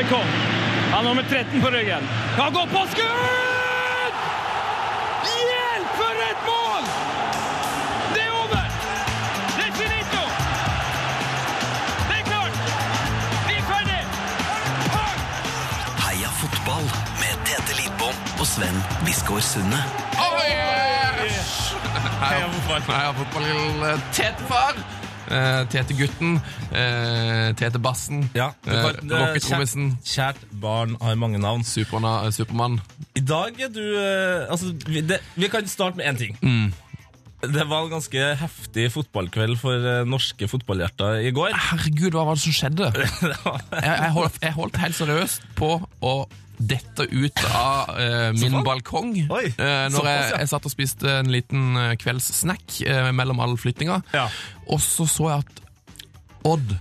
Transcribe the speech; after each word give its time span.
Noikon. 0.00 0.26
Han 0.90 0.92
har 0.92 1.02
nummer 1.02 1.22
13 1.22 1.62
på 1.62 1.70
ryggen. 1.70 2.02
Han 2.38 2.52
går 2.52 2.66
på 2.66 2.86
skudd! 2.92 4.14
Hjelp, 5.24 5.88
for 6.00 6.14
et 6.30 6.40
mål! 6.46 6.84
Det 8.14 8.22
er 8.22 8.30
over! 8.42 8.64
Det 9.56 9.64
er 9.66 9.72
finito! 9.80 10.22
Det 12.08 12.16
er 12.20 12.24
klart! 12.30 12.54
Vi 13.48 13.54
er 13.54 13.66
ferdig! 13.72 14.02
Heia 16.06 16.30
fotball 16.40 16.86
med 17.20 17.44
Tete 17.44 17.76
Lidbom 17.82 18.16
og 18.38 18.46
Sven 18.46 18.80
Biskår 19.04 19.40
Sunde. 19.40 19.82
Heia 22.24 22.48
fotball. 22.48 22.82
Heia 22.88 23.12
fotball 23.20 23.44
til 24.16 24.32
eh, 25.30 25.38
Tete-far. 25.38 25.56
Eh, 25.56 25.64
Tete-gutten. 25.70 26.36
Eh, 26.72 27.54
Tete-bassen. 27.60 28.28
Ja, 28.34 28.50
eh, 28.66 28.90
Rocketrommisen. 29.06 29.96
Kjært, 30.04 30.36
kjært 30.42 30.60
barn 30.60 30.96
har 31.00 31.14
mange 31.16 31.38
navn. 31.38 31.62
Superna- 31.64 32.24
eh, 32.26 32.30
Supermann. 32.34 32.80
I 33.14 33.20
dag 33.20 33.58
er 33.60 33.68
du 33.72 33.82
eh, 33.82 34.46
Altså, 34.50 34.74
vi, 34.86 35.00
det, 35.00 35.20
vi 35.36 35.48
kan 35.48 35.66
starte 35.66 35.96
med 35.96 36.06
én 36.06 36.18
ting. 36.18 36.36
Mm. 36.42 36.72
Det 37.40 37.62
var 37.70 37.86
en 37.86 37.90
ganske 37.94 38.24
heftig 38.36 38.90
fotballkveld 38.92 39.56
for 39.62 39.72
eh, 39.72 40.02
norske 40.04 40.44
fotballhjerter 40.50 41.22
i 41.24 41.30
går. 41.32 41.54
Herregud, 41.56 42.12
hva 42.12 42.26
var 42.28 42.36
det 42.36 42.42
som 42.44 42.52
skjedde? 42.52 42.90
Jeg, 43.00 43.96
jeg, 43.96 44.10
holdt, 44.12 44.36
jeg 44.44 44.52
holdt 44.58 44.76
helt 44.82 44.98
seriøst 44.98 45.46
på 45.56 45.70
å 46.04 46.14
dette 46.60 47.06
ut 47.08 47.42
av 47.56 47.90
uh, 47.96 48.30
min 48.36 48.60
balkong 48.66 49.14
Oi, 49.24 49.46
uh, 49.56 49.88
når 49.88 49.94
såpass, 49.94 50.12
jeg, 50.12 50.28
ja. 50.28 50.38
jeg 50.42 50.50
satt 50.52 50.68
og 50.68 50.74
spiste 50.74 51.14
en 51.22 51.32
liten 51.32 51.78
uh, 51.78 51.94
kveldssnack 52.00 52.78
mellom 53.16 53.40
all 53.42 53.56
flyttinga. 53.60 54.00
Ja. 54.14 54.28
Og 54.70 54.82
så 54.84 55.06
så 55.08 55.30
jeg 55.30 55.44
at 55.44 55.66
Odd 56.48 56.72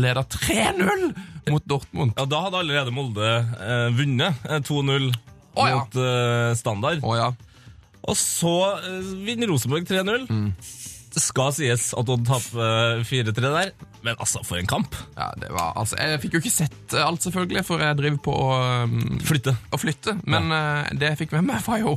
leda 0.00 0.24
3-0 0.26 1.04
mot 1.52 1.66
Dortmund. 1.70 2.14
Ja, 2.18 2.24
Da 2.26 2.40
hadde 2.46 2.62
allerede 2.64 2.90
Molde 2.94 3.28
vunnet 3.94 4.40
eh, 4.48 4.58
2-0 4.66 5.12
oh, 5.54 5.68
ja. 5.68 5.76
mot 5.76 5.98
Standard. 6.58 7.04
Oh, 7.06 7.14
ja. 7.14 7.28
Og 8.02 8.18
så 8.18 8.54
vinner 9.22 9.52
Rosenborg 9.52 9.86
3-0. 9.86 10.26
Mm. 10.26 10.48
Det 11.14 11.22
skal 11.22 11.52
sies 11.54 11.88
at 11.94 12.08
Odd 12.10 12.24
taper 12.26 12.64
eh, 12.98 13.04
4-3 13.06 13.34
der, 13.44 13.70
men 14.04 14.16
altså, 14.20 14.42
for 14.44 14.58
en 14.60 14.66
kamp. 14.68 14.96
ja 15.16 15.30
det 15.40 15.48
var, 15.54 15.72
altså, 15.80 15.96
jeg 16.00 16.20
fikk 16.24 16.34
jo 16.36 16.40
ikke 16.42 16.52
sett 16.52 16.96
alt, 16.98 17.22
selvfølgelig, 17.24 17.62
for 17.64 17.80
jeg 17.82 17.96
driver 18.00 18.18
på 18.26 18.34
å 18.34 18.48
um, 18.84 18.98
Flytte. 19.24 19.54
å 19.72 19.80
flytte. 19.80 20.16
Men 20.26 20.50
eh, 20.52 20.90
det 20.98 21.12
jeg 21.12 21.22
fikk 21.24 21.36
med 21.38 21.46
meg, 21.52 21.62
var 21.66 21.80
jo 21.80 21.96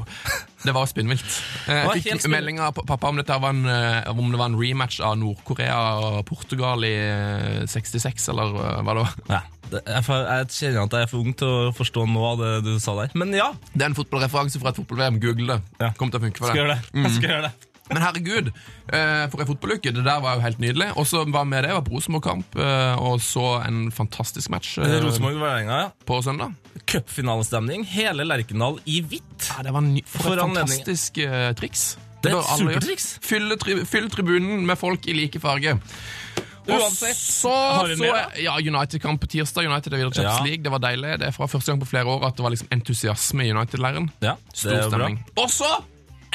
Det 0.63 0.73
var 0.73 0.87
spinnvilt. 0.89 1.25
Eh, 1.69 1.83
Jeg 1.97 2.05
fikk 2.07 2.29
melding 2.33 2.57
av 2.63 2.73
pappa 2.77 3.09
om, 3.11 3.19
dette 3.19 3.35
var 3.41 3.53
en, 3.53 3.65
eh, 3.69 4.07
om 4.13 4.31
det 4.33 4.39
var 4.39 4.49
en 4.51 4.57
rematch 4.59 5.01
av 5.05 5.17
Nord-Korea 5.21 5.77
og 6.02 6.23
Portugal 6.29 6.81
i 6.87 6.95
eh, 6.97 7.61
66, 7.69 8.29
eller 8.33 8.57
eh, 8.57 8.81
hva 8.85 8.95
det 8.97 9.05
var. 9.05 9.15
Ja. 9.33 9.43
Jeg, 9.67 10.03
kjenner 10.07 10.85
at 10.85 10.93
jeg 10.95 11.03
er 11.03 11.09
for 11.11 11.19
ung 11.27 11.33
til 11.35 11.49
å 11.52 11.71
forstå 11.75 12.05
noe 12.07 12.29
av 12.31 12.37
det 12.39 12.52
du 12.63 12.77
sa 12.79 12.93
der. 13.02 13.11
Men 13.19 13.33
ja, 13.35 13.49
Det 13.73 13.83
er 13.83 13.89
en 13.91 13.97
fotballreferanse 13.97 14.61
fra 14.63 14.71
et 14.71 14.79
fotball-VM. 14.79 15.17
Google 15.19 15.57
det. 15.57 15.57
Ja. 15.83 15.89
Kom 15.99 16.07
til 16.13 16.21
å 16.21 16.23
funke 16.23 16.39
for 16.39 16.53
skal 16.53 16.55
deg. 16.55 16.61
gjøre 16.63 16.77
det. 16.77 17.03
Jeg 17.03 17.15
skal 17.17 17.33
gjøre 17.33 17.49
det. 17.49 17.66
Men 17.89 18.03
herregud, 18.03 18.49
eh, 18.93 19.25
for 19.31 19.41
en 19.41 19.49
fotballuke. 19.49 19.93
Det 19.95 20.03
der 20.03 20.23
var 20.23 20.38
jo 20.38 20.43
helt 20.43 20.59
nydelig. 20.59 20.89
Og 20.99 21.07
så 21.07 21.23
var 21.31 21.47
med 21.47 21.63
det 21.63 21.73
var 21.75 21.88
Rosenborg-kamp, 21.88 22.57
eh, 22.59 22.99
og 22.99 23.21
så 23.23 23.45
en 23.67 23.88
fantastisk 23.95 24.52
match 24.53 24.77
eh, 24.81 24.97
Rosenborg-Vålerenga, 25.05 25.80
ja. 25.85 25.89
på 26.05 26.19
søndag. 26.25 26.53
Cupfinalestemning. 26.88 27.85
Hele 27.88 28.27
Lerkendal 28.27 28.81
i 28.85 29.02
hvitt. 29.02 29.49
Ja, 29.49 29.63
det 29.63 29.73
var 29.75 29.88
for, 30.05 30.35
et 30.35 30.43
fantastisk 30.43 31.21
triks. 31.59 31.88
Det 32.23 32.31
er 32.33 32.39
et 32.41 32.53
supertriks. 32.59 33.09
Fylle, 33.23 33.58
tri 33.61 33.77
fyll 33.88 34.08
tribunen 34.11 34.65
med 34.67 34.80
folk 34.80 35.05
i 35.08 35.15
like 35.15 35.39
farge. 35.39 35.77
Uansett, 36.67 37.15
så, 37.15 37.52
har 37.53 37.93
mer, 37.95 38.11
da? 38.11 38.41
ja, 38.43 38.58
United-kamp 38.59 39.21
på 39.21 39.30
tirsdag. 39.31 39.69
United 39.71 39.93
er 39.93 40.02
videre 40.02 40.11
Champions 40.13 40.39
Ja. 40.39 40.45
League. 40.45 40.63
Det 40.63 40.73
var 40.73 40.81
deilig. 40.83 41.13
Det 41.21 41.30
er 41.30 41.35
fra 41.35 41.47
første 41.47 41.71
gang 41.71 41.80
på 41.80 41.88
flere 41.88 42.11
år 42.11 42.25
at 42.27 42.35
det 42.35 42.43
var 42.43 42.52
liksom 42.52 42.73
entusiasme 42.75 43.45
i 43.47 43.53
United-leiren. 43.55 44.09
Ja, 44.25 44.35
Stor 44.53 44.89
stemning. 44.89 45.21
Og 45.38 45.47
så 45.53 45.69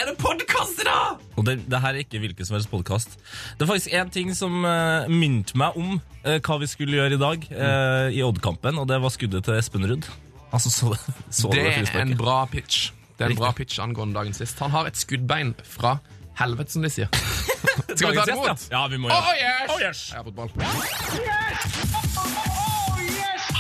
er 0.02 0.08
det 0.10 0.16
podkast 0.18 0.80
i 0.82 0.86
dag! 0.86 1.20
Og 1.38 1.44
det, 1.46 1.54
det 1.70 1.78
her 1.82 1.94
er 1.94 2.02
ikke 2.02 2.20
hvilken 2.22 2.46
som 2.48 2.56
helst 2.56 2.70
podkast. 2.72 3.14
Det 3.58 3.64
er 3.64 3.70
faktisk 3.70 3.94
én 3.98 4.10
ting 4.12 4.32
som 4.36 4.64
uh, 4.66 5.06
minte 5.10 5.56
meg 5.58 5.76
om 5.78 5.94
uh, 5.98 6.38
hva 6.42 6.56
vi 6.62 6.68
skulle 6.70 6.98
gjøre 6.98 7.16
i 7.16 7.20
dag 7.22 7.46
uh, 7.52 8.08
i 8.10 8.22
Odd-kampen, 8.26 8.80
og 8.82 8.88
det 8.90 8.98
var 9.02 9.12
skuddet 9.14 9.44
til 9.46 9.58
Espen 9.60 9.86
Ruud. 9.88 10.08
Altså, 10.52 10.72
så, 10.74 10.90
så 11.32 11.48
Det 11.52 11.62
det 11.64 11.94
er 11.94 12.02
en 12.02 12.16
bra 12.18 12.42
pitch. 12.50 12.90
Det 13.16 13.24
er 13.24 13.30
en 13.30 13.36
Riktig. 13.36 13.42
bra 13.44 13.52
pitch 13.56 13.78
angående 13.84 14.18
dagen 14.18 14.34
sist. 14.36 14.58
Han 14.64 14.72
har 14.74 14.90
et 14.90 14.98
skuddbein 15.00 15.54
fra 15.64 15.96
helvete, 16.40 16.74
som 16.74 16.82
de 16.84 16.90
sier. 16.92 17.08
Skal 17.96 18.10
vi 18.12 18.18
ta 18.18 18.24
det 18.26 18.34
imot? 18.34 18.66
Ja, 18.72 18.82
Ja, 18.82 18.86
vi 18.90 18.98
må 19.00 19.08
Oh, 19.08 19.14
gjøre 19.14 19.30
det. 19.32 19.44
yes! 19.46 19.70
Oh, 19.70 19.78
yes! 19.80 20.00
Heia 20.12 20.24
fotball. 20.26 20.50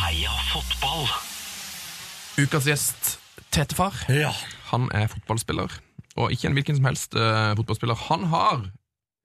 Heia 0.02 0.34
fotball. 0.52 1.06
Ukas 2.42 2.66
gjest, 2.68 3.14
Tetefar. 3.52 3.94
Ja. 4.10 4.32
Han 4.72 4.88
er 4.96 5.06
fotballspiller, 5.12 5.68
og 6.16 6.32
ikke 6.32 6.50
en 6.50 6.56
hvilken 6.58 6.78
som 6.78 6.88
helst 6.90 7.16
uh, 7.16 7.52
fotballspiller. 7.58 8.06
Han 8.10 8.28
har 8.32 8.66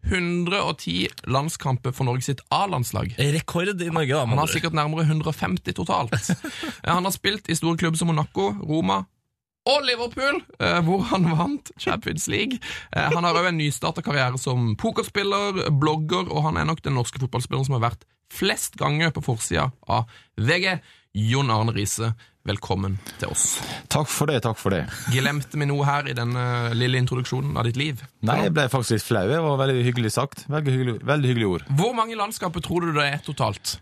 110 0.07 1.07
landskamper 1.27 1.91
for 1.91 2.07
Norge 2.07 2.23
sitt 2.27 2.41
A-landslag. 2.53 3.15
Rekord 3.17 3.81
i 3.81 3.89
Norge, 3.89 4.13
da. 4.13 4.23
Han 4.23 4.39
har 4.39 4.51
sikkert 4.51 4.77
nærmere 4.77 5.03
150 5.07 5.75
totalt. 5.75 6.15
Han 6.85 7.03
har 7.03 7.15
spilt 7.15 7.49
i 7.49 7.57
store 7.57 7.77
klubber 7.77 7.99
som 7.99 8.11
Monaco, 8.11 8.53
Roma 8.63 9.03
og 9.67 9.83
Liverpool, 9.83 10.37
eh, 10.63 10.77
hvor 10.85 11.01
han 11.09 11.25
vant 11.27 11.71
Champions 11.79 12.27
League. 12.31 12.59
Eh, 12.95 13.09
han 13.11 13.25
har 13.25 13.35
òg 13.35 13.49
en 13.49 13.57
nystarta 13.59 14.03
karriere 14.05 14.39
som 14.39 14.75
pokerspiller, 14.79 15.65
blogger, 15.75 16.29
og 16.31 16.45
han 16.47 16.59
er 16.59 16.69
nok 16.69 16.79
den 16.85 16.95
norske 16.95 17.19
fotballspilleren 17.19 17.67
som 17.67 17.75
har 17.75 17.89
vært 17.89 18.07
flest 18.31 18.77
ganger 18.79 19.11
på 19.15 19.25
forsida 19.25 19.69
av 19.87 20.07
VG. 20.39 20.79
Jon 21.17 21.49
Arne 21.51 21.73
Riise, 21.73 22.11
velkommen 22.47 22.97
til 23.21 23.31
oss. 23.33 23.57
Takk 23.91 24.09
for 24.11 24.31
det, 24.31 24.41
takk 24.45 24.59
for 24.59 24.73
det. 24.75 24.85
Glemte 25.13 25.59
vi 25.59 25.67
noe 25.69 25.87
her 25.87 26.07
i 26.09 26.15
denne 26.17 26.45
lille 26.77 26.99
introduksjonen 27.01 27.57
av 27.59 27.67
ditt 27.67 27.79
liv? 27.79 28.03
Nei, 28.27 28.39
jeg 28.45 28.55
ble 28.55 28.67
faktisk 28.71 28.97
litt 28.97 29.07
flau. 29.07 29.25
Det 29.29 29.41
var 29.43 29.59
veldig 29.65 29.83
hyggelig 29.89 30.13
sagt. 30.15 30.45
Veldig 30.51 30.77
hyggelig, 30.77 30.95
veldig 31.07 31.33
hyggelig 31.33 31.51
ord. 31.51 31.67
Hvor 31.79 31.93
mange 31.97 32.17
landskaper 32.19 32.63
tror 32.65 32.87
du 32.87 32.95
det 32.97 33.09
er 33.11 33.21
totalt? 33.25 33.77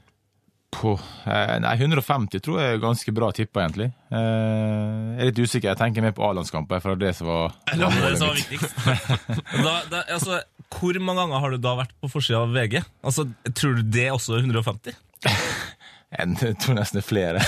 På, 0.76 0.98
eh, 1.24 1.54
nei, 1.64 1.72
150 1.80 2.42
tror 2.44 2.60
jeg 2.60 2.74
er 2.76 2.82
ganske 2.84 3.14
bra 3.16 3.30
tippa, 3.32 3.64
egentlig. 3.64 3.88
Eh, 4.12 5.14
jeg 5.16 5.22
er 5.24 5.30
litt 5.30 5.40
usikker. 5.40 5.70
Jeg 5.72 5.80
tenker 5.80 6.04
mer 6.04 6.16
på 6.18 6.26
A-landskamper, 6.28 6.82
for 6.84 7.00
det 7.00 7.14
som 7.16 7.30
var 7.30 7.54
Det 7.70 7.80
det 7.80 8.18
som 8.20 8.28
var 8.28 8.42
viktigst. 8.42 8.76
da, 9.64 9.76
da, 9.94 10.04
altså, 10.18 10.42
hvor 10.76 11.00
mange 11.00 11.24
ganger 11.24 11.46
har 11.46 11.56
du 11.56 11.62
da 11.64 11.78
vært 11.80 11.96
på 12.04 12.12
forsida 12.12 12.42
av 12.44 12.52
VG? 12.58 12.82
Altså, 13.06 13.30
Tror 13.56 13.80
du 13.80 13.84
det 13.96 14.10
også 14.12 14.36
er 14.36 14.44
150? 14.44 14.98
Jeg 16.16 16.58
tror 16.62 16.78
nesten 16.78 17.00
det 17.00 17.04
er 17.04 17.08
flere. 17.08 17.42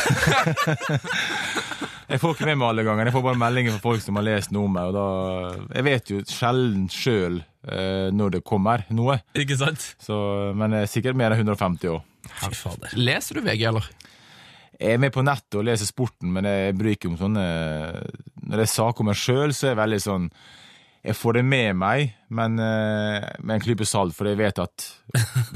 jeg 2.12 2.22
får 2.22 2.36
ikke 2.36 2.50
med 2.50 2.60
meg 2.60 2.72
alle 2.72 2.86
ganger. 2.88 3.10
Jeg 3.10 3.16
får 3.16 3.26
bare 3.30 3.42
meldinger 3.42 3.78
fra 3.78 3.84
folk 3.86 4.04
som 4.04 4.20
har 4.20 4.28
lest 4.28 4.54
noe 4.56 4.68
om 4.68 4.76
meg. 4.78 4.92
Og 4.92 4.98
da, 4.98 5.68
jeg 5.78 5.88
vet 5.88 6.12
jo 6.14 6.24
sjelden 6.32 6.90
sjøl 6.92 7.40
eh, 7.40 8.10
når 8.16 8.38
det 8.38 8.44
kommer 8.48 8.84
noe. 8.92 9.20
Ikke 9.38 9.60
sant? 9.60 9.94
Så, 10.04 10.18
men 10.58 10.76
det 10.76 10.84
er 10.84 10.92
sikkert 10.92 11.20
mer 11.20 11.36
enn 11.36 11.46
150 11.46 11.96
år. 11.96 12.04
Fy 12.28 12.52
fader. 12.60 12.94
Leser 13.00 13.40
du 13.40 13.46
VG, 13.48 13.66
eller? 13.72 13.88
Jeg 14.78 14.94
er 14.94 15.02
med 15.02 15.14
på 15.14 15.24
nettet 15.26 15.58
og 15.58 15.66
leser 15.66 15.90
sporten, 15.90 16.30
men 16.34 16.46
jeg 16.46 16.76
bryr 16.78 16.94
ikke 16.94 17.10
om 17.10 17.18
sånne 17.18 17.44
Når 18.44 18.60
det 18.60 18.66
er 18.68 18.70
saker 18.70 19.02
om 19.02 19.08
meg 19.10 19.18
sjøl, 19.18 19.54
så 19.56 19.66
er 19.66 19.72
jeg 19.72 19.80
veldig 19.80 20.00
sånn 20.04 20.28
Jeg 21.08 21.18
får 21.18 21.40
det 21.40 21.44
med 21.48 21.80
meg, 21.82 22.12
men 22.30 22.60
eh, 22.62 23.26
med 23.42 23.56
en 23.56 23.64
klype 23.64 23.88
salt, 23.90 24.14
for 24.14 24.30
jeg 24.30 24.38
vet 24.38 24.62
at 24.62 24.86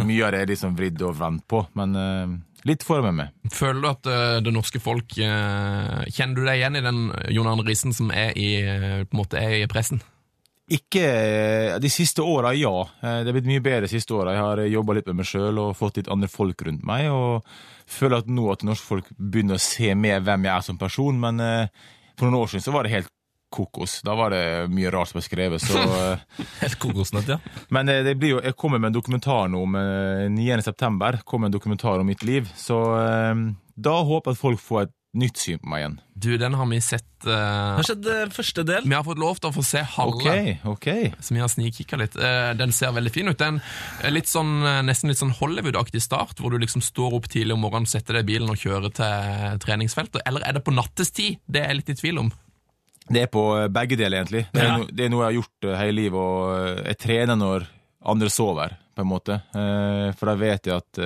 mye 0.08 0.26
av 0.26 0.34
det 0.34 0.42
er 0.42 0.50
liksom 0.54 0.74
vridd 0.78 1.04
og 1.06 1.18
vendt 1.20 1.46
på. 1.52 1.60
Men 1.78 1.98
eh, 2.00 2.34
litt 2.68 2.86
får 2.86 3.00
jeg 3.00 3.08
med 3.10 3.18
meg. 3.20 3.52
Føler 3.56 3.82
du 3.82 3.90
at 3.90 4.10
uh, 4.12 4.38
det 4.44 4.54
norske 4.54 4.82
folk 4.84 5.18
uh, 5.18 6.02
Kjenner 6.12 6.38
du 6.38 6.46
deg 6.46 6.62
igjen 6.62 6.80
i 6.80 6.86
den 6.86 7.04
Jon 7.34 7.50
Arne 7.52 7.66
Riisen 7.68 7.96
som 7.96 8.12
er 8.14 8.34
i, 8.38 8.52
uh, 8.64 9.04
på 9.06 9.16
en 9.18 9.22
måte 9.24 9.42
er 9.42 9.60
i 9.62 9.70
pressen? 9.72 10.02
Ikke 10.72 11.04
eh, 11.04 11.80
De 11.84 11.90
siste 11.92 12.24
åra, 12.24 12.54
ja. 12.56 12.72
Eh, 13.02 13.22
Det 13.26 13.32
er 13.32 13.36
blitt 13.36 13.50
mye 13.50 13.64
bedre 13.64 13.88
de 13.88 13.92
siste 13.92 14.16
åra. 14.16 14.36
Jeg 14.36 14.46
har 14.46 14.62
jobba 14.72 14.96
litt 14.96 15.10
med 15.10 15.20
meg 15.20 15.28
sjøl 15.28 15.60
og 15.60 15.76
fått 15.76 16.00
litt 16.00 16.12
andre 16.12 16.30
folk 16.32 16.64
rundt 16.68 16.86
meg. 16.88 17.10
Og 17.12 17.44
føler 17.92 18.22
at 18.22 18.30
nå 18.32 18.46
at 18.54 18.64
norske 18.68 18.88
folk 18.88 19.10
begynner 19.18 19.60
å 19.60 19.64
se 19.64 19.92
mer 20.00 20.24
hvem 20.24 20.48
jeg 20.48 20.54
er 20.56 20.68
som 20.70 20.80
person. 20.80 21.20
Men 21.20 21.44
eh, 21.44 21.90
for 22.16 22.30
noen 22.30 22.40
år 22.40 22.54
siden 22.54 22.66
så 22.68 22.76
var 22.76 22.88
det 22.88 22.96
helt 22.96 23.12
kokos. 23.52 24.00
Da 24.08 24.16
var 24.18 24.34
det 24.34 24.44
mye 24.74 24.92
rart 24.94 25.12
som 25.12 25.20
ble 25.20 25.26
skrevet. 25.26 25.64
Så, 25.64 25.82
eh, 26.02 26.48
Helt 26.62 26.80
kokosnøtt, 26.82 27.34
ja. 27.36 27.40
men 27.70 27.92
det, 27.92 28.02
det 28.08 28.16
blir 28.22 28.38
jo, 28.38 28.42
jeg 28.46 28.58
kommer 28.60 28.82
med 28.82 28.92
en 28.92 29.00
dokumentar 29.00 29.52
nå 29.52 29.66
om 29.68 29.78
eh, 29.80 30.26
9. 30.32 30.64
september. 30.66 31.20
Kommer 31.28 31.52
en 31.52 31.58
dokumentar 31.58 32.02
om 32.02 32.10
mitt 32.10 32.26
liv. 32.28 32.50
Så 32.58 32.80
eh, 33.02 33.46
da 33.76 34.02
håper 34.08 34.32
jeg 34.32 34.40
at 34.40 34.46
folk 34.46 34.64
får 34.64 34.88
et 34.88 34.98
nytt 35.18 35.40
syn 35.42 35.60
på 35.60 35.72
meg 35.72 35.82
igjen. 35.82 35.96
Du, 36.22 36.30
den 36.40 36.54
har 36.56 36.68
vi 36.70 36.78
sett 36.84 37.08
Det 37.26 37.34
eh, 37.34 37.72
har 37.78 37.86
skjedd 37.86 38.08
uh, 38.08 38.22
første 38.34 38.64
del. 38.68 38.86
Vi 38.88 38.96
har 38.96 39.04
fått 39.06 39.20
lov 39.22 39.42
til 39.42 39.50
å 39.50 39.56
få 39.56 39.64
se 39.66 39.82
halve. 39.96 40.22
okay, 40.22 40.54
okay. 40.70 41.10
Så 41.20 41.36
vi 41.36 41.42
har 41.44 41.52
snikkikka 41.52 42.00
litt. 42.00 42.16
Uh, 42.16 42.54
Den 42.58 42.72
ser 42.76 42.94
veldig 42.96 43.12
fin 43.14 43.28
ut. 43.28 43.40
Den 43.40 43.60
er 43.60 44.08
eh, 44.08 44.14
litt 44.14 44.32
sånn, 44.32 44.62
eh, 44.64 44.80
nesten 44.88 45.12
litt 45.12 45.20
sånn 45.20 45.36
Hollywood-aktig 45.40 46.02
start, 46.04 46.40
hvor 46.40 46.54
du 46.54 46.62
liksom 46.62 46.84
står 46.86 47.18
opp 47.20 47.28
tidlig 47.32 47.58
om 47.58 47.66
morgenen, 47.66 47.90
setter 47.90 48.18
deg 48.18 48.26
i 48.26 48.32
bilen 48.34 48.54
og 48.54 48.62
kjører 48.62 48.94
til 48.96 49.60
treningsfeltet. 49.66 50.24
Eller 50.30 50.48
er 50.48 50.58
det 50.58 50.64
på 50.66 50.76
nattestid? 50.76 51.42
Det 51.46 51.64
er 51.64 51.74
jeg 51.74 51.82
litt 51.82 51.94
i 51.94 52.00
tvil 52.00 52.24
om. 52.24 52.32
Det 53.10 53.26
er 53.26 53.32
på 53.32 53.44
eh, 53.58 53.70
begge 53.74 53.98
deler, 54.00 54.22
egentlig. 54.22 54.46
Det 54.54 54.62
er, 54.62 54.74
no, 54.78 54.88
det 54.88 55.06
er 55.06 55.14
noe 55.14 55.24
jeg 55.24 55.30
har 55.30 55.38
gjort 55.40 55.68
eh, 55.68 55.78
hele 55.82 55.98
livet, 55.98 56.20
og 56.20 56.52
eh, 56.56 56.82
jeg 56.92 57.00
trener 57.06 57.40
når 57.40 57.68
andre 58.12 58.32
sover, 58.34 58.76
på 58.96 59.04
en 59.04 59.08
måte. 59.08 59.36
For 59.54 60.28
da 60.28 60.34
vet 60.36 60.68
jeg 60.68 60.82
at 60.82 61.00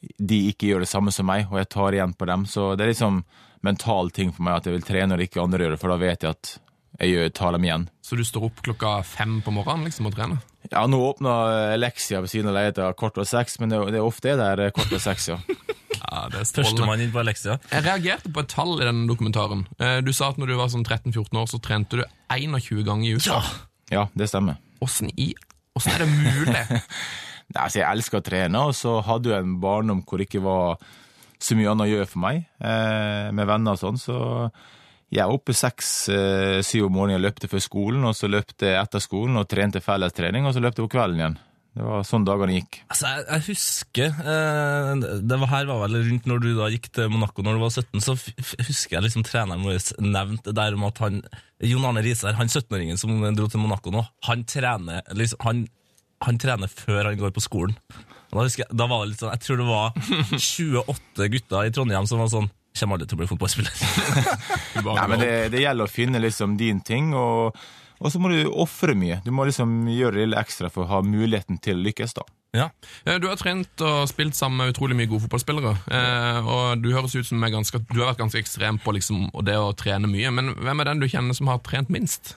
de 0.00 0.38
ikke 0.48 0.70
gjør 0.70 0.82
det 0.82 0.88
samme 0.90 1.12
som 1.12 1.28
meg, 1.28 1.44
og 1.52 1.58
jeg 1.60 1.68
tar 1.70 1.94
igjen 1.94 2.14
på 2.16 2.26
dem. 2.26 2.46
Så 2.48 2.70
det 2.74 2.86
er 2.86 2.90
liksom 2.90 3.20
mental 3.62 4.10
ting 4.16 4.32
for 4.32 4.46
meg 4.46 4.56
at 4.58 4.66
jeg 4.66 4.74
vil 4.74 4.86
trene 4.88 5.12
når 5.12 5.26
ikke 5.26 5.42
andre 5.44 5.60
gjør 5.62 5.74
det, 5.76 5.80
for 5.82 5.92
da 5.92 5.98
vet 6.00 6.24
jeg 6.24 6.34
at 6.38 6.50
jeg 6.98 7.32
tar 7.38 7.52
dem 7.54 7.64
igjen. 7.64 7.88
Så 8.02 8.16
du 8.18 8.24
står 8.26 8.48
opp 8.50 8.62
klokka 8.66 8.96
fem 9.06 9.38
på 9.44 9.52
morgenen 9.54 9.86
liksom 9.86 10.08
og 10.10 10.16
trener? 10.16 10.40
Ja, 10.70 10.82
nå 10.90 10.98
åpna 11.12 11.76
Leksia 11.80 12.20
ved 12.20 12.30
siden 12.32 12.50
av 12.50 12.56
leiligheten 12.58 12.96
kvart 12.98 13.16
over 13.20 13.28
seks, 13.28 13.58
men 13.62 13.70
det, 13.72 13.78
det 13.94 14.00
er 14.02 14.06
ofte 14.06 14.32
er 14.34 14.40
der 14.40 14.72
kvart 14.74 14.90
over 14.92 15.02
seks, 15.02 15.30
ja. 15.32 15.38
Ja, 16.10 16.24
det 16.32 16.40
er. 16.40 16.46
Førstemann 16.48 17.02
inn 17.04 17.12
på 17.14 17.22
Leksia. 17.22 17.58
Jeg 17.70 17.84
reagerte 17.84 18.30
på 18.34 18.42
et 18.42 18.48
tall 18.50 18.72
i 18.80 18.86
denne 18.86 19.06
dokumentaren. 19.06 19.60
Eh, 19.78 20.00
Du 20.02 20.10
sa 20.16 20.30
at 20.32 20.38
når 20.40 20.50
du 20.50 20.54
var 20.58 20.70
sånn 20.72 20.82
13-14 20.82 21.36
år, 21.38 21.46
så 21.50 21.60
trente 21.62 22.00
du 22.00 22.02
21 22.34 22.82
ganger 22.88 23.06
i 23.06 23.12
uka. 23.20 23.36
Ja, 23.92 24.06
det 24.18 24.26
stemmer. 24.32 24.58
Åssen 24.82 25.12
i 25.20 25.28
Åssen 25.78 25.92
er 25.94 26.02
det 26.02 26.08
mulig? 26.10 26.64
Nei, 27.52 27.60
altså, 27.62 27.78
jeg 27.82 27.86
elsker 27.92 28.18
å 28.18 28.24
trene, 28.26 28.64
og 28.70 28.74
så 28.78 28.96
hadde 29.06 29.30
jeg 29.36 29.44
en 29.44 29.54
barndom 29.62 30.00
hvor 30.06 30.18
det 30.18 30.26
ikke 30.30 30.42
var 30.42 30.80
så 31.40 31.54
mye 31.58 31.70
annet 31.72 31.86
å 31.86 31.92
gjøre 31.92 32.08
for 32.10 32.22
meg, 32.24 32.42
eh, 32.58 33.28
med 33.36 33.48
venner 33.52 33.78
og 33.78 33.82
sånn, 33.84 34.00
så 34.00 34.16
jeg 35.10 35.26
var 35.26 35.34
oppe 35.34 35.54
seks-syv 35.56 36.86
om 36.86 36.94
morgenen 36.94 37.18
og 37.18 37.24
løpte 37.26 37.50
før 37.50 37.62
skolen, 37.64 38.04
og 38.06 38.14
så 38.14 38.30
løpte 38.30 38.68
jeg 38.70 38.78
etter 38.78 39.02
skolen 39.02 39.40
og 39.40 39.48
trente 39.50 39.82
fellestrening, 39.82 40.46
og 40.46 40.54
så 40.54 40.62
løpte 40.62 40.82
jeg 40.82 40.90
på 40.90 40.94
kvelden 40.94 41.22
igjen. 41.22 41.38
Det 41.70 41.84
var 41.86 42.02
sånn 42.06 42.24
dagene 42.26 42.56
gikk. 42.56 42.80
Altså, 42.90 43.10
jeg, 43.12 43.24
jeg 43.28 43.42
husker 43.46 44.16
eh, 44.32 45.04
Det 45.22 45.36
var 45.38 45.50
her 45.52 45.68
var 45.68 45.84
vel 45.84 46.00
rundt 46.02 46.26
når 46.26 46.40
du 46.42 46.48
da 46.58 46.66
gikk 46.72 46.88
til 46.96 47.12
Monaco 47.12 47.44
når 47.46 47.56
du 47.56 47.62
var 47.62 47.74
17, 47.76 48.02
så 48.02 48.16
husker 48.66 48.96
jeg 48.96 49.04
liksom 49.04 49.24
treneren 49.26 49.62
vår 49.62 49.78
nevnte 50.02 50.50
det 50.50 50.56
der 50.58 50.74
om 50.78 50.88
at 50.88 50.98
han 51.04 51.20
Jon 51.62 51.86
Arne 51.86 52.02
Riise, 52.02 52.32
han 52.34 52.50
17-åringen 52.50 52.98
som 52.98 53.14
dro 53.38 53.46
til 53.50 53.62
Monaco 53.62 53.92
nå, 53.94 54.02
han 54.26 54.42
trener 54.50 55.06
liksom, 55.14 55.42
han, 55.46 55.62
han 56.26 56.40
trener 56.42 56.72
før 56.72 57.12
han 57.12 57.20
går 57.20 57.34
på 57.36 57.44
skolen. 57.44 57.76
Da 58.30 58.42
husker 58.42 58.64
jeg, 58.64 58.74
da 58.78 58.86
var 58.90 59.04
det 59.04 59.12
litt 59.12 59.22
sånn, 59.22 59.34
Jeg 59.36 59.46
tror 59.46 59.62
det 59.62 59.68
var 59.70 59.94
28 60.50 61.30
gutter 61.36 61.70
i 61.70 61.74
Trondheim 61.74 62.10
som 62.10 62.22
var 62.22 62.34
sånn 62.34 62.50
Kommer 62.78 62.96
aldri 62.96 63.08
til 63.10 63.18
å 63.18 63.20
bli 63.20 63.28
fotballspiller. 63.32 63.72
Nei, 64.86 65.06
men 65.10 65.18
det, 65.20 65.30
det 65.52 65.62
gjelder 65.64 65.88
å 65.88 65.90
finne 65.90 66.20
liksom 66.22 66.54
din 66.60 66.78
ting, 66.86 67.10
og, 67.18 67.56
og 67.98 68.12
så 68.14 68.20
må 68.22 68.30
du 68.30 68.44
ofre 68.62 68.94
mye. 68.96 69.18
Du 69.26 69.32
må 69.34 69.44
liksom 69.48 69.88
gjøre 69.90 70.14
det 70.16 70.26
lille 70.28 70.38
ekstra 70.40 70.70
for 70.72 70.86
å 70.86 70.90
ha 70.94 71.00
muligheten 71.04 71.58
til 71.60 71.76
å 71.80 71.82
lykkes, 71.88 72.14
da. 72.16 72.24
ja. 72.56 72.68
Eh, 73.04 73.18
Du 73.20 73.26
har 73.28 73.36
trent 73.42 73.82
og 73.84 74.06
spilt 74.08 74.38
sammen 74.38 74.62
med 74.62 74.72
utrolig 74.72 74.96
mye 74.96 75.10
gode 75.10 75.26
fotballspillere. 75.26 75.74
eh, 75.90 76.46
Og 76.46 76.80
du 76.84 76.92
høres 76.94 77.16
ut 77.18 77.26
som 77.26 77.42
ganske, 77.42 77.82
du 77.90 77.98
har 78.00 78.12
vært 78.12 78.22
ganske 78.22 78.40
ekstrem 78.40 78.78
på 78.80 78.94
liksom, 78.96 79.26
det 79.44 79.58
å 79.58 79.74
trene 79.76 80.08
mye. 80.08 80.30
Men 80.32 80.54
hvem 80.54 80.80
er 80.84 80.92
den 80.92 81.02
du 81.02 81.08
kjenner 81.10 81.36
som 81.36 81.50
har 81.50 81.58
trent 81.66 81.90
minst? 81.92 82.36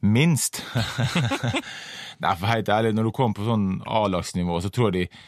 Minst. 0.00 0.62
Nei, 2.22 2.34
for 2.38 2.48
helt 2.50 2.68
ærlig, 2.72 2.94
når 2.96 3.08
du 3.08 3.14
kommer 3.14 3.36
på 3.38 3.46
sånn 3.46 3.68
A-lagsnivå, 3.86 4.58
så 4.64 4.70
tror 4.74 4.90
jeg 4.96 5.08
de, 5.10 5.24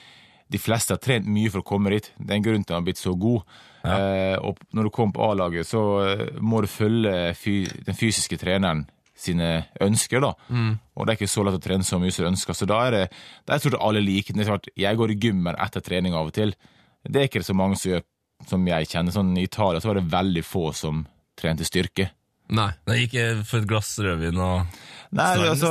de 0.56 0.60
fleste 0.62 0.94
har 0.96 1.02
trent 1.02 1.28
mye 1.30 1.50
for 1.52 1.62
å 1.62 1.66
komme 1.76 1.92
dit. 1.94 2.08
Det 2.18 2.32
er 2.34 2.40
en 2.40 2.46
grunn 2.48 2.64
til 2.64 2.72
at 2.72 2.78
han 2.78 2.82
har 2.82 2.88
blitt 2.88 3.02
så 3.02 3.14
god. 3.18 3.44
Eh, 3.86 4.36
og 4.44 4.58
når 4.76 4.86
du 4.88 4.92
kommer 4.94 5.16
på 5.16 5.28
A-laget, 5.30 5.68
så 5.68 5.82
eh, 6.04 6.24
må 6.40 6.62
du 6.62 6.68
følge 6.70 7.34
fy, 7.38 7.62
den 7.86 7.96
fysiske 7.96 8.38
treneren 8.40 8.86
sine 9.20 9.66
ønsker, 9.84 10.22
da. 10.24 10.32
Og 10.96 11.04
det 11.04 11.12
er 11.12 11.18
ikke 11.18 11.28
så 11.28 11.42
lett 11.44 11.58
å 11.58 11.60
trene 11.60 11.84
så 11.84 11.98
mye 12.00 12.12
som 12.14 12.24
du 12.24 12.30
ønsker. 12.30 12.56
Så 12.56 12.68
da 12.68 12.78
er 12.86 12.94
det, 12.94 13.02
jeg 13.50 13.64
tror 13.64 13.76
jeg 13.76 13.84
alle 13.84 14.00
liker 14.04 14.38
det. 14.38 14.46
Jeg 14.80 14.96
går 14.96 15.12
i 15.12 15.18
gymmen 15.20 15.58
etter 15.60 15.84
trening 15.84 16.16
av 16.16 16.30
og 16.30 16.36
til. 16.38 16.54
Det 17.04 17.20
er 17.20 17.28
ikke 17.28 17.44
så 17.44 17.56
mange 17.56 17.76
som 17.76 17.92
gjør 17.92 18.06
som 18.48 18.64
jeg 18.70 18.88
kjenner. 18.88 19.12
Sånn, 19.12 19.34
I 19.36 19.44
Italia 19.44 19.82
så 19.82 19.90
var 19.90 20.00
det 20.00 20.08
veldig 20.12 20.44
få 20.46 20.70
som 20.76 21.04
trente 21.36 21.66
styrke. 21.68 22.08
Nei. 22.56 22.70
Det 22.88 22.96
gikk 23.02 23.16
for 23.46 23.60
et 23.60 23.68
glass 23.70 23.92
rødvin 24.02 24.40
og 24.42 24.80
Nei, 25.10 25.30
altså 25.42 25.70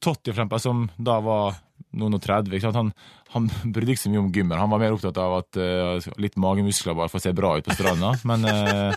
Totti, 0.00 0.32
for 0.32 0.38
eksempel, 0.38 0.60
som 0.62 0.86
da 0.96 1.18
var 1.24 1.58
noen 2.00 2.16
og 2.16 2.22
30, 2.24 2.54
ikke 2.56 2.64
sant? 2.64 2.78
Han, 2.78 2.92
han 3.34 3.48
brydde 3.74 3.94
ikke 3.94 4.04
så 4.06 4.12
mye 4.12 4.22
om 4.24 4.30
gymmen. 4.34 4.58
Han 4.58 4.70
var 4.72 4.82
mer 4.82 4.96
opptatt 4.96 5.18
av 5.22 5.40
at 5.40 5.58
uh, 5.60 6.12
litt 6.22 6.38
magemuskler 6.40 6.96
bare 6.98 7.12
får 7.12 7.26
se 7.28 7.34
bra 7.36 7.56
ut 7.58 7.66
på 7.68 7.76
stranda. 7.76 8.14
Men 8.30 8.46
uh, 8.46 8.94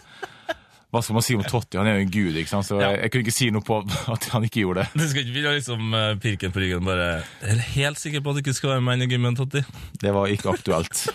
hva 0.93 1.01
skal 1.01 1.17
man 1.17 1.25
si 1.25 1.33
om 1.37 1.41
Totti? 1.45 1.79
Han 1.79 1.89
er 1.89 1.97
jo 1.97 2.05
en 2.05 2.13
gud, 2.13 2.35
ikke 2.37 2.51
sant? 2.51 2.67
så 2.69 2.77
Ja. 2.77 2.91
jeg, 2.91 2.99
jeg 3.05 3.13
kunne 3.13 3.25
ikke 3.25 3.35
si 3.39 3.49
noe 3.53 3.65
på 3.65 3.79
at 4.15 4.29
han 4.33 4.45
ikke 4.45 4.61
gjorde 4.65 4.83
det. 4.83 5.01
Du 5.01 5.07
skal 5.09 5.23
ikke 5.23 5.35
begynne 5.37 5.55
liksom 5.57 5.93
uh, 5.97 6.13
pirke 6.21 6.51
på 6.53 6.61
ryggen 6.63 6.85
bare 6.85 7.09
Jeg 7.41 7.55
er 7.57 7.63
helt 7.73 8.01
sikker 8.01 8.21
på 8.25 8.33
at 8.33 8.37
du 8.39 8.43
ikke 8.45 8.57
skal 8.57 8.75
være 8.75 8.85
med 8.89 9.05
i 9.05 9.09
gymmen, 9.15 9.37
Totti. 9.37 9.63
Det 10.01 10.13
var 10.13 10.29
ikke 10.33 10.53
aktuelt. 10.53 11.05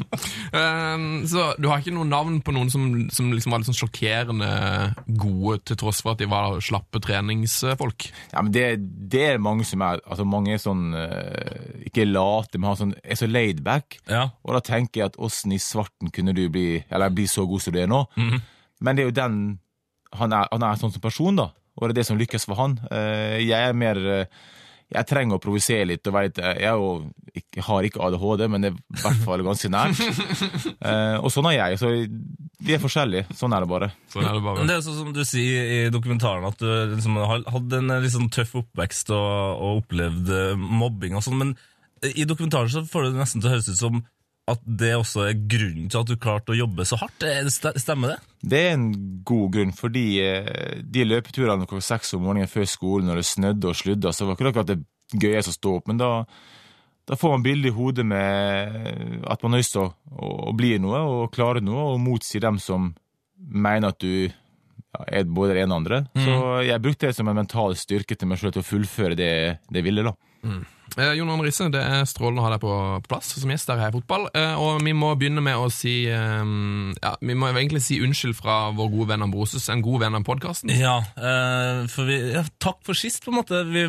Eh, 0.50 1.02
Så 1.30 1.42
du 1.62 1.68
har 1.70 1.78
ikke 1.78 1.92
noe 1.94 2.06
navn 2.08 2.40
på 2.42 2.50
noen 2.54 2.70
som, 2.72 2.82
som 3.14 3.28
liksom 3.32 3.52
var 3.54 3.60
litt 3.62 3.68
sånn 3.70 3.78
sjokkerende 3.78 4.48
gode, 5.06 5.60
til 5.68 5.78
tross 5.78 6.00
for 6.02 6.16
at 6.16 6.22
de 6.22 6.26
var 6.30 6.58
slappe 6.64 6.98
treningsfolk? 7.04 8.08
Ja, 8.32 8.42
men 8.42 8.50
det, 8.54 8.64
det 9.12 9.22
er 9.34 9.42
mange 9.42 9.66
som 9.68 9.82
er 9.86 10.00
altså 10.04 10.26
Mange 10.26 10.54
er 10.56 10.62
sånn 10.62 10.90
eh, 10.96 11.86
Ikke 11.86 12.06
late, 12.08 12.58
men 12.58 12.70
har 12.72 12.80
sånn, 12.80 12.94
er 13.04 13.18
så 13.20 13.28
laid 13.30 13.62
back. 13.66 14.00
Ja. 14.10 14.28
Og 14.42 14.56
da 14.56 14.62
tenker 14.72 15.02
jeg 15.04 15.12
at 15.12 15.20
åssen 15.22 15.54
i 15.54 15.60
svarten 15.62 16.10
kunne 16.14 16.34
du 16.36 16.42
bli 16.52 16.80
Eller 16.90 17.14
bli 17.14 17.28
så 17.30 17.46
god 17.48 17.62
som 17.64 17.76
du 17.76 17.80
er 17.82 17.90
nå? 17.90 18.02
Men 18.18 18.96
det 18.96 19.04
er 19.04 19.10
jo 19.12 19.18
den 19.22 19.40
han 20.18 20.32
er, 20.34 20.48
han 20.50 20.64
er 20.66 20.78
sånn 20.80 20.90
som 20.90 21.02
person, 21.04 21.36
da. 21.38 21.44
Og 21.78 21.84
det 21.86 21.92
er 21.92 21.98
det 22.00 22.06
som 22.08 22.18
lykkes 22.18 22.48
for 22.50 22.58
han. 22.58 22.72
Eh, 22.90 23.36
jeg 23.46 23.54
er 23.70 23.76
mer 23.78 24.00
eh, 24.02 24.24
Jeg 24.90 25.06
trenger 25.06 25.38
å 25.38 25.42
provosere 25.42 25.86
litt. 25.86 26.06
og 26.10 26.14
vet, 26.16 26.38
Jeg 26.42 26.66
er 26.66 26.78
jo, 26.80 26.88
ikke, 27.36 27.62
har 27.62 27.86
ikke 27.86 28.00
ADHD, 28.08 28.46
men 28.50 28.64
det 28.64 28.70
er 28.72 28.76
i 28.78 29.02
hvert 29.04 29.20
fall 29.26 29.44
ganske 29.46 29.70
nært. 29.70 30.00
Eh, 30.80 31.16
og 31.20 31.28
sånn 31.30 31.46
er 31.50 31.58
jeg. 31.58 31.78
Så 31.80 31.90
vi 32.64 32.72
er 32.74 32.80
forskjellige. 32.80 33.26
Sånn 33.36 33.52
er 33.52 33.62
det 33.62 33.68
bare. 33.70 33.90
Sånn 34.10 34.24
er 34.24 34.32
det 34.32 34.40
Men 34.40 34.46
bare. 34.48 34.66
det 34.70 34.76
er 34.78 34.84
sånn 34.86 34.96
som 34.96 35.10
du 35.14 35.20
sier 35.28 35.72
i 35.74 35.80
dokumentaren, 35.92 36.46
at 36.48 36.56
du 36.58 36.94
liksom 36.94 37.18
har 37.20 37.44
hatt 37.52 37.74
en 37.76 37.92
litt 38.00 38.14
sånn 38.14 38.30
tøff 38.32 38.54
oppvekst 38.62 39.12
og, 39.12 39.60
og 39.60 39.82
opplevd 39.82 40.32
eh, 40.32 40.56
mobbing 40.56 41.18
og 41.18 41.22
sånn, 41.26 41.36
men 41.42 41.52
i 42.16 42.24
dokumentaren 42.24 42.72
så 42.72 42.80
får 42.88 43.10
det 43.10 43.18
nesten 43.20 43.42
til 43.44 43.50
å 43.50 43.54
høres 43.54 43.68
ut 43.68 43.76
som 43.76 44.00
at 44.50 44.62
det 44.64 44.92
også 44.98 45.24
er 45.28 45.40
grunnen 45.50 45.90
til 45.90 46.00
at 46.00 46.10
du 46.10 46.18
klarte 46.20 46.54
å 46.54 46.58
jobbe 46.58 46.86
så 46.88 46.98
hardt. 47.00 47.26
Er 47.26 47.48
Stemmer 47.50 48.14
det? 48.14 48.18
Det 48.52 48.60
er 48.66 48.72
en 48.76 48.88
god 49.26 49.52
grunn, 49.56 49.74
fordi 49.76 50.04
eh, 50.24 50.80
de 50.82 51.04
løpeturene 51.06 51.68
klokka 51.68 51.84
seks 51.92 52.14
om 52.16 52.24
morgenen 52.26 52.50
før 52.50 52.68
skolen 52.68 53.10
når 53.10 53.20
det 53.20 53.28
snødde 53.28 53.70
og 53.70 53.78
sludda, 53.78 54.14
så 54.16 54.26
var 54.26 54.36
ikke 54.36 54.46
det 54.46 54.52
akkurat 54.54 54.72
det 54.72 54.80
gøyeste 55.20 55.52
å 55.52 55.58
stå 55.58 55.76
opp, 55.80 55.90
men 55.90 56.00
da, 56.00 56.10
da 57.08 57.18
får 57.18 57.34
man 57.34 57.44
bilde 57.46 57.70
i 57.70 57.74
hodet 57.74 58.06
med 58.06 59.22
at 59.26 59.42
man 59.42 59.56
har 59.56 59.62
lyst 59.62 59.74
til 59.76 59.84
å, 59.84 59.92
å, 60.16 60.54
bli 60.56 60.76
noe 60.82 61.02
og 61.04 61.32
klare 61.34 61.62
noe, 61.64 61.92
og 61.94 62.02
motsi 62.02 62.42
dem 62.42 62.60
som 62.62 62.92
mener 63.36 63.90
at 63.90 64.00
du 64.02 64.28
ja, 64.30 65.04
er 65.06 65.28
både 65.28 65.56
det 65.56 65.64
ene 65.64 65.74
og 65.74 65.82
andre. 65.82 66.02
Så 66.16 66.36
jeg 66.66 66.82
brukte 66.84 67.10
det 67.10 67.18
som 67.18 67.30
en 67.30 67.40
mental 67.42 67.76
styrke 67.78 68.16
til 68.18 68.30
meg 68.30 68.40
selv 68.40 68.56
til 68.56 68.64
å 68.64 68.70
fullføre 68.70 69.18
det 69.18 69.32
det 69.68 69.82
jeg 69.82 69.86
ville, 69.90 70.06
da. 70.06 70.14
Eh, 70.98 71.12
Jon 71.18 71.30
Arne 71.30 71.46
Risse, 71.46 71.68
det 71.72 71.82
er 71.82 72.08
strålende 72.08 72.42
å 72.42 72.46
ha 72.46 72.52
deg 72.54 72.62
på, 72.62 72.72
plass 73.08 73.34
som 73.36 73.52
gjest 73.52 73.70
her 73.70 73.82
i 73.86 73.94
Fotball. 73.94 74.28
Eh, 74.34 74.54
og 74.58 74.82
vi 74.84 74.94
må 74.96 75.12
begynne 75.18 75.44
med 75.44 75.58
å 75.60 75.68
si 75.72 75.94
eh, 76.10 76.42
Ja, 77.00 77.14
vi 77.20 77.36
må 77.38 77.50
egentlig 77.52 77.82
si 77.86 78.00
unnskyld 78.02 78.38
fra 78.38 78.58
vår 78.76 78.90
gode 78.94 79.10
venn 79.12 79.26
Ambrosius, 79.26 79.68
en 79.72 79.84
god 79.84 80.04
venn 80.04 80.18
av 80.18 80.26
podkasten. 80.26 80.72
Ja, 80.74 80.98
eh, 81.14 81.84
for 81.92 82.10
ja, 82.10 82.44
takk 82.62 82.82
for 82.86 82.98
sist, 82.98 83.22
på 83.24 83.34
en 83.34 83.40
måte. 83.40 83.62
Vi, 83.70 83.86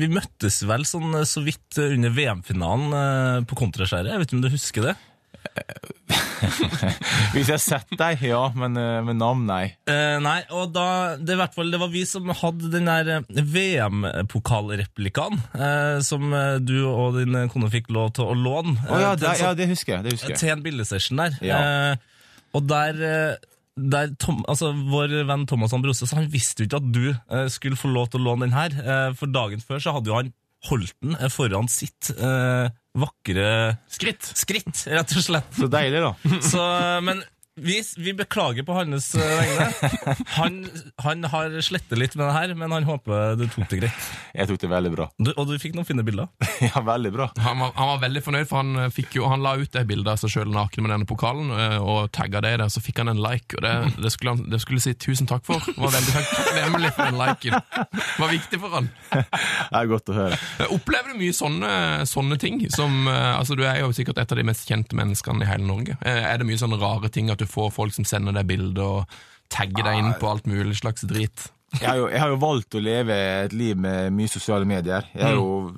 vi 0.00 0.10
møttes 0.12 0.62
vel 0.68 0.86
sånn 0.88 1.20
eh, 1.20 1.28
så 1.28 1.44
vidt 1.44 1.80
under 1.80 2.14
VM-finalen 2.16 2.98
eh, 3.02 3.38
på 3.48 3.58
Kontraskjæret. 3.60 4.12
Jeg 4.14 4.22
vet 4.22 4.30
ikke 4.30 4.40
om 4.40 4.44
du 4.46 4.52
husker 4.54 4.90
det? 4.90 4.98
Hvis 7.34 7.48
jeg 7.48 7.54
har 7.54 7.62
sett 7.62 7.92
deg, 7.98 8.22
ja, 8.24 8.42
men 8.56 8.76
eh, 8.80 9.00
med 9.06 9.18
navn, 9.20 9.44
nei. 9.48 9.74
Eh, 9.90 10.16
nei, 10.22 10.38
og 10.56 10.72
da, 10.74 11.16
det, 11.20 11.34
er 11.34 11.40
hvert 11.42 11.56
fall, 11.56 11.70
det 11.72 11.80
var 11.82 11.92
vi 11.92 12.04
som 12.08 12.30
hadde 12.40 12.70
den 12.72 12.88
der 12.90 13.10
eh, 13.18 13.42
VM-pokalreplikaen 13.54 15.38
eh, 15.54 15.98
som 16.06 16.32
eh, 16.36 16.56
du 16.62 16.78
og 16.88 17.20
din 17.20 17.36
kone 17.52 17.70
fikk 17.72 17.92
lov 17.94 18.14
til 18.18 18.30
å 18.30 18.36
låne. 18.36 18.76
Oh, 18.88 18.98
ja, 19.02 19.14
det, 19.18 19.36
ja, 19.40 19.52
det 19.56 19.70
husker 19.70 19.98
jeg. 19.98 20.06
Det 20.06 20.16
husker 20.16 20.34
jeg. 20.34 20.42
til 20.42 20.54
en 20.56 20.66
bildesession 20.66 21.22
der. 21.22 21.38
Ja. 21.44 21.60
Eh, 21.60 21.94
og 22.56 22.66
der, 22.66 22.98
der 23.78 24.14
Tom, 24.18 24.42
altså, 24.50 24.72
Vår 24.90 25.12
venn 25.28 25.46
Thomas 25.46 25.74
Ambrose 25.76 26.08
han 26.16 26.30
visste 26.32 26.64
jo 26.64 26.70
ikke 26.70 26.80
at 26.80 26.90
du 26.90 27.04
eh, 27.12 27.46
skulle 27.52 27.78
få 27.78 27.92
lov 27.92 28.10
til 28.10 28.22
å 28.22 28.30
låne 28.30 28.48
den 28.48 28.56
her. 28.56 28.74
Eh, 28.80 29.08
for 29.18 29.30
dagen 29.30 29.62
før 29.62 29.82
så 29.82 29.94
hadde 29.96 30.10
jo 30.10 30.18
han 30.18 30.32
holdt 30.68 30.96
den 31.00 31.16
foran 31.32 31.70
sitt 31.72 32.10
eh, 32.18 32.68
vakre 32.98 33.76
Skritt! 33.90 34.32
skritt, 34.34 34.86
rett 34.90 35.12
og 35.16 35.22
slett. 35.24 35.52
Så 35.56 35.68
deilig, 35.70 36.00
da. 36.02 36.14
Så, 36.52 36.64
men 37.06 37.22
vi, 37.56 37.82
vi 37.96 38.12
beklager 38.14 38.62
på 38.62 38.72
hans 38.72 39.14
eh, 39.14 39.38
vegne. 39.40 39.72
Han, 40.30 40.68
han 41.02 41.24
har 41.24 41.54
slettet 41.64 41.98
litt 41.98 42.14
med 42.14 42.26
det 42.28 42.32
her, 42.32 42.52
men 42.56 42.72
han 42.72 42.84
håper 42.86 43.34
du 43.36 43.44
tok 43.50 43.66
det 43.72 43.80
greit. 43.82 44.06
Jeg 44.36 44.48
tok 44.48 44.60
det 44.62 44.68
veldig 44.70 44.92
bra. 44.94 45.06
Du, 45.18 45.32
og 45.34 45.48
du 45.50 45.56
fikk 45.60 45.74
noen 45.76 45.88
fine 45.88 46.04
bilder. 46.06 46.30
Ja, 46.60 46.82
veldig 46.84 47.10
bra. 47.14 47.26
Han 47.40 47.58
var, 47.58 47.72
han 47.74 47.88
var 47.88 48.00
veldig 48.02 48.20
fornøyd, 48.22 48.46
for 48.48 48.60
han, 48.60 48.74
eh, 48.84 48.90
fikk 48.94 49.16
jo, 49.18 49.24
han 49.30 49.42
la 49.42 49.56
ut 49.58 49.72
det 49.74 49.82
bildet 49.88 50.12
av 50.12 50.20
seg 50.20 50.32
sjøl 50.34 50.52
naken 50.54 50.84
med 50.84 50.92
denne 50.94 51.08
pokalen, 51.08 51.50
eh, 51.56 51.76
og 51.80 52.10
tagga 52.14 52.42
det 52.44 52.52
i 52.54 52.60
det, 52.62 52.68
så 52.72 52.82
fikk 52.84 53.00
han 53.02 53.10
en 53.12 53.22
like, 53.22 53.56
og 53.58 53.64
det, 53.64 53.74
det, 54.04 54.12
skulle 54.14 54.36
han 54.36 54.44
det 54.52 54.60
skulle 54.62 54.84
si 54.84 54.94
tusen 54.94 55.28
takk 55.30 55.42
for. 55.48 55.64
Det 55.66 55.76
var 55.80 55.94
veldig 55.96 56.14
takknemlig 56.14 56.92
for 56.94 57.10
den 57.10 57.20
liken. 57.20 57.58
Det 57.80 58.20
var 58.20 58.34
viktig 58.36 58.62
for 58.62 58.76
han. 58.78 58.90
Det 59.10 59.80
er 59.80 59.90
godt 59.90 60.12
å 60.12 60.18
høre. 60.20 60.40
Opplever 60.70 61.14
du 61.14 61.20
mye 61.24 61.36
sånne, 61.36 61.72
sånne 62.08 62.38
ting? 62.40 62.62
Som, 62.72 63.08
altså, 63.10 63.58
du 63.58 63.64
er 63.66 63.82
jo 63.82 63.90
sikkert 63.96 64.20
et 64.22 64.32
av 64.36 64.38
de 64.38 64.46
mest 64.46 64.68
kjente 64.68 64.96
menneskene 64.98 65.44
i 65.44 65.50
hele 65.50 65.66
Norge. 65.66 65.96
Er 66.04 66.40
det 66.40 66.46
mye 66.48 66.60
sånne 66.60 66.78
rare 66.80 67.10
ting 67.12 67.32
at 67.32 67.40
du 67.40 67.48
får 67.50 67.72
folk 67.74 67.96
som 67.96 68.06
sender 68.08 68.36
deg 68.36 68.48
bilder 68.50 69.00
og 69.00 69.16
tagger 69.50 69.86
deg 69.86 70.00
inn 70.00 70.12
på 70.20 70.28
alt 70.30 70.46
mulig 70.50 70.78
slags 70.80 71.06
drit? 71.08 71.50
Jeg 71.78 71.86
har, 71.86 71.98
jo, 72.00 72.08
jeg 72.10 72.18
har 72.18 72.32
jo 72.32 72.42
valgt 72.42 72.74
å 72.74 72.82
leve 72.82 73.16
et 73.46 73.52
liv 73.54 73.78
med 73.78 74.10
mye 74.14 74.30
sosiale 74.30 74.66
medier. 74.66 75.06
Jeg 75.14 75.28
er 75.28 75.36
jo 75.38 75.74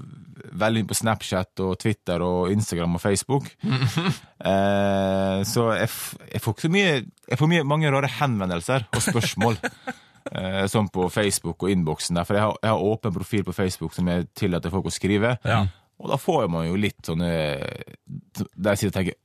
veldig 0.62 0.84
på 0.88 0.96
Snapchat 0.96 1.62
og 1.64 1.74
Twitter 1.80 2.22
og 2.24 2.52
Instagram 2.52 2.96
og 2.96 3.02
Facebook. 3.02 3.50
eh, 3.64 5.42
så 5.48 5.66
jeg, 5.76 5.90
jeg 6.32 6.42
får 6.42 6.56
ikke 6.56 6.66
så 6.66 6.72
mye 6.72 6.94
Jeg 6.94 7.38
får 7.40 7.52
mye, 7.52 7.66
mange 7.68 7.92
rare 7.92 8.10
henvendelser 8.20 8.88
og 8.88 9.04
spørsmål. 9.04 9.60
eh, 10.32 10.64
sånn 10.72 10.88
på 10.92 11.08
Facebook 11.12 11.62
og 11.66 11.74
innboksen 11.74 12.18
der, 12.18 12.28
for 12.28 12.38
jeg 12.38 12.46
har, 12.46 12.58
jeg 12.62 12.72
har 12.72 12.88
åpen 12.88 13.16
profil 13.16 13.46
på 13.48 13.56
Facebook 13.56 13.96
som 13.96 14.08
jeg 14.08 14.30
tillater 14.38 14.72
folk 14.72 14.88
å 14.88 14.94
skrive. 14.94 15.36
Ja. 15.44 15.64
Og 16.02 16.10
da 16.10 16.18
får 16.18 16.48
man 16.50 16.66
jo 16.66 16.78
litt 16.80 16.98
sånne 17.06 17.28
Der 17.30 18.72
jeg 18.72 18.80
sitter 18.80 18.90
og 18.90 18.96
tenker 18.96 19.18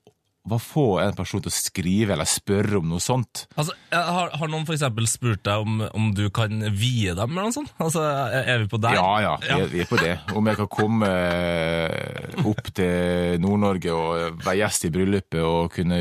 Hva 0.48 0.58
får 0.64 1.02
en 1.04 1.16
person 1.18 1.42
til 1.44 1.52
å 1.52 1.56
skrive 1.56 2.14
eller 2.16 2.28
spørre 2.30 2.80
om 2.80 2.86
noe 2.88 3.04
sånt? 3.04 3.42
Altså, 3.60 3.74
har, 3.92 4.30
har 4.40 4.48
noen 4.52 4.64
for 4.68 4.78
eksempel 4.78 5.08
spurt 5.12 5.42
deg 5.44 5.66
om, 5.66 5.82
om 5.92 6.06
du 6.16 6.30
kan 6.34 6.62
vie 6.72 7.12
dem, 7.18 7.34
eller 7.36 7.50
noe 7.50 7.56
sånt? 7.56 7.74
Altså, 7.84 8.06
er 8.08 8.48
er 8.54 8.62
vi 8.64 8.70
på 8.72 8.80
der? 8.84 8.96
Ja, 8.96 9.10
ja, 9.26 9.34
vi, 9.44 9.52
er- 9.58 9.72
vi 9.74 9.82
er 9.84 9.90
på 9.92 10.00
det. 10.00 10.14
Om 10.40 10.48
jeg 10.52 10.60
kan 10.62 10.70
komme 10.72 11.10
eh, 11.12 12.40
opp 12.48 12.72
til 12.78 13.38
Nord-Norge 13.44 13.92
og 13.96 14.40
være 14.46 14.60
gjest 14.62 14.88
i 14.88 14.94
bryllupet 14.96 15.42
og 15.44 15.72
kunne 15.76 16.00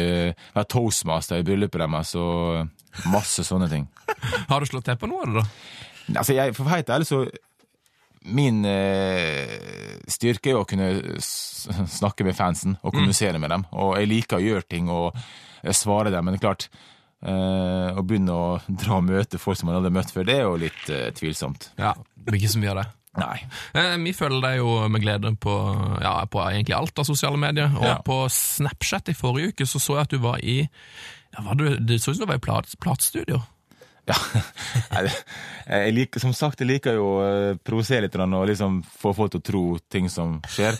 være 0.54 0.68
toastmaster 0.76 1.42
i 1.42 1.46
bryllupet 1.46 1.82
deres 1.82 2.14
og 2.20 3.10
masse 3.12 3.44
sånne 3.44 3.68
ting. 3.72 3.88
Har 4.48 4.62
du 4.62 4.70
slått 4.70 4.86
til 4.88 4.96
på 5.00 5.10
noe 5.10 5.26
eller? 5.26 5.50
Altså, 6.14 6.36
jeg, 6.38 6.54
for 6.54 6.70
helt 6.70 6.90
ærlig, 6.94 7.08
så 7.08 7.24
Min 8.26 8.64
eh, 8.66 9.54
styrke 10.10 10.50
er 10.52 10.58
å 10.60 10.66
kunne 10.68 10.88
snakke 11.22 12.26
med 12.26 12.36
fansen 12.38 12.76
og 12.82 12.92
kommunisere 12.94 13.38
med 13.42 13.50
dem. 13.54 13.64
Og 13.78 13.94
jeg 14.00 14.10
liker 14.10 14.38
å 14.40 14.44
gjøre 14.44 14.66
ting 14.70 14.90
og 14.92 15.16
svare 15.74 16.10
dem, 16.14 16.24
men 16.26 16.34
det 16.36 16.40
er 16.42 16.46
klart 16.46 16.68
eh, 17.22 17.96
Å 17.96 18.02
begynne 18.06 18.34
å 18.34 18.58
dra 18.68 18.98
og 19.00 19.06
møte 19.08 19.38
folk 19.42 19.58
som 19.58 19.70
man 19.70 19.78
hadde 19.80 19.94
møtt 19.94 20.12
før, 20.14 20.26
det 20.28 20.36
er 20.40 20.44
jo 20.46 20.58
litt 20.60 20.90
eh, 20.92 21.08
tvilsomt. 21.16 21.70
Ja, 21.80 21.94
det 21.96 22.28
blir 22.30 22.42
ikke 22.42 22.52
så 22.54 22.62
mye 22.62 22.74
av 22.74 22.80
det. 22.82 22.86
Nei. 23.16 23.36
Eh, 23.80 23.94
vi 24.04 24.12
følger 24.12 24.42
deg 24.44 24.58
jo 24.60 24.72
med 24.92 25.00
glede 25.00 25.30
på, 25.40 25.54
ja, 26.04 26.18
på 26.28 26.42
egentlig 26.50 26.76
alt 26.76 26.98
av 27.00 27.06
sosiale 27.08 27.38
medier. 27.40 27.70
Og 27.78 27.86
Ja. 27.88 27.96
på 28.04 28.18
Snapchat 28.30 29.08
i 29.08 29.16
forrige 29.16 29.54
uke 29.54 29.66
så 29.70 29.80
så 29.80 29.96
jeg 29.96 30.04
at 30.08 30.12
du 30.12 30.18
var 30.20 30.42
i 30.44 30.58
ja, 30.66 31.42
var 31.46 31.54
du, 31.56 31.64
Det 31.80 31.98
så 32.00 32.10
ut 32.12 32.18
som 32.18 32.26
du 32.26 32.30
var 32.34 32.38
i 32.40 32.44
plat, 32.44 32.74
platestudio. 32.80 33.40
Ja. 34.06 34.16
Jeg 35.66 35.94
liker, 35.96 36.22
som 36.22 36.30
sagt, 36.30 36.60
jeg 36.62 36.68
liker 36.68 36.94
jo 36.94 37.06
å 37.16 37.22
eh, 37.26 37.56
provosere 37.58 38.04
litt 38.04 38.14
og 38.22 38.44
liksom 38.46 38.76
få 38.86 39.10
folk 39.18 39.32
til 39.34 39.40
å 39.40 39.46
tro 39.48 39.62
ting 39.90 40.06
som 40.06 40.36
skjer. 40.46 40.78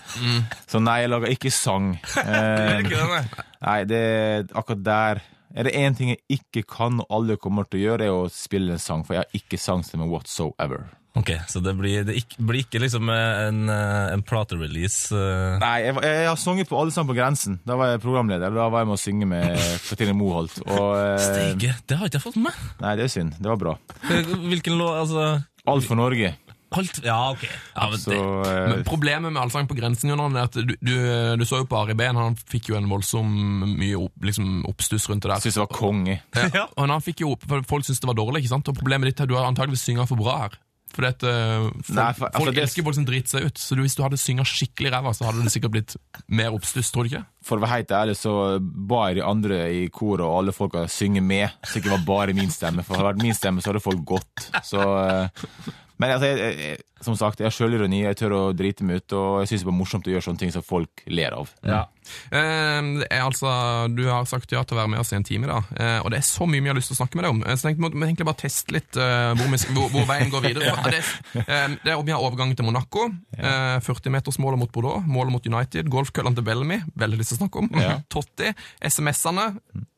Så 0.70 0.78
nei, 0.78 1.00
jeg 1.02 1.10
lager 1.10 1.32
ikke 1.34 1.50
sang. 1.50 1.96
Eh, 2.22 2.86
nei. 2.86 3.24
nei, 3.66 3.80
det 3.90 3.98
er 3.98 4.46
akkurat 4.54 4.84
der 4.86 5.22
Er 5.56 5.64
det 5.64 5.72
én 5.80 5.96
ting 5.96 6.12
jeg 6.12 6.20
ikke 6.36 6.66
kan, 6.68 7.00
og 7.00 7.08
alle 7.16 7.38
kommer 7.40 7.64
til 7.64 7.80
å 7.80 7.84
gjøre, 7.86 8.06
er 8.06 8.12
å 8.12 8.28
spille 8.32 8.76
en 8.76 8.82
sang, 8.82 9.06
for 9.06 9.16
jeg 9.16 9.24
har 9.24 9.38
ikke 9.38 9.60
sangstemme 9.60 10.08
whatsoever. 10.10 10.84
Ok, 11.16 11.30
så 11.48 11.62
det 11.64 11.72
blir, 11.78 12.02
det 12.04 12.18
ikke, 12.20 12.42
blir 12.44 12.60
ikke 12.66 12.80
liksom 12.82 13.08
eh, 13.08 13.38
en, 13.46 13.62
eh, 13.72 14.10
en 14.12 14.20
platerelease 14.26 15.16
eh. 15.16 15.54
Nei, 15.62 15.78
jeg, 15.86 15.94
jeg 16.04 16.26
har 16.28 16.36
sunget 16.36 16.68
på 16.68 16.76
Alle 16.76 16.92
sammen 16.92 17.08
på 17.08 17.16
grensen. 17.16 17.56
Da 17.64 17.78
var 17.80 17.94
jeg 17.94 18.02
programleder. 18.04 18.52
Da 18.52 18.66
var 18.68 18.84
jeg 18.84 18.90
med 18.90 18.98
å 18.98 19.00
synge 19.00 19.30
med 19.30 19.64
Katrine 19.86 20.12
Moholt. 20.18 20.60
Og 20.66 20.90
Steike, 21.24 21.72
det 21.88 21.96
har 21.96 22.10
ikke 22.10 22.20
jeg 22.20 22.26
fått 22.26 22.36
med 22.36 22.50
meg. 22.50 22.60
Nei, 22.84 22.92
det 23.00 23.06
er 23.08 23.14
synd. 23.16 23.38
Det 23.40 23.48
var 23.48 23.62
bra. 23.62 23.78
Hvilken 24.04 24.76
låt, 24.76 24.98
altså 25.06 25.30
Alt 25.66 25.88
for 25.88 25.98
Norge. 25.98 26.36
Alt, 26.74 26.98
Ja, 27.04 27.30
ok. 27.30 27.44
Ja, 27.76 27.88
men 27.90 27.98
Så 27.98 28.10
det, 28.10 28.18
eh, 28.18 28.68
Men 28.72 28.84
problemet 28.84 29.32
med 29.32 29.40
Allsang 29.42 29.68
på 29.70 29.76
grensen 29.78 30.10
Jonan, 30.10 30.34
er 30.36 30.48
at 30.48 30.52
du, 30.58 30.74
du, 30.80 31.36
du 31.38 31.44
så 31.46 31.60
jo 31.62 31.68
på 31.70 31.78
Ari 31.78 31.94
Behn, 31.94 32.16
han 32.18 32.34
fikk 32.36 32.68
jo 32.72 32.76
en 32.80 32.88
voldsom 32.90 33.30
mye 33.78 33.96
opp, 34.00 34.12
liksom, 34.26 34.64
oppstuss 34.66 35.08
rundt 35.08 35.22
det 35.22 35.30
der. 35.30 35.40
syns 35.46 35.54
det 35.54 35.64
var 35.66 35.72
konge. 35.78 36.20
Ja. 36.56 36.66
Og 36.76 36.88
han 36.90 37.00
fikk 37.04 37.20
jo 37.22 37.32
opp, 37.36 37.46
for 37.48 37.62
Folk 37.66 37.84
syntes 37.86 38.00
det 38.02 38.08
var 38.10 38.18
dårlig, 38.18 38.42
ikke 38.44 38.54
sant? 38.56 38.68
og 38.68 38.74
problemet 38.78 39.06
ditt 39.12 39.20
er 39.20 39.28
at 39.28 39.28
du 39.30 39.36
har 39.38 39.46
antageligvis 39.46 39.86
synga 39.86 40.06
for 40.10 40.16
bra 40.18 40.38
her. 40.46 40.58
Fordi 40.96 41.08
at 41.10 41.22
eh, 41.28 41.64
folk, 41.84 41.88
Nei, 41.96 42.12
for- 42.16 42.26
altså, 42.30 42.40
folk 42.44 42.54
det- 42.54 42.62
elsker 42.62 42.84
folk 42.86 42.94
som 42.96 43.04
driter 43.06 43.28
seg 43.28 43.46
ut, 43.50 43.58
så 43.60 43.76
du, 43.76 43.82
hvis 43.82 43.96
du 43.98 44.02
hadde 44.02 44.16
synga 44.22 44.44
skikkelig 44.48 44.92
ræva, 44.94 45.10
så 45.14 45.26
hadde 45.28 45.42
det 45.44 45.52
sikkert 45.52 45.74
blitt 45.74 45.96
mer 46.28 46.54
oppstuss, 46.56 46.90
tror 46.94 47.04
du 47.04 47.10
ikke? 47.10 47.24
For 47.44 47.58
å 47.58 47.64
være 47.66 47.74
helt 47.82 47.90
ærlig 47.98 48.14
så 48.16 48.32
ba 48.62 49.08
jeg 49.10 49.18
de 49.18 49.24
andre 49.26 49.58
i 49.70 49.82
koret 49.92 50.24
og 50.24 50.38
alle 50.38 50.54
folka 50.56 50.86
synge 50.90 51.20
med, 51.22 51.50
så 51.66 51.78
ikke 51.82 51.92
var 51.94 52.06
bare 52.06 52.34
min 52.38 52.50
stemme. 52.54 52.82
For 52.86 52.96
hadde 52.96 53.04
det 53.06 53.10
vært 53.12 53.26
min 53.26 53.36
stemme, 53.36 53.60
så 53.62 53.70
hadde 53.74 53.82
folk 53.84 54.06
gått. 54.08 54.46
Så, 54.66 54.80
eh, 54.80 55.74
men 55.98 56.10
altså, 56.10 56.76
som 57.04 57.16
sagt, 57.18 57.40
jeg 57.42 57.46
har 57.50 57.52
sjølironi, 57.54 58.02
jeg 58.06 58.16
tør 58.16 58.32
å 58.32 58.42
drite 58.56 58.84
meg 58.86 59.02
ut, 59.02 59.12
og 59.18 59.40
jeg 59.42 59.50
syns 59.52 59.64
det 59.66 59.72
er 59.72 59.76
morsomt 59.76 60.06
å 60.08 60.14
gjøre 60.14 60.24
sånne 60.24 60.38
ting 60.40 60.52
som 60.54 60.62
folk 60.64 61.02
ler 61.12 61.36
av. 61.36 61.50
ja. 61.66 61.84
Eh, 62.30 63.02
altså, 63.18 63.50
Du 63.96 64.04
har 64.06 64.22
sagt 64.30 64.52
ja 64.54 64.60
til 64.62 64.76
å 64.76 64.80
være 64.80 64.90
med 64.92 65.00
oss 65.02 65.10
i 65.10 65.16
en 65.16 65.24
time, 65.26 65.48
da, 65.50 65.56
eh, 65.74 65.98
og 66.04 66.12
det 66.14 66.20
er 66.20 66.26
så 66.28 66.46
mye 66.46 66.62
vi 66.62 66.68
har 66.70 66.76
lyst 66.78 66.92
til 66.92 66.94
å 66.94 67.00
snakke 67.00 67.18
med 67.18 67.24
deg 67.26 67.32
om. 67.34 67.40
Eh, 67.42 67.56
Så 67.58 67.66
jeg 67.66 67.76
tenkte 67.76 67.98
vi 67.98 68.06
egentlig 68.06 68.26
bare 68.28 68.38
teste 68.44 68.72
litt 68.76 68.96
eh, 68.96 69.32
hvor, 69.34 69.48
vi, 69.50 69.58
hvor, 69.74 69.88
hvor 69.90 70.06
veien 70.06 70.30
går 70.30 70.44
videre. 70.44 70.64
ja. 70.70 70.76
Det, 70.86 71.00
eh, 71.42 71.74
det 71.82 71.90
er, 71.92 72.02
vi 72.06 72.14
har 72.14 72.22
overgangen 72.22 72.54
til 72.56 72.64
Monaco, 72.68 73.08
ja. 73.36 73.80
40-metersmålet 73.82 74.58
mot 74.62 74.70
Bordeaux, 74.72 75.02
målet 75.06 75.34
mot 75.34 75.46
United, 75.50 75.90
golfkøllene 75.90 76.38
til 76.38 76.46
Bellamy, 76.46 76.78
veldig 76.94 77.18
lyst 77.18 77.34
til 77.34 77.40
å 77.40 77.42
snakke 77.42 77.64
om, 77.64 77.70
Ja. 77.82 77.96
Totti, 78.14 78.52
SMS-ene, 78.86 79.48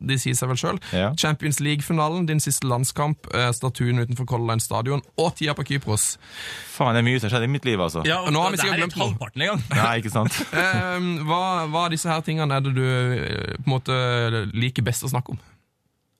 de 0.00 0.16
sier 0.18 0.34
seg 0.38 0.48
vel 0.48 0.56
sjøl. 0.64 0.80
Champions 1.20 1.60
League-finalen, 1.60 2.24
din 2.26 2.40
siste 2.40 2.64
landskamp, 2.68 3.28
eh, 3.36 3.50
statuen 3.52 4.00
utenfor 4.00 4.24
Color 4.32 4.54
Line 4.54 4.64
Stadion, 4.64 5.04
og 5.20 5.34
tida 5.36 5.52
på 5.58 5.66
Kypros. 5.68 6.14
Faen, 6.78 6.87
det 6.96 7.00
er 7.02 7.06
mye 7.08 7.18
som 7.20 7.28
har 7.28 7.34
skjedd 7.36 7.46
i 7.48 7.50
mitt 7.52 7.64
liv, 7.68 7.80
altså. 7.80 8.02
ja 8.08 8.20
Og 8.24 8.32
nå 8.34 8.40
har 8.44 8.54
vi 8.54 8.58
sikkert 8.60 8.74
er 8.76 8.82
glemt 8.82 8.96
noe. 8.96 9.04
halvparten 9.06 9.44
engang. 9.46 9.62
Nei, 9.82 9.92
ikke 10.02 10.12
sant? 10.14 10.40
Eh, 10.62 11.08
hva, 11.28 11.40
hva 11.70 11.84
av 11.86 11.92
disse 11.94 12.08
her 12.10 12.24
tingene 12.26 12.56
er 12.58 12.64
det 12.64 12.72
du 12.76 12.82
eh, 12.84 13.54
på 13.58 13.66
en 13.66 13.74
måte 13.74 13.98
liker 14.54 14.86
best 14.86 15.04
å 15.06 15.10
snakke 15.12 15.34
om? 15.36 15.40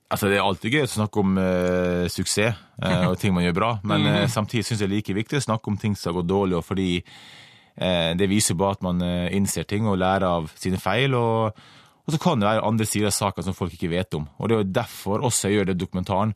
Altså, 0.09 0.29
Det 0.31 0.39
er 0.39 0.45
alltid 0.45 0.73
gøy 0.73 0.85
å 0.87 0.93
snakke 0.93 1.21
om 1.21 1.35
eh, 1.43 2.05
suksess 2.09 2.55
eh, 2.81 3.03
og 3.11 3.19
ting 3.21 3.35
man 3.37 3.45
gjør 3.45 3.57
bra, 3.59 3.73
men 3.85 4.07
eh, 4.13 4.29
samtidig 4.33 4.65
syns 4.65 4.81
jeg 4.81 4.89
det 4.89 4.95
er 4.95 4.97
like 5.03 5.19
viktig 5.19 5.41
å 5.43 5.47
snakke 5.51 5.69
om 5.73 5.77
ting 5.81 5.97
som 5.99 6.13
har 6.15 6.23
gått 6.23 6.31
dårlig, 6.31 6.57
og 6.61 6.65
fordi 6.65 6.91
eh, 7.01 8.15
det 8.17 8.31
viser 8.31 8.57
bare 8.57 8.79
at 8.79 8.87
man 8.87 9.03
eh, 9.05 9.27
innser 9.37 9.69
ting 9.69 9.85
og 9.89 9.99
lærer 10.01 10.29
av 10.29 10.49
sine 10.57 10.81
feil. 10.81 11.15
og 11.19 11.61
og 12.09 12.15
så 12.15 12.19
kan 12.25 12.41
det 12.41 12.47
være 12.49 12.63
andre 12.65 12.87
sider 12.89 13.11
av 13.11 13.13
saken 13.13 13.45
som 13.45 13.53
folk 13.53 13.75
ikke 13.77 13.91
vet 13.93 14.15
om. 14.17 14.23
Og 14.41 14.49
det 14.49 14.55
er 14.57 14.63
jo 14.63 14.69
derfor 14.79 15.27
også 15.29 15.51
jeg 15.51 15.59
gjør 15.59 15.67
det 15.69 15.75
dokumentaren, 15.77 16.31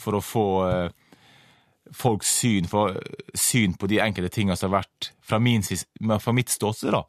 for 0.00 0.16
å 0.16 0.22
få 0.24 0.44
eh, 0.64 0.94
folks 1.94 2.30
syn, 2.40 2.68
for, 2.70 2.96
syn 3.34 3.76
på 3.78 3.88
de 3.90 4.00
enkelte 4.04 4.32
tingene 4.34 4.56
som 4.58 4.70
har 4.70 4.82
vært 4.82 5.12
fra, 5.24 5.38
min, 5.42 5.64
fra 5.64 6.34
mitt 6.36 6.52
ståsted. 6.52 6.94
da. 6.94 7.04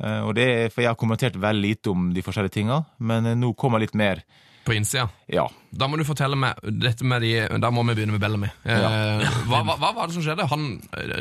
Eh, 0.00 0.22
og 0.26 0.34
det 0.38 0.48
er, 0.48 0.72
for 0.72 0.84
jeg 0.84 0.92
har 0.92 0.98
kommentert 1.00 1.38
veldig 1.40 1.68
lite 1.68 1.92
om 1.92 2.10
de 2.14 2.24
forskjellige 2.24 2.58
tingene, 2.60 2.82
men 2.98 3.26
eh, 3.32 3.38
nå 3.38 3.52
kommer 3.58 3.82
litt 3.82 3.96
mer. 3.98 4.24
På 4.66 4.74
innsida. 4.74 5.06
Ja. 5.30 5.44
Da 5.70 5.86
må 5.86 5.98
du 5.98 6.02
fortelle 6.08 6.34
meg 6.38 6.58
dette 6.82 7.06
med 7.06 7.22
de 7.22 7.44
Da 7.62 7.68
må 7.70 7.84
vi 7.86 7.94
begynne 7.94 8.16
med 8.16 8.22
Bellamy. 8.22 8.48
Eh, 8.66 9.26
hva, 9.50 9.62
hva, 9.62 9.76
hva 9.78 9.92
var 9.94 10.08
det 10.08 10.16
som 10.16 10.24
skjedde? 10.26 10.48
Han, 10.50 10.64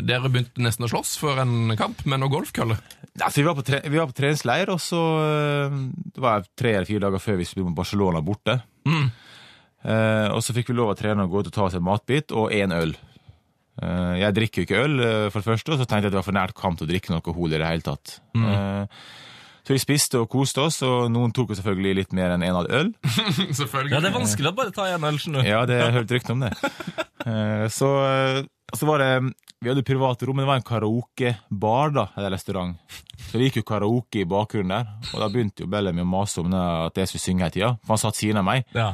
dere 0.01 0.31
begynte 0.31 0.63
nesten 0.65 0.87
å 0.87 0.89
slåss 0.89 1.17
før 1.21 1.43
en 1.43 1.75
kamp 1.77 2.01
med 2.09 2.23
noe 2.23 2.33
golfkølle. 2.33 2.79
Altså, 3.15 3.39
vi, 3.39 3.45
var 3.47 3.55
på 3.55 3.63
tre, 3.67 3.83
vi 3.85 3.99
var 4.01 4.09
på 4.09 4.17
treningsleir, 4.17 4.71
og 4.73 4.81
så 4.83 5.01
eh, 5.21 5.77
Det 6.15 6.23
var 6.23 6.49
tre 6.57 6.73
eller 6.79 6.89
fire 6.89 7.05
dager 7.05 7.21
før 7.23 7.37
vi 7.39 7.47
spilte 7.47 7.69
mot 7.69 7.77
Barcelona 7.77 8.23
borte. 8.25 8.57
Eh, 8.89 9.05
og 10.33 10.41
så 10.41 10.53
fikk 10.55 10.71
vi 10.71 10.77
lov 10.79 10.89
av 10.93 10.97
treneren 10.97 11.27
å 11.27 11.31
gå 11.31 11.43
ut 11.43 11.51
og 11.51 11.53
ta 11.53 11.67
oss 11.67 11.75
en 11.77 11.83
matbit 11.85 12.31
og 12.33 12.51
én 12.55 12.73
øl. 12.73 12.95
Eh, 13.83 14.13
jeg 14.21 14.33
drikker 14.37 14.61
jo 14.61 14.65
ikke 14.69 14.83
øl, 14.85 14.99
eh, 15.03 15.29
for 15.29 15.41
det 15.43 15.49
første, 15.51 15.71
og 15.75 15.79
så 15.81 15.85
tenkte 15.85 16.07
jeg 16.07 16.11
at 16.11 16.15
det 16.15 16.21
var 16.21 16.27
for 16.29 16.37
nært 16.39 16.55
kamp 16.57 16.79
til 16.79 16.87
å 16.87 16.91
drikke 16.93 17.11
noe 17.11 17.19
alkohol 17.21 17.53
i 17.53 17.59
det 17.59 17.67
hele 17.67 17.83
tatt. 17.85 18.19
Mm. 18.33 18.87
så 19.65 19.73
vi 19.73 19.79
spiste 19.81 20.19
og 20.21 20.29
koste 20.29 20.61
oss, 20.61 20.81
og 20.85 21.09
noen 21.11 21.33
tok 21.33 21.49
jo 21.51 21.57
selvfølgelig 21.59 21.95
litt 21.99 22.11
mer 22.13 22.35
enn 22.35 22.43
én 22.45 22.53
halv 22.55 22.69
øl. 22.69 22.91
Selvfølgelig. 23.59 23.95
Ja, 23.97 23.99
det 24.03 24.11
er 24.11 24.15
vanskelig 24.19 24.51
å 24.51 24.55
bare 24.57 24.71
ta 24.75 24.85
en 24.93 25.03
øl, 25.09 25.17
skjønner 25.19 25.41
du. 25.43 25.49
Ja, 25.49 25.63
det 25.65 25.77
jeg 25.79 25.87
har 25.89 25.95
hørt 25.99 26.13
rykter 26.13 26.35
om 26.37 26.43
det. 26.45 26.51
Eh, 27.25 27.65
Så, 27.73 27.89
eh, 28.05 28.43
så 28.75 28.85
var 28.89 29.01
det 29.01 29.09
Vi 29.65 29.71
hadde 29.71 29.83
private 29.87 30.27
rom, 30.27 30.35
men 30.37 30.45
det 30.45 30.51
var 30.51 30.59
en 30.61 30.67
karaokebar, 30.69 31.93
da, 31.95 32.07
eller 32.17 32.35
restaurant. 32.35 32.75
Så 33.31 33.39
det 33.39 33.47
gikk 33.49 33.57
jo 33.63 33.65
karaoke 33.71 34.21
i 34.21 34.27
bakgrunnen 34.29 34.69
der, 34.75 35.11
og 35.15 35.19
da 35.23 35.29
begynte 35.33 35.65
jo 35.65 35.69
Bellamy 35.71 36.03
å 36.03 36.07
mase 36.09 36.39
om 36.43 36.51
det 36.53 36.59
at 36.61 37.01
jeg 37.01 37.09
skulle 37.09 37.23
synge 37.25 37.45
hele 37.47 37.55
tida. 37.55 37.69
For 37.83 37.95
han 37.95 38.01
satt 38.05 38.19
siden 38.19 38.37
av 38.41 38.45
meg, 38.47 38.65
Ja. 38.77 38.91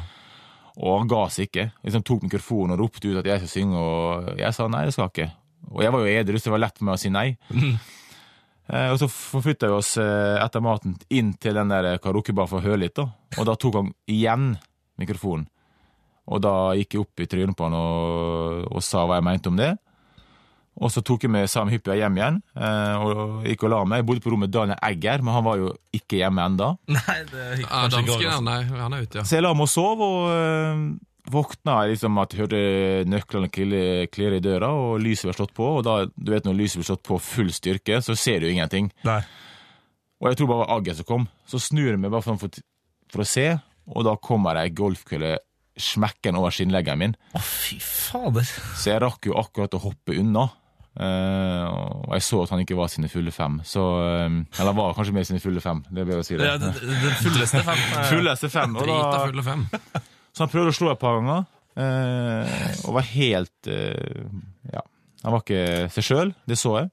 Og 0.76 0.98
han 1.00 1.08
ga 1.10 1.22
seg 1.30 1.48
ikke. 1.50 1.66
Liksom 1.84 2.04
tok 2.08 2.22
mikrofonen 2.26 2.74
og 2.76 2.80
ropte 2.86 3.10
ut 3.12 3.18
at 3.20 3.26
jeg 3.28 3.42
skal 3.42 3.50
synge, 3.52 3.80
og 3.82 4.38
jeg 4.40 4.54
sa 4.56 4.68
nei, 4.72 4.84
det 4.88 4.94
skal 4.96 5.08
jeg 5.08 5.12
ikke. 5.12 5.30
Og 5.72 5.82
jeg 5.84 5.92
var 5.94 6.00
jo 6.06 6.14
edru, 6.20 6.38
så 6.40 6.48
det 6.48 6.54
var 6.56 6.62
lett 6.64 6.78
for 6.80 6.88
meg 6.88 6.96
å 6.96 7.02
si 7.02 7.10
nei. 7.12 7.26
Eh, 8.72 8.88
Og 8.92 8.98
så 9.02 9.08
forflytta 9.10 9.68
vi 9.68 9.74
oss 9.76 9.96
eh, 10.00 10.38
etter 10.42 10.62
maten 10.64 10.94
inn 11.10 11.32
til 11.42 11.54
den 11.58 11.68
der 11.72 11.98
karaokebaren 12.02 12.48
for 12.50 12.60
å 12.62 12.66
høre 12.66 12.80
litt, 12.84 12.94
da. 12.96 13.08
Og 13.38 13.46
da 13.48 13.56
tok 13.58 13.74
han 13.80 13.88
igjen 14.10 14.52
mikrofonen. 15.02 15.48
Og 16.30 16.38
da 16.44 16.52
gikk 16.78 16.94
jeg 16.94 17.02
opp 17.02 17.20
i 17.24 17.26
trynet 17.26 17.56
på 17.58 17.66
han 17.66 17.74
og, 17.74 18.68
og 18.70 18.84
sa 18.86 19.02
hva 19.04 19.16
jeg 19.18 19.26
mente 19.26 19.50
om 19.50 19.56
det. 19.58 19.72
Og 20.80 20.88
så 20.90 21.02
tok 21.04 21.26
jeg 21.26 21.32
med 21.34 21.50
Sam 21.52 21.68
Hyppia 21.68 21.98
hjem 22.00 22.16
igjen 22.16 22.38
eh, 22.56 23.02
og 23.04 23.44
gikk 23.44 23.66
og 23.66 23.72
la 23.74 23.80
meg. 23.84 24.00
Jeg 24.00 24.06
bodde 24.08 24.24
på 24.24 24.32
rommet 24.32 24.48
med 24.48 24.54
Daniel 24.56 24.78
Egger, 24.88 25.22
men 25.22 25.36
han 25.36 25.44
var 25.44 25.60
jo 25.60 25.72
ikke 25.94 26.22
hjemme 26.22 26.46
det 27.28 27.48
gikk 27.60 27.68
Ja, 27.68 27.82
altså. 27.84 28.00
Han 28.80 28.96
ute, 28.96 29.20
ja. 29.20 29.24
Så 29.28 29.36
jeg 29.36 29.44
la 29.44 29.52
meg 29.58 29.66
og 29.68 29.72
sov, 29.72 30.00
og 30.06 30.32
øh, 30.32 30.86
våkna 31.32 31.76
liksom 31.92 32.18
at 32.22 32.32
jeg 32.34 32.44
hørte 32.46 32.62
nøklene 33.12 33.52
klirre 33.52 34.40
i 34.40 34.44
døra, 34.44 34.72
og 34.72 34.96
lyset 35.04 35.28
ble 35.28 35.36
slått 35.36 35.54
på. 35.58 35.68
Og 35.78 35.84
da, 35.86 35.98
du 36.08 36.32
vet 36.32 36.48
når 36.48 36.58
lyset 36.62 36.80
blir 36.80 36.88
slått 36.88 37.04
på 37.06 37.20
full 37.22 37.52
styrke, 37.52 38.00
så 38.02 38.16
ser 38.18 38.40
du 38.42 38.48
ingenting. 38.48 38.90
Nei. 39.06 39.20
Og 40.22 40.30
jeg 40.30 40.40
tror 40.40 40.50
bare 40.50 40.62
det 40.62 40.70
var 40.70 40.76
Agger 40.78 40.98
som 40.98 41.08
kom. 41.12 41.28
Så 41.50 41.60
snur 41.60 41.92
jeg 41.92 42.00
meg 42.00 42.14
bare 42.14 42.24
for, 42.24 42.40
for, 42.40 42.64
for 43.12 43.24
å 43.24 43.28
se, 43.28 43.48
og 43.92 44.06
da 44.06 44.16
kommer 44.22 44.60
ei 44.60 44.70
golfkølle 44.72 45.36
smekken 45.76 46.36
over 46.38 46.52
skinnleggeren 46.54 47.00
min. 47.00 47.14
Å, 47.36 47.40
fy 47.42 47.78
fader. 47.82 48.46
Så 48.78 48.92
jeg 48.92 49.02
rakk 49.02 49.28
jo 49.28 49.36
akkurat 49.40 49.74
å 49.76 49.82
hoppe 49.86 50.16
unna. 50.20 50.48
Eh, 50.92 51.62
og 51.72 52.12
jeg 52.18 52.24
så 52.26 52.42
at 52.42 52.50
han 52.52 52.60
ikke 52.60 52.76
var 52.76 52.90
sine 52.92 53.08
fulle 53.08 53.32
fem. 53.32 53.60
Så, 53.64 53.82
eh, 54.04 54.60
eller 54.60 54.76
var 54.76 54.94
kanskje 54.96 55.14
med 55.16 55.28
sine 55.28 55.40
fulle 55.40 55.62
fem, 55.64 55.80
det 55.88 56.02
er 56.02 56.08
bedre 56.08 56.24
å 56.24 56.26
si 56.26 56.36
det. 56.36 56.48
Ja, 56.50 56.58
det, 56.60 56.72
det 56.84 57.14
fulleste 57.22 57.62
fem. 57.64 57.80
eh, 57.80 58.08
Fulleste 58.12 58.50
fem. 58.52 58.76
Og 58.76 58.90
da, 58.90 59.02
fulle 59.24 59.44
fem. 59.46 59.66
så 60.34 60.44
han 60.44 60.52
prøvde 60.52 60.74
å 60.74 60.76
slå 60.76 60.92
et 60.92 61.00
par 61.00 61.16
ganger, 61.18 61.46
uh, 61.80 62.56
og 62.84 62.98
var 62.98 63.06
helt 63.14 63.70
uh, 63.72 64.26
Ja, 64.68 64.82
han 65.22 65.32
var 65.32 65.40
ikke 65.40 65.88
seg 65.94 66.08
sjøl, 66.10 66.34
det 66.48 66.60
så 66.60 66.76
jeg. 66.82 66.92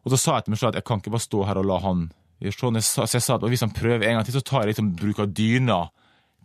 Og 0.00 0.14
så 0.14 0.18
sa 0.18 0.38
jeg 0.38 0.48
til 0.48 0.54
meg 0.56 0.62
sjøl 0.62 0.72
at 0.72 0.80
jeg 0.80 0.88
kan 0.88 1.02
ikke 1.02 1.14
bare 1.14 1.28
stå 1.28 1.46
her 1.46 1.60
og 1.60 1.68
la 1.68 1.78
han 1.84 2.04
gjøre 2.40 2.56
sånn. 2.56 2.82
Så 2.82 3.06
jeg 3.06 3.22
sa 3.22 3.36
at 3.36 3.46
hvis 3.52 3.62
han 3.62 3.74
prøver 3.76 4.08
en 4.08 4.18
gang 4.18 4.26
til, 4.26 4.38
så 4.38 4.42
tar 4.42 4.64
jeg 4.64 4.72
liksom 4.72 4.94
bruk 4.98 5.20
av 5.22 5.34
dyna 5.36 5.80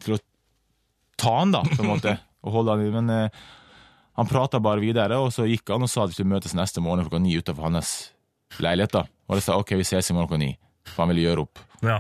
til 0.04 0.18
å 0.18 0.24
ta 1.18 1.38
han, 1.40 1.54
da, 1.56 1.62
på 1.64 1.80
en 1.80 1.94
måte. 1.94 2.18
Og 2.46 2.58
holde 2.60 2.76
han 2.76 2.84
i. 2.84 2.90
Men 2.92 3.14
han 4.16 4.28
prata 4.30 4.62
bare 4.64 4.80
videre, 4.80 5.18
og 5.20 5.34
så 5.36 5.48
gikk 5.50 5.74
han 5.74 5.84
og 5.84 5.92
sa 5.92 6.06
at 6.06 6.14
vi 6.14 6.20
skulle 6.20 6.32
møtes 6.32 6.56
neste 6.56 6.84
morgen 6.84 7.04
klokka 7.04 7.20
ni 7.20 7.36
utenfor 7.36 7.68
hans 7.68 7.94
leilighet. 8.64 8.94
da. 8.96 9.04
Og 9.28 9.40
jeg 9.40 9.48
sa 9.48 9.58
ok, 9.60 9.76
vi 9.76 9.88
ses 9.88 10.10
i 10.12 10.16
morgen 10.16 10.30
klokka 10.30 10.44
ni, 10.44 10.54
for 10.88 11.04
han 11.04 11.12
ville 11.12 11.26
gjøre 11.26 11.44
opp. 11.44 11.64
Ja. 11.84 12.00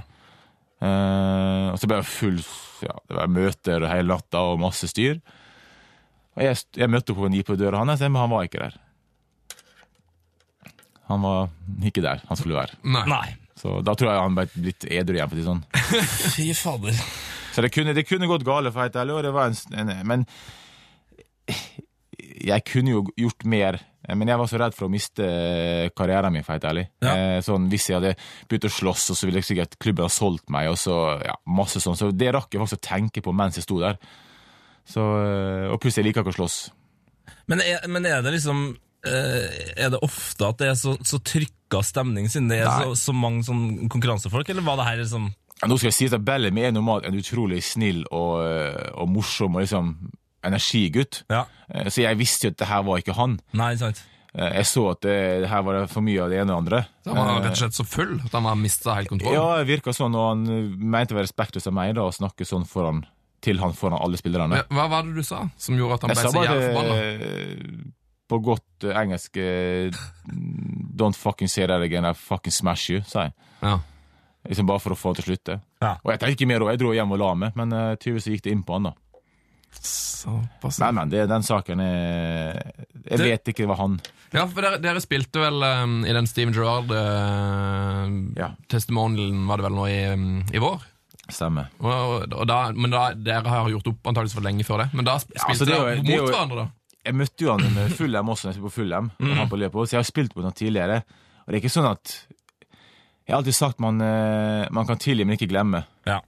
Uh, 0.79 1.73
og 1.73 1.79
så 1.79 1.87
ble 1.87 2.01
det 2.01 2.07
full 2.11 2.39
ja, 2.83 2.91
Det 3.07 3.15
var 3.15 3.29
møter 3.31 3.85
hele 3.87 4.11
natta 4.11 4.41
og 4.51 4.59
masse 4.61 4.89
styr. 4.91 5.19
Og 6.35 6.43
jeg, 6.43 6.59
jeg 6.75 6.91
møtte 6.91 7.11
opp 7.11 7.19
klokka 7.19 7.35
ni 7.35 7.43
på 7.47 7.59
døra 7.59 7.83
hans, 7.83 8.03
men 8.07 8.21
han 8.21 8.31
var 8.31 8.47
ikke 8.47 8.63
der. 8.63 8.77
Han 11.11 11.21
var 11.21 11.49
ikke 11.85 12.03
der 12.05 12.23
han 12.29 12.39
skulle 12.39 12.57
være. 12.57 12.79
Nei. 12.87 13.05
Nei. 13.11 13.25
Så 13.59 13.79
da 13.85 13.95
tror 13.95 14.11
jeg 14.11 14.23
han 14.23 14.35
ble 14.37 14.47
blitt 14.55 14.87
edru 14.87 15.17
igjen. 15.17 15.31
for 15.31 15.35
å 15.35 15.41
si 15.41 15.47
sånn. 15.47 15.63
Fy 16.35 16.47
fader. 16.57 17.01
Så 17.55 17.63
det 17.63 17.71
kunne, 17.71 17.95
det 17.95 18.03
kunne 18.07 18.27
gått 18.27 18.43
gale, 18.47 18.71
for 18.71 18.79
å 18.79 18.83
være 18.83 18.89
helt 18.89 19.01
ærlig, 19.03 19.15
og 19.15 19.23
det 19.23 19.35
var 19.35 19.51
en, 19.51 19.59
en 19.79 20.07
Men 20.07 20.25
jeg 22.35 22.65
kunne 22.67 22.95
jo 22.95 23.03
gjort 23.19 23.45
mer. 23.47 23.79
Men 24.05 24.29
jeg 24.29 24.37
var 24.37 24.49
så 24.51 24.59
redd 24.61 24.75
for 24.77 24.85
å 24.85 24.91
miste 24.93 25.25
karrieren 25.97 26.33
min, 26.35 26.43
for 26.45 26.53
helt 26.53 26.67
ærlig. 26.69 26.83
Ja. 27.01 27.15
Eh, 27.15 27.39
Sånn, 27.45 27.65
hvis 27.71 27.87
jeg 27.89 27.97
hadde 27.97 28.13
begynt 28.49 28.67
å 28.69 28.73
slåss, 28.75 29.07
og 29.13 29.17
så 29.17 29.29
ville 29.29 29.41
sikkert 29.45 29.79
klubben 29.81 30.05
ha 30.05 30.13
solgt 30.13 30.51
meg, 30.53 30.69
og 30.69 30.77
så 30.77 30.97
ja, 31.25 31.33
masse 31.49 31.81
sånn. 31.81 31.97
Så 31.97 32.11
det 32.13 32.29
rakk 32.35 32.53
jeg 32.53 32.61
faktisk 32.61 32.83
å 32.83 32.87
tenke 32.91 33.23
på 33.25 33.33
mens 33.33 33.57
jeg 33.57 33.65
sto 33.65 33.79
der. 33.81 33.97
Så, 34.85 35.01
eh, 35.01 35.71
og 35.73 35.81
liker 35.81 36.03
jeg 36.03 36.13
ikke 36.13 36.33
å 36.35 36.37
slåss. 36.37 36.57
Men 37.49 37.61
er, 37.65 37.85
men 37.89 38.05
er 38.05 38.21
det 38.25 38.35
liksom 38.35 38.59
eh, 39.05 39.71
Er 39.81 39.89
det 39.93 40.01
ofte 40.05 40.47
at 40.49 40.59
det 40.61 40.69
er 40.71 40.77
så, 40.77 40.95
så 41.05 41.19
trykka 41.25 41.81
stemning, 41.85 42.29
siden 42.29 42.51
det 42.51 42.61
er 42.61 42.69
så, 42.69 42.93
så 43.07 43.15
mange 43.17 43.45
sånn 43.47 43.87
konkurransefolk, 43.89 44.49
eller 44.53 44.65
var 44.65 44.77
det 44.81 44.87
her 44.89 45.01
liksom 45.01 45.31
Ja, 45.61 45.69
Nå 45.69 45.79
skal 45.79 45.89
jeg 45.89 45.97
si 45.97 46.09
at 46.11 46.25
Bellamy 46.25 46.67
er 46.67 46.75
normalt 46.75 47.07
en 47.09 47.17
utrolig 47.17 47.63
snill 47.65 48.03
og, 48.11 48.43
eh, 48.45 48.91
og 48.93 49.09
morsom 49.13 49.57
og 49.57 49.65
liksom 49.65 49.95
energigutt. 50.47 51.23
Ja. 51.29 51.45
Eh, 51.69 51.89
Så 51.89 52.01
jeg 52.05 52.17
visste 52.19 52.47
jo 52.47 52.51
at 52.55 52.57
det 52.61 52.67
her 52.69 52.83
var 52.87 53.01
ikke 53.01 53.15
han. 53.17 53.39
Nei, 53.53 53.73
sant? 53.79 54.03
Eh, 54.35 54.51
Jeg 54.59 54.65
så 54.67 54.89
at 54.91 55.01
det, 55.01 55.17
det 55.45 55.49
her 55.49 55.61
var 55.63 55.85
for 55.87 56.01
mye 56.03 56.21
av 56.25 56.29
det 56.29 56.39
ene 56.41 56.51
og 56.53 56.65
det 56.65 56.73
andre. 56.73 56.79
Han 57.07 57.15
var 57.21 57.41
rett 57.41 57.51
og 57.55 57.61
slett 57.63 57.77
så 57.77 57.85
full 57.87 58.15
at 58.25 58.31
han 58.35 58.43
har 58.49 58.55
mista 58.59 58.95
helt 58.97 59.07
kontroll. 59.09 59.33
Ja, 59.33 59.45
det 59.61 59.67
virka 59.69 59.93
sånn, 59.95 60.15
og 60.15 60.25
han 60.33 60.45
eh, 60.47 60.71
mente 60.75 61.13
det 61.13 61.19
var 61.21 61.27
respektløst 61.29 61.67
av 61.71 61.73
meg 61.77 61.93
da, 61.95 62.03
å 62.07 62.11
snakke 62.15 62.45
sånn 62.45 62.65
foran, 62.67 63.05
til 63.41 63.59
han 63.61 63.73
foran 63.77 63.99
alle 64.01 64.17
spillerne. 64.19 64.63
Hva 64.73 64.87
var 64.89 65.03
det 65.07 65.15
du 65.15 65.23
sa 65.23 65.45
som 65.57 65.77
gjorde 65.77 65.99
at 65.99 66.01
han 66.07 66.15
ble 66.15 66.23
så 66.25 66.43
jævlig 66.43 66.71
forbanna? 66.71 66.95
eh, 66.99 67.91
på 68.27 68.39
godt 68.41 68.83
eh, 68.89 68.95
engelsk 69.03 69.37
eh, 69.37 69.93
Don't 70.95 71.15
fucking 71.15 71.47
say 71.47 71.67
that 71.67 71.81
again, 71.81 72.05
I 72.05 72.13
fucking 72.13 72.51
smash 72.51 72.89
you, 72.89 73.01
sa 73.05 73.27
jeg. 73.27 73.33
Ja. 73.61 73.79
Liksom 74.47 74.65
Bare 74.69 74.79
for 74.79 74.93
å 74.93 74.97
få 74.97 75.09
han 75.11 75.15
til 75.17 75.25
å 75.25 75.27
slutte. 75.31 75.55
Ja. 75.81 75.95
Og 76.03 76.11
jeg 76.13 76.19
tenkte 76.21 76.35
ikke 76.37 76.47
mer 76.49 76.63
òg, 76.65 76.69
jeg 76.73 76.79
dro 76.83 76.91
hjem 76.95 77.11
og 77.15 77.19
la 77.21 77.31
meg, 77.35 77.55
men 77.57 77.73
tydeligvis 77.97 78.27
gikk 78.29 78.43
det 78.45 78.51
inn 78.55 78.63
på 78.65 78.77
han, 78.77 78.89
da. 78.89 78.93
Såpass. 79.81 80.79
Nei, 80.79 80.91
men 80.95 81.09
det, 81.09 81.25
den 81.29 81.43
saken 81.43 81.79
er 81.81 82.53
Jeg 83.05 83.17
Det- 83.17 83.25
vet 83.25 83.43
ikke 83.53 83.65
hva 83.67 83.75
han 83.77 83.99
Ja, 84.33 84.45
for 84.47 84.61
dere, 84.61 84.77
dere 84.81 84.99
spilte 84.99 85.39
vel 85.39 85.63
um, 85.63 86.05
i 86.05 86.13
den 86.13 86.27
Steven 86.27 86.53
Gerrard-testimonialen, 86.53 89.41
Ja. 89.41 89.47
var 89.47 89.57
det 89.57 89.63
vel 89.65 89.73
nå 89.77 89.85
i, 89.87 90.05
um, 90.13 90.43
i 90.53 90.57
vår? 90.59 90.79
stemmer. 91.31 91.65
Og, 91.81 92.33
og 92.33 92.45
da, 92.47 92.71
men 92.77 92.91
da, 92.93 93.07
dere 93.17 93.47
har 93.49 93.69
gjort 93.71 93.87
opp 93.89 94.03
antakeligvis 94.11 94.35
for 94.37 94.45
lenge 94.45 94.63
før 94.67 94.77
det. 94.83 94.89
Men 94.93 95.05
da 95.07 95.15
spilte 95.17 95.41
Ja, 95.41 95.45
altså, 95.49 95.63
er 95.65 95.69
dere 95.71 95.91
er 95.95 96.03
mot 96.03 96.15
jo- 96.19 96.25
hverandre, 96.27 96.55
da? 96.55 96.65
Jeg 97.05 97.13
møtte 97.15 97.41
jo 97.41 97.51
han 97.57 97.73
med 97.73 97.91
Fulham 97.97 98.29
også, 98.29 98.43
når 98.45 98.51
jeg 98.51 98.55
spilte 98.59 98.69
på 98.69 98.75
Fulham. 98.75 99.07
og 99.19 99.35
Han 99.39 99.49
på 99.49 99.57
Liverpool, 99.57 99.87
så 99.87 99.91
jeg 99.97 100.03
har 100.03 100.11
spilt 100.11 100.33
på 100.35 100.41
ham 100.45 100.51
tidligere. 100.53 100.97
Og 101.01 101.47
det 101.47 101.53
er 101.55 101.59
ikke 101.63 101.73
sånn 101.73 101.89
at 101.91 102.05
Jeg 103.25 103.33
har 103.33 103.39
alltid 103.41 103.55
sagt 103.57 103.79
man, 103.81 103.97
eh, 104.05 104.67
man 104.71 104.85
kan 104.85 104.97
tilgi, 105.01 105.25
men 105.25 105.33
ikke 105.37 105.49
glemme. 105.49 105.81
Ja. 106.05 106.19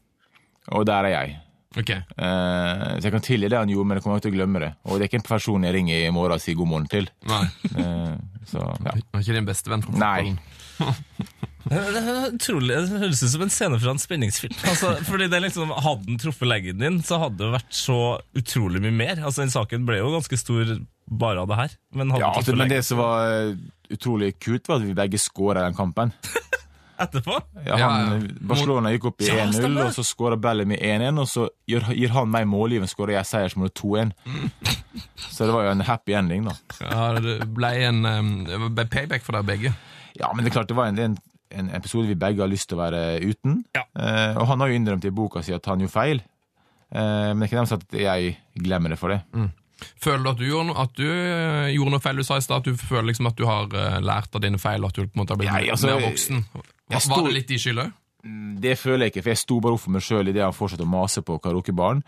Og 0.74 0.86
der 0.90 1.04
er 1.06 1.10
jeg. 1.14 1.38
Ok. 1.78 1.92
Uh, 2.18 2.98
så 2.98 3.06
jeg 3.08 3.14
kan 3.14 3.26
tilgi 3.26 3.50
det 3.52 3.60
han 3.60 3.72
gjorde, 3.72 3.90
men 3.90 4.00
jeg 4.00 4.06
kommer 4.06 4.20
ikke 4.20 4.28
til 4.28 4.36
å 4.36 4.38
glemme 4.40 4.64
det. 4.64 4.72
Og 4.88 4.98
det 4.98 5.06
er 5.06 5.12
ikke 5.12 5.22
en 5.22 5.28
person 5.28 5.68
jeg 5.68 5.76
ringer 5.78 6.08
i 6.08 6.14
morgen 6.16 6.38
og 6.38 6.44
sier 6.44 6.58
god 6.58 6.72
morgen 6.74 6.90
til. 6.92 7.10
Nei. 7.30 7.44
Uh, 7.76 8.16
så 8.48 8.64
ja. 8.64 8.96
Han 8.96 9.20
er 9.20 9.26
ikke 9.26 9.38
din 9.38 9.50
beste 9.50 9.74
venn 9.74 9.86
fra 9.86 9.94
Nei. 9.98 10.32
fotballen. 10.32 10.42
Det, 11.68 11.80
det, 11.92 12.02
det 12.32 13.00
høres 13.02 13.20
ut 13.20 13.32
som 13.34 13.42
en 13.44 13.50
scene 13.52 13.80
fra 13.82 13.92
en 13.92 14.00
spenningsfilm. 14.00 14.54
Altså, 14.70 14.94
fordi 15.04 15.26
det 15.32 15.42
liksom, 15.44 15.74
Hadde 15.84 16.06
den 16.08 16.20
truffet 16.22 16.48
leggen 16.48 16.80
din, 16.80 17.02
så 17.04 17.18
hadde 17.26 17.42
det 17.42 17.50
vært 17.58 17.76
så 17.76 17.98
utrolig 18.40 18.80
mye 18.86 18.96
mer. 18.96 19.20
Altså, 19.20 19.42
Den 19.44 19.52
saken 19.52 19.88
ble 19.90 20.00
jo 20.00 20.14
ganske 20.14 20.40
stor 20.40 20.78
bare 21.08 21.44
av 21.44 21.52
det 21.52 21.58
her. 21.60 21.76
Men 21.98 22.14
hadde 22.14 22.24
Ja, 22.24 22.32
altså, 22.40 22.56
men 22.56 22.72
det 22.72 22.80
som 22.88 23.02
var 23.02 23.34
eh, 23.34 23.58
utrolig 23.92 24.34
kult, 24.40 24.68
var 24.70 24.80
at 24.80 24.88
vi 24.88 24.96
begge 24.96 25.20
skåra 25.20 25.66
den 25.68 25.76
kampen. 25.76 26.16
etterpå 27.04 27.36
Ja, 27.66 27.78
Ja, 27.78 27.90
han, 27.90 28.26
ja. 28.26 28.36
Barcelona 28.50 28.92
gikk 28.94 29.06
opp 29.12 29.22
i 29.22 29.30
1-0, 29.34 29.78
og 29.86 29.94
så 29.96 30.06
skåra 30.08 30.38
Bellamy 30.42 30.78
1-1, 30.78 31.22
og 31.22 31.30
så 31.30 31.48
gir, 31.70 31.86
gir 31.98 32.14
han 32.16 32.32
meg 32.34 32.48
målgiven, 32.50 32.90
skårer 32.90 33.18
jeg 33.18 33.30
seiersmålet 33.32 33.76
2-1. 33.80 34.14
Så 35.30 35.46
det 35.46 35.54
var 35.54 35.68
jo 35.68 35.74
en 35.76 35.86
happy 35.88 36.16
ending, 36.18 36.48
da. 36.50 36.56
Ja, 36.82 37.08
det 37.22 37.40
ble 37.58 37.72
en 37.88 38.02
um, 38.06 38.32
det 38.48 38.60
ble 38.66 38.88
payback 38.94 39.26
for 39.26 39.38
dere 39.38 39.48
begge. 39.48 39.74
Ja, 40.18 40.32
men 40.34 40.44
det 40.46 40.52
er 40.52 40.58
klart, 40.60 40.72
det 40.72 40.78
var 40.80 40.90
en, 40.90 40.98
det 40.98 41.06
er 41.06 41.12
en, 41.12 41.20
en 41.62 41.70
episode 41.78 42.10
vi 42.10 42.18
begge 42.18 42.42
har 42.42 42.50
lyst 42.52 42.70
til 42.72 42.80
å 42.80 42.84
være 42.86 43.04
uten. 43.22 43.62
Ja. 43.78 43.86
Eh, 43.94 44.34
og 44.42 44.48
han 44.50 44.64
har 44.64 44.72
jo 44.72 44.80
innrømt 44.80 45.06
i 45.06 45.14
boka 45.14 45.44
si 45.46 45.54
at 45.56 45.70
han 45.70 45.84
gjorde 45.86 45.94
feil. 45.94 46.24
Eh, 46.90 47.30
men 47.32 47.42
det 47.44 47.48
er 47.48 47.52
ikke 47.52 47.62
nemlig 47.62 47.78
at 47.82 47.98
jeg 48.02 48.36
glemmer 48.66 48.94
det 48.96 49.00
for 49.02 49.14
det. 49.14 49.22
Føler 50.02 50.24
du 50.26 50.30
at 50.32 50.40
du 50.42 50.48
gjorde 50.48 50.68
noe, 50.72 50.84
at 50.88 50.96
du 50.98 51.06
eh, 51.06 51.68
gjorde 51.76 51.94
noe 51.94 52.02
feil? 52.02 52.18
Du 52.18 52.26
sa 52.26 52.40
i 52.40 52.46
stad 52.46 52.64
at 52.64 52.70
du 52.72 52.80
føler 52.82 53.12
liksom 53.12 53.30
at 53.30 53.38
du 53.38 53.46
har 53.46 53.70
eh, 53.78 54.00
lært 54.02 54.34
av 54.34 54.42
dine 54.42 54.58
feil, 54.62 54.82
og 54.82 54.90
at 54.90 54.98
du 54.98 55.04
på 55.06 55.14
en 55.14 55.22
måte 55.22 55.36
har 55.36 55.42
blitt 55.44 55.54
Nei, 55.54 55.68
altså, 55.76 55.92
mer 55.94 56.08
voksen. 56.08 56.42
Jeg 56.90 57.02
sto- 57.04 57.16
var 57.16 57.28
det 57.30 57.34
litt 57.42 57.48
de 57.52 57.58
skyld 57.60 57.84
òg? 57.84 57.92
Det 58.60 58.74
føler 58.80 59.06
jeg 59.08 59.12
ikke, 59.14 59.24
for 59.24 59.30
jeg 59.36 59.38
sto 59.44 59.60
bare 59.64 59.74
opp 59.78 59.82
for 59.86 59.92
meg 59.96 60.02
sjøl 60.04 60.28
idet 60.32 60.44
han 60.44 60.56
fortsatte 60.56 60.84
å 60.84 60.90
mase 60.90 61.22
på 61.24 61.38
karaokebaren. 61.44 62.02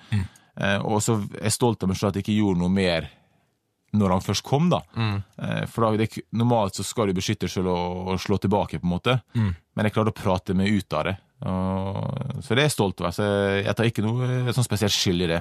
Eh, 0.59 0.79
og 0.83 0.99
så 1.01 1.15
er 1.39 1.45
jeg 1.47 1.55
stolt 1.55 1.83
av 1.83 1.89
meg 1.91 1.97
sjøl 1.99 2.09
at 2.09 2.15
jeg 2.19 2.25
ikke 2.25 2.37
gjorde 2.41 2.59
noe 2.59 2.69
mer 2.73 3.07
når 3.93 4.11
han 4.13 4.21
først 4.21 4.43
kom, 4.45 4.67
da. 4.69 4.81
Eh, 4.97 5.63
for 5.71 5.85
da, 5.85 5.97
det, 5.97 6.09
normalt 6.37 6.75
så 6.77 6.83
skal 6.85 7.07
du 7.09 7.13
beskytte 7.17 7.47
deg 7.47 7.53
sjøl 7.53 7.69
og, 7.71 8.09
og 8.13 8.19
slå 8.21 8.37
tilbake, 8.43 8.77
på 8.81 8.85
en 8.85 8.91
måte. 8.91 9.15
Men 9.33 9.87
jeg 9.87 9.93
klarte 9.95 10.11
å 10.13 10.17
prate 10.19 10.53
meg 10.57 10.69
ut 10.75 10.93
av 10.93 11.07
det. 11.07 11.15
Og, 11.47 12.43
så 12.43 12.51
det 12.53 12.65
er 12.65 12.67
jeg 12.67 12.73
stolt 12.75 12.99
over. 13.01 13.13
Så 13.15 13.25
jeg 13.63 13.75
tar 13.79 13.87
ikke 13.89 14.03
noe 14.05 14.27
eh, 14.27 14.51
sånn 14.55 14.67
spesielt 14.67 14.93
skyld 14.95 15.23
i 15.25 15.29
det. 15.31 15.39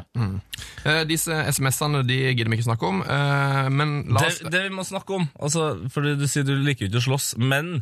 Eh, 0.86 1.02
disse 1.10 1.34
SMS-ene 1.52 2.04
de 2.06 2.20
gidder 2.30 2.52
vi 2.52 2.58
ikke 2.60 2.68
snakke 2.70 2.86
om, 2.88 3.02
eh, 3.02 3.68
men 3.74 3.98
la 4.14 4.22
oss 4.28 4.38
det, 4.44 4.52
det 4.54 4.62
vi 4.68 4.74
må 4.78 4.84
snakke 4.86 5.18
om, 5.18 5.26
altså, 5.42 5.72
fordi 5.92 6.14
du 6.20 6.26
sier 6.30 6.46
du 6.46 6.54
liker 6.62 6.86
jo 6.86 6.92
ikke 6.92 7.02
å 7.02 7.06
slåss, 7.10 7.32
men 7.42 7.80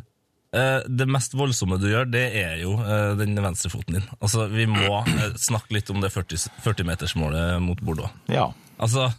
det 0.51 1.07
mest 1.11 1.33
voldsomme 1.35 1.75
du 1.81 1.89
gjør, 1.91 2.05
det 2.09 2.23
er 2.39 2.61
jo 2.61 2.77
eh, 2.79 3.13
den 3.19 3.35
venstrefoten 3.43 3.97
din. 3.99 4.05
Altså, 4.21 4.45
Vi 4.51 4.65
må 4.71 5.01
eh, 5.03 5.33
snakke 5.37 5.75
litt 5.75 5.89
om 5.91 5.99
det 6.01 6.11
40 6.13 6.47
40-metersmålet 6.63 7.57
mot 7.61 7.81
Bordeaux. 7.83 8.09
Ja. 8.31 8.47
Altså, 8.79 9.09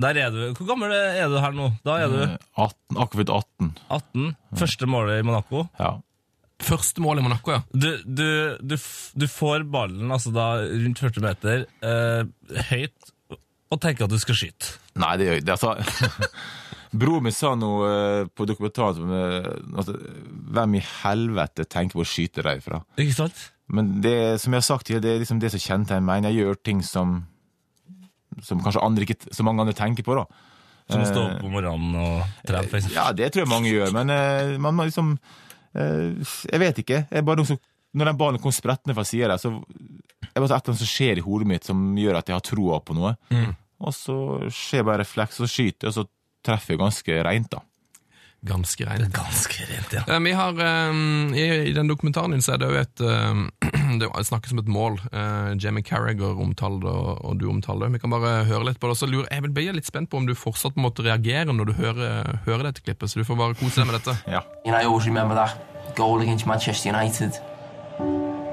der 0.00 0.16
er 0.16 0.30
du 0.32 0.38
Hvor 0.56 0.66
gammel 0.68 0.92
er 0.96 1.28
du 1.28 1.38
her 1.40 1.52
nå? 1.56 1.70
Da 1.84 1.98
er 2.04 2.12
du 2.12 2.20
Eh, 2.26 2.36
18, 2.56 3.00
akkurat 3.06 3.32
18. 3.40 3.72
18. 3.88 4.30
Første 4.60 4.86
målet 4.90 5.20
i 5.22 5.26
Monaco. 5.26 5.64
Ja. 5.80 5.94
Første 6.60 7.00
mål 7.00 7.18
i 7.20 7.22
Monaco, 7.24 7.54
ja. 7.54 7.62
Du, 7.72 7.88
du, 8.04 8.26
du, 8.60 8.74
f- 8.76 9.12
du 9.16 9.24
får 9.32 9.62
ballen 9.72 10.10
altså 10.12 10.28
da 10.34 10.50
rundt 10.60 11.00
40 11.00 11.24
meter 11.24 11.62
eh, 11.80 12.24
høyt 12.68 13.14
og 13.70 13.78
tenker 13.80 14.04
at 14.04 14.12
du 14.12 14.18
skal 14.20 14.36
skyte. 14.36 14.74
Nei, 15.00 15.14
det 15.16 15.28
gjør 15.28 15.36
jeg 15.38 15.44
ikke. 15.46 15.56
Altså, 15.56 16.20
Broren 16.92 17.22
min 17.22 17.34
sa 17.34 17.52
noe 17.54 17.86
eh, 17.90 18.28
på 18.34 18.46
dokumentaren 18.50 18.96
som 18.98 19.10
eh, 19.14 19.48
altså, 19.78 19.94
Hvem 20.50 20.74
i 20.80 20.84
helvete 21.04 21.66
tenker 21.70 22.00
på 22.00 22.02
å 22.02 22.08
skyte 22.08 22.42
deg 22.46 22.62
fra? 22.64 22.80
Ikke 22.98 23.14
sant? 23.22 23.44
Men 23.70 24.00
det 24.02 24.16
som 24.42 24.50
jeg 24.54 24.58
har 24.64 24.66
sagt 24.66 24.88
tidligere, 24.88 25.04
det 25.04 25.12
er 25.14 25.22
liksom 25.22 25.42
det 25.42 25.52
som 25.54 25.62
kjennetegner 25.62 26.06
meg. 26.08 26.26
Jeg 26.26 26.40
gjør 26.42 26.58
ting 26.66 26.80
som 26.86 27.20
som 28.46 28.60
kanskje 28.62 28.82
andre 28.86 29.04
ikke, 29.06 29.16
så 29.34 29.44
mange 29.46 29.64
andre 29.64 29.74
tenker 29.76 30.06
på. 30.06 30.14
da. 30.16 30.24
Som 30.90 31.02
å 31.02 31.06
stå 31.06 31.22
Eh, 31.22 31.32
opp 31.36 31.44
om 31.46 31.52
morgenen 31.54 31.96
og 31.98 32.44
trene. 32.46 32.80
Ja, 32.94 33.08
det 33.14 33.32
tror 33.32 33.44
jeg 33.44 33.50
mange 33.50 33.70
gjør, 33.72 33.92
men 33.94 34.10
eh, 34.14 34.56
man 34.62 34.74
må 34.78 34.86
liksom 34.88 35.12
eh, 35.74 36.14
Jeg 36.50 36.62
vet 36.62 36.78
ikke. 36.82 37.02
Jeg 37.10 37.26
bare 37.26 37.42
noe 37.42 37.50
som, 37.50 37.58
når 37.94 38.10
den 38.12 38.20
ballen 38.22 38.42
kom 38.42 38.54
sprettende 38.54 38.94
fra 38.96 39.04
sida 39.06 39.32
der, 39.32 39.42
så 39.42 39.50
er 39.50 39.60
det 39.60 40.30
et 40.30 40.40
eller 40.40 40.56
annet 40.60 40.82
som 40.82 40.90
skjer 40.90 41.18
i 41.20 41.26
hodet 41.26 41.50
mitt 41.50 41.66
som 41.66 41.82
gjør 41.98 42.20
at 42.20 42.30
jeg 42.30 42.38
har 42.38 42.46
troa 42.46 42.80
på 42.86 42.96
noe. 42.98 43.14
Og 43.80 43.94
så 43.96 44.16
skjer 44.52 44.86
bare 44.86 45.02
refleks, 45.04 45.38
og 45.40 45.46
så 45.48 45.54
skyter 45.54 45.88
jeg, 45.88 45.92
og 45.92 45.98
så 45.98 46.06
treffer 46.46 46.80
ganske 46.80 47.22
reint, 47.24 47.50
da. 47.52 47.64
Ganske 48.40 48.86
reint. 48.88 49.12
Ganske 49.12 49.66
rent, 49.68 49.92
ja. 49.92 50.14
Eh, 50.14 50.20
Vi 50.20 50.32
har, 50.32 50.52
eh, 50.60 51.68
i, 51.68 51.72
den 51.72 51.88
dokumentaren 51.88 52.30
din 52.30 52.40
så 52.42 52.54
er 52.54 52.58
det 52.58 52.70
jo 52.70 52.78
et, 52.80 53.00
eh, 53.00 53.98
det 54.00 54.08
snakkes 54.08 54.52
om 54.52 54.62
et 54.62 54.68
mål. 54.68 54.96
Jamie 55.60 55.82
Carragher 55.82 56.40
omtaler 56.40 56.80
det, 56.80 56.94
og, 57.20 57.36
du 57.38 57.48
omtaler 57.50 57.86
det. 57.86 57.92
Vi 57.92 57.98
kan 57.98 58.10
bare 58.10 58.44
høre 58.48 58.64
litt 58.70 58.80
på 58.80 58.88
det. 58.88 58.96
Så 58.96 59.06
lurer 59.06 59.28
jeg 59.30 59.42
vil 59.42 59.52
bli 59.52 59.66
litt 59.72 59.86
spent 59.86 60.10
på 60.10 60.16
om 60.16 60.26
du 60.26 60.34
fortsatt 60.34 60.76
måte 60.80 61.04
reagerer 61.04 61.52
når 61.52 61.68
du 61.68 61.72
hører, 61.82 62.40
hører 62.46 62.70
dette 62.70 62.80
klippet, 62.80 63.10
så 63.10 63.20
du 63.20 63.28
får 63.28 63.36
bare 63.36 63.58
kose 63.60 63.82
deg 63.82 63.90
med 63.90 64.00
dette. 64.00 64.16
Ja. 64.30 64.40
You 64.64 64.72
know, 64.72 64.80
I 64.80 64.84
always 64.86 65.06
remember 65.06 65.34
that 65.34 65.96
goal 65.96 66.20
against 66.22 66.46
Manchester 66.46 66.94
United. 66.94 67.36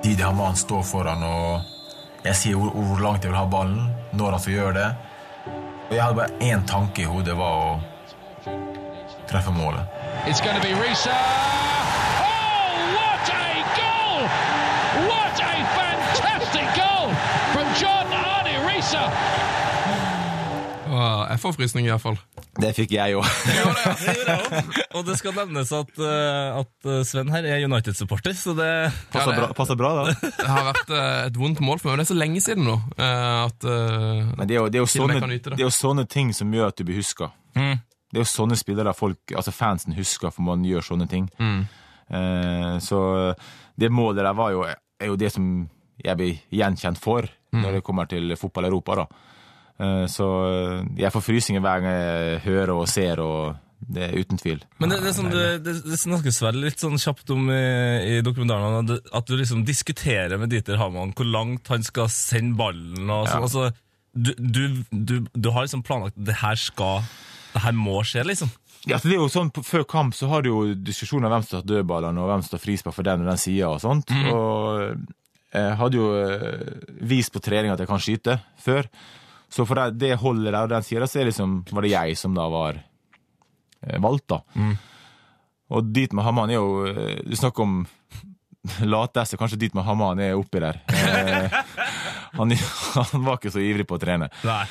Didi 0.03 0.23
Haman 0.23 0.55
står 0.55 0.83
foran, 0.83 1.23
og 1.23 2.25
jeg 2.25 2.35
sier 2.35 2.59
hvor, 2.59 2.73
hvor 2.75 2.99
langt 2.99 3.23
jeg 3.23 3.31
vil 3.31 3.39
ha 3.39 3.45
ballen, 3.47 3.87
når 4.17 4.35
han 4.35 4.43
skal 4.43 4.57
gjøre 4.57 4.73
det. 4.75 4.87
Og 5.89 5.95
jeg 5.95 6.03
hadde 6.03 6.15
bare 6.15 6.29
én 6.41 6.65
tanke 6.67 7.01
i 7.01 7.05
hodet, 7.07 7.37
var 7.37 7.53
å 7.55 7.79
treffe 9.29 9.51
målet. 9.55 9.87
It's 10.27 10.41
going 10.43 10.55
to 10.55 10.61
be 10.61 10.73
Risa. 10.75 11.15
Oh, 12.19 12.75
what 12.97 13.29
a 13.31 13.63
goal! 13.79 14.19
What 15.07 15.39
a 15.39 15.55
fantastic 15.79 16.67
goal 16.75 17.07
from 17.53 17.67
John 17.79 18.11
Arne 18.11 18.59
Risa. 18.67 19.05
Og 20.91 21.16
jeg 21.33 21.41
får 21.43 21.53
frysning, 21.57 21.85
iallfall. 21.89 22.17
Det 22.61 22.69
fikk 22.77 22.91
jeg 22.95 23.15
òg. 23.17 23.25
Og 24.97 25.05
det 25.07 25.15
skal 25.19 25.35
nevnes 25.37 25.71
at, 25.75 25.91
eh, 26.01 26.59
at 26.61 26.87
eh, 26.89 27.01
Sven 27.07 27.29
her 27.33 27.45
er 27.45 27.65
United-supporter, 27.67 28.33
så 28.37 28.53
det 28.57 28.69
Passer, 29.13 29.33
bra- 29.37 29.49
passer 29.57 29.77
bra, 29.79 29.91
da. 29.99 30.15
Det 30.41 30.47
har 30.49 30.65
vært 30.71 30.93
eh, 30.95 31.19
et 31.27 31.37
vondt 31.39 31.61
mål 31.63 31.81
for 31.81 31.89
meg, 31.91 31.97
men 31.97 32.03
det 32.03 32.07
er 32.07 32.13
så 32.13 32.19
lenge 32.19 32.41
siden 32.43 32.65
nå 32.67 32.77
at 32.97 33.67
Men 33.67 34.45
det 34.47 34.55
er 34.55 34.61
jo, 34.61 34.67
det 34.73 34.79
er 34.81 34.85
og 34.85 34.91
sånne, 34.91 35.19
det. 35.27 35.41
det 35.53 35.59
er 35.61 35.65
jo 35.67 35.73
sånne 35.75 36.07
ting 36.09 36.33
som 36.35 36.51
gjør 36.53 36.71
at 36.71 36.79
du 36.79 36.85
blir 36.87 36.99
huska. 37.01 37.29
Mm. 37.57 37.75
Det 38.07 38.19
er 38.19 38.23
jo 38.23 38.29
sånne 38.31 38.55
spillere 38.57 38.93
folk, 38.95 39.19
altså 39.35 39.51
fansen 39.53 39.95
husker 39.97 40.31
for 40.33 40.45
man 40.47 40.63
gjør 40.65 40.85
sånne 40.93 41.07
ting. 41.11 41.27
Eh, 42.09 42.75
så 42.83 42.99
det 43.77 43.89
målet 43.93 44.23
der 44.23 44.33
var 44.37 44.53
jo, 44.55 44.63
er 44.67 45.11
jo 45.11 45.17
det 45.19 45.31
som 45.35 45.47
jeg 46.03 46.17
blir 46.19 46.37
gjenkjent 46.53 46.99
for 47.01 47.25
når 47.57 47.77
det 47.79 47.83
kommer 47.85 48.05
til 48.09 48.33
fotball 48.37 48.67
i 48.67 48.69
Europa. 48.69 48.95
da. 49.01 49.05
Eh, 49.79 50.03
så 50.09 50.27
jeg 50.97 51.13
får 51.13 51.25
frysninger 51.25 51.61
hver 51.63 51.81
gang 51.83 51.95
jeg 51.95 52.43
hører 52.47 52.73
og 52.75 52.87
ser, 52.89 53.21
og 53.21 53.55
det 53.93 54.07
er 54.07 54.15
uten 54.17 54.39
tvil. 54.41 54.63
Men 54.81 54.89
det, 54.89 54.99
det, 55.05 55.11
sånn, 55.13 55.29
det, 55.29 55.73
det, 55.85 55.97
snakkes 56.01 56.39
vel 56.41 56.63
litt 56.63 56.81
sånn 56.81 56.97
kjapt 56.97 57.29
om 57.35 57.51
i, 57.53 57.63
i 58.17 58.21
dokumentaren 58.25 58.89
at 58.89 59.27
du- 59.29 59.37
liksom 59.37 59.61
diskuterer 59.67 60.39
med 60.41 60.49
Dieter 60.49 60.79
Hamann 60.81 61.13
hvor 61.13 61.29
langt 61.29 61.69
han 61.69 61.85
skal 61.85 62.09
sende 62.09 62.57
ballen. 62.57 63.05
og 63.05 63.27
sånn. 63.29 63.37
Ja. 63.37 63.43
Altså, 63.45 63.67
du, 64.17 64.31
du, 64.37 64.61
du, 64.89 65.15
du 65.29 65.49
har 65.53 65.67
liksom 65.67 65.83
planlagt 65.85 66.17
det 66.17 66.39
her 66.41 66.57
skal 66.57 67.03
Det 67.53 67.61
her 67.61 67.75
må 67.77 67.99
skje, 68.01 68.23
liksom. 68.25 68.49
Ja, 68.87 68.97
det 69.03 69.13
er 69.13 69.19
jo 69.19 69.27
sånn, 69.29 69.49
Før 69.65 69.83
kamp 69.89 70.15
så 70.15 70.29
har 70.31 70.41
du 70.41 70.49
jo 70.49 70.59
diskusjoner 70.73 71.27
om 71.27 71.35
hvem 71.35 71.45
som 71.45 71.59
tar 71.59 71.67
dødballene, 71.69 72.21
og 72.21 72.29
hvem 72.31 72.43
som 72.45 72.55
tar 72.55 72.63
frispark 72.63 72.95
for 72.95 73.05
den 73.05 73.23
og 73.25 73.29
den 73.29 73.39
sida. 73.41 73.69
Og 73.69 73.81
sånt. 73.83 74.09
Og 74.31 75.05
jeg 75.53 75.77
hadde 75.79 75.97
jo 75.99 76.09
eh, 76.17 76.81
vist 77.07 77.33
på 77.33 77.41
trening 77.43 77.73
at 77.73 77.81
jeg 77.81 77.89
kan 77.89 78.01
skyte 78.03 78.39
før. 78.63 78.89
Så 79.49 79.65
for 79.67 79.79
det, 79.79 79.97
det 80.01 80.19
holdet 80.19 80.51
der 80.51 80.65
og 80.65 80.71
den 80.71 80.85
sida, 80.85 81.07
så 81.07 81.21
er 81.21 81.29
liksom, 81.29 81.61
var 81.71 81.85
det 81.85 81.93
jeg 81.93 82.17
som 82.19 82.35
da 82.35 82.47
var 82.51 82.81
eh, 82.81 83.99
valgt, 84.03 84.27
da. 84.33 84.41
Og 85.75 85.87
dit 85.91 86.13
med 86.15 86.23
Hamann 86.23 86.51
er 86.51 86.59
jo 86.61 86.85
eh, 86.87 87.17
Du 87.27 87.35
snakker 87.35 87.65
om 87.65 87.79
lateste, 88.93 89.39
kanskje 89.39 89.59
dit 89.59 89.75
med 89.75 89.87
Hamann 89.87 90.19
er 90.23 90.35
oppi 90.39 90.61
der. 90.63 90.81
Eh, 90.91 91.57
han, 92.37 92.53
han 92.53 93.25
var 93.25 93.39
ikke 93.39 93.53
så 93.55 93.63
ivrig 93.63 93.87
på 93.87 93.97
å 93.97 94.03
trene. 94.03 94.29
Nei. 94.47 94.63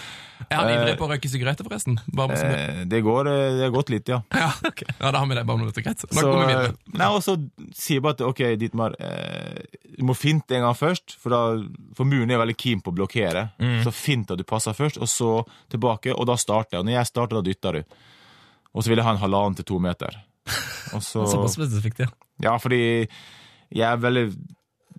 Er 0.47 0.59
han 0.61 0.71
ivrig 0.71 0.97
på 1.01 1.07
å 1.07 1.11
røyke 1.11 1.31
sigaretter, 1.31 1.67
forresten? 1.67 1.97
Det. 2.07 2.27
Eh, 2.37 2.81
det, 2.89 3.01
går, 3.07 3.31
eh, 3.31 3.55
det 3.57 3.65
har 3.65 3.73
gått 3.75 3.93
litt, 3.93 4.11
ja. 4.13 4.21
Ja, 4.35 4.51
okay. 4.69 4.89
ja, 4.91 5.11
da 5.11 5.23
har 5.23 5.31
vi 5.31 5.39
det 5.39 5.45
bare 5.49 5.63
noe 5.63 5.73
er 5.73 5.87
greit. 5.87 6.05
Nå 6.11 6.21
Så, 6.21 6.33
vi 6.33 6.49
videre. 6.51 6.75
nei, 7.01 7.09
og 7.09 7.23
så 7.25 7.37
sier 7.73 7.99
jeg 7.99 8.05
bare 8.05 8.19
at 8.19 8.25
ok, 8.27 8.43
Dietmar, 8.61 8.97
eh, 9.01 9.81
du 9.97 10.05
må 10.09 10.17
finte 10.19 10.59
en 10.59 10.67
gang 10.67 10.77
først, 10.77 11.17
for, 11.23 11.35
da, 11.35 11.89
for 11.97 12.09
muren 12.09 12.35
er 12.35 12.43
veldig 12.43 12.59
keen 12.61 12.85
på 12.85 12.93
å 12.93 12.99
blokkere. 13.01 13.49
Så 13.87 13.95
fint 13.95 14.31
at 14.33 14.41
du 14.41 14.47
passer 14.49 14.77
først, 14.77 15.01
og 15.01 15.11
så 15.11 15.33
tilbake, 15.73 16.15
og 16.15 16.29
da 16.31 16.39
starter 16.41 16.77
jeg. 16.77 16.85
Og 16.85 16.91
når 16.91 16.99
jeg 16.99 17.13
starter, 17.13 17.41
da 17.41 17.47
dytter 17.47 17.81
du. 17.81 17.99
Og 18.77 18.85
så 18.85 18.93
vil 18.93 19.01
jeg 19.01 19.09
ha 19.09 19.17
en 19.17 19.23
halvannen 19.25 19.57
til 19.59 19.67
to 19.73 19.81
meter. 19.83 20.21
Og 20.95 21.03
så, 21.03 21.25
Såpass 21.27 21.57
spesifikt, 21.57 22.05
ja. 22.05 22.07
ja, 22.45 22.53
fordi 22.63 22.79
jeg 23.75 23.83
er 23.89 23.99
veldig 23.99 24.29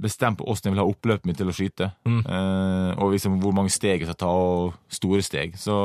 bestemt 0.01 0.37
på 0.39 0.45
hvordan 0.47 0.69
jeg 0.69 0.75
vil 0.75 0.81
ha 0.83 0.89
oppløpet 0.91 1.25
mitt 1.29 1.37
til 1.41 1.49
å 1.51 1.55
skyte. 1.55 1.91
Eh, 2.07 2.91
og 2.97 3.13
liksom 3.15 3.39
hvor 3.43 3.55
mange 3.57 3.73
steg 3.73 4.01
jeg 4.03 4.09
skal 4.09 4.19
ta, 4.23 4.29
og 4.31 4.73
store 4.93 5.23
steg. 5.25 5.55
Så, 5.59 5.77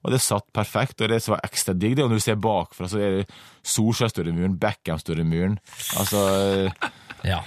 og 0.00 0.14
det 0.14 0.20
satt 0.24 0.46
perfekt, 0.56 1.00
og 1.04 1.10
det 1.12 1.20
som 1.24 1.34
var 1.36 1.44
ekstra 1.44 1.74
digg, 1.76 1.96
det 1.98 2.04
er 2.04 2.08
når 2.08 2.20
du 2.22 2.26
ser 2.26 2.38
bakfra, 2.40 2.88
så 2.88 3.00
er 3.02 3.18
det 3.20 3.26
Solskjær 3.68 4.08
står 4.14 4.30
i 4.30 4.36
muren, 4.36 4.56
Beckham 4.60 5.00
står 5.02 5.20
i 5.20 5.26
muren. 5.28 5.58
Altså 6.00 6.22
ja. 7.32 7.42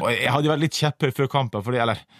Og 0.00 0.08
jeg 0.10 0.32
hadde 0.32 0.48
vært 0.50 0.64
litt 0.64 0.78
kjepphøy 0.80 1.12
før 1.14 1.28
kampen, 1.30 1.62
fordi 1.62 1.78
Eller 1.84 2.00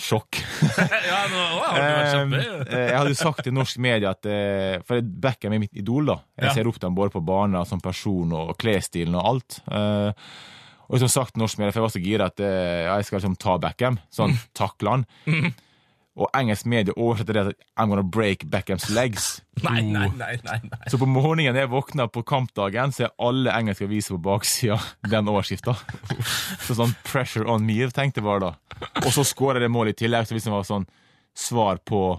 Sjokk. 0.00 0.40
ja 1.10 1.18
nå, 1.30 1.42
har 1.62 1.76
du 1.76 1.84
vært 1.84 2.08
Eh, 2.10 2.74
eh, 2.74 2.86
jeg 2.90 2.96
hadde 2.98 3.12
jo 3.12 3.18
sagt 3.18 3.44
til 3.46 3.54
norsk 3.54 3.78
media 3.82 4.10
at 4.16 4.26
eh, 4.26 4.80
For 4.86 4.98
Beckham 5.02 5.54
er 5.54 5.62
mitt 5.62 5.76
idol, 5.78 6.08
da. 6.10 6.16
Jeg 6.40 6.48
Ja. 6.50 6.54
ser 6.56 6.70
opp 6.70 6.78
til 6.80 6.88
ham 6.88 6.96
både 6.98 7.14
på 7.14 7.22
banen 7.24 7.62
som 7.68 7.80
person 7.82 8.32
og 8.36 8.56
klesstilen 8.58 9.14
og 9.14 9.28
alt. 9.30 9.60
Eh, 9.70 10.26
og 10.90 10.98
som 10.98 11.10
sagt 11.12 11.34
til 11.34 11.44
norsk 11.44 11.60
media, 11.60 11.70
for 11.72 11.80
jeg 11.80 11.86
var 11.86 11.94
så 11.94 12.02
gira 12.02 12.30
at 12.32 12.40
eh, 12.42 12.84
ja, 12.86 12.94
jeg 12.98 13.06
skal 13.06 13.20
liksom 13.20 13.36
ta 13.38 13.56
Beckham. 13.62 14.00
Sånn 14.10 14.34
takle 14.58 14.96
han. 14.96 15.04
Og 16.20 16.26
engelsk 16.36 16.66
medie 16.68 16.92
oversetter 16.98 17.36
det 17.36 17.44
til 17.46 17.54
I'm 17.78 17.92
gonna 17.92 18.02
break 18.02 18.42
Beckhams 18.50 18.88
legs. 18.92 19.28
Nei, 19.64 19.82
nei, 19.84 20.08
nei, 20.16 20.34
nei, 20.42 20.56
nei. 20.64 20.80
Så 20.90 20.98
på 20.98 21.06
morgenen 21.08 21.56
jeg 21.56 21.70
våkna 21.70 22.06
på 22.10 22.24
kampdagen, 22.26 22.94
så 22.96 23.06
er 23.06 23.14
alle 23.22 23.52
engelske 23.54 23.86
aviser 23.86 24.16
på 24.16 24.22
baksida 24.24 24.78
den 25.12 25.28
overskrifta. 25.30 25.76
Så 26.66 26.78
sånn 26.78 26.94
'pressure 27.04 27.44
on 27.44 27.66
me', 27.68 27.90
tenkte 27.92 28.22
jeg 28.22 28.26
bare 28.26 28.48
da. 28.48 28.80
Og 29.04 29.12
så 29.12 29.24
skåra 29.28 29.60
det 29.60 29.68
målet 29.68 29.98
i 29.98 30.06
tillegg, 30.06 30.26
så 30.26 30.36
liksom 30.36 30.56
var 30.56 30.64
sånn 30.64 30.88
svar 31.36 31.78
på 31.84 32.18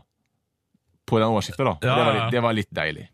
på 1.09 1.19
den 1.19 1.27
overskrifta, 1.33 1.65
da. 1.65 1.73
Ja, 1.81 1.95
det, 1.95 2.03
var 2.05 2.13
litt, 2.13 2.31
det 2.31 2.41
var 2.45 2.55
litt 2.55 2.71
deilig. 2.71 3.07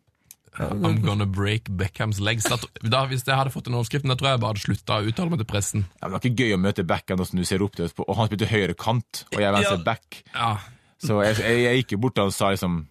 I'm 0.60 1.02
gonna 1.06 1.26
break 1.26 1.70
Beckhams 1.70 2.20
legs. 2.20 2.43
Da, 2.82 3.04
hvis 3.10 3.24
jeg 3.28 3.36
hadde 3.38 3.52
fått 3.54 3.65
den 3.70 3.76
overskriften, 3.78 4.10
da 4.10 4.15
tror 4.17 4.32
jeg 4.32 4.38
jeg 4.38 4.41
bare 4.43 4.54
hadde 4.56 4.63
slutta 4.65 4.98
å 5.02 5.08
uttale 5.12 5.30
meg 5.34 5.39
til 5.43 5.50
pressen. 5.52 5.84
Ja, 6.02 6.08
men 6.08 6.12
det 6.12 6.17
var 6.17 6.26
ikke 6.26 6.43
gøy 6.48 6.56
å 6.56 6.62
møte 6.63 6.86
Beckham 6.89 7.24
som 7.26 7.38
du 7.39 7.46
ser 7.46 7.62
opp 7.65 7.76
til, 7.78 7.89
og 8.04 8.15
han 8.17 8.30
spilte 8.32 8.50
høyre 8.50 8.74
kant, 8.78 9.24
og 9.34 9.39
jeg 9.41 9.48
er 9.50 9.54
venstre 9.58 9.78
Ja. 9.78 9.84
back. 9.86 10.24
Ja, 10.34 10.52
Så 10.98 11.20
jeg, 11.24 11.36
jeg, 11.46 11.60
jeg 11.67 11.82
gikk 11.84 11.91
jo 11.93 11.98
bort 12.08 12.17
og 12.24 12.32
sa 12.34 12.50
liksom 12.50 12.88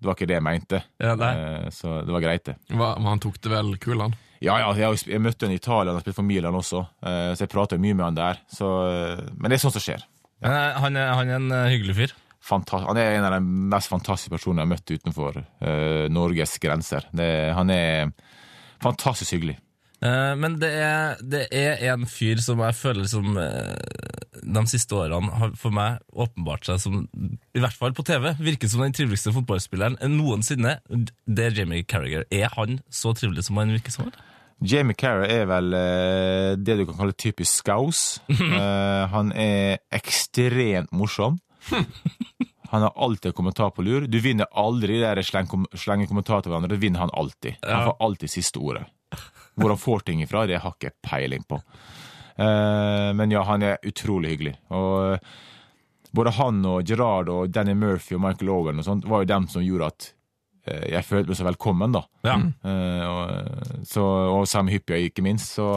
Det 0.00 0.06
var 0.08 0.14
ikke 0.16 0.26
det 0.30 0.36
jeg 0.38 0.42
mente. 0.46 0.78
Ja. 0.98 1.12
Eh, 1.12 1.68
Så 1.76 1.98
det 2.06 2.12
var 2.14 2.20
greit, 2.24 2.44
det. 2.48 2.54
hva, 2.72 2.94
men 2.96 3.06
Han 3.12 3.20
tok 3.20 3.36
det 3.44 3.50
vel 3.52 3.76
kul, 3.76 4.00
han. 4.00 4.14
Ja, 4.40 4.54
ja, 4.62 4.70
jeg, 4.72 5.02
jeg 5.12 5.20
møtte 5.20 5.44
han 5.44 5.52
i 5.52 5.58
Italia, 5.60 5.90
han 5.92 5.98
har 5.98 6.00
spilt 6.06 6.16
for 6.16 6.24
Milan 6.24 6.54
også, 6.56 6.86
eh, 7.04 7.34
så 7.36 7.44
jeg 7.44 7.50
prater 7.52 7.76
mye 7.76 7.92
med 7.92 8.04
han 8.06 8.14
der. 8.16 8.38
Så, 8.48 8.64
eh, 8.88 9.20
men 9.36 9.50
det 9.52 9.58
er 9.58 9.64
sånt 9.68 9.76
som 9.76 9.84
skjer. 9.84 10.00
Han, 10.40 10.96
er, 10.96 11.12
han 11.12 11.28
er 11.28 11.36
en 11.36 11.50
hyggelig 11.68 11.94
fyr. 11.98 12.14
Han 12.48 12.98
er 12.98 13.18
en 13.18 13.26
av 13.28 13.34
de 13.36 13.40
mest 13.70 13.90
fantastiske 13.92 14.32
personene 14.32 14.62
jeg 14.62 14.68
har 14.68 14.74
møtt 14.74 14.92
utenfor 14.96 15.40
uh, 15.40 16.06
Norges 16.10 16.56
grenser. 16.62 17.06
Det, 17.12 17.28
han 17.54 17.70
er 17.70 18.14
fantastisk 18.82 19.36
hyggelig. 19.36 19.58
Uh, 20.00 20.32
Men 20.40 20.56
det 20.62 20.70
er, 20.80 21.20
det 21.20 21.44
er 21.52 21.84
en 21.92 22.08
fyr 22.08 22.40
som 22.40 22.62
jeg 22.64 22.78
føler 22.78 23.04
som 23.10 23.36
uh, 23.36 23.76
de 24.40 24.62
siste 24.72 24.96
årene 24.96 25.28
har 25.36 25.52
for 25.60 25.76
meg 25.76 26.00
åpenbart 26.10 26.64
seg 26.64 26.80
som, 26.80 27.02
i 27.12 27.60
hvert 27.60 27.76
fall 27.76 27.92
på 27.94 28.06
TV, 28.08 28.32
virker 28.40 28.72
som 28.72 28.82
den 28.86 28.96
triveligste 28.96 29.34
fotballspilleren 29.36 30.00
noensinne. 30.16 30.78
Det 30.88 31.46
er 31.50 31.60
Jamie 31.60 31.84
Carragher. 31.84 32.24
Er 32.32 32.48
han 32.56 32.80
så 32.88 33.12
trivelig 33.14 33.46
som 33.46 33.60
han 33.60 33.76
virker 33.76 33.94
som? 33.94 34.08
eller? 34.08 34.26
Jamie 34.60 34.96
Carrer 34.96 35.30
er 35.32 35.46
vel 35.48 35.70
det 36.60 36.74
du 36.76 36.82
kan 36.84 36.98
kalle 36.98 37.14
typisk 37.16 37.62
skaus. 37.62 38.00
Han 39.14 39.30
er 39.32 39.78
ekstremt 39.96 40.92
morsom. 40.92 41.38
Han 42.70 42.82
har 42.82 42.92
alltid 42.94 43.34
kommentar 43.34 43.70
på 43.74 43.82
lur. 43.82 44.04
Du 44.06 44.20
vinner 44.22 44.46
aldri 44.52 45.00
de 45.02 45.24
slenge 45.26 46.06
kommentarer 46.06 46.44
til 46.44 46.52
hverandre. 46.52 46.70
Det 46.70 46.82
vinner 46.82 47.02
han 47.02 47.10
alltid. 47.18 47.58
Han 47.66 47.88
får 47.88 47.96
alltid 48.06 48.30
siste 48.30 48.62
ordet. 48.62 48.84
Hvor 49.58 49.74
han 49.74 49.80
får 49.80 50.06
ting 50.06 50.22
ifra, 50.22 50.44
det 50.46 50.60
har 50.62 50.76
ikke 50.76 50.92
peiling 51.02 51.42
på. 51.50 51.58
Eh, 52.40 53.14
men 53.14 53.30
ja, 53.30 53.42
han 53.42 53.62
er 53.66 53.82
utrolig 53.82 54.34
hyggelig. 54.34 54.54
Og 54.72 55.14
eh, 55.14 55.34
både 56.16 56.32
han 56.38 56.62
og 56.66 56.86
Gerard 56.88 57.28
og 57.32 57.50
Danny 57.52 57.74
Murphy 57.74 58.16
og 58.16 58.22
Michael 58.24 58.52
Owen 58.54 58.80
og 58.82 58.86
sånt 58.86 59.08
var 59.08 59.22
jo 59.22 59.30
dem 59.30 59.48
som 59.50 59.64
gjorde 59.64 59.90
at 59.92 60.06
eh, 60.70 60.86
jeg 60.94 61.06
følte 61.06 61.32
meg 61.32 61.40
så 61.40 61.48
velkommen, 61.50 61.98
da. 61.98 62.04
Ja. 62.26 62.38
Og, 63.10 63.82
så, 63.88 64.06
og 64.38 64.46
Sam 64.50 64.70
Hyppia, 64.72 65.00
ikke 65.10 65.26
minst. 65.26 65.58
Så 65.58 65.74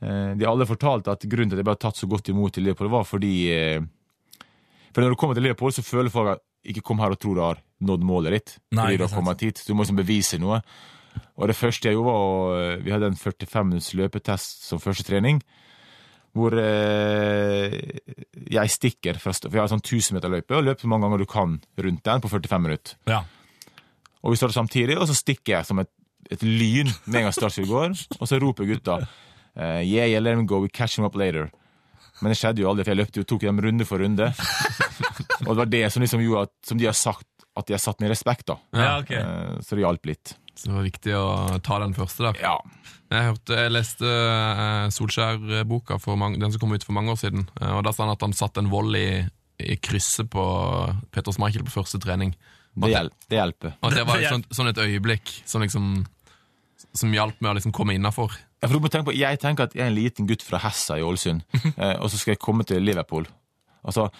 de 0.00 0.46
alle 0.48 0.64
fortalte 0.64 1.12
at 1.12 1.26
grunnen 1.28 1.50
til 1.52 1.58
at 1.58 1.60
jeg 1.60 1.68
ble 1.68 1.76
tatt 1.76 1.98
så 1.98 2.06
godt 2.08 2.30
imot 2.32 2.56
i 2.56 2.62
Liverpool, 2.64 2.88
var 2.88 3.02
fordi 3.04 3.34
For 4.90 5.02
når 5.02 5.14
du 5.14 5.18
kommer 5.20 5.38
til 5.38 5.46
Liverpool, 5.46 5.72
så 5.74 5.84
føler 5.86 6.12
folk 6.12 6.34
at 6.36 6.44
ikke 6.70 6.84
kom 6.84 7.00
her 7.00 7.14
og 7.14 7.20
tro 7.20 7.34
du 7.36 7.40
har 7.42 7.60
nådd 7.86 8.04
målet 8.04 8.36
ditt. 8.36 8.54
Nei, 8.74 8.84
fordi 8.84 9.00
du 9.00 9.06
har 9.06 9.14
kommet 9.14 9.44
hit. 9.46 9.60
Så 9.60 9.70
du 9.70 9.76
må 9.76 9.84
liksom 9.84 10.00
bevise 10.00 10.40
noe. 10.42 10.60
Og 11.40 11.48
det 11.50 11.56
første 11.58 11.88
jeg 11.88 11.96
gjorde, 11.96 12.12
var 12.12 12.20
å 12.20 12.80
Vi 12.84 12.92
hadde 12.92 13.08
en 13.10 13.18
45 13.18 13.70
minutts 13.70 13.94
løpetest 13.98 14.66
som 14.68 14.82
første 14.82 15.06
trening. 15.08 15.40
Hvor 16.36 16.54
eh, 16.62 17.78
jeg 18.54 18.70
stikker 18.70 19.18
fra 19.18 19.32
For 19.34 19.50
jeg 19.50 19.62
har 19.62 19.70
en 19.70 19.78
sånn 19.78 19.86
1000 19.86 20.18
meter 20.18 20.30
løype 20.30 20.58
og 20.58 20.68
løper 20.68 20.84
så 20.84 20.90
mange 20.92 21.08
ganger 21.08 21.24
du 21.24 21.30
kan 21.30 21.56
rundt 21.58 22.04
den 22.06 22.22
på 22.22 22.30
45 22.30 22.66
minutter. 22.66 23.00
Ja. 23.10 23.24
Og 24.20 24.34
vi 24.34 24.38
står 24.38 24.52
samtidig, 24.54 24.98
og 25.00 25.08
så 25.08 25.16
stikker 25.16 25.56
jeg 25.56 25.66
som 25.66 25.80
et, 25.82 25.90
et 26.30 26.44
lyn 26.44 26.92
med 27.06 27.22
en 27.22 27.26
gang 27.26 27.34
startskilt 27.34 27.70
går, 27.70 27.96
og 28.20 28.28
så 28.28 28.38
roper 28.38 28.68
gutta 28.68 29.00
Eh, 29.56 29.82
yeah, 29.82 30.06
yeah, 30.06 30.20
let 30.20 30.36
him 30.36 30.46
go, 30.46 30.60
we 30.60 30.68
catch 30.68 30.98
him 30.98 31.04
up 31.04 31.16
later. 31.16 31.50
Men 32.20 32.32
det 32.32 32.38
skjedde 32.40 32.62
jo 32.62 32.68
aldri, 32.70 32.84
for 32.84 32.92
jeg 32.94 33.00
løpte 33.00 33.20
jo, 33.22 33.26
tok 33.28 33.46
dem 33.48 33.60
runde 33.64 33.86
for 33.88 34.02
runde. 34.02 34.30
og 35.46 35.50
det 35.50 35.58
var 35.62 35.70
det 35.72 35.84
som 35.94 36.04
liksom 36.04 36.22
gjorde 36.24 36.46
at, 36.48 36.54
som 36.68 36.80
de 36.80 36.88
har 36.90 36.96
sagt, 36.96 37.26
at 37.56 37.66
de 37.66 37.74
har 37.74 37.82
satt 37.82 38.00
ned 38.02 38.12
respekt, 38.12 38.46
da. 38.50 38.58
Ja, 38.76 38.92
ok. 39.00 39.10
Eh, 39.16 39.56
så 39.64 39.76
det 39.76 39.84
hjalp 39.86 40.06
litt. 40.10 40.34
Så 40.54 40.68
det 40.68 40.76
var 40.76 40.84
viktig 40.86 41.14
å 41.16 41.26
ta 41.64 41.78
den 41.80 41.96
første 41.96 42.28
da. 42.28 42.32
Ja. 42.42 42.56
Jeg, 43.10 43.26
hørte, 43.26 43.56
jeg 43.58 43.72
leste 43.74 44.06
eh, 44.06 44.86
Solskjær-boka, 44.94 45.96
den 46.36 46.52
som 46.52 46.60
kom 46.62 46.76
ut 46.76 46.84
for 46.86 46.94
mange 46.94 47.14
år 47.14 47.18
siden. 47.22 47.48
eh, 47.60 47.72
og 47.74 47.82
Da 47.86 47.94
sa 47.96 48.04
han 48.04 48.12
at 48.14 48.22
han 48.26 48.36
satte 48.36 48.62
en 48.62 48.70
vold 48.70 48.94
i, 48.98 49.08
i 49.64 49.78
krysset 49.82 50.28
på 50.30 50.44
Peter 51.10 51.34
Schmeichel 51.34 51.64
på 51.66 51.74
første 51.74 51.98
trening. 52.02 52.36
Det, 52.76 52.92
hjel 52.92 53.10
det 53.32 53.40
hjelper. 53.40 53.74
Og 53.82 53.96
det 53.96 54.04
var 54.06 54.22
sånt, 54.36 54.46
sånn 54.54 54.70
et 54.70 54.78
øyeblikk 54.78 55.32
som 55.48 55.64
liksom 55.64 56.04
Som 56.94 57.12
hjalp 57.14 57.40
med 57.42 57.50
å 57.50 57.56
liksom 57.58 57.74
komme 57.74 57.96
innafor. 57.96 58.32
På, 58.60 59.12
jeg 59.16 59.40
tenker 59.40 59.68
at 59.68 59.74
jeg 59.76 59.86
er 59.86 59.88
en 59.88 59.96
liten 59.96 60.28
gutt 60.28 60.44
fra 60.44 60.60
Hessa 60.60 60.98
i 61.00 61.04
Ålesund, 61.04 61.40
eh, 61.80 61.96
og 61.96 62.10
så 62.12 62.20
skal 62.20 62.34
jeg 62.34 62.42
komme 62.42 62.66
til 62.68 62.84
Liverpool. 62.84 63.24
Altså, 63.80 64.10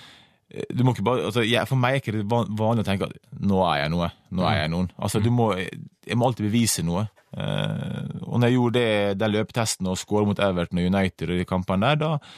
eh, 0.49 0.85
bare, 1.05 1.27
altså, 1.29 1.45
jeg, 1.45 1.67
For 1.69 1.77
meg 1.77 1.99
er 1.99 2.17
det 2.17 2.23
ikke 2.25 2.47
vanlig 2.57 2.87
å 2.87 2.89
tenke 2.89 3.11
at 3.11 3.19
nå 3.37 3.61
er 3.69 3.83
jeg 3.83 3.93
noe. 3.93 4.11
nå 4.33 4.47
er 4.49 4.63
jeg 4.63 4.73
noen. 4.73 4.89
Altså, 4.97 5.21
du 5.21 5.29
må, 5.35 5.53
Jeg 5.57 6.17
må 6.17 6.27
alltid 6.31 6.49
bevise 6.49 6.87
noe. 6.87 7.05
Eh, 7.37 8.09
og 8.25 8.41
når 8.41 8.49
jeg 8.49 8.57
gjorde 8.57 8.81
det, 8.81 9.19
den 9.21 9.37
løpetesten 9.37 9.93
og 9.93 10.01
skåra 10.01 10.27
mot 10.27 10.41
Everton 10.41 10.81
og 10.81 10.89
United 10.89 11.29
og 11.29 11.43
de 11.43 11.47
kampene 11.53 11.93
der, 11.93 12.01
da, 12.01 12.35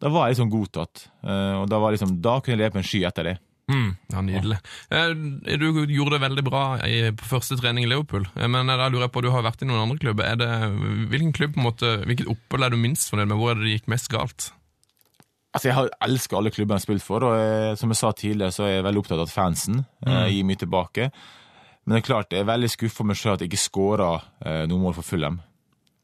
da 0.00 0.10
var 0.10 0.26
jeg 0.26 0.38
liksom 0.38 0.50
godtatt. 0.50 1.06
Og 1.22 1.68
da, 1.70 1.78
var 1.78 1.92
liksom, 1.94 2.16
da 2.24 2.40
kunne 2.40 2.56
jeg 2.56 2.64
leve 2.64 2.74
på 2.74 2.80
en 2.80 2.88
sky 2.88 3.04
etter 3.06 3.28
det. 3.28 3.36
Mm, 3.72 3.90
ja, 4.12 4.22
Nydelig. 4.26 4.58
Eh, 4.92 5.12
Du 5.58 5.68
gjorde 5.88 6.16
det 6.16 6.22
veldig 6.22 6.44
bra 6.44 6.62
i, 6.86 7.10
på 7.16 7.28
første 7.30 7.56
trening 7.60 7.86
i 7.86 7.90
Liverpool, 7.90 8.26
Eh, 8.36 8.48
men 8.48 8.68
da 8.68 8.88
lurer 8.88 9.06
jeg 9.06 9.14
på, 9.14 9.22
du 9.22 9.30
har 9.32 9.44
vært 9.46 9.62
i 9.62 9.68
noen 9.68 9.84
andre 9.84 9.98
klubber. 9.98 10.24
Er 10.28 10.36
det, 10.36 10.48
hvilken 11.12 11.32
klubb, 11.32 11.54
på 11.54 11.62
en 11.62 11.68
måte, 11.68 11.92
hvilket 12.06 12.28
opphold 12.30 12.66
er 12.66 12.74
du 12.74 12.80
minst 12.80 13.10
fornøyd 13.10 13.30
med? 13.30 13.38
Hvor 13.40 13.52
er 13.52 13.60
det 13.60 13.68
det 13.68 13.76
gikk 13.78 13.88
mest 13.92 14.10
galt? 14.12 14.50
Altså, 15.52 15.68
Jeg 15.68 15.76
har 15.76 15.90
elsket 16.00 16.38
alle 16.38 16.50
klubbene 16.50 16.78
jeg 16.78 16.80
har 16.80 16.86
spilt 16.86 17.06
for, 17.06 17.24
og 17.28 17.36
eh, 17.36 17.74
som 17.76 17.92
jeg 17.92 18.00
sa 18.00 18.12
tidligere, 18.12 18.52
så 18.52 18.66
er 18.66 18.76
jeg 18.76 18.84
veldig 18.88 19.04
opptatt 19.04 19.20
av 19.20 19.28
at 19.28 19.36
fansen 19.36 19.84
mm. 20.06 20.18
gir 20.32 20.44
mye 20.48 20.60
tilbake. 20.60 21.08
Men 21.84 21.96
det 21.96 22.02
er 22.02 22.06
klart, 22.06 22.32
jeg 22.32 22.44
er 22.44 22.52
veldig 22.52 22.70
skuffa 22.70 23.04
meg 23.04 23.16
sjøl 23.18 23.34
at 23.34 23.40
jeg 23.42 23.50
ikke 23.50 23.58
skåra 23.58 24.12
noe 24.70 24.78
mål 24.78 24.94
for 24.94 25.02
Fulham. 25.02 25.40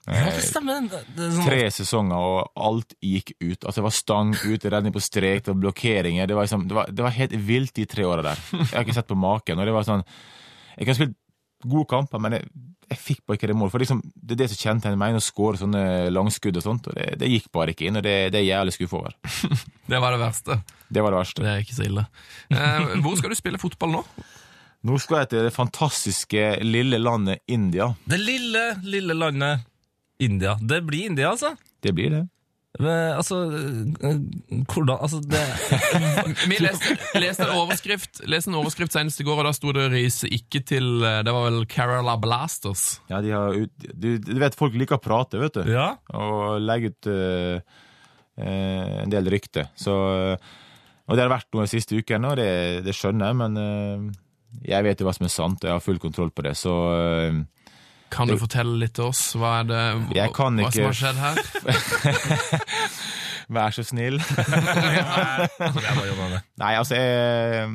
Ja, 0.08 0.30
det 0.32 0.42
stemmer. 0.46 0.80
Det, 0.88 1.02
det 1.16 1.26
er 1.26 1.34
sånn, 1.36 1.46
Tre 1.48 1.60
sesonger, 1.74 2.16
og 2.30 2.64
alt 2.68 2.94
gikk 3.04 3.34
ut. 3.40 3.60
Altså, 3.64 3.78
Det 3.80 3.86
var 3.88 3.96
stang 3.98 4.34
ut, 4.34 4.64
redning 4.64 4.94
på 4.94 5.02
strek, 5.04 5.44
det 5.44 5.52
var 5.52 5.60
blokkeringer. 5.66 6.26
Det 6.30 6.36
var, 6.38 6.48
liksom, 6.48 6.66
det 6.70 6.78
var, 6.78 6.90
det 6.90 7.04
var 7.06 7.16
helt 7.18 7.36
vilt 7.48 7.74
de 7.76 7.86
tre 7.86 8.06
åra 8.08 8.24
der. 8.30 8.42
Jeg 8.56 8.72
har 8.74 8.86
ikke 8.86 8.98
sett 9.00 9.10
på 9.10 9.18
maken. 9.18 9.58
og 9.58 9.68
det 9.68 9.74
var 9.76 9.86
sånn, 9.88 10.04
Jeg 10.78 10.86
kan 10.88 10.94
spille 10.98 11.14
gode 11.66 11.88
kamper, 11.90 12.20
men 12.22 12.36
jeg, 12.38 12.44
jeg 12.88 12.98
fikk 13.02 13.20
bare 13.26 13.36
ikke 13.36 13.48
det 13.50 13.56
målet. 13.58 13.72
For 13.74 13.82
liksom, 13.82 14.00
Det 14.14 14.36
er 14.36 14.42
det 14.44 14.50
som 14.54 14.60
kjennetegner 14.62 15.00
meg, 15.00 15.16
å 15.18 15.22
skåre 15.24 15.58
sånne 15.60 15.84
langskudd 16.14 16.56
og 16.56 16.62
sånt. 16.64 16.86
og 16.88 16.94
Det, 16.94 17.06
det 17.18 17.28
gikk 17.32 17.48
bare 17.52 17.74
ikke 17.74 17.88
inn, 17.90 17.98
og 17.98 18.04
det, 18.06 18.16
det 18.32 18.38
er 18.40 18.46
jeg 18.46 18.52
jævlig 18.54 18.76
skuffa 18.78 19.00
over. 19.02 19.16
Det 19.88 19.98
var 20.04 20.12
det 20.12 20.20
verste. 20.20 20.58
Det 20.92 21.00
var 21.02 21.14
det 21.14 21.20
verste. 21.22 21.42
Det 21.44 21.48
er 21.52 21.62
ikke 21.64 21.76
så 21.78 21.86
ille. 21.88 22.02
Eh, 22.52 22.90
hvor 23.04 23.16
skal 23.16 23.32
du 23.32 23.36
spille 23.38 23.58
fotball 23.60 23.94
nå? 23.98 24.02
Nå 24.88 24.98
skal 25.02 25.22
jeg 25.24 25.30
til 25.32 25.46
det 25.48 25.52
fantastiske 25.56 26.42
lille 26.62 27.00
landet 27.02 27.40
India. 27.50 27.88
det 28.06 28.18
lille, 28.20 28.62
lille 28.84 29.16
landet 29.16 29.64
India. 30.18 30.56
Det 30.60 30.82
blir 30.86 31.06
India, 31.12 31.30
altså. 31.30 31.54
Det 31.82 31.94
blir 31.94 32.10
det. 32.10 32.24
Men, 32.78 33.16
altså, 33.16 33.38
eh, 34.04 34.18
hvordan 34.68 35.00
Altså, 35.00 35.18
det 35.24 35.40
Vi 36.50 36.58
leste, 36.62 36.94
leste 37.18 37.46
en 37.46 37.54
overskrift 37.56 38.20
Leste 38.28 38.52
en 38.52 38.58
overskrift 38.60 38.94
senest 38.94 39.22
i 39.22 39.26
går, 39.26 39.40
og 39.40 39.48
da 39.48 39.54
sto 39.56 39.72
det 39.74 39.88
'reise 39.90 40.28
ikke 40.30 40.60
til' 40.68 41.02
eh, 41.02 41.22
Det 41.26 41.34
var 41.34 41.48
vel 41.48 41.66
Kerala 41.66 42.18
Blasters. 42.20 43.00
Ja, 43.10 43.22
de 43.24 43.32
har 43.34 43.56
ut, 43.56 43.72
du, 43.94 44.18
du 44.18 44.38
vet, 44.38 44.54
folk 44.54 44.76
liker 44.78 44.98
å 44.98 45.02
prate, 45.02 45.40
vet 45.40 45.58
du. 45.58 45.72
Ja. 45.72 45.96
Og 46.14 46.60
legge 46.62 46.92
ut 46.92 47.10
uh, 47.10 47.58
eh, 48.38 49.02
en 49.02 49.10
del 49.10 49.26
rykter. 49.26 49.72
Så 49.74 49.92
Og 51.08 51.16
det 51.16 51.24
har 51.24 51.32
vært 51.32 51.48
noe 51.54 51.64
de 51.64 51.72
siste 51.72 51.96
ukene, 51.96 52.30
og 52.30 52.36
det, 52.36 52.84
det 52.84 52.94
skjønner 52.94 53.32
jeg, 53.32 53.36
men 53.40 53.56
uh, 53.56 54.12
jeg 54.68 54.84
vet 54.84 55.00
jo 55.00 55.08
hva 55.08 55.16
som 55.16 55.24
er 55.24 55.32
sant, 55.32 55.64
og 55.64 55.68
jeg 55.68 55.74
har 55.74 55.84
full 55.84 55.98
kontroll 55.98 56.30
på 56.30 56.44
det, 56.44 56.54
så 56.56 56.74
Kan 58.10 58.26
du 58.30 58.36
fortelle 58.40 58.78
litt 58.80 58.94
til 58.96 59.04
oss? 59.10 59.20
Hva 59.38 59.50
er 59.60 59.64
det 59.68 59.82
hva, 60.08 60.14
hva 60.64 60.70
som 60.72 60.84
har 60.88 60.96
skjedd 60.96 61.18
her? 61.22 61.36
vær 63.58 63.70
så 63.76 63.82
snill. 63.86 64.16
Nei, 66.58 66.74
altså, 66.76 66.94
jeg, 66.98 67.68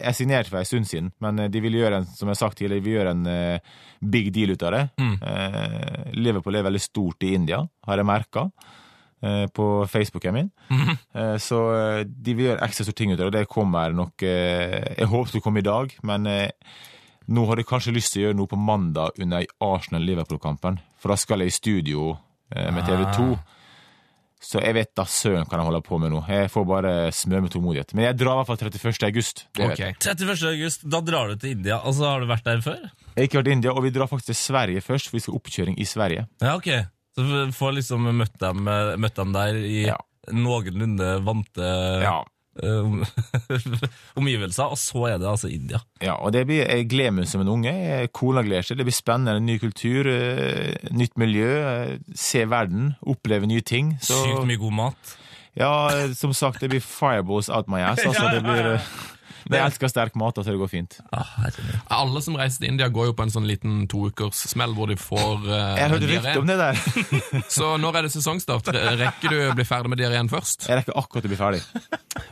jeg 0.00 0.14
signerte 0.18 0.50
for 0.52 0.58
en 0.62 0.68
stund 0.68 0.86
siden, 0.88 1.08
men 1.24 1.32
de 1.52 1.60
vil 1.64 1.74
gjøre 1.80 1.96
en, 2.02 2.06
som 2.08 2.26
jeg 2.28 2.34
har 2.36 2.40
sagt 2.42 2.56
tidligere, 2.60 2.80
de 2.80 2.86
vil 2.88 2.96
gjøre 2.98 3.14
en 3.16 3.24
uh, 3.28 3.58
big 4.14 4.26
deal 4.34 4.50
ut 4.54 4.62
av 4.68 4.72
det. 4.76 4.82
Eh, 5.02 6.02
Liverpool 6.14 6.54
er 6.54 6.62
veldig 6.68 6.82
stort 6.84 7.20
i 7.26 7.32
India, 7.34 7.58
har 7.88 7.96
jeg 7.98 8.06
merka. 8.06 8.44
På 9.50 9.64
Facebooken 9.90 10.30
min. 10.36 10.48
Eh, 10.70 11.34
Så 11.42 11.56
eh, 11.74 12.04
de 12.06 12.34
vil 12.38 12.46
gjøre 12.52 12.62
ekstra 12.62 12.84
store 12.86 12.94
ting 13.00 13.10
ut 13.10 13.16
av 13.18 13.24
det, 13.24 13.26
og 13.26 13.34
det 13.34 13.48
kommer 13.50 13.90
nok 13.90 14.22
eh, 14.22 14.94
Jeg 14.94 15.08
håper 15.10 15.34
det 15.34 15.42
kommer 15.42 15.58
i 15.64 15.66
dag, 15.66 15.90
men 16.06 16.28
eh, 16.30 16.54
nå 17.28 17.44
har 17.46 17.56
jeg 17.60 17.66
kanskje 17.68 17.92
lyst 17.94 18.12
til 18.14 18.22
å 18.22 18.26
gjøre 18.28 18.38
noe 18.38 18.48
på 18.50 18.56
mandag 18.60 19.18
under 19.20 19.44
Arsenal-Liverpool-kampen. 19.60 20.78
For 20.98 21.12
da 21.12 21.16
skal 21.20 21.40
jeg 21.44 21.52
i 21.52 21.56
studio 21.58 22.10
eh, 22.54 22.70
med 22.72 22.86
TV 22.88 23.04
2. 23.16 23.28
Så 24.40 24.60
jeg 24.62 24.74
vet 24.76 24.92
da 24.94 25.02
søren 25.10 25.48
hva 25.50 25.58
de 25.58 25.64
holder 25.66 25.82
på 25.82 25.98
med 25.98 26.12
nå. 26.14 26.20
Jeg 26.30 26.46
får 26.54 26.66
bare 26.70 26.92
smøre 27.12 27.42
med 27.42 27.50
tålmodighet. 27.50 27.90
Men 27.98 28.04
jeg 28.06 28.18
drar 28.20 28.36
i 28.36 28.38
hvert 28.38 28.50
fall 28.52 28.60
31. 28.70 29.06
august. 29.08 29.42
Det 29.52 29.64
vet 29.66 29.72
Ok. 29.74 29.80
jeg. 29.82 29.96
31. 29.98 30.44
august, 30.52 30.84
da 30.94 31.00
drar 31.02 31.28
du 31.32 31.36
til 31.42 31.56
India. 31.56 31.80
Altså, 31.82 32.04
Har 32.06 32.20
du 32.22 32.26
vært 32.30 32.44
der 32.46 32.60
før? 32.62 32.78
Jeg 32.86 33.16
har 33.18 33.26
ikke 33.26 33.40
vært 33.42 33.48
i 33.50 33.56
India, 33.58 33.72
og 33.74 33.82
vi 33.82 33.90
drar 33.90 34.06
faktisk 34.06 34.30
til 34.30 34.38
Sverige 34.38 34.80
først, 34.86 35.08
for 35.10 35.18
vi 35.18 35.20
skal 35.24 35.34
ha 35.34 35.40
oppkjøring 35.42 35.78
i 35.82 35.84
Sverige. 35.90 36.26
Ja, 36.40 36.54
ok. 36.54 36.68
Så 37.18 37.26
du 37.26 37.52
får 37.58 37.74
liksom 37.80 38.06
møtt 38.14 38.38
dem, 38.38 38.62
møtt 39.02 39.18
dem 39.18 39.32
der 39.34 39.58
i 39.58 39.82
Ja. 39.88 39.96
noenlunde 40.30 41.18
vante 41.26 41.66
Ja. 42.02 42.22
Eh, 42.62 43.82
omgivelser, 44.20 44.72
og 44.72 44.78
så 44.80 45.04
er 45.12 45.18
det 45.22 45.28
altså 45.30 45.50
India. 45.52 45.80
Ja, 46.04 46.16
og 46.18 46.32
det 46.34 46.46
blir, 46.48 46.64
Jeg 46.68 46.88
gleder 46.90 47.14
meg 47.18 47.28
som 47.30 47.42
en 47.44 47.48
unge. 47.52 47.74
Kona 48.16 48.42
gleder 48.46 48.66
seg. 48.68 48.78
Det 48.80 48.86
blir 48.88 48.96
spennende. 48.96 49.40
Ny 49.44 49.58
kultur, 49.62 50.08
eh, 50.10 50.74
nytt 50.94 51.16
miljø. 51.20 51.50
eh, 51.68 51.98
Se 52.14 52.44
verden. 52.50 52.94
Oppleve 53.06 53.46
nye 53.46 53.60
ting. 53.62 53.96
Så, 54.02 54.18
Sykt 54.24 54.46
mye 54.48 54.58
god 54.60 54.72
mat. 54.84 55.16
ja, 55.58 55.70
som 56.14 56.32
sagt, 56.32 56.60
det 56.60 56.70
blir 56.70 56.80
fireballs 56.84 57.48
out 57.50 57.68
my 57.68 57.80
ass. 57.82 58.04
Altså, 58.06 58.28
det 58.34 58.42
blir, 58.46 58.78
jeg 59.48 59.64
elsker 59.64 59.88
sterk 59.88 60.14
mat, 60.18 60.36
så 60.36 60.42
det 60.52 60.58
går 60.60 60.68
fint. 60.68 60.98
Ah. 61.14 61.24
Alle 61.96 62.20
som 62.20 62.36
reiser 62.36 62.60
til 62.60 62.68
India, 62.74 62.88
går 62.92 63.06
jo 63.08 63.14
på 63.16 63.24
en 63.24 63.30
sånn 63.32 63.46
liten 63.48 63.86
toukerssmell 63.88 64.74
hvor 64.76 64.90
de 64.90 64.96
får 65.00 65.46
uh, 65.46 65.54
Jeg 65.80 65.88
hørte 65.94 66.10
rykte 66.10 66.34
om 66.42 66.50
det 66.50 66.58
der. 66.60 66.82
Så 67.48 67.70
når 67.80 67.96
er 67.96 68.02
det 68.08 68.12
sesongstart? 68.12 68.68
Rekker 69.00 69.32
du 69.32 69.38
å 69.48 69.54
bli 69.56 69.64
ferdig 69.64 69.88
med 69.94 70.02
diareen 70.02 70.28
først? 70.28 70.68
Jeg 70.68 70.82
rekker 70.82 70.98
akkurat 71.00 71.24
å 71.24 71.32
bli 71.32 71.40
ferdig. 71.40 71.62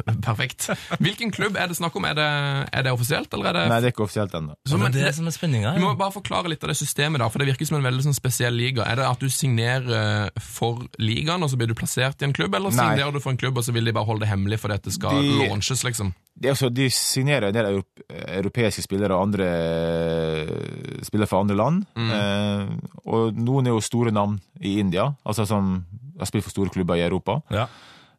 Perfekt. 0.28 0.68
Hvilken 1.02 1.32
klubb 1.34 1.56
er 1.60 1.70
det 1.70 1.76
snakk 1.78 1.96
om? 1.98 2.04
Er 2.08 2.14
det, 2.18 2.26
er 2.72 2.86
det 2.86 2.92
offisielt, 2.94 3.32
eller 3.34 3.50
er 3.50 3.58
det 3.58 3.64
Nei, 3.72 3.78
det 3.82 3.90
er 3.90 3.94
ikke 3.96 4.04
offisielt 4.06 4.34
ennå. 4.38 4.56
Så, 4.66 4.76
det 4.76 4.88
er 4.90 4.94
det 4.96 5.04
det, 5.08 5.14
som 5.18 5.30
er 5.30 5.36
spenninga. 5.36 5.74
du 5.76 5.82
må 5.84 5.94
bare 5.98 6.14
forklare 6.14 6.52
litt 6.52 6.62
av 6.66 6.72
det 6.72 6.78
systemet, 6.80 7.22
da, 7.22 7.28
for 7.32 7.42
det 7.42 7.50
virker 7.52 7.68
som 7.70 7.78
en 7.80 7.86
veldig 7.88 8.06
sånn 8.08 8.16
spesiell 8.18 8.54
liga. 8.56 8.84
Er 8.86 9.00
det 9.00 9.08
at 9.08 9.22
du 9.22 9.28
signerer 9.32 10.30
for 10.42 10.84
ligaen, 11.02 11.42
og 11.42 11.50
så 11.52 11.58
blir 11.60 11.70
du 11.72 11.74
plassert 11.78 12.22
i 12.22 12.28
en 12.28 12.36
klubb, 12.36 12.54
eller 12.54 12.74
Nei. 12.74 12.78
signerer 12.78 13.12
du 13.16 13.20
for 13.24 13.34
en 13.34 13.40
klubb, 13.40 13.58
og 13.58 13.66
så 13.66 13.74
vil 13.76 13.88
de 13.88 13.94
bare 13.96 14.08
holde 14.08 14.24
det 14.26 14.30
hemmelig 14.32 14.60
fordi 14.62 14.78
det 14.86 14.94
skal 14.96 15.20
De- 15.22 15.36
launches, 15.46 15.84
liksom? 15.86 16.14
De, 16.36 16.50
også, 16.52 16.68
de 16.68 16.90
signerer 16.92 17.48
en 17.48 17.54
del 17.56 17.82
europeiske 18.12 18.82
spillere 18.84 19.16
og 19.16 19.22
andre 19.30 19.46
eh, 19.46 21.02
spillere 21.06 21.28
fra 21.30 21.40
andre 21.40 21.56
land. 21.56 21.84
Eh, 21.96 22.74
og 23.08 23.38
noen 23.40 23.68
er 23.70 23.72
jo 23.76 23.80
store 23.84 24.12
navn 24.12 24.36
i 24.60 24.74
India, 24.82 25.08
altså 25.24 25.46
som 25.48 25.78
har 26.18 26.28
spilt 26.28 26.44
for 26.46 26.52
store 26.54 26.72
klubber 26.74 26.98
i 27.00 27.04
Europa. 27.06 27.38
Ja. 27.52 27.66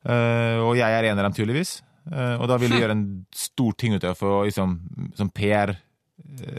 Eh, 0.08 0.60
og 0.64 0.78
jeg 0.80 0.88
er 0.88 1.10
en 1.10 1.20
av 1.20 1.28
dem, 1.28 1.36
tydeligvis. 1.36 1.82
Eh, 2.12 2.36
og 2.40 2.48
da 2.48 2.58
vil 2.62 2.72
de 2.72 2.80
gjøre 2.80 2.96
en 2.96 3.04
stor 3.36 3.76
ting 3.80 3.98
ut 3.98 4.06
av 4.08 4.16
det 4.16 4.32
liksom, 4.48 4.78
som 5.18 5.30
PR. 5.36 5.76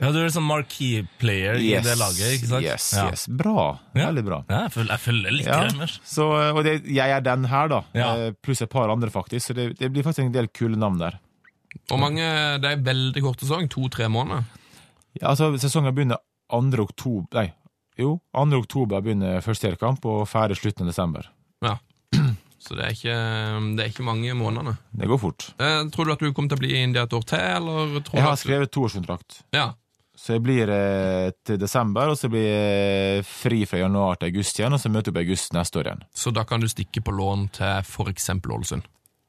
ja, 0.00 0.11
du 0.12 0.18
er 0.20 0.28
sånn 0.32 0.46
marquee 0.46 1.06
player 1.20 1.56
i 1.62 1.70
det 1.84 1.94
laget, 1.98 2.34
ikke 2.37 2.50
sant? 2.50 2.66
Yes, 2.66 2.90
ja. 2.96 3.06
yes. 3.12 3.24
Bra. 3.28 3.70
Ja. 3.94 4.11
Veldig 4.11 4.24
bra. 4.26 4.42
Ja, 4.50 4.61
jeg 4.66 4.74
følger, 4.76 4.92
jeg 4.92 5.04
følger 5.06 5.37
litt 5.38 5.48
Ja, 5.48 5.61
Kremmer. 5.64 5.94
så, 6.04 6.28
eh, 6.42 6.50
og 6.52 6.61
det, 6.68 6.74
jeg 6.84 7.14
er 7.16 7.24
den 7.24 7.48
her, 7.48 7.72
da. 7.72 7.80
Ja. 7.96 8.11
Eh, 8.28 8.37
pluss 8.44 8.62
et 8.64 8.72
par 8.72 8.92
andre, 8.92 9.11
faktisk. 9.14 9.48
Så 9.50 9.56
det, 9.56 9.70
det 9.80 9.90
blir 9.94 10.04
faktisk 10.06 10.26
en 10.26 10.34
del 10.37 10.50
kule 10.52 10.78
navn 10.78 11.00
der. 11.00 11.18
Og 11.92 12.00
mange, 12.00 12.24
Det 12.61 12.70
er 12.74 12.84
veldig 12.84 13.22
kort 13.24 13.44
sesong, 13.44 13.68
to-tre 13.72 14.08
måneder. 14.12 14.44
Ja, 15.18 15.32
altså, 15.32 15.50
sesongen 15.61 15.94
begynner 15.96 16.20
2. 16.52 16.84
oktober 16.84 17.37
Nei, 17.37 17.48
jo, 17.98 18.18
2. 18.37 18.61
oktober 18.62 19.02
begynner 19.04 19.42
første 19.44 19.66
seriekamp, 19.68 20.04
og 20.08 20.28
ferdig 20.30 20.56
slutten 20.61 20.87
av 20.87 20.92
desember. 20.92 21.32
Ja. 21.64 21.78
Så 22.59 22.75
det 22.75 22.85
er 22.88 22.94
ikke, 22.97 23.16
det 23.79 23.85
er 23.85 23.90
ikke 23.92 24.05
mange 24.07 24.33
månedene. 24.35 24.77
Det 24.99 25.07
går 25.09 25.18
fort. 25.23 25.51
Eh, 25.62 25.85
tror 25.94 26.09
du 26.09 26.12
at 26.12 26.18
du 26.25 26.33
kommer 26.35 26.51
til 26.51 26.59
å 26.59 26.62
bli 26.64 26.73
i 26.75 26.83
India 26.83 27.05
et 27.07 27.12
år 27.14 27.23
til, 27.31 27.38
eller 27.38 28.01
tror 28.03 28.18
Jeg 28.18 28.25
du 28.25 28.29
har 28.29 28.40
skrevet 28.40 28.73
toårskontrakt, 28.75 29.42
Ja. 29.55 29.68
så 30.18 30.35
jeg 30.35 30.42
blir 30.42 30.68
eh, 30.75 31.31
til 31.47 31.59
desember, 31.62 32.11
og 32.11 32.18
så 32.18 32.29
blir 32.29 32.42
jeg 32.49 33.25
fri 33.25 33.64
fra 33.64 33.79
januar 33.85 34.18
til 34.18 34.33
august 34.33 34.59
igjen, 34.59 34.75
og 34.75 34.81
så 34.83 34.90
møter 34.90 35.12
jeg 35.12 35.14
opp 35.14 35.23
i 35.23 35.27
august 35.29 35.53
neste 35.55 35.79
år 35.79 35.87
igjen. 35.92 36.03
Så 36.14 36.35
da 36.35 36.42
kan 36.44 36.61
du 36.61 36.66
stikke 36.66 37.01
på 37.07 37.14
lån 37.14 37.49
til 37.55 37.79
f.eks. 37.87 38.31
Ålesund? 38.35 38.83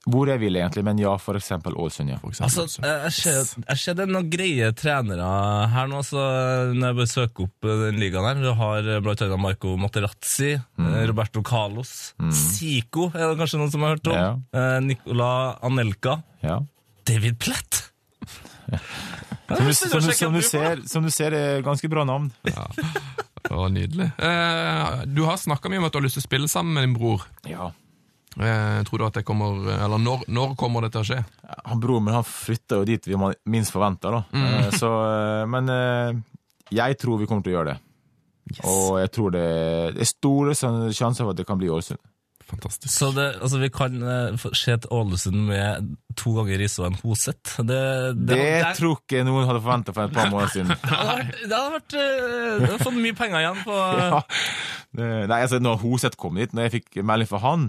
Hvor 0.07 0.29
jeg 0.31 0.39
vil 0.39 0.55
egentlig, 0.55 0.81
men 0.87 0.97
ja, 1.01 1.11
for 1.21 1.35
eksempel 1.37 1.75
Ålesund, 1.77 2.09
ja. 2.09 2.17
For 2.21 2.31
eksempel. 2.31 2.63
Altså, 2.63 2.81
jeg 2.87 3.11
ser, 3.13 3.63
jeg 3.67 3.77
ser 3.81 3.97
det 3.99 4.05
er 4.05 4.11
noen 4.13 4.29
greie 4.31 4.69
trenere 4.73 5.27
her 5.73 5.89
nå, 5.91 5.99
så 6.07 6.21
når 6.71 6.85
jeg 6.87 6.97
bare 7.01 7.11
søker 7.11 7.43
opp 7.49 7.67
eh, 7.67 7.81
den 7.83 7.99
ligaen 8.01 8.25
her. 8.29 8.39
Du 8.41 8.53
har 8.61 8.87
eh, 8.95 9.01
blant 9.05 9.21
annet 9.27 9.43
Marco 9.43 9.75
Materazzi, 9.77 10.53
Mm. 10.79 10.87
eh, 10.95 11.03
Roberto 11.11 11.41
Carlos, 11.43 11.91
Zico 12.31 13.09
er 13.11 13.27
det 13.33 13.37
kanskje 13.41 13.59
noen 13.59 13.71
som 13.73 13.83
har 13.83 13.97
hørt 13.97 14.07
om? 14.07 14.15
Ja. 14.15 14.29
Eh, 14.55 14.79
Nicola 14.87 15.29
Anelka. 15.67 16.21
ja. 16.41 16.61
David 17.09 17.39
Platt! 17.41 17.83
Som 19.49 19.65
du, 19.65 19.73
som, 19.73 19.89
du, 20.05 20.11
som, 20.13 20.33
du 20.35 20.41
ser, 20.45 20.81
som 20.85 21.01
du 21.03 21.09
ser, 21.09 21.33
det 21.33 21.39
er 21.55 21.63
ganske 21.65 21.89
bra 21.89 22.03
navn. 22.05 22.27
Det 22.45 23.49
var 23.49 23.71
nydelig. 23.73 24.11
Eh, 24.21 24.99
du 25.09 25.23
har 25.25 25.39
snakka 25.41 25.71
mye 25.73 25.81
om 25.81 25.87
at 25.87 25.95
du 25.95 25.97
har 25.97 26.05
lyst 26.05 26.19
til 26.19 26.21
å 26.21 26.27
spille 26.27 26.49
sammen 26.51 26.75
med 26.77 26.85
din 26.85 26.93
bror. 26.99 27.23
Ja. 27.49 27.71
Eh, 28.39 28.83
tror 28.87 29.01
du 29.01 29.03
at 29.03 29.17
det 29.19 29.25
kommer 29.27 29.65
Eller 29.75 29.99
når, 29.99 30.21
når 30.31 30.53
kommer 30.59 30.85
det 30.85 30.93
til 30.93 31.01
å 31.01 31.07
skje? 31.09 31.17
Han 31.67 31.81
Broren 31.83 32.05
min 32.07 32.15
han 32.15 32.23
flytter 32.23 32.79
jo 32.79 32.87
dit 32.87 33.09
vi 33.09 33.17
minst 33.51 33.73
forventer, 33.75 34.15
da. 34.15 34.21
Mm. 34.31 34.69
Så, 34.79 34.91
eh, 35.09 35.45
men 35.51 35.71
eh, 35.73 36.21
jeg 36.79 36.99
tror 37.01 37.19
vi 37.19 37.27
kommer 37.27 37.43
til 37.43 37.51
å 37.55 37.57
gjøre 37.59 37.73
det. 37.73 37.79
Og 38.65 38.95
jeg 39.01 39.11
tror 39.13 39.33
det, 39.35 39.43
det 39.97 40.05
er 40.05 40.09
store 40.09 40.55
sjanser 40.55 41.25
for 41.25 41.33
at 41.33 41.41
det 41.41 41.45
kan 41.49 41.59
bli 41.59 41.67
Ålesund. 41.69 41.99
Fantastisk. 42.49 42.89
Så 42.89 43.11
det, 43.13 43.27
altså, 43.45 43.59
vi 43.61 43.69
kan 43.69 43.99
eh, 44.01 44.45
se 44.57 44.73
et 44.73 44.87
Ålesund 44.89 45.43
med 45.51 45.91
to 46.17 46.31
ganger 46.39 46.57
Riise 46.57 46.81
og 46.81 46.87
en 46.87 46.97
Hoseth. 47.03 47.59
Det, 47.59 47.77
det, 48.17 48.23
Det 48.31 48.39
det, 48.39 48.71
tror 48.79 48.95
ikke 48.97 49.21
noen 49.27 49.45
hadde 49.45 49.61
forventa 49.61 49.93
for 49.93 50.07
et 50.09 50.15
par 50.15 50.31
måneder 50.33 50.55
siden. 50.55 50.71
det 50.81 50.95
hadde 50.95 51.19
vært, 51.19 51.35
det 51.43 51.59
hadde 51.59 51.73
vært 51.75 51.97
eh, 51.99 52.63
hadde 52.65 52.79
fått 52.87 52.97
mye 53.03 53.17
penger 53.19 53.43
igjen 53.43 53.61
på 53.67 53.77
Ja. 54.15 54.21
Det- 54.97 55.27
Nei, 55.29 55.43
altså 55.45 55.59
Når 55.61 55.83
Hoseth 55.83 56.17
kom 56.17 56.39
dit, 56.41 56.55
når 56.57 56.65
jeg 56.69 56.79
fikk 56.79 57.03
melding 57.05 57.29
fra 57.29 57.43
han, 57.43 57.67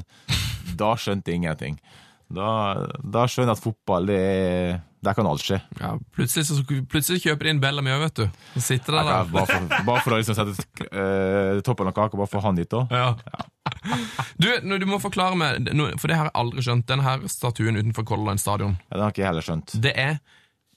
da 0.78 0.94
skjønte 1.00 1.32
jeg 1.32 1.42
ingenting. 1.42 1.80
Da, 2.30 2.50
da 3.02 3.26
skjønner 3.26 3.52
jeg 3.52 3.58
at 3.58 3.64
fotball, 3.64 4.06
det 4.06 4.18
er 4.22 4.80
Der 5.02 5.16
kan 5.16 5.26
alt 5.26 5.42
skje. 5.42 5.56
Ja, 5.80 5.94
plutselig, 6.14 6.44
så, 6.46 6.60
plutselig 6.62 7.22
kjøper 7.24 7.48
de 7.48 7.54
inn 7.54 7.62
Bellamy 7.62 7.90
òg, 7.94 8.02
vet 8.04 8.18
du. 8.20 8.42
Så 8.58 8.64
sitter 8.66 8.98
det 8.98 9.04
der. 9.08 9.30
bare, 9.32 9.46
for, 9.48 9.86
bare 9.88 10.02
for 10.04 10.12
å 10.14 10.18
liksom 10.20 10.36
sette 10.36 10.90
uh, 10.92 11.62
toppen 11.64 11.88
av 11.88 11.96
kaka, 11.96 12.20
bare 12.20 12.30
få 12.30 12.42
han 12.44 12.60
dit, 12.60 12.68
da. 12.68 12.84
Ja. 12.92 13.46
Du, 14.36 14.50
du 14.60 14.84
må 14.88 15.00
forklare 15.00 15.38
meg, 15.40 15.70
for 15.96 16.12
det 16.12 16.18
har 16.20 16.28
jeg 16.28 16.36
aldri 16.42 16.66
skjønt, 16.66 16.84
den 16.90 17.04
her 17.06 17.24
statuen 17.32 17.80
utenfor 17.80 18.04
Color 18.12 18.28
Line 18.28 18.42
stadion. 18.42 18.76
Ja, 18.90 18.98
det 18.98 19.02
har 19.06 19.14
ikke 19.14 19.24
jeg 19.24 19.30
heller 19.30 19.48
skjønt. 19.48 19.74
Det 19.88 19.94
er 19.96 20.20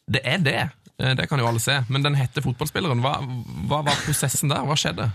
det. 0.08 0.24
Er 0.24 0.40
det. 0.44 0.64
Eh, 1.00 1.16
det 1.20 1.28
kan 1.28 1.40
jo 1.40 1.48
alle 1.48 1.62
se, 1.64 1.82
men 1.90 2.04
den 2.06 2.16
heter 2.16 2.44
Fotballspilleren. 2.46 3.04
Hva, 3.04 3.18
hva 3.68 3.82
var 3.88 4.00
prosessen 4.06 4.52
der? 4.52 4.64
Hva 4.68 4.78
skjedde? 4.80 5.10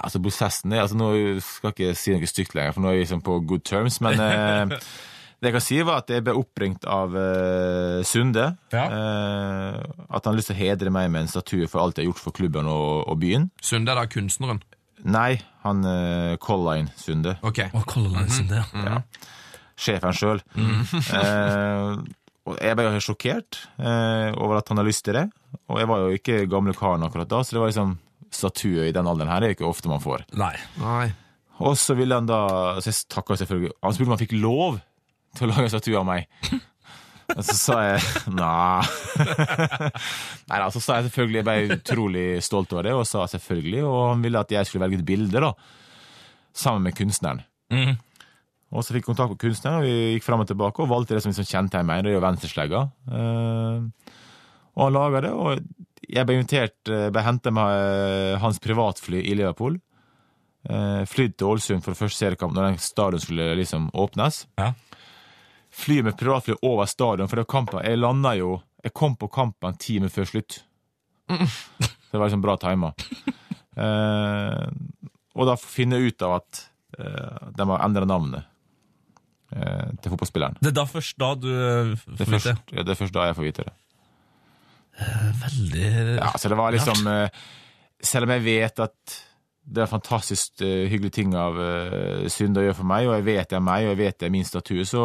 Altså 0.00 0.20
Prosessen 0.22 0.72
er 0.74 0.84
altså 0.84 0.96
Nå 0.98 1.08
skal 1.44 1.72
jeg 1.72 1.76
ikke 1.76 1.98
si 1.98 2.12
noe 2.14 2.28
stygt 2.30 2.54
lenger, 2.56 2.74
for 2.76 2.84
nå 2.84 2.90
er 2.90 2.98
vi 2.98 3.04
liksom 3.04 3.22
på 3.26 3.38
good 3.48 3.64
terms, 3.66 4.00
men 4.04 4.20
eh, 4.26 4.76
det 5.40 5.48
jeg 5.48 5.56
kan 5.56 5.64
si, 5.64 5.78
var 5.88 6.02
at 6.02 6.10
jeg 6.12 6.24
ble 6.26 6.34
oppringt 6.36 6.84
av 6.84 7.14
eh, 7.16 8.02
Sunde. 8.04 8.50
Ja. 8.74 8.82
Eh, 8.92 9.78
at 10.10 10.20
han 10.20 10.34
har 10.34 10.36
lyst 10.36 10.52
til 10.52 10.58
å 10.58 10.60
hedre 10.60 10.92
meg 10.92 11.08
med 11.12 11.24
en 11.24 11.32
statue 11.32 11.68
for 11.70 11.80
alt 11.80 11.96
jeg 11.96 12.04
har 12.04 12.10
gjort 12.10 12.24
for 12.26 12.36
klubben 12.36 12.68
og, 12.68 13.06
og 13.08 13.16
byen. 13.22 13.48
Sunde 13.64 13.94
er 13.94 14.02
da 14.02 14.04
kunstneren. 14.10 14.60
Nei, 15.08 15.40
han 15.64 15.80
eh, 15.88 16.34
Colline 16.44 16.92
Sunde. 17.00 17.38
Ok. 17.46 17.62
Å, 17.72 17.84
Colline 17.88 18.28
Sunde, 18.28 18.60
ja. 18.60 18.68
det. 18.74 18.84
Ja. 18.92 19.36
Sjefen 19.80 20.12
sjøl. 20.12 20.42
eh, 20.60 21.94
og 22.50 22.56
jeg 22.60 22.76
ble 22.76 22.84
jo 22.86 22.92
helt 22.98 23.06
sjokkert 23.06 23.62
eh, 23.80 24.28
over 24.36 24.58
at 24.60 24.68
han 24.68 24.80
har 24.80 24.88
lyst 24.88 25.06
til 25.08 25.16
det. 25.16 25.26
Og 25.72 25.80
jeg 25.80 25.88
var 25.88 26.04
jo 26.04 26.20
ikke 26.20 26.44
gamle 26.52 26.76
karen 26.76 27.04
akkurat 27.06 27.30
da, 27.30 27.40
så 27.40 27.56
det 27.56 27.62
var 27.62 27.72
liksom 27.72 27.96
statue 28.34 28.88
i 28.88 28.94
den 28.94 29.08
alderen 29.10 29.30
her. 29.32 29.44
Er 29.44 29.56
ikke 29.56 29.68
ofte 29.68 29.90
man 29.90 30.02
får. 30.02 30.24
Nei. 30.38 30.54
Nei. 30.80 31.10
Og 31.60 31.76
så 31.76 31.92
ville 31.92 32.16
han 32.16 32.24
da 32.24 32.78
Så 32.80 32.88
jeg 32.88 33.02
takka 33.12 33.36
selvfølgelig 33.36 33.74
Han 33.84 33.92
spurte 33.92 34.08
om 34.08 34.14
han 34.14 34.20
fikk 34.22 34.30
lov 34.40 34.78
til 35.36 35.44
å 35.44 35.50
lage 35.50 35.66
en 35.68 35.72
statue 35.74 35.98
av 35.98 36.06
meg. 36.08 36.24
Og 37.36 37.44
så 37.46 37.54
sa 37.54 37.76
jeg 37.84 38.32
nei. 38.34 38.80
Nei 40.50 40.58
da, 40.58 40.70
så 40.74 40.80
sa 40.82 40.96
jeg 40.98 41.06
selvfølgelig 41.06 41.38
Jeg 41.38 41.46
ble 41.46 41.76
utrolig 41.76 42.24
stolt 42.42 42.72
over 42.74 42.88
det, 42.88 42.94
og 42.98 43.06
sa 43.06 43.26
selvfølgelig. 43.30 43.84
Og 43.86 43.98
han 44.08 44.24
ville 44.24 44.42
at 44.42 44.54
jeg 44.56 44.66
skulle 44.66 44.82
velge 44.82 44.98
et 44.98 45.06
bilde, 45.06 45.44
da. 45.44 45.52
Sammen 46.56 46.88
med 46.88 46.96
kunstneren. 46.98 47.44
Mm. 47.70 47.94
Og 48.70 48.82
så 48.82 48.94
fikk 48.94 49.04
jeg 49.04 49.10
kontakt 49.12 49.34
med 49.34 49.42
kunstneren, 49.42 49.78
og 49.78 49.86
vi 49.86 50.16
gikk 50.16 50.26
fram 50.26 50.42
og 50.42 50.50
tilbake 50.50 50.82
og 50.82 50.90
valgte 50.90 51.16
det 51.16 51.22
som 51.24 51.32
liksom 51.32 51.48
kjente 51.48 51.84
meg. 51.86 52.02
Det 52.02 52.12
er 52.12 52.18
jo 52.18 52.24
venstreslegga. 52.24 52.82
Eh, 53.20 54.18
og 54.80 54.86
han 54.86 54.96
laga 54.96 55.20
det, 55.26 55.30
og 55.36 55.60
jeg 56.10 56.26
ble 56.26 56.38
invitert, 56.38 56.78
Jeg 56.88 57.12
ble 57.12 57.22
henta 57.22 57.52
med 57.52 57.70
eh, 57.76 58.38
hans 58.40 58.58
privatfly 58.64 59.20
i 59.20 59.34
Liverpool. 59.36 59.76
Eh, 60.68 61.02
flydd 61.08 61.36
til 61.36 61.52
Ålesund 61.52 61.84
for 61.84 61.96
første 61.96 62.24
seriekamp 62.24 62.56
når 62.56 62.70
den 62.70 62.80
stadion 62.82 63.22
skulle 63.22 63.50
liksom 63.60 63.90
åpnes. 63.92 64.46
Ja. 64.60 64.72
Fly 65.70 66.00
med 66.08 66.16
privatfly 66.18 66.56
over 66.66 66.88
stadion, 66.90 67.28
for 67.28 67.38
det 67.38 67.44
var 67.44 67.52
kampen 67.52 67.84
Jeg 67.86 68.00
landa 68.00 68.32
jo 68.34 68.56
Jeg 68.82 68.92
kom 68.96 69.14
på 69.16 69.28
kampen 69.30 69.70
en 69.70 69.78
time 69.78 70.08
før 70.08 70.26
slutt. 70.26 70.62
Så 71.30 71.36
det 72.10 72.18
var 72.18 72.26
liksom 72.26 72.42
bra 72.42 72.56
tima. 72.58 72.90
Eh, 73.76 74.66
og 75.36 75.46
da 75.46 75.54
finne 75.60 76.00
ut 76.00 76.24
av 76.26 76.40
at 76.40 76.64
eh, 76.98 77.50
de 77.54 77.66
har 77.70 77.84
endra 77.84 78.08
navnet 78.08 78.48
eh, 79.54 79.92
til 80.00 80.14
fotballspilleren. 80.14 80.58
Det 80.60 80.72
er 80.72 80.78
da 80.80 80.86
først 80.90 81.20
da 81.20 81.30
du 81.38 81.50
eh, 81.52 81.92
får 82.00 82.16
vite. 82.16 82.30
først, 82.32 82.74
ja, 82.74 82.82
det 82.82 82.96
er 82.96 83.00
først 83.04 83.14
da 83.14 83.28
jeg 83.28 83.38
får 83.38 83.46
vite 83.46 83.68
det. 83.68 83.76
Veldig 85.40 85.90
Ja, 86.18 86.30
så 86.38 86.50
det 86.52 86.58
var 86.60 86.74
liksom 86.74 87.06
eh, 87.08 87.42
Selv 88.02 88.28
om 88.28 88.34
jeg 88.36 88.46
vet 88.46 88.82
at 88.84 89.18
det 89.70 89.84
er 89.84 89.90
fantastisk 89.90 90.62
eh, 90.64 90.88
hyggelige 90.90 91.18
ting 91.20 91.34
av 91.38 91.54
uh, 91.54 92.24
Sunde 92.32 92.62
å 92.62 92.64
gjøre 92.64 92.78
for 92.78 92.88
meg, 92.90 93.06
og 93.06 93.12
jeg 93.18 93.26
vet 93.28 93.50
det 93.52 93.58
er 93.58 93.62
meg, 93.62 93.84
og 93.84 93.92
jeg 93.92 93.98
vet 94.00 94.16
det 94.18 94.26
er 94.26 94.32
min 94.34 94.48
statue, 94.48 94.86
så 94.88 95.04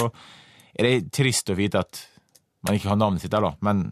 er 0.73 0.87
det 0.87 1.11
trist 1.13 1.51
å 1.51 1.57
vite 1.59 1.83
at 1.83 1.99
man 2.65 2.79
ikke 2.79 2.89
har 2.89 2.97
navnet 2.97 3.21
sitt 3.21 3.35
der, 3.35 3.45
da. 3.45 3.51
Men 3.67 3.83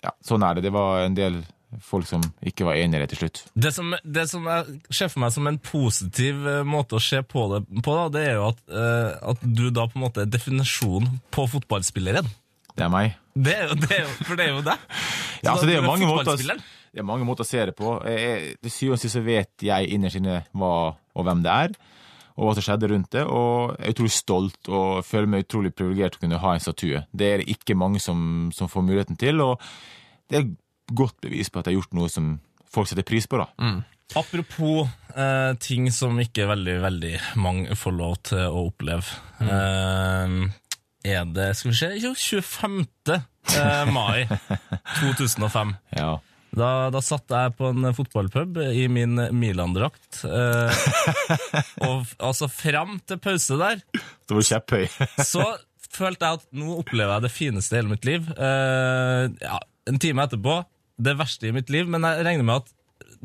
ja, 0.00 0.14
sånn 0.24 0.46
er 0.46 0.56
det. 0.56 0.64
Det 0.68 0.72
var 0.72 1.02
en 1.02 1.18
del 1.18 1.42
folk 1.84 2.08
som 2.08 2.22
ikke 2.46 2.66
var 2.68 2.78
enig 2.80 2.96
i 2.96 3.02
det 3.02 3.10
til 3.12 3.22
slutt. 3.22 3.42
Det 3.52 3.72
som, 3.74 3.92
det 4.02 4.24
som 4.30 4.46
jeg 4.48 4.78
ser 4.94 5.10
for 5.12 5.22
meg 5.24 5.34
som 5.34 5.48
en 5.50 5.60
positiv 5.60 6.46
eh, 6.48 6.64
måte 6.66 6.96
å 6.96 7.02
se 7.02 7.20
på 7.26 7.44
det 7.52 7.62
på, 7.84 7.94
da, 7.94 8.06
det 8.14 8.24
er 8.24 8.38
jo 8.38 8.46
at, 8.48 8.62
eh, 8.72 9.10
at 9.34 9.42
du 9.44 9.66
da 9.74 9.88
på 9.90 9.98
en 9.98 10.06
måte 10.06 10.24
er 10.24 10.32
definisjonen 10.32 11.20
på 11.34 11.44
fotballspilleren. 11.52 12.30
Det 12.78 12.86
er 12.86 12.92
meg. 12.92 13.16
Det 13.34 13.56
det 13.84 14.00
for 14.24 14.38
det 14.38 14.48
er 14.48 14.56
jo 14.56 14.64
det. 14.66 14.78
Ja, 15.38 15.52
altså, 15.52 15.68
det 15.68 15.76
er 15.78 15.84
mange 15.86 16.06
måter, 16.08 16.34
det 16.34 16.98
er 16.98 17.06
mange 17.06 17.22
måter 17.26 17.44
å 17.44 17.46
se 17.46 17.60
det 17.68 17.76
på. 17.78 17.92
Jeg, 18.10 18.56
til 18.64 18.72
syvende 18.74 18.96
og 18.96 19.02
sist 19.04 19.14
så 19.14 19.20
vet 19.22 19.62
jeg 19.62 19.92
innerst 19.94 20.18
inne 20.18 20.40
hva 20.58 20.70
og 21.14 21.26
hvem 21.28 21.44
det 21.44 21.52
er, 21.52 21.76
og 22.34 22.48
hva 22.48 22.54
som 22.56 22.64
skjedde 22.66 22.88
rundt 22.90 23.12
det. 23.14 23.22
Og 23.22 23.76
jeg 23.76 23.86
er 23.86 23.94
utrolig 23.94 24.14
stolt 24.16 24.70
og 24.72 25.04
føler 25.06 25.30
meg 25.30 25.46
utrolig 25.46 25.70
privilegert 25.78 26.18
å 26.18 26.24
kunne 26.24 26.40
ha 26.42 26.56
en 26.56 26.64
statue. 26.64 27.04
Det 27.14 27.28
er 27.28 27.42
det 27.44 27.54
ikke 27.54 27.78
mange 27.78 28.02
som, 28.02 28.50
som 28.54 28.70
får 28.72 28.86
muligheten 28.88 29.18
til, 29.20 29.38
og 29.46 29.62
det 30.30 30.40
er 30.40 30.50
godt 30.98 31.20
bevis 31.22 31.52
på 31.54 31.60
at 31.62 31.68
jeg 31.70 31.76
har 31.76 31.80
gjort 31.84 31.96
noe 32.00 32.10
som 32.10 32.34
folk 32.74 32.90
setter 32.90 33.06
pris 33.06 33.30
på. 33.30 33.38
da. 33.38 33.46
Apropos 34.18 34.88
eh, 35.14 35.52
ting 35.62 35.86
som 35.94 36.18
ikke 36.18 36.46
veldig, 36.50 36.78
veldig 36.82 37.14
mange 37.44 37.76
får 37.78 37.94
lov 37.94 38.14
til 38.30 38.42
å 38.48 38.66
oppleve. 38.72 39.18
Eh, 39.44 40.38
er 41.06 41.28
det, 41.30 41.52
skal 41.56 41.70
vi 41.72 41.76
se, 41.78 41.90
jo, 42.02 42.14
25. 42.14 43.18
Eh, 43.58 43.92
mai 43.92 44.26
2005. 45.00 45.76
Ja. 45.98 46.16
Da, 46.58 46.88
da 46.90 47.00
satt 47.04 47.28
jeg 47.28 47.52
på 47.58 47.68
en 47.70 47.90
fotballpub 47.94 48.56
i 48.72 48.86
min 48.90 49.20
Milan-drakt. 49.36 50.22
Eh, 50.24 50.78
og 51.84 52.08
altså 52.24 52.48
fram 52.50 52.96
til 53.06 53.20
pause 53.22 53.58
der, 53.60 53.82
Det 53.92 54.38
var 54.38 54.46
kjepphøy. 54.48 54.86
så 55.32 55.44
følte 55.92 56.24
jeg 56.24 56.40
at 56.40 56.46
nå 56.56 56.78
opplever 56.80 57.18
jeg 57.18 57.26
det 57.26 57.32
fineste 57.34 57.76
i 57.76 57.80
hele 57.82 57.92
mitt 57.92 58.08
liv. 58.08 58.30
Eh, 58.32 59.28
ja, 59.44 59.60
en 59.92 60.00
time 60.02 60.24
etterpå, 60.24 60.56
det 60.98 61.18
verste 61.20 61.50
i 61.50 61.54
mitt 61.54 61.70
liv, 61.70 61.88
men 61.88 62.06
jeg 62.08 62.24
regner 62.26 62.48
med 62.48 62.64
at 62.64 62.72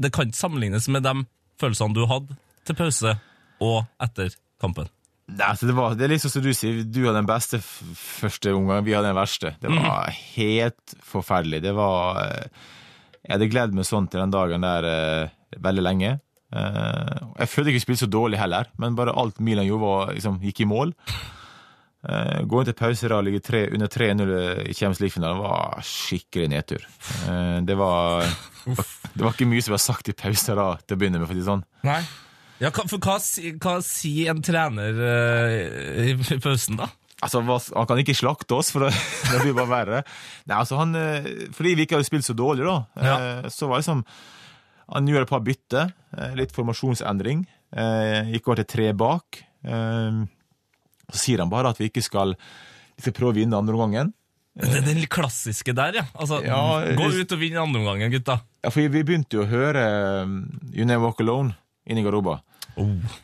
det 0.04 0.12
kan 0.14 0.28
ikke 0.28 0.42
sammenlignes 0.44 0.90
med 0.92 1.06
de 1.08 1.24
følelsene 1.62 1.96
du 1.96 2.04
hadde 2.10 2.36
til 2.68 2.78
pause 2.78 3.16
og 3.64 3.84
etter 4.04 4.36
kampen. 4.62 4.92
Nei, 5.32 5.46
altså 5.48 5.70
det, 5.70 5.74
var, 5.78 5.94
det 5.96 6.04
er 6.06 6.12
liksom 6.12 6.32
som 6.34 6.44
du 6.44 6.52
sier, 6.56 6.82
du 6.84 7.00
hadde 7.06 7.22
den 7.22 7.30
beste 7.30 7.60
første 7.64 8.52
omgangen, 8.54 8.84
vi 8.84 8.96
hadde 8.96 9.08
den 9.08 9.18
verste. 9.18 9.54
Det 9.62 9.72
var 9.72 10.12
helt 10.12 10.96
forferdelig. 11.00 11.62
Det 11.64 11.72
var 11.78 12.20
eh, 12.26 12.66
Jeg 13.24 13.38
hadde 13.38 13.48
gledd 13.54 13.78
meg 13.78 13.88
sånn 13.88 14.10
til 14.12 14.20
den 14.20 14.34
dagen 14.34 14.66
der 14.66 14.88
uh, 14.90 15.62
veldig 15.64 15.86
lenge. 15.86 16.18
Uh, 16.52 17.32
jeg 17.40 17.50
følte 17.50 17.72
ikke 17.72 17.80
vi 17.80 17.86
spilte 17.86 18.04
så 18.04 18.10
dårlig 18.12 18.42
heller, 18.42 18.68
men 18.84 18.98
bare 19.00 19.16
alt 19.16 19.40
Milan 19.40 19.66
gjorde, 19.66 19.86
var, 19.86 20.12
liksom, 20.18 20.42
gikk 20.44 20.60
i 20.66 20.68
mål. 20.68 20.92
Uh, 22.04 22.44
gå 22.44 22.60
inn 22.60 22.68
til 22.68 22.76
pause 22.76 23.14
da, 23.14 23.22
ligge 23.24 23.40
tre, 23.48 23.64
under 23.72 23.88
3-0 23.88 24.34
i 24.68 24.76
Champions 24.76 25.00
League-finalen 25.00 25.40
var 25.40 25.80
skikkelig 25.88 26.50
nedtur. 26.52 26.84
Uh, 27.30 27.64
det, 27.64 27.80
var, 27.80 28.28
det 29.16 29.24
var 29.24 29.32
ikke 29.32 29.48
mye 29.48 29.64
som 29.64 29.78
var 29.78 29.86
sagt 29.86 30.12
i 30.12 30.18
pause 30.20 30.60
da, 30.60 30.68
til 30.84 31.00
å 31.00 31.00
begynne 31.00 31.24
med, 31.24 31.32
for 31.32 31.38
å 31.38 31.40
si 31.40 31.46
det 31.46 31.50
sånn. 31.54 31.66
Nei. 31.88 32.02
Ja, 32.64 32.70
hva, 32.72 32.86
for 32.88 33.02
hva, 33.04 33.18
hva 33.60 33.78
sier 33.84 34.32
en 34.32 34.42
trener 34.46 34.96
uh, 34.96 36.04
i, 36.08 36.14
pausen, 36.40 36.78
da? 36.80 36.88
Altså, 37.24 37.40
Han 37.44 37.88
kan 37.88 38.00
ikke 38.02 38.16
slakte 38.18 38.56
oss, 38.58 38.70
for 38.74 38.84
det, 38.88 38.94
det 39.32 39.42
blir 39.46 39.56
bare 39.56 39.70
verre. 39.72 40.00
Nei, 40.50 40.58
altså 40.60 40.76
han, 40.80 40.96
eh, 41.00 41.28
Fordi 41.56 41.76
vi 41.80 41.86
ikke 41.86 41.96
hadde 42.00 42.08
spilt 42.10 42.28
så 42.28 42.36
dårlig, 42.36 42.66
da, 42.68 42.78
ja. 43.00 43.18
så 43.54 43.70
var 43.70 43.78
det 43.80 43.86
liksom 43.86 44.02
Han 44.96 45.08
gjorde 45.08 45.28
et 45.30 45.32
par 45.32 45.44
bytte, 45.46 45.86
eh, 46.18 46.34
litt 46.40 46.52
formasjonsendring. 46.56 47.46
eh, 47.80 48.34
Gikk 48.34 48.50
over 48.52 48.60
til 48.64 48.68
tre 48.74 48.90
bak. 49.00 49.40
eh, 49.64 50.20
Så 51.14 51.22
sier 51.24 51.40
han 51.46 51.52
bare 51.54 51.72
at 51.72 51.80
vi 51.80 51.88
ikke 51.88 52.04
skal 52.04 52.36
Vi 52.36 53.06
skal 53.08 53.16
prøve 53.16 53.32
å 53.32 53.40
vinne 53.40 53.56
andre 53.58 53.76
omgangen. 53.80 54.12
Det 54.54 54.82
er 54.84 54.86
den 54.86 55.06
klassiske 55.10 55.74
der, 55.74 55.96
ja. 56.02 56.06
Altså, 56.14 56.44
Ja, 56.46 56.60
Gå 57.00 57.08
ut 57.16 57.32
og 57.34 57.40
vinn 57.42 57.56
andre 57.58 57.80
omgangen, 57.82 58.12
gutta. 58.14 58.42
Ja, 58.62 58.70
for 58.70 58.84
vi 58.84 59.02
begynte 59.02 59.40
jo 59.40 59.48
å 59.48 59.50
høre 59.50 59.82
You 60.76 60.86
Never 60.86 61.08
Walk 61.08 61.24
Alone 61.24 61.56
inni 61.88 62.04
garderoba. 62.06 62.42
Oh. 62.80 63.22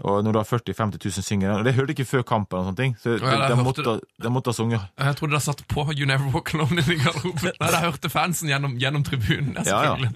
Og 0.00 0.22
når 0.24 0.32
du 0.32 0.38
har 0.40 0.46
40 0.48 0.72
000-50 0.72 1.02
000 1.04 1.24
syngere 1.24 1.54
Og 1.58 1.66
det 1.66 1.74
hørte 1.76 1.92
ikke 1.92 2.06
før 2.08 2.22
kampen, 2.24 2.62
og 2.62 2.70
sånne 2.70 2.78
ting 2.78 2.94
så 2.96 3.18
Ja, 3.20 3.48
de, 3.50 3.56
måtte, 3.60 3.98
de 4.24 4.30
måtte 4.32 4.48
ha 4.48 4.56
sunget. 4.56 4.86
Jeg 4.96 5.18
trodde 5.18 5.36
de 5.36 5.40
satt 5.44 5.60
på 5.68 5.84
You 5.92 6.06
Never 6.08 6.32
Walk 6.32 6.54
Alone 6.56 6.80
i 6.80 6.96
garderoben. 6.96 7.52
Nei, 7.60 7.68
de 7.74 7.80
hørte 7.84 8.10
fansen 8.12 8.48
gjennom, 8.48 8.78
gjennom 8.80 9.04
tribunen. 9.04 9.58
Ja, 9.68 9.82
Ja. 9.90 10.08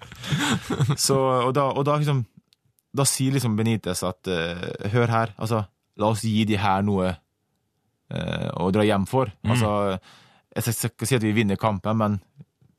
Så, 1.07 1.19
og 1.19 1.53
da, 1.59 1.67
og 1.77 1.85
da 1.89 1.99
liksom 2.01 2.25
Da 2.97 3.05
sier 3.05 3.37
liksom 3.37 3.59
Benitez 3.59 4.01
at 4.07 4.31
uh, 4.33 4.65
Hør 4.95 5.13
her, 5.13 5.35
altså 5.37 5.67
La 6.01 6.09
oss 6.13 6.25
gi 6.25 6.47
de 6.49 6.57
her 6.61 6.81
noe 6.85 7.11
uh, 7.13 8.49
å 8.57 8.71
dra 8.73 8.85
hjem 8.85 9.05
for. 9.09 9.31
Altså 9.45 9.71
Jeg 10.57 10.73
skal 10.73 10.91
ikke 10.95 11.09
si 11.09 11.17
at 11.21 11.25
vi 11.25 11.37
vinner 11.37 11.61
kampen, 11.61 12.01
men 12.01 12.19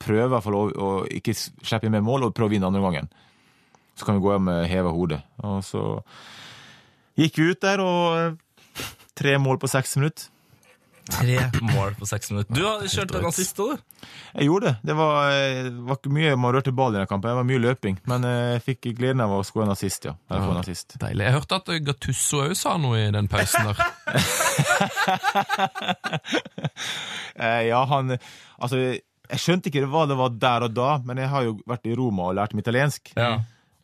prøv 0.01 0.25
i 0.25 0.33
hvert 0.33 0.45
fall 0.45 0.57
å, 0.57 0.65
å 0.69 0.89
ikke 1.09 1.33
slippe 1.37 1.85
inn 1.85 1.93
mer 1.93 2.05
mål, 2.05 2.27
og 2.27 2.35
prøv 2.37 2.49
å 2.49 2.53
vinne 2.53 2.69
andre 2.69 2.81
gangen. 2.83 3.09
Så 3.97 4.05
kan 4.05 4.17
vi 4.17 4.21
gå 4.23 4.33
hjem 4.35 4.47
med 4.47 4.67
heva 4.69 4.93
hodet. 4.93 5.21
Og 5.43 5.59
så 5.65 5.83
gikk 7.17 7.39
vi 7.41 7.51
ut 7.51 7.61
der, 7.65 7.81
og 7.81 8.17
eh, 8.21 8.83
tre 9.17 9.37
mål 9.41 9.57
på 9.61 9.69
seks 9.71 9.97
minutter. 9.97 10.29
Tre 11.07 11.37
mål 11.63 11.93
på 11.95 12.05
seks 12.05 12.31
minutter. 12.33 12.51
Du 12.51 12.65
har 12.65 12.81
kjørt 12.91 13.13
den 13.15 13.31
siste, 13.31 13.63
du. 13.63 14.05
Jeg 14.35 14.49
gjorde 14.49 14.67
det. 14.67 14.73
Det 14.89 14.95
var, 14.99 15.29
eh, 15.31 15.69
var 15.87 15.95
ikke 15.97 16.11
mye 16.13 16.33
man 16.35 16.53
rørte 16.57 16.73
ball 16.75 16.93
i 16.95 16.99
den 16.99 17.07
kampen, 17.07 17.29
det 17.31 17.37
var 17.39 17.47
mye 17.47 17.61
løping. 17.63 17.97
Men 18.11 18.27
eh, 18.27 18.57
jeg 18.57 18.63
fikk 18.65 18.89
gleden 18.99 19.23
av 19.23 19.31
å 19.37 19.39
skåre 19.47 19.69
en 19.69 19.73
assist, 19.73 20.05
ja. 20.09 20.13
Jeg, 20.27 20.41
ja, 20.43 20.51
en 20.51 20.61
assist. 20.61 20.97
Deilig. 20.99 21.23
Jeg 21.29 21.37
hørte 21.37 21.61
at 21.61 21.71
Gattusso 21.87 22.43
òg 22.43 22.55
sa 22.59 22.75
noe 22.81 22.99
i 23.05 23.11
den 23.15 23.31
pausen 23.31 23.71
der. 23.71 23.77
Ja, 27.37 27.83
han 27.85 28.15
Altså, 28.57 28.79
jeg 29.27 29.41
skjønte 29.41 29.69
ikke 29.69 29.85
hva 29.91 30.05
det 30.09 30.15
var 30.17 30.33
der 30.33 30.65
og 30.65 30.73
da, 30.73 30.89
men 31.05 31.19
jeg 31.21 31.29
har 31.29 31.45
jo 31.45 31.57
vært 31.69 31.85
i 31.89 31.95
Roma 31.97 32.29
og 32.31 32.37
lært 32.39 32.55
meg 32.57 32.63
italiensk. 32.65 33.11
Ja. 33.17 33.35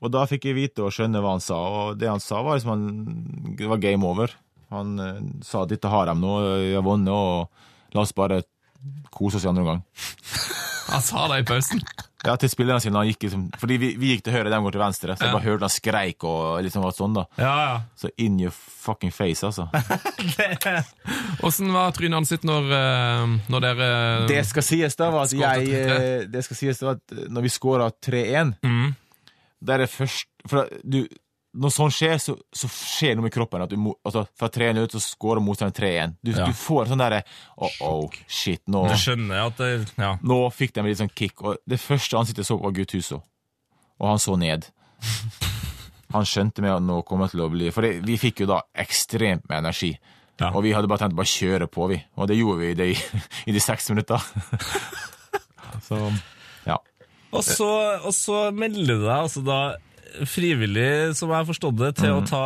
Og 0.03 0.11
da 0.11 0.25
fikk 0.27 0.49
jeg 0.49 0.57
vite 0.57 0.83
og 0.83 0.91
skjønne 0.91 1.21
hva 1.23 1.37
han 1.37 1.43
sa, 1.43 1.55
og 1.55 1.97
det 2.01 2.09
han 2.11 2.19
sa, 2.23 2.41
var 2.43 2.59
liksom 2.59 2.73
han, 2.75 3.55
Det 3.57 3.69
var 3.71 3.79
game 3.83 4.03
over. 4.05 4.33
Han 4.73 4.97
eh, 4.99 5.21
sa 5.47 5.63
at 5.63 5.71
dette 5.71 5.87
har 5.91 6.09
de 6.11 6.17
nå, 6.19 6.33
vi 6.59 6.73
har 6.75 6.83
vunnet, 6.83 7.13
og 7.13 7.95
la 7.95 8.03
oss 8.03 8.11
bare 8.17 8.41
kose 9.15 9.37
oss 9.39 9.45
i 9.45 9.49
andre 9.51 9.63
omgang. 9.63 9.83
Han 10.83 10.99
sa 11.01 11.21
det 11.31 11.37
i 11.39 11.43
pausen. 11.47 11.79
Ja, 12.27 12.33
til 12.37 12.49
spillerne 12.51 12.81
sine. 12.83 12.99
Han 12.99 13.07
gikk 13.07 13.23
liksom, 13.23 13.45
fordi 13.57 13.77
vi, 13.79 13.87
vi 13.97 14.09
gikk 14.11 14.25
til 14.25 14.33
høyre, 14.35 14.49
de 14.51 14.57
går 14.65 14.73
til 14.75 14.81
venstre, 14.81 15.15
så 15.15 15.23
jeg 15.23 15.29
Ja. 15.31 15.35
bare 15.37 15.45
hørte 15.47 15.63
han 15.63 15.71
skreik 15.71 16.25
og 16.27 16.59
liksom 16.65 16.83
var 16.83 16.91
sånn, 16.97 17.15
da. 17.15 17.23
Ja, 17.39 17.53
ja. 17.63 17.77
Så 17.97 18.11
in 18.19 18.35
your 18.43 18.51
fucking 18.51 19.13
face, 19.15 19.47
altså. 19.47 19.69
Åssen 21.47 21.71
var 21.73 21.91
trynet 21.95 22.19
hans 22.19 22.29
sitt 22.33 22.43
når, 22.47 22.67
eh, 22.75 23.33
når 23.51 23.63
dere 23.65 23.87
Det 24.29 24.41
skal 24.47 24.65
sies 24.67 24.95
da 24.99 25.09
var 25.13 25.25
at 25.27 25.33
jeg 25.35 25.71
eh, 25.79 26.27
Det 26.31 26.43
skal 26.45 26.59
sies 26.59 26.79
da 26.83 26.93
at 26.97 27.15
når 27.31 27.47
vi 27.47 27.53
skåra 27.55 27.89
3-1 28.03 28.53
Mm. 28.63 28.93
Det 29.63 29.73
er 29.77 29.83
det 29.85 29.91
først 29.93 30.27
For 30.49 30.67
du 30.83 31.05
når 31.53 31.69
sånt 31.69 31.93
skjer, 31.93 32.15
så, 32.17 32.33
så 32.49 32.65
skjer 32.65 33.13
noe 33.13 33.27
med 33.27 33.33
kroppen. 33.35 33.61
At 33.61 33.69
du, 33.69 33.75
må- 33.77 33.93
altså, 34.01 34.23
fra 34.39 34.47
3-1 34.49 34.79
ut, 34.87 34.95
så 34.95 35.01
scorer 35.03 35.43
motstanderen 35.45 35.75
3-1. 35.77 36.15
Du, 36.25 36.31
Ja. 36.33 36.47
du 36.49 36.55
får 36.57 36.87
sånn 36.89 36.97
derre 37.03 37.19
oh, 37.61 37.75
oh, 37.85 38.15
shit, 38.25 38.63
nå, 38.65 38.81
Du 38.89 38.95
skjønner 38.97 39.43
at 39.51 39.59
det 39.61 39.93
Ja. 40.01 40.15
nå 40.25 40.39
fikk 40.49 40.73
de 40.73 40.81
litt 40.87 40.97
sånn 40.97 41.13
kick. 41.13 41.43
Og 41.45 41.61
det 41.69 41.77
første 41.79 42.17
ansiktet 42.17 42.41
jeg 42.41 42.49
så, 42.49 42.57
var 42.57 42.73
Guttuso. 42.73 43.21
Og 44.01 44.07
han 44.09 44.17
så 44.17 44.33
ned. 44.39 44.65
Han 46.13 46.25
skjønte 46.29 46.61
med 46.61 46.69
at 46.69 46.83
nå 46.85 46.99
kommer 47.09 47.29
til 47.31 47.41
å 47.41 47.47
bli 47.49 47.71
For 47.73 47.81
det, 47.81 48.03
vi 48.05 48.17
fikk 48.21 48.43
jo 48.43 48.45
da 48.51 48.59
ekstremt 48.77 49.47
med 49.49 49.63
energi. 49.63 49.95
Ja. 50.41 50.51
Og 50.53 50.61
vi 50.65 50.73
hadde 50.73 50.89
bare 50.89 51.01
tenkt 51.01 51.15
å 51.15 51.21
bare 51.21 51.29
kjøre 51.31 51.67
på, 51.73 51.87
vi. 51.89 51.97
Og 52.17 52.27
det 52.29 52.37
gjorde 52.37 52.59
vi 52.59 52.69
i 52.69 52.77
de, 52.77 52.89
i 53.49 53.53
de 53.55 53.61
seks 53.61 53.89
minutter. 53.93 54.21
så 55.87 55.99
ja. 56.67 56.77
Og 57.33 57.43
så, 57.45 57.69
og 58.03 58.13
så 58.15 58.45
melder 58.55 58.93
du 58.93 59.07
deg 59.07 59.15
altså 59.15 59.41
da 59.45 59.59
frivillig, 60.29 61.15
som 61.17 61.31
jeg 61.31 61.39
har 61.39 61.47
forstått 61.47 61.79
det, 61.79 61.89
til 61.97 62.13
å 62.13 62.21
ta 62.27 62.43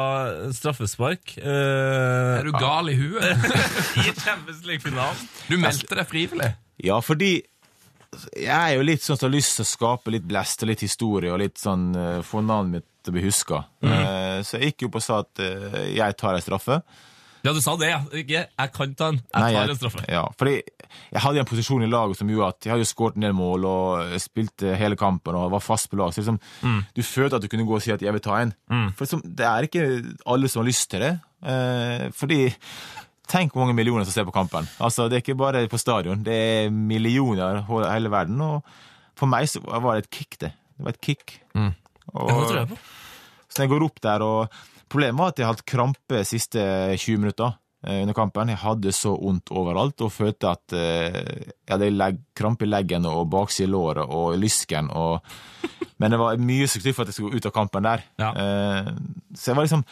straffespark. 0.55 1.33
Uh, 1.41 2.37
Er 2.39 2.47
du 2.47 2.53
gal 2.55 2.91
i 2.91 2.95
huet? 2.95 3.47
I 4.05 4.13
Champions 4.15 4.63
League-finalen. 4.67 5.27
Du 5.49 5.57
meldte 5.59 5.99
deg 5.99 6.07
frivillig. 6.07 6.53
Ja, 6.83 7.01
fordi 7.03 7.33
jeg 8.37 8.55
er 8.55 8.77
jo 8.77 8.85
litt 8.87 9.03
sånn 9.03 9.19
som 9.19 9.27
har 9.27 9.35
lyst 9.35 9.57
til 9.57 9.65
å 9.65 9.69
skape 9.73 10.13
litt 10.15 10.25
blest 10.27 10.63
og 10.63 10.71
litt 10.71 10.85
historie, 10.85 11.33
og 11.33 11.41
litt 11.43 11.59
sånn 11.59 11.89
uh, 11.97 12.21
få 12.25 12.43
navnet 12.45 12.79
mitt 12.79 12.87
til 13.03 13.13
å 13.13 13.17
bli 13.17 13.23
huska. 13.27 13.61
Eh, 13.87 14.39
så 14.43 14.57
jeg 14.57 14.71
gikk 14.71 14.83
jo 14.83 14.89
opp 14.89 14.97
og 14.99 15.03
sa 15.05 15.21
at 15.23 15.43
uh, 15.43 15.77
jeg 15.87 16.17
tar 16.19 16.35
ei 16.35 16.43
straffe. 16.43 16.81
Ja, 17.47 17.53
du 17.55 17.61
sa 17.63 17.75
det, 17.79 17.87
ja. 17.89 17.99
Ikke 18.11 18.41
'jeg 18.59 18.71
kan 18.75 18.93
ta 18.95 19.07
den'. 19.11 19.21
Jeg 19.33 19.41
Nei, 19.41 19.51
tar 19.53 19.61
jeg- 19.61 19.69
en 19.69 19.75
straffe. 19.77 20.05
Ja, 20.11 20.23
fordi 20.37 20.61
jeg 21.13 21.21
hadde 21.21 21.39
en 21.39 21.45
posisjon 21.45 21.83
i 21.83 21.87
laget 21.87 22.17
som 22.17 22.27
gjorde 22.27 22.47
at 22.47 22.65
jeg 22.65 22.71
hadde 22.73 22.85
skåret 22.85 23.15
en 23.15 23.21
del 23.23 23.33
mål 23.33 23.65
og 23.65 24.19
spilte 24.19 24.75
hele 24.75 24.95
kampen 24.97 25.35
og 25.35 25.51
var 25.51 25.59
fast 25.63 25.89
på 25.89 25.95
lag. 25.97 26.11
Så 26.13 26.21
liksom, 26.21 26.39
du 26.95 27.01
følte 27.01 27.35
at 27.37 27.41
du 27.41 27.47
kunne 27.47 27.65
gå 27.65 27.75
og 27.75 27.81
si 27.81 27.91
at 27.91 28.01
'jeg 28.01 28.11
vil 28.11 28.21
ta 28.21 28.41
en'. 28.43 28.53
For 28.95 29.05
liksom, 29.05 29.21
det 29.23 29.45
er 29.45 29.61
ikke 29.63 30.15
alle 30.27 30.47
som 30.49 30.61
har 30.63 30.67
lyst 30.69 30.89
til 30.89 30.99
det. 30.99 31.19
Eh, 31.45 32.09
fordi 32.11 32.53
Tenk 33.27 33.51
hvor 33.51 33.65
mange 33.65 33.75
millioner 33.75 34.05
som 34.05 34.13
ser 34.13 34.23
på 34.23 34.31
kampen. 34.31 34.65
Altså, 34.79 35.09
Det 35.09 35.13
er 35.17 35.21
ikke 35.33 35.37
bare 35.37 35.67
på 35.67 35.77
stadion, 35.77 36.23
det 36.23 36.33
er 36.33 36.69
millioner 36.69 37.65
over 37.69 37.91
hele 37.91 38.09
verden. 38.09 38.39
Og 38.41 38.63
for 39.17 39.25
meg 39.25 39.49
så 39.49 39.59
var 39.81 39.95
det 39.95 40.05
et 40.05 40.09
kick, 40.11 40.39
det. 40.39 40.53
Det 40.77 40.85
var 40.85 40.89
et 40.89 41.01
kick. 41.01 41.41
Og, 41.53 41.73
Ja, 42.29 42.35
det 42.39 42.47
tror 42.47 42.55
jeg 42.59 42.67
på. 42.69 42.77
så 43.49 43.57
jeg 43.63 43.69
går 43.69 43.83
opp 43.83 43.99
der, 44.01 44.21
og 44.23 44.49
problemet 44.89 45.19
var 45.19 45.33
at 45.33 45.41
jeg 45.41 45.49
hadde 45.49 45.67
krampe 45.67 46.19
de 46.19 46.25
siste 46.27 46.61
20 46.97 47.21
minutter 47.23 47.55
eh, 47.85 48.01
under 48.01 48.17
kampen. 48.17 48.51
Jeg 48.53 48.61
hadde 48.63 48.93
så 48.95 49.13
vondt 49.15 49.51
overalt 49.53 50.03
og 50.05 50.13
følte 50.13 50.51
at 50.53 50.75
eh, 50.77 51.17
jeg 51.53 51.73
hadde 51.73 51.91
legg, 51.95 52.21
krampe 52.37 52.67
i 52.67 52.71
leggen 52.71 53.07
og 53.09 53.27
bakside 53.33 53.69
i 53.69 53.73
låret 53.73 54.07
og 54.07 54.37
lysken. 54.41 54.91
Og, 54.91 55.19
men 56.01 56.13
det 56.13 56.21
var 56.21 56.39
mye 56.41 56.69
som 56.69 56.85
for 56.87 57.03
at 57.05 57.11
jeg 57.11 57.19
skulle 57.19 57.39
ut 57.39 57.49
av 57.49 57.55
kampen 57.55 57.89
der. 57.89 58.05
Ja. 58.21 58.31
Eh, 58.33 58.93
så 59.35 59.51
jeg 59.51 59.59
var 59.59 59.69
liksom 59.69 59.85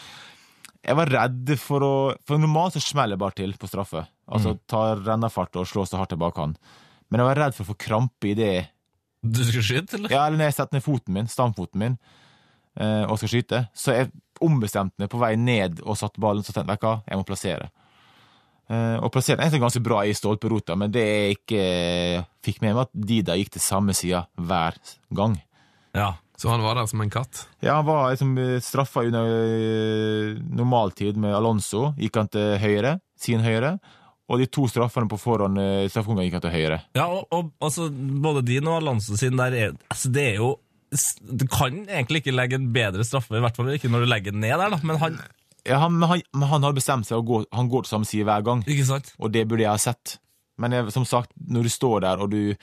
jeg 0.86 0.98
var 1.00 1.10
redd 1.10 1.50
for 1.58 1.82
å 1.82 1.94
For 2.30 2.38
normalt 2.38 2.76
så 2.76 2.82
smeller 2.84 3.16
jeg 3.16 3.22
bare 3.24 3.38
til 3.40 3.56
på 3.58 3.70
straffe. 3.70 4.04
Altså 4.30 4.56
tar 4.70 5.00
rennafart 5.02 5.58
og 5.58 5.66
slår 5.70 5.88
så 5.90 5.98
hardt 5.98 6.14
jeg 6.14 6.22
bare 6.22 6.36
kan. 6.36 6.54
Men 7.10 7.22
jeg 7.22 7.30
var 7.30 7.40
redd 7.42 7.56
for 7.58 7.66
å 7.66 7.72
få 7.72 7.78
krampe 7.88 8.30
i 8.30 8.36
det 8.38 8.52
Du 9.26 9.42
skulle 9.42 9.66
skyte, 9.66 9.98
eller? 9.98 10.14
ja, 10.14 10.28
eller 10.28 10.38
når 10.38 10.52
jeg 10.52 10.58
setter 10.60 10.78
ned 10.78 10.86
foten 10.86 11.16
min, 11.16 11.30
stamfoten 11.30 11.82
min, 11.82 11.98
og 12.76 13.16
skal 13.22 13.30
skyte, 13.32 13.60
så 13.72 13.94
jeg 13.96 14.10
ombestemte 14.44 15.00
meg 15.00 15.10
på 15.12 15.20
vei 15.22 15.36
ned 15.40 15.80
og 15.86 15.96
satte 16.00 16.20
ballen, 16.20 16.44
så 16.44 16.52
tenkte 16.52 16.76
jeg, 16.76 16.82
hva, 16.84 16.98
jeg 17.08 17.20
må 17.20 17.28
plassere. 17.28 17.70
Eh, 18.66 18.98
og 18.98 19.12
plasserte 19.14 19.44
er 19.44 19.48
egentlig 19.48 19.62
ganske 19.68 19.84
bra 19.86 20.02
i 20.06 20.14
stolperota, 20.18 20.78
men 20.80 20.94
det 20.94 21.06
jeg 21.06 21.38
ikke 21.38 21.66
fikk 22.46 22.62
med 22.64 22.74
meg, 22.74 22.88
at 22.88 23.10
Dida 23.12 23.36
gikk 23.38 23.54
til 23.56 23.64
samme 23.64 23.96
sida 23.98 24.26
hver 24.36 24.80
gang. 25.16 25.38
Ja. 25.96 26.16
Så 26.36 26.50
han 26.52 26.64
var 26.66 26.76
der 26.76 26.88
som 26.92 27.00
en 27.00 27.12
katt. 27.14 27.46
Ja, 27.64 27.78
han 27.78 27.86
var 27.88 28.10
liksom 28.12 28.34
eh, 28.42 28.58
straffa 28.60 29.06
under 29.08 29.30
eh, 29.30 30.34
normaltid 30.52 31.16
med 31.22 31.36
Alonso, 31.38 31.94
gikk 31.96 32.20
han 32.20 32.32
til 32.34 32.58
høyre, 32.60 32.98
sin 33.16 33.46
høyre, 33.46 33.78
og 34.26 34.42
de 34.42 34.50
to 34.50 34.66
straffene 34.68 35.08
på 35.08 35.22
forhånd 35.22 35.62
eh, 35.62 35.86
straffekongen 35.88 36.26
gikk 36.26 36.40
han 36.40 36.44
til 36.48 36.56
høyre. 36.58 36.82
Ja, 36.98 37.06
og, 37.08 37.30
og 37.32 37.54
altså, 37.64 37.88
både 37.88 38.44
din 38.50 38.68
og 38.68 38.82
Alonso 38.82 39.16
sin 39.20 39.40
der 39.40 39.56
er, 39.56 39.78
altså, 39.94 40.12
det 40.12 40.28
er 40.34 40.42
jo 40.42 40.56
Du 41.22 41.48
kan 41.52 41.84
egentlig 41.86 42.24
ikke 42.24 42.36
legge 42.36 42.60
en 42.60 42.70
bedre 42.76 43.06
straffe, 43.08 43.36
i 43.36 43.44
hvert 43.44 43.58
fall 43.58 43.74
ikke 43.74 43.92
når 43.92 44.06
du 44.06 44.10
legger 44.12 44.36
den 44.36 44.44
ned 44.46 44.56
der, 44.58 44.76
da. 44.76 44.80
Men 44.84 45.02
han 45.02 45.18
Ja, 45.66 45.80
han, 45.82 45.98
han, 46.06 46.22
han 46.46 46.64
har 46.68 46.76
bestemt 46.78 47.08
seg 47.08 47.18
og 47.18 47.26
går, 47.32 47.46
han 47.58 47.70
går 47.72 47.86
til 47.86 47.96
samme 47.96 48.06
side 48.06 48.28
hver 48.28 48.44
gang. 48.46 48.62
Ikke 48.70 48.86
sant? 48.86 49.14
Og 49.18 49.32
det 49.34 49.48
burde 49.50 49.66
jeg 49.66 49.74
ha 49.74 49.82
sett. 49.82 50.20
Men 50.62 50.76
jeg, 50.76 50.92
som 50.94 51.08
sagt, 51.10 51.32
når 51.36 51.66
du 51.66 51.70
står 51.74 52.06
der 52.06 52.22
og 52.22 52.32
du 52.32 52.56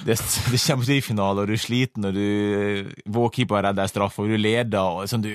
Det, 0.00 0.16
det 0.16 0.58
kommer 0.64 0.84
til 0.88 1.02
finale, 1.04 1.42
og 1.42 1.48
du 1.50 1.52
er 1.52 1.60
sliten, 1.60 2.06
og 2.08 2.14
du 2.16 2.88
Vår 3.12 3.28
keeper 3.36 3.66
redder 3.66 3.86
straff, 3.86 4.18
og 4.18 4.30
du 4.32 4.36
leder, 4.40 4.80
og 4.80 5.04
sånn 5.10 5.20
du 5.20 5.34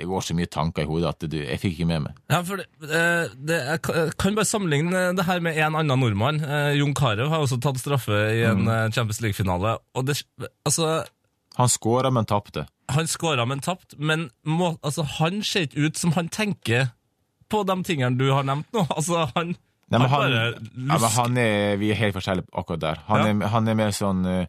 Det 0.00 0.08
går 0.08 0.24
så 0.24 0.34
mye 0.38 0.48
tanker 0.48 0.86
i 0.86 0.88
hodet 0.88 1.10
at 1.12 1.26
du, 1.28 1.36
jeg 1.44 1.60
fikk 1.60 1.74
ikke 1.76 1.86
med 1.90 2.04
meg. 2.06 2.18
Ja, 2.32 2.40
for 2.46 2.60
det, 2.62 2.66
eh, 2.88 3.32
det, 3.36 3.58
jeg 3.68 3.82
kan- 4.16 4.34
bare 4.38 4.48
sammenligne 4.48 5.02
det 5.18 5.26
her 5.28 5.40
med 5.44 5.58
en 5.60 5.76
annen 5.76 6.00
nordmann. 6.00 6.40
Eh, 6.40 6.74
Jon 6.80 6.94
Carew 6.96 7.28
har 7.28 7.44
også 7.44 7.60
tatt 7.60 7.78
straffe 7.82 8.16
i 8.32 8.42
en 8.48 8.64
mm. 8.64 8.92
Champions 8.96 9.20
League-finale. 9.20 9.76
Og 9.94 10.06
det, 10.08 10.22
altså, 10.64 11.04
Han 11.58 11.68
skåra, 11.68 12.10
men 12.10 12.24
tapte. 12.24 12.66
han 12.90 13.06
skåra, 13.06 13.44
men 13.46 13.60
tapt. 13.60 13.94
Men 13.98 14.30
må, 14.46 14.78
altså, 14.82 15.04
han 15.18 15.42
ser 15.44 15.68
ikke 15.68 15.86
ut 15.90 15.96
som 16.00 16.12
han 16.16 16.28
tenker 16.32 16.88
på 17.50 17.64
de 17.66 17.76
tingene 17.84 18.16
du 18.16 18.30
har 18.32 18.42
nevnt 18.46 18.66
nå. 18.72 18.86
Altså, 18.96 19.26
han, 19.36 19.56
Nei, 19.90 19.98
men 19.98 20.08
han 20.08 20.10
han, 20.10 20.20
bare 20.20 20.42
ja, 20.46 20.98
men 21.02 21.10
han 21.16 21.38
er, 21.42 21.76
vi 21.80 21.88
er 21.90 21.98
helt 21.98 22.14
forskjellige 22.14 22.46
akkurat 22.54 22.80
der. 22.84 23.00
Han, 23.08 23.24
Ja. 23.26 23.32
er, 23.34 23.48
han 23.50 23.68
er 23.68 23.74
mer 23.74 23.90
sånn 23.90 24.20
eh, 24.24 24.46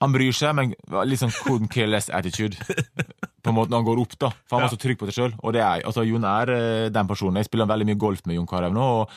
Han 0.00 0.12
bryr 0.14 0.32
seg, 0.36 0.52
men 0.54 0.74
litt 1.10 1.18
sånn 1.18 1.32
couldn't 1.34 1.72
care 1.74 1.88
less 1.90 2.06
attitude. 2.14 2.54
På 3.42 3.50
en 3.50 3.56
måte 3.56 3.70
når 3.72 3.80
han 3.80 3.86
går 3.88 4.00
opp, 4.04 4.12
da. 4.20 4.28
For 4.46 4.56
han 4.58 4.66
var 4.66 4.72
så 4.74 4.78
trygg 4.78 4.98
på 5.00 5.06
det 5.08 5.14
sjøl. 5.16 5.32
Og 5.42 5.52
det 5.56 5.62
er, 5.64 5.82
altså, 5.88 6.04
Jon 6.06 6.24
er 6.28 6.52
eh, 6.54 6.88
den 6.94 7.08
personen. 7.10 7.38
Jeg 7.40 7.48
spiller 7.48 7.66
veldig 7.70 7.86
mye 7.88 7.98
golf 7.98 8.20
med 8.26 8.36
Jon 8.38 8.46
Carew 8.50 8.74
nå, 8.74 8.84
og 9.00 9.10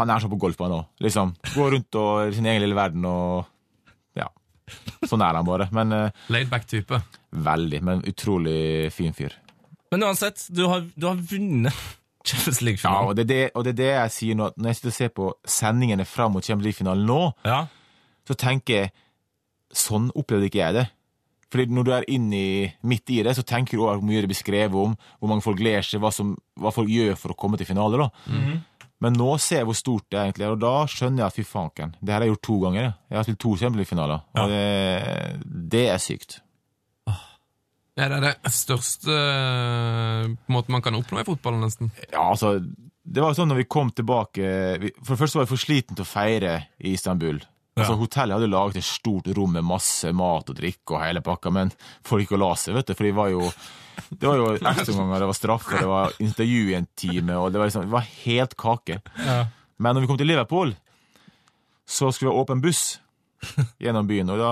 han 0.00 0.12
er 0.12 0.20
sånn 0.22 0.32
på 0.32 0.38
golfbanen 0.40 0.78
òg. 0.78 0.86
Liksom. 1.04 1.34
Går 1.54 1.70
rundt 1.76 1.98
og 2.00 2.30
i 2.30 2.34
sin 2.36 2.48
egen 2.48 2.62
lille 2.64 2.76
verden 2.78 3.04
og 3.08 3.46
Ja. 4.16 4.28
Sånn 5.08 5.22
er 5.24 5.36
han 5.40 5.46
bare. 5.48 5.68
Men 5.76 5.92
eh, 5.96 6.10
Laidback-type. 6.32 7.00
veldig. 7.32 7.82
Men 7.84 8.04
utrolig 8.08 8.92
fin 8.96 9.12
fyr. 9.16 9.36
Men 9.92 10.02
uansett, 10.08 10.46
du 10.50 10.64
har, 10.68 10.84
du 10.96 11.06
har 11.06 11.16
vunnet 11.16 11.72
Champions 12.26 12.60
League-finalen. 12.66 13.08
og 13.12 13.16
det, 13.16 13.24
er 13.24 13.28
det, 13.32 13.42
og 13.54 13.64
det 13.68 13.72
er 13.76 13.80
det 13.80 13.90
jeg 13.92 14.14
sier 14.16 14.38
nå, 14.40 14.48
når 14.56 14.72
jeg 14.72 14.78
sitter 14.80 14.92
og 14.92 14.96
ser 15.00 15.12
på 15.14 15.28
sendingene 15.58 16.06
fram 16.08 16.32
mot 16.34 16.44
Champions 16.44 16.66
League-finalen 16.70 17.04
nå, 17.06 17.20
Ja. 17.46 17.60
så 18.26 18.34
tenker 18.34 18.80
jeg 18.80 18.92
sånn 19.74 20.10
opplevde 20.14 20.50
ikke 20.50 20.62
jeg 20.62 20.78
det. 20.78 20.86
Fordi 21.52 21.66
når 21.70 21.86
du 21.86 21.90
er 21.94 22.06
inni, 22.10 22.46
midt 22.86 23.12
i 23.14 23.20
det, 23.22 23.36
så 23.38 23.44
tenker 23.46 23.78
du 23.78 23.84
over 23.84 24.00
hvor 24.00 24.08
mye 24.08 24.22
det 24.24 24.30
blir 24.32 24.38
skrevet 24.38 24.78
om, 24.80 24.96
hvor 25.20 25.30
mange 25.30 25.44
folk 25.44 25.60
ler 25.62 25.84
seg, 25.86 26.00
hva, 26.02 26.10
som, 26.14 26.34
hva 26.58 26.72
folk 26.74 26.90
gjør 26.90 27.14
for 27.20 27.32
å 27.32 27.38
komme 27.38 27.60
til 27.60 27.68
finale. 27.68 28.00
da. 28.02 28.08
Men 29.04 29.12
nå 29.18 29.28
ser 29.42 29.60
jeg 29.60 29.68
hvor 29.68 29.76
stort 29.76 30.06
det 30.10 30.18
egentlig 30.22 30.46
er, 30.46 30.56
og 30.56 30.62
da 30.64 30.72
skjønner 30.90 31.22
jeg 31.22 31.26
at 31.28 31.36
fy 31.36 31.44
fanken, 31.46 31.92
det 32.00 32.14
her 32.14 32.22
har 32.22 32.26
jeg 32.26 32.34
gjort 32.34 32.46
to 32.48 32.56
ganger. 32.64 32.82
jeg. 32.82 33.16
Har 33.18 33.28
spilt 33.28 33.42
to 33.44 33.52
Champions 33.60 33.82
League-finaler, 33.82 34.24
og 34.40 34.52
det, 34.52 34.64
det 35.76 35.84
er 35.92 36.02
sykt. 36.02 36.38
Ja, 37.96 38.08
det 38.10 38.18
er 38.18 38.24
det 38.26 38.52
største 38.52 39.14
Måten 39.16 40.34
på 40.36 40.50
en 40.50 40.56
måte 40.56 40.74
man 40.74 40.82
kan 40.84 40.98
oppnå 40.98 41.22
i 41.22 41.28
fotballen, 41.28 41.62
nesten. 41.64 41.92
Ja, 42.10 42.26
altså, 42.26 42.58
det 43.06 43.22
var 43.22 43.36
sånn 43.38 43.48
når 43.48 43.62
vi 43.62 43.68
kom 43.70 43.92
tilbake 43.94 44.48
For 44.98 45.14
det 45.14 45.20
første 45.20 45.38
var 45.38 45.46
jeg 45.46 45.52
for 45.52 45.62
sliten 45.62 45.96
til 45.96 46.04
å 46.04 46.10
feire 46.10 46.56
i 46.76 46.92
Istanbul. 46.96 47.38
Altså, 47.76 47.92
Ja. 47.92 47.98
Hotellet 48.00 48.36
hadde 48.38 48.48
laget 48.48 48.76
et 48.80 48.84
stort 48.88 49.26
rom 49.36 49.52
med 49.52 49.64
masse 49.68 50.08
mat 50.16 50.48
og 50.48 50.56
drikke 50.56 50.94
og 50.96 51.02
hele 51.02 51.20
pakka, 51.20 51.50
men 51.52 51.72
folk 52.08 52.22
gikk 52.24 52.32
og 52.38 52.40
la 52.40 52.54
seg, 52.56 52.74
vet 52.78 52.86
du, 52.88 52.94
for 52.96 53.04
de 53.04 53.12
var 53.12 53.28
jo 53.34 53.42
det 54.10 54.28
var 54.28 54.36
jo 54.40 54.46
ekstraomganger, 54.72 55.20
det 55.20 55.28
var 55.28 55.36
straffer, 55.36 55.78
det 55.82 55.90
var 55.90 56.12
intervju 56.24 56.62
i 56.70 56.74
en 56.78 56.88
time, 56.96 57.36
og 57.36 57.52
det 57.52 57.60
var, 57.60 57.68
liksom, 57.68 57.84
det 57.88 57.92
var 57.92 58.08
helt 58.24 58.56
kake. 58.56 58.98
Men 59.76 59.92
når 59.94 60.00
vi 60.04 60.08
kom 60.08 60.18
til 60.20 60.30
Liverpool, 60.30 60.72
så 61.86 62.08
skulle 62.12 62.30
vi 62.30 62.36
ha 62.36 62.42
åpen 62.46 62.64
buss 62.64 62.98
gjennom 63.78 64.08
byen, 64.08 64.30
og, 64.32 64.40
da, 64.40 64.50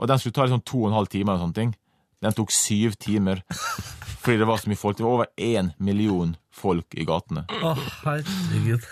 og 0.00 0.08
den 0.08 0.18
skulle 0.18 0.32
ta 0.36 0.46
liksom 0.48 0.64
to 0.64 0.82
og 0.86 0.88
en 0.90 0.96
halv 1.02 1.12
time 1.12 1.28
eller 1.32 1.44
sånne 1.44 1.58
ting. 1.60 1.74
Den 2.22 2.32
tok 2.38 2.52
syv 2.54 2.96
timer, 3.02 3.42
fordi 4.22 4.38
det 4.40 4.46
var 4.48 4.60
så 4.62 4.70
mye 4.70 4.78
folk. 4.80 4.96
Det 4.96 5.04
var 5.04 5.16
over 5.20 5.30
én 5.36 5.72
million 5.82 6.32
folk 6.54 6.94
i 6.96 7.04
gatene. 7.08 7.44
Å, 7.60 7.72
herregud. 8.06 8.84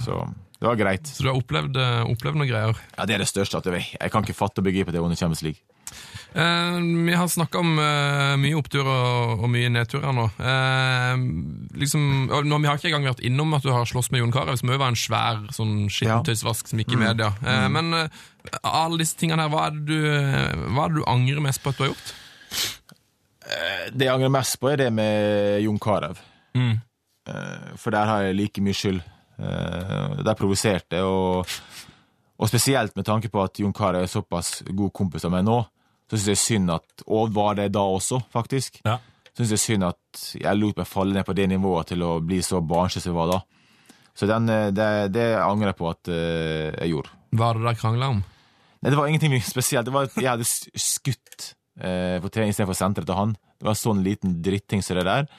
Så 0.00 0.16
det 0.60 0.68
var 0.68 0.76
greit. 0.76 1.06
Så 1.08 1.24
du 1.24 1.30
har 1.30 1.38
opplevd, 1.40 1.76
eh, 1.80 2.02
opplevd 2.12 2.36
noen 2.36 2.48
greier. 2.50 2.76
Ja, 2.98 3.06
Det 3.08 3.14
er 3.16 3.18
det 3.24 3.28
største. 3.32 3.56
at 3.58 3.64
Jeg, 3.64 3.86
jeg 4.00 4.10
kan 4.12 4.22
ikke 4.24 4.36
fatte 4.36 4.60
og 4.60 4.64
begripe 4.68 4.92
det 4.92 5.00
under 5.00 5.16
Champions 5.16 5.42
League. 5.42 5.60
Eh, 6.34 6.76
vi 7.06 7.14
har 7.18 7.26
snakka 7.26 7.58
om 7.58 7.78
eh, 7.82 8.36
mye 8.38 8.54
oppturer 8.60 8.86
og, 8.86 9.40
og 9.42 9.48
mye 9.50 9.70
nedturer 9.72 10.12
nå. 10.14 10.26
Eh, 10.38 11.24
liksom, 11.80 12.04
nå, 12.46 12.58
Vi 12.60 12.68
har 12.68 12.76
ikke 12.78 12.92
engang 12.92 13.08
vært 13.08 13.24
innom 13.26 13.56
at 13.56 13.64
du 13.66 13.72
har 13.72 13.88
slåss 13.88 14.12
med 14.12 14.20
Jon 14.20 14.30
Carew, 14.36 14.54
som 14.60 14.70
òg 14.70 14.78
var 14.78 14.92
en 14.92 15.00
svær 15.00 15.40
sånn 15.56 15.88
skittentøysvask 15.90 16.68
som 16.70 16.78
gikk 16.84 16.92
i 16.94 17.00
media. 17.00 17.32
Eh, 17.42 17.66
Men 17.72 17.90
eh, 17.94 18.08
alle 18.62 19.00
disse 19.02 19.16
tingene 19.18 19.42
her, 19.48 19.50
hva 19.50 19.66
er, 19.70 19.80
du, 19.80 19.96
hva 20.70 20.84
er 20.86 20.92
det 20.94 21.00
du 21.00 21.08
angrer 21.10 21.40
mest 21.42 21.64
på 21.64 21.72
at 21.72 21.80
du 21.80 21.86
har 21.88 21.90
gjort? 21.94 22.14
Det 23.90 24.06
jeg 24.06 24.12
angrer 24.14 24.30
mest 24.30 24.60
på, 24.60 24.68
er 24.70 24.76
det 24.84 24.92
med 24.94 25.62
Jon 25.64 25.80
Carew. 25.82 26.14
Mm. 26.54 26.76
For 27.80 27.90
der 27.90 28.06
har 28.06 28.22
jeg 28.28 28.36
like 28.38 28.62
mye 28.62 28.76
skyld. 28.76 29.00
Eh, 29.40 30.20
Der 30.24 30.36
provoserte 30.36 31.00
og, 31.06 31.46
og 32.40 32.48
spesielt 32.50 32.96
med 32.96 33.06
tanke 33.08 33.30
på 33.32 33.42
at 33.42 33.60
Jon 33.60 33.72
Carew 33.76 34.02
er 34.04 34.10
såpass 34.10 34.60
god 34.68 34.92
kompis 34.96 35.24
av 35.24 35.32
meg 35.32 35.46
nå, 35.46 35.60
så 36.10 36.18
syns 36.18 36.32
jeg 36.32 36.40
synd 36.42 36.72
at 36.74 37.04
Og 37.06 37.30
var 37.32 37.54
det 37.60 37.70
da 37.72 37.84
også, 37.86 38.20
faktisk. 38.32 38.80
Ja. 38.84 38.98
Syns 39.36 39.52
jeg 39.54 39.62
synd 39.62 39.86
at 39.86 40.24
jeg 40.34 40.58
lot 40.58 40.76
meg 40.80 40.88
falle 40.90 41.14
ned 41.14 41.24
på 41.28 41.36
det 41.38 41.46
nivået 41.48 41.92
til 41.92 42.02
å 42.02 42.18
bli 42.20 42.40
så 42.42 42.60
barnslig 42.60 43.04
som 43.04 43.12
jeg 43.14 43.20
var 43.20 43.30
da. 43.30 43.40
Så 44.18 44.26
den, 44.28 44.48
eh, 44.50 44.68
det, 44.74 44.88
det 45.14 45.28
angrer 45.38 45.70
jeg 45.72 45.78
på 45.78 45.88
at 45.92 46.10
eh, 46.12 46.68
jeg 46.82 46.92
gjorde. 46.96 47.14
Hva 47.38 47.50
er 47.52 47.60
det 47.60 47.64
dere 47.68 47.78
krangla 47.78 48.08
om? 48.16 48.20
Nei, 48.80 48.90
det 48.90 48.98
var 48.98 49.08
ingenting 49.08 49.36
spesielt. 49.54 49.86
Det 49.86 49.94
var 49.94 50.08
at 50.10 50.18
jeg 50.18 50.28
hadde 50.32 50.48
skutt 50.50 51.52
eh, 51.80 52.18
på 52.20 52.28
trening 52.32 52.52
istedenfor 52.52 52.76
senteret 52.76 53.08
til 53.08 53.16
han. 53.20 53.36
Det 53.60 53.68
var 53.68 53.76
en 53.76 53.84
sånn 53.84 54.02
liten 54.04 54.40
dritting 54.42 54.82
som 54.82 54.98
det 54.98 55.06
der, 55.06 55.30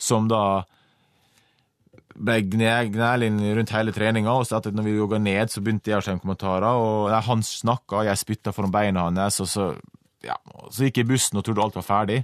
som 0.00 0.26
da 0.30 0.40
ble 2.14 2.38
gnælin 2.46 3.40
rundt 3.56 3.72
hele 3.74 3.92
treninga, 3.94 4.32
og 4.32 4.46
så 4.46 4.60
at 4.60 4.70
når 4.70 4.86
vi 4.86 4.94
jogga 4.96 5.18
ned, 5.18 5.50
så 5.50 5.62
begynte 5.64 5.90
jeg 5.90 5.98
å 5.98 6.04
skrive 6.04 6.22
kommentarer, 6.22 6.78
og 6.78 7.10
nei, 7.12 7.20
han 7.26 7.42
snakka, 7.46 8.04
jeg 8.08 8.20
spytta 8.20 8.54
foran 8.54 8.74
beina 8.74 9.08
hans, 9.08 9.40
og 9.42 9.50
så, 9.50 9.68
ja, 10.24 10.38
så 10.70 10.86
gikk 10.86 11.02
jeg 11.02 11.08
i 11.08 11.12
bussen 11.14 11.40
og 11.40 11.46
trodde 11.46 11.64
alt 11.64 11.78
var 11.80 11.86
ferdig. 11.88 12.22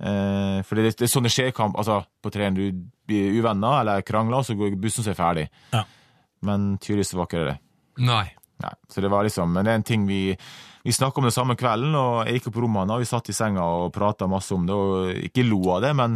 Eh, 0.00 0.58
for 0.64 0.80
det, 0.80 0.94
det 0.96 1.04
er 1.04 1.12
sånn 1.12 1.28
det 1.28 1.34
skjer 1.34 1.52
kamp, 1.56 1.76
altså 1.78 2.00
på 2.24 2.32
trening. 2.32 2.56
Du 2.56 3.10
blir 3.10 3.36
uvenner 3.36 3.82
eller 3.82 4.04
krangler, 4.06 4.40
og 4.40 4.48
så 4.48 4.56
går 4.56 4.78
bussen 4.80 5.04
så 5.04 5.12
er 5.12 5.18
ferdig. 5.18 5.46
Ja. 5.74 5.84
Men 6.46 6.72
tydeligvis 6.80 7.12
var 7.18 7.28
ikke 7.28 7.42
det 7.42 7.50
det. 7.52 7.58
Nei. 8.08 8.26
Nei, 8.60 8.74
så 8.92 9.00
det 9.00 9.08
var 9.08 9.24
liksom, 9.24 9.54
Men 9.54 9.64
det 9.64 9.72
er 9.72 9.78
en 9.80 9.86
ting 9.88 10.02
vi 10.04 10.36
Vi 10.84 10.92
snakka 10.92 11.20
om 11.20 11.24
det 11.24 11.32
samme 11.32 11.56
kvelden, 11.56 11.94
og 11.96 12.26
jeg 12.26 12.38
gikk 12.38 12.46
opp 12.48 12.54
på 12.56 12.62
rommet 12.64 12.80
hans, 12.80 12.92
og 12.94 13.02
vi 13.02 13.08
satt 13.08 13.28
i 13.28 13.36
senga 13.36 13.64
og 13.64 13.92
prata 13.92 14.24
masse 14.28 14.54
om 14.56 14.62
det, 14.64 14.76
og 14.76 15.10
ikke 15.28 15.44
lo 15.44 15.58
av 15.74 15.82
det, 15.84 15.90
men 15.92 16.14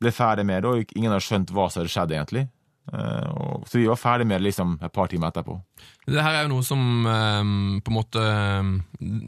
ble 0.00 0.12
ferdig 0.14 0.46
med 0.48 0.62
det, 0.64 0.70
og 0.70 0.96
ingen 0.96 1.12
hadde 1.12 1.26
skjønt 1.26 1.52
hva 1.54 1.68
som 1.70 1.82
hadde 1.82 1.92
skjedd, 1.92 2.14
egentlig. 2.16 2.46
Eh, 2.90 3.60
så 3.68 3.78
vi 3.78 3.86
var 3.86 3.98
ferdig 4.00 4.26
med 4.26 4.40
det 4.40 4.48
liksom 4.48 4.72
et 4.82 4.92
par 4.96 5.10
timer 5.12 5.30
etterpå. 5.30 5.58
Det 6.10 6.24
her 6.24 6.38
er 6.40 6.46
jo 6.46 6.52
noe 6.54 6.64
som 6.66 6.80
eh, 7.06 7.50
på 7.84 7.92
en 7.92 7.96
måte 7.98 8.22
eh, 8.24 8.70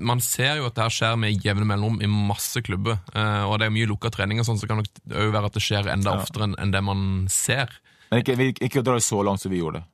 Man 0.03 0.23
ser 0.25 0.59
jo 0.59 0.67
at 0.67 0.75
det 0.79 0.87
her 0.87 0.97
skjer 0.97 1.21
med 1.21 1.45
jevne 1.45 1.69
mellomrom 1.69 2.01
i 2.03 2.09
masse 2.11 2.63
klubber. 2.65 2.99
og 3.13 3.55
det 3.61 3.69
er 3.69 3.75
mye 3.77 3.89
lukka 3.91 4.11
og 4.11 4.45
sånn, 4.49 4.59
så 4.59 4.67
kan 4.71 4.83
det 4.83 4.91
òg 5.15 5.33
være 5.37 5.47
at 5.53 5.55
det 5.59 5.63
skjer 5.63 5.93
enda 5.93 6.17
oftere 6.19 6.49
enn 6.49 6.57
enn 6.59 6.75
det 6.75 6.83
man 6.83 7.07
ser. 7.31 7.71
Men 8.11 8.21
ikke, 8.25 8.37
vi- 8.37 8.55
ikke 8.61 8.83
dra 8.83 8.95
det 8.99 9.05
så 9.07 9.23
langt 9.25 9.41
som 9.41 9.53
vi 9.53 9.61
gjorde. 9.63 9.85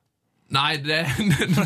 Nei, 0.49 0.77
det, 0.81 1.03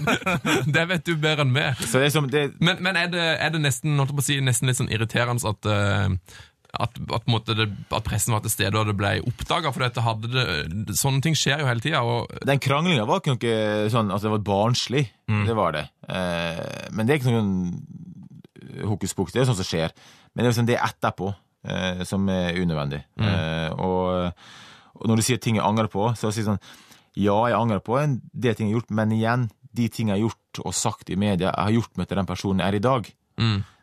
det 0.75 0.83
vet 0.89 1.05
du 1.07 1.15
bedre 1.15 1.45
enn 1.45 1.53
meg. 1.55 1.79
Det 1.79 2.01
er 2.03 2.11
som, 2.11 2.27
det, 2.27 2.49
Men, 2.59 2.81
men 2.83 2.97
er, 2.99 3.07
det, 3.13 3.21
er 3.39 3.53
det 3.53 3.61
nesten, 3.63 3.95
si, 4.19 4.41
nesten 4.43 4.67
litt 4.67 4.79
sånn 4.81 4.91
irriterende 4.91 5.53
at, 5.53 5.69
eh, 5.71 6.35
at, 6.73 6.95
at, 6.97 7.27
det, 7.53 7.67
at 7.93 8.05
pressen 8.05 8.33
var 8.33 8.41
til 8.41 8.49
stede 8.53 8.79
og 8.79 8.87
det 8.89 8.95
ble 8.97 9.11
oppdaga? 9.29 9.69
For 9.73 9.85
dette 9.85 10.01
hadde 10.01 10.31
det, 10.33 10.95
sånne 10.97 11.21
ting 11.21 11.37
skjer 11.37 11.61
jo 11.61 11.67
hele 11.69 11.83
tida. 11.83 12.01
Den 12.49 12.61
kranglinga 12.63 13.05
var 13.05 13.21
ikke 13.21 13.35
noe 13.35 13.91
sånn 13.93 14.09
Altså, 14.09 14.25
det 14.27 14.33
var 14.39 14.47
barnslig. 14.47 15.03
Det 15.45 15.57
var 15.57 15.75
det. 15.77 15.85
Eh, 16.09 16.89
men 16.97 17.05
det 17.05 17.13
er 17.15 17.21
ikke 17.21 17.33
noen 17.35 18.87
hokus 18.89 19.13
pokus. 19.13 19.35
Det 19.35 19.43
er 19.43 19.49
sånt 19.51 19.61
som 19.61 19.69
skjer. 19.69 19.93
Men 20.33 20.41
det 20.41 20.47
er 20.47 20.53
liksom 20.55 20.69
det 20.71 20.79
etterpå 20.81 21.29
eh, 21.29 22.03
som 22.09 22.25
er 22.33 22.57
unødvendig. 22.57 23.03
Eh, 23.21 23.69
og, 23.77 24.33
og 24.97 25.09
når 25.09 25.21
du 25.21 25.25
sier 25.29 25.41
ting 25.43 25.61
jeg 25.61 25.65
angrer 25.67 25.91
på, 25.93 26.09
så 26.17 26.31
sier 26.33 26.43
jeg 26.43 26.51
sånn 26.51 26.63
Ja, 27.13 27.37
jeg 27.51 27.59
angrer 27.59 27.83
på 27.85 27.99
en 28.01 28.17
del 28.33 28.57
ting 28.57 28.71
jeg 28.71 28.79
har 28.79 28.81
gjort, 28.81 28.95
men 28.97 29.13
igjen, 29.13 29.49
de 29.77 29.89
ting 29.93 30.09
jeg 30.09 30.17
har 30.17 30.25
gjort 30.25 30.63
og 30.65 30.73
sagt 30.73 31.09
i 31.13 31.17
media, 31.17 31.51
jeg 31.51 31.67
har 31.69 31.75
gjort 31.77 31.97
meg 32.01 32.09
til 32.09 32.17
den 32.17 32.29
personen 32.29 32.65
jeg 32.65 32.73
er 32.73 32.79
i 32.79 32.87
dag. 32.89 33.13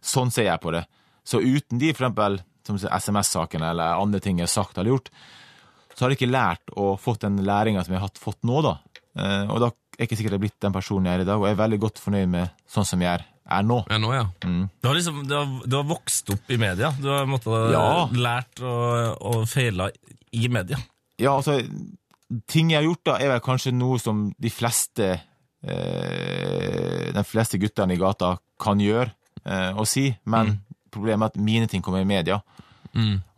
Sånn 0.02 0.30
ser 0.34 0.50
jeg 0.50 0.62
på 0.62 0.74
det. 0.74 0.84
Så 1.26 1.38
uten 1.38 1.78
de, 1.78 1.92
for 1.94 2.08
eksempel, 2.08 2.40
som 2.66 2.76
SMS-sakene 2.78 3.70
eller 3.72 4.00
andre 4.00 4.20
ting 4.24 4.38
jeg 4.40 4.48
har 4.48 4.52
sagt 4.52 4.78
eller 4.78 4.94
gjort, 4.96 5.10
så 5.94 6.04
har 6.04 6.12
jeg 6.14 6.20
ikke 6.20 6.30
lært 6.32 6.70
og 6.76 6.94
fått 7.02 7.24
den 7.26 7.40
læringa 7.44 7.82
som 7.84 7.94
jeg 7.96 8.00
har 8.04 8.12
fått 8.20 8.38
nå, 8.48 8.60
da. 8.64 8.76
Eh, 9.18 9.50
og 9.50 9.60
da 9.60 9.68
er 9.70 10.04
jeg 10.04 10.08
ikke 10.08 10.16
sikkert 10.20 10.32
jeg 10.36 10.40
er 10.40 10.44
blitt 10.46 10.60
den 10.64 10.72
personen 10.76 11.08
jeg 11.10 11.18
er 11.18 11.24
i 11.24 11.28
dag, 11.28 11.40
og 11.42 11.48
jeg 11.48 11.56
er 11.56 11.62
veldig 11.64 11.78
godt 11.82 11.98
fornøyd 12.00 12.30
med 12.32 12.52
sånn 12.70 12.86
som 12.88 13.02
jeg 13.04 13.10
er, 13.18 13.24
er 13.50 13.64
nå. 13.66 13.80
Er 13.90 13.98
nå, 14.00 14.12
ja. 14.14 14.22
Du 14.40 14.86
har 14.88 14.94
liksom 14.96 15.24
du 15.28 15.34
har, 15.36 15.48
du 15.66 15.74
har 15.76 15.88
vokst 15.90 16.30
opp 16.32 16.52
i 16.54 16.56
media. 16.62 16.92
Du 17.02 17.08
har 17.10 17.26
måttet, 17.28 17.72
Ja. 17.74 18.06
lært 18.14 18.62
og, 18.62 19.18
og 19.20 19.42
feila 19.50 19.90
i 20.32 20.46
media. 20.48 20.78
Ja, 21.20 21.34
altså, 21.34 21.58
ting 22.48 22.70
jeg 22.70 22.78
har 22.80 22.86
gjort 22.86 23.04
da, 23.10 23.18
er 23.20 23.34
vel 23.34 23.42
kanskje 23.44 23.74
noe 23.76 23.98
som 24.00 24.28
de 24.40 24.52
fleste 24.54 25.10
eh, 25.90 27.10
De 27.12 27.24
fleste 27.26 27.58
guttene 27.60 27.94
i 27.96 28.00
gata 28.00 28.36
kan 28.60 28.80
gjøre 28.80 29.10
eh, 29.44 29.72
og 29.76 29.86
si, 29.88 30.06
men 30.30 30.54
problemet 30.92 31.30
er 31.30 31.34
at 31.34 31.44
mine 31.50 31.70
ting 31.70 31.82
kommer 31.84 32.02
i 32.02 32.08
media. 32.08 32.40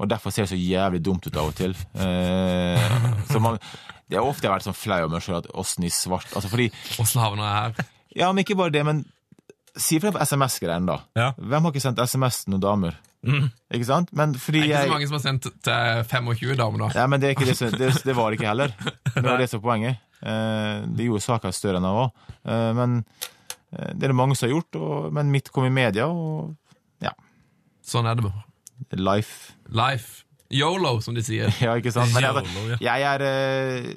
Og 0.00 0.08
derfor 0.08 0.32
ser 0.32 0.46
det 0.46 0.54
så 0.54 0.58
jævlig 0.58 1.02
dumt 1.04 1.26
ut 1.26 1.36
av 1.36 1.50
og 1.50 1.56
til. 1.58 1.74
Eh, 2.00 2.92
så 3.28 3.40
man, 3.42 3.58
det 4.08 4.16
har 4.16 4.28
ofte 4.28 4.48
vært 4.48 4.64
sånn 4.64 4.76
flau 4.76 5.02
over 5.04 5.12
meg 5.16 5.24
sjøl 5.24 5.40
at 5.42 5.50
åssen 5.60 5.84
i 5.84 5.90
svart 5.92 6.32
Altså 6.36 6.50
fordi 6.52 6.70
Åssen 7.00 7.20
havna 7.22 7.46
jeg 7.48 7.58
her? 7.58 7.90
Ja, 8.16 8.30
men 8.32 8.42
ikke 8.44 8.56
bare 8.60 8.72
det, 8.74 8.82
men 8.84 9.04
si 9.72 9.96
for 10.00 10.10
eksempel 10.10 10.24
SMS-greiene, 10.26 10.88
da. 10.88 10.98
Ja. 11.16 11.30
Hvem 11.36 11.64
har 11.64 11.72
ikke 11.72 11.84
sendt 11.84 12.00
SMS 12.04 12.42
til 12.44 12.54
noen 12.54 12.64
damer? 12.64 12.98
Ikke 13.22 13.86
sant? 13.86 14.10
Men 14.16 14.34
fordi 14.34 14.64
Det 14.66 14.72
er 14.74 14.82
ikke 14.82 14.88
så 14.88 14.94
mange 14.96 15.08
som 15.08 15.16
har 15.16 15.24
sendt 15.24 15.46
til 15.64 16.02
25 16.10 16.56
damer, 16.58 16.82
da. 16.84 16.88
Ja, 17.00 17.06
men 17.08 17.22
det, 17.22 17.36
det, 17.38 17.54
det, 17.78 17.92
det 18.04 18.16
var 18.18 18.30
det 18.30 18.40
ikke 18.40 18.50
heller. 18.50 18.74
Det 19.14 19.22
var 19.24 19.38
det 19.38 19.48
som 19.50 19.62
var 19.62 19.68
poenget. 19.70 20.00
Eh, 20.22 20.88
det 20.88 21.06
gjorde 21.06 21.24
saka 21.24 21.52
større 21.54 21.80
enn 21.80 21.86
den 21.86 21.96
var. 21.96 22.10
Eh, 22.48 22.70
men 22.78 22.98
eh, 23.02 23.92
det 23.94 24.06
er 24.06 24.12
det 24.12 24.18
mange 24.18 24.36
som 24.38 24.48
har 24.48 24.54
gjort, 24.56 24.78
og, 24.80 25.08
men 25.14 25.32
mitt 25.34 25.52
kom 25.54 25.68
i 25.68 25.72
media, 25.72 26.08
og. 26.08 26.56
Sånn 27.86 28.08
er 28.08 28.18
det 28.18 28.26
bare. 28.26 28.44
Life. 28.98 29.54
Life. 29.72 30.24
Yolo, 30.52 30.98
som 31.00 31.16
de 31.16 31.24
sier. 31.24 31.52
Ja, 31.62 31.74
ikke 31.80 31.92
sant? 31.94 32.12
Men 32.14 32.26
jeg, 32.28 32.80
jeg 32.84 33.06
er 33.08 33.24
uh, 33.24 33.92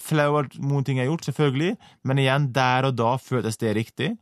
flau 0.00 0.28
over 0.32 0.48
noen 0.60 0.86
ting 0.86 1.00
jeg 1.00 1.06
har 1.06 1.12
gjort, 1.12 1.26
selvfølgelig, 1.28 1.74
men 2.08 2.22
igjen, 2.22 2.48
der 2.56 2.88
og 2.88 2.96
da 2.98 3.16
føltes 3.22 3.60
det 3.62 3.76
riktig, 3.80 4.14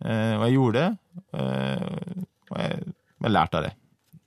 Uh, 0.00 0.38
og 0.38 0.46
jeg 0.46 0.54
gjorde 0.54 0.80
det, 0.80 0.90
Uh, 1.36 2.22
og 2.48 2.54
jeg, 2.56 2.92
jeg 3.20 3.32
lærte 3.34 3.58
av 3.58 3.64
det. 3.66 3.72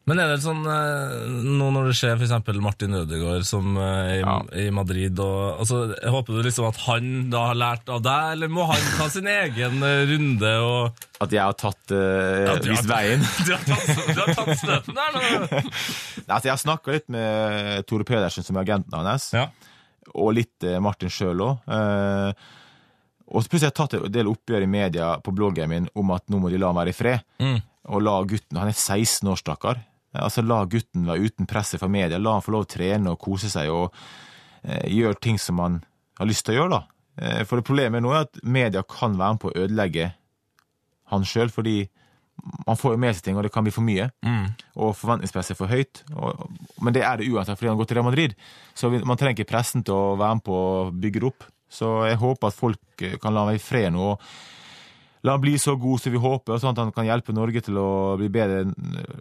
Men 0.03 0.19
er 0.19 0.33
det 0.33 0.41
sånn 0.43 0.65
eh, 0.67 1.13
nå 1.47 1.69
når 1.71 1.85
det 1.87 1.93
skjer 1.95 2.17
f.eks. 2.19 2.33
Martin 2.59 2.95
Ødegaard 2.99 3.45
som 3.47 3.77
eh, 3.79 4.17
i, 4.17 4.17
Ja. 4.19 4.33
i 4.59 4.65
Madrid 4.75 5.15
og, 5.23 5.61
altså, 5.63 5.77
Håper 6.11 6.35
du 6.35 6.41
liksom 6.43 6.65
at 6.67 6.81
han 6.89 7.29
da 7.31 7.45
har 7.53 7.55
lært 7.55 7.87
av 7.93 8.01
deg, 8.03 8.33
eller 8.35 8.51
må 8.51 8.65
han 8.67 8.83
ta 8.97 9.07
sin 9.13 9.29
egen 9.31 9.77
eh, 9.87 10.01
runde 10.11 10.51
og 10.65 11.05
At 11.23 11.31
jeg 11.31 11.39
har 11.39 11.55
tatt 11.55 11.93
uh, 11.95 12.49
Ja, 12.49 12.57
vist 12.67 12.89
veien. 12.91 13.23
Du 13.47 13.53
har 13.55 13.63
tatt, 13.63 13.93
du 14.11 14.19
har 14.19 14.33
tatt 14.41 14.59
støten 14.59 14.99
der 14.99 15.15
nå! 15.15 15.21
Altså, 16.27 16.43
jeg 16.49 16.51
har 16.51 16.61
snakka 16.65 16.97
litt 16.97 17.07
med 17.15 17.87
Tore 17.87 18.03
Pedersen, 18.07 18.43
som 18.43 18.59
er 18.59 18.65
agenten 18.67 18.99
hans. 18.99 19.29
Ja. 19.35 19.47
og 20.19 20.33
litt 20.35 20.67
Martin 20.83 21.09
sjøl 21.11 21.39
òg. 21.47 21.63
Og 23.33 23.39
så 23.41 23.49
plutselig 23.49 23.69
har 23.69 23.71
jeg 23.71 23.79
tatt 23.79 23.95
en 23.97 24.11
del 24.13 24.27
oppgjør 24.29 24.65
i 24.65 24.69
media 24.69 25.13
på 25.23 25.31
bloggen 25.33 25.71
min 25.71 25.87
om 25.97 26.11
at 26.13 26.27
nå 26.29 26.41
må 26.43 26.51
de 26.51 26.59
la 26.59 26.69
han 26.73 26.77
være 26.81 26.91
i 26.91 26.97
fred. 26.97 27.23
Mm. 27.39 27.57
Og 27.95 28.03
la 28.03 28.13
gutten 28.27 28.59
Han 28.59 28.69
er 28.71 28.75
16 28.77 29.27
år, 29.31 29.39
stakkar. 29.39 29.79
Altså, 30.13 30.43
la 30.45 30.63
gutten 30.69 31.07
være 31.09 31.29
uten 31.29 31.49
presset 31.49 31.81
fra 31.81 31.89
media. 31.91 32.19
La 32.21 32.35
han 32.37 32.45
få 32.45 32.53
lov 32.53 32.67
å 32.67 32.69
trene 32.69 33.13
og 33.13 33.21
kose 33.21 33.49
seg 33.49 33.71
og 33.73 33.93
eh, 34.61 34.85
gjøre 34.93 35.19
ting 35.23 35.39
som 35.41 35.61
han 35.63 35.79
har 36.19 36.29
lyst 36.29 36.45
til 36.45 36.55
å 36.55 36.59
gjøre, 36.61 36.77
da. 36.77 36.83
Eh, 37.17 37.41
for 37.49 37.59
det 37.59 37.67
problemet 37.67 38.03
nå 38.03 38.13
er 38.13 38.27
at 38.27 38.39
media 38.43 38.83
kan 38.85 39.17
være 39.17 39.35
med 39.35 39.43
på 39.43 39.51
å 39.51 39.57
ødelegge 39.65 40.11
han 41.13 41.25
sjøl, 41.27 41.51
fordi 41.53 41.77
man 42.67 42.77
får 42.79 42.95
jo 42.95 42.99
med 43.01 43.15
seg 43.15 43.25
ting, 43.27 43.37
og 43.37 43.45
det 43.45 43.51
kan 43.53 43.65
bli 43.65 43.73
for 43.73 43.85
mye. 43.85 44.07
Og 44.81 44.95
forventningspresset 44.97 45.53
er 45.53 45.59
for 45.59 45.71
høyt. 45.71 46.01
Og, 46.17 46.47
men 46.83 46.95
det 46.95 47.03
er 47.05 47.19
det 47.19 47.29
uansett, 47.29 47.59
fordi 47.59 47.69
han 47.69 47.77
gått 47.79 47.91
til 47.93 47.99
Real 47.99 48.07
Madrid. 48.07 48.33
Så 48.77 48.89
man 48.93 49.19
trenger 49.19 49.37
ikke 49.37 49.51
pressen 49.53 49.85
til 49.85 49.93
å 49.95 50.15
være 50.19 50.39
med 50.39 50.45
på 50.47 50.57
å 50.57 50.89
bygge 50.91 51.21
det 51.21 51.29
opp. 51.29 51.45
Så 51.73 51.91
jeg 52.09 52.19
håper 52.21 52.49
at 52.49 52.57
folk 52.57 53.05
eh, 53.05 53.19
kan 53.21 53.35
la 53.37 53.45
meg 53.49 53.61
i 53.61 53.63
fred 53.63 53.93
nå. 53.93 54.13
og 54.13 54.25
La 55.23 55.37
han 55.37 55.41
bli 55.41 55.53
så 55.61 55.77
god 55.79 56.01
som 56.03 56.11
vi 56.11 56.19
håper, 56.19 56.57
sånn 56.59 56.73
at 56.75 56.81
han 56.83 56.91
kan 56.91 57.05
hjelpe 57.07 57.31
Norge 57.35 57.61
til 57.63 57.77
å 57.79 58.17
bli 58.19 58.27
bedre 58.33 58.65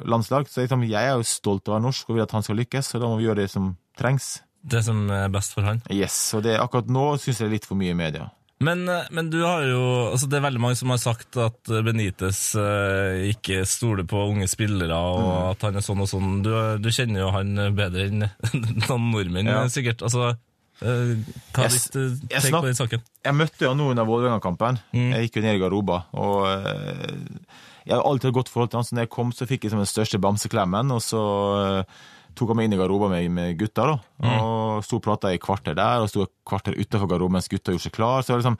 landslag. 0.04 0.48
Så 0.50 0.64
liksom, 0.64 0.82
jeg 0.88 0.98
er 0.98 1.14
jo 1.14 1.22
stolt 1.28 1.68
av 1.68 1.74
å 1.74 1.76
være 1.78 1.86
norsk 1.86 2.08
og 2.10 2.16
vil 2.18 2.24
at 2.24 2.34
han 2.34 2.42
skal 2.46 2.58
lykkes, 2.58 2.94
og 2.96 3.00
da 3.04 3.10
må 3.12 3.18
vi 3.20 3.28
gjøre 3.28 3.42
det 3.44 3.50
som 3.52 3.72
trengs. 3.98 4.40
Det 4.62 4.82
som 4.86 5.04
er 5.10 5.28
best 5.34 5.54
for 5.56 5.62
han. 5.66 5.80
Yes, 5.90 6.16
og 6.38 6.42
det, 6.46 6.56
akkurat 6.62 6.90
nå 6.90 7.12
syns 7.22 7.38
jeg 7.40 7.46
det 7.46 7.50
er 7.50 7.56
litt 7.58 7.68
for 7.70 7.78
mye 7.78 7.94
i 7.94 7.98
media. 7.98 8.28
Men, 8.62 8.84
eh, 8.88 9.08
men 9.10 9.26
du 9.30 9.40
har 9.42 9.64
jo 9.66 9.80
altså 10.12 10.28
Det 10.30 10.36
er 10.38 10.44
veldig 10.44 10.60
mange 10.62 10.76
som 10.78 10.92
har 10.94 11.00
sagt 11.02 11.34
at 11.42 11.66
Benitez 11.82 12.54
eh, 12.54 13.24
ikke 13.32 13.64
stoler 13.66 14.06
på 14.06 14.20
unge 14.30 14.46
spillere, 14.46 14.94
og 14.94 15.18
Mm. 15.22 15.50
at 15.50 15.62
han 15.66 15.76
er 15.80 15.82
sånn 15.82 16.00
og 16.04 16.06
sånn. 16.10 16.42
Du, 16.46 16.52
du 16.78 16.88
kjenner 16.94 17.24
jo 17.24 17.30
han 17.34 17.54
bedre 17.74 18.06
enn 18.06 18.22
noen 18.86 19.10
nordmenn, 19.10 19.50
Ja. 19.50 19.64
sikkert. 19.66 20.02
Altså, 20.06 20.28
eh, 20.30 20.38
hva 20.82 21.66
er 21.66 21.74
ditt 21.74 21.98
eh, 21.98 22.14
jeg 22.32 22.52
på 22.52 22.62
den 22.66 22.78
saken? 22.78 23.04
Jeg 23.22 23.38
møtte 23.38 23.68
han 23.68 23.78
nå 23.78 23.90
under 23.92 24.08
Vålerenga-kampen. 24.08 24.80
Jeg 24.96 25.28
gikk 25.28 25.38
jo 25.38 25.44
ned 25.44 25.58
i 25.58 25.62
garderoba. 25.62 25.98
Og 26.18 26.40
eh, 26.50 27.52
jeg 27.86 27.96
har 27.96 28.06
alltid 28.06 28.30
hatt 28.30 28.38
godt 28.40 28.52
forhold 28.52 28.72
til 28.72 28.80
han, 28.80 28.88
så 28.88 28.96
når 28.96 29.06
jeg 29.06 29.12
kom, 29.16 29.32
så 29.34 29.48
fikk 29.48 29.66
jeg 29.66 29.74
som 29.74 29.82
den 29.82 29.90
største 29.90 30.20
bamseklemmen. 30.22 30.94
Og 30.94 31.02
så 31.04 31.22
eh, 31.60 31.98
tok 32.38 32.52
han 32.52 32.60
meg 32.60 32.70
inn 32.70 32.76
i 32.76 32.80
garderoba 32.80 33.10
med, 33.12 33.28
med 33.34 33.58
gutta, 33.60 33.88
da. 33.92 33.98
Og 34.32 34.86
sto 34.86 34.98
og 35.00 35.04
prata 35.04 35.32
i 35.32 35.42
kvarter 35.42 35.76
der, 35.78 36.04
og 36.04 36.10
sto 36.10 36.26
et 36.26 36.34
kvarter 36.48 36.78
utafor 36.78 37.10
garderoben 37.10 37.38
mens 37.38 37.50
gutta 37.52 37.74
gjorde 37.74 37.86
seg 37.88 37.96
klar. 37.96 38.26
Så 38.26 38.38
liksom, 38.38 38.58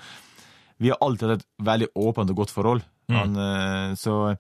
vi 0.83 0.93
har 0.93 1.01
alltid 1.05 1.35
hatt 1.35 1.43
et 1.43 1.51
veldig 1.73 1.93
åpent 1.99 2.35
og 2.35 2.43
godt 2.43 2.55
forhold. 2.55 2.87
Han, 3.13 3.35
eh, 3.37 3.97
så 3.99 4.37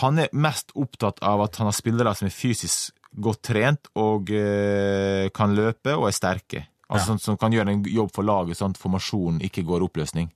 han 0.00 0.22
er 0.22 0.32
mest 0.32 0.72
opptatt 0.78 1.20
av 1.26 1.42
at 1.44 1.58
han 1.58 1.68
har 1.70 1.76
spillere 1.76 2.14
som 2.16 2.28
er 2.28 2.34
fysisk 2.34 2.94
godt 3.10 3.42
trent 3.50 3.90
og 3.98 4.30
eh, 4.30 5.26
kan 5.34 5.54
løpe 5.56 5.96
og 5.96 6.08
er 6.08 6.14
sterke. 6.14 6.64
Altså 6.90 7.12
sånn, 7.12 7.22
Som 7.22 7.38
kan 7.38 7.54
gjøre 7.54 7.70
en 7.70 7.84
jobb 7.86 8.10
for 8.14 8.26
laget, 8.26 8.58
sånn 8.58 8.74
at 8.74 8.80
formasjonen 8.80 9.40
ikke 9.46 9.62
går 9.66 9.84
oppløsning. 9.86 10.30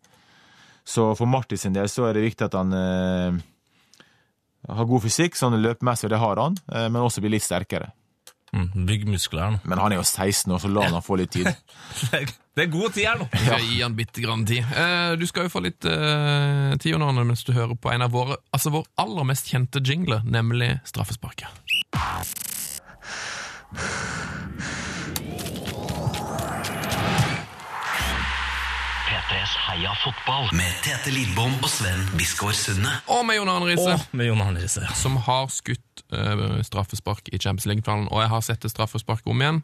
Så 0.84 1.10
for 1.18 1.26
Martin 1.26 1.58
sin 1.58 1.74
del 1.74 1.88
så 1.90 2.06
er 2.08 2.14
det 2.14 2.26
viktig 2.28 2.46
at 2.46 2.54
han 2.58 2.72
eh, 2.76 3.42
har 4.68 4.88
god 4.88 5.04
fysikk, 5.04 5.36
sånn 5.38 5.56
løpemessig, 5.62 6.06
og 6.08 6.14
det 6.14 6.22
har 6.22 6.42
han, 6.44 6.58
eh, 6.70 6.88
men 6.88 7.02
også 7.02 7.24
blir 7.24 7.34
litt 7.34 7.46
sterkere. 7.46 7.90
Mm, 8.54 8.86
bygg 8.86 9.08
musklene. 9.10 9.58
Men 9.64 9.80
han 9.82 9.92
er 9.92 9.98
jo 9.98 10.06
16 10.06 10.52
år, 10.54 10.60
så 10.62 10.70
la 10.70 10.86
han 10.86 11.02
få 11.02 11.18
litt 11.18 11.32
tid. 11.34 11.50
Det 12.54 12.68
er 12.68 12.68
god 12.70 12.92
tid 12.94 13.08
her 13.08 13.16
nå! 13.18 13.24
Vi 13.32 13.40
Skal 13.42 13.64
gi 13.66 13.80
han 13.82 13.96
bitte 13.98 14.22
grann 14.22 14.44
tid. 14.46 14.62
Eh, 14.62 15.16
du 15.18 15.24
skal 15.26 15.48
jo 15.48 15.50
få 15.50 15.64
litt 15.64 15.82
eh, 15.90 16.76
tid 16.78 16.94
under 16.94 17.10
hånden 17.10 17.26
mens 17.32 17.42
du 17.42 17.50
hører 17.50 17.74
på 17.74 17.90
en 17.90 18.06
av 18.06 18.14
våre, 18.14 18.36
altså 18.54 18.70
vår 18.76 18.86
aller 19.02 19.26
mest 19.26 19.50
kjente 19.50 19.82
jingler, 19.82 20.22
nemlig 20.22 20.76
Straffesparket. 20.86 21.50
P3s 29.24 29.52
Heia 29.68 29.92
fotball 30.02 30.50
med 30.56 30.72
Tete 30.84 31.12
Lidbom 31.14 31.54
og 31.64 31.70
Sven 31.72 32.02
Biskår 32.18 32.52
Sunde. 32.56 32.90
Og 33.12 33.22
med 33.26 33.38
Jon 33.38 33.48
Arne 33.48 33.68
Riise, 33.70 33.94
Og 33.94 34.16
med 34.16 34.28
Jon 34.28 34.42
Arne 34.44 34.60
Riise. 34.60 34.84
som 34.98 35.16
har 35.26 35.46
skutt 35.52 36.02
eh, 36.12 36.42
straffespark 36.66 37.30
i 37.32 37.38
Champions 37.40 37.66
League-finalen. 37.70 38.08
Og 38.12 38.20
jeg 38.20 38.30
har 38.34 38.44
sett 38.44 38.60
det 38.66 38.72
straffesparket 38.74 39.30
om 39.32 39.40
igjen. 39.40 39.62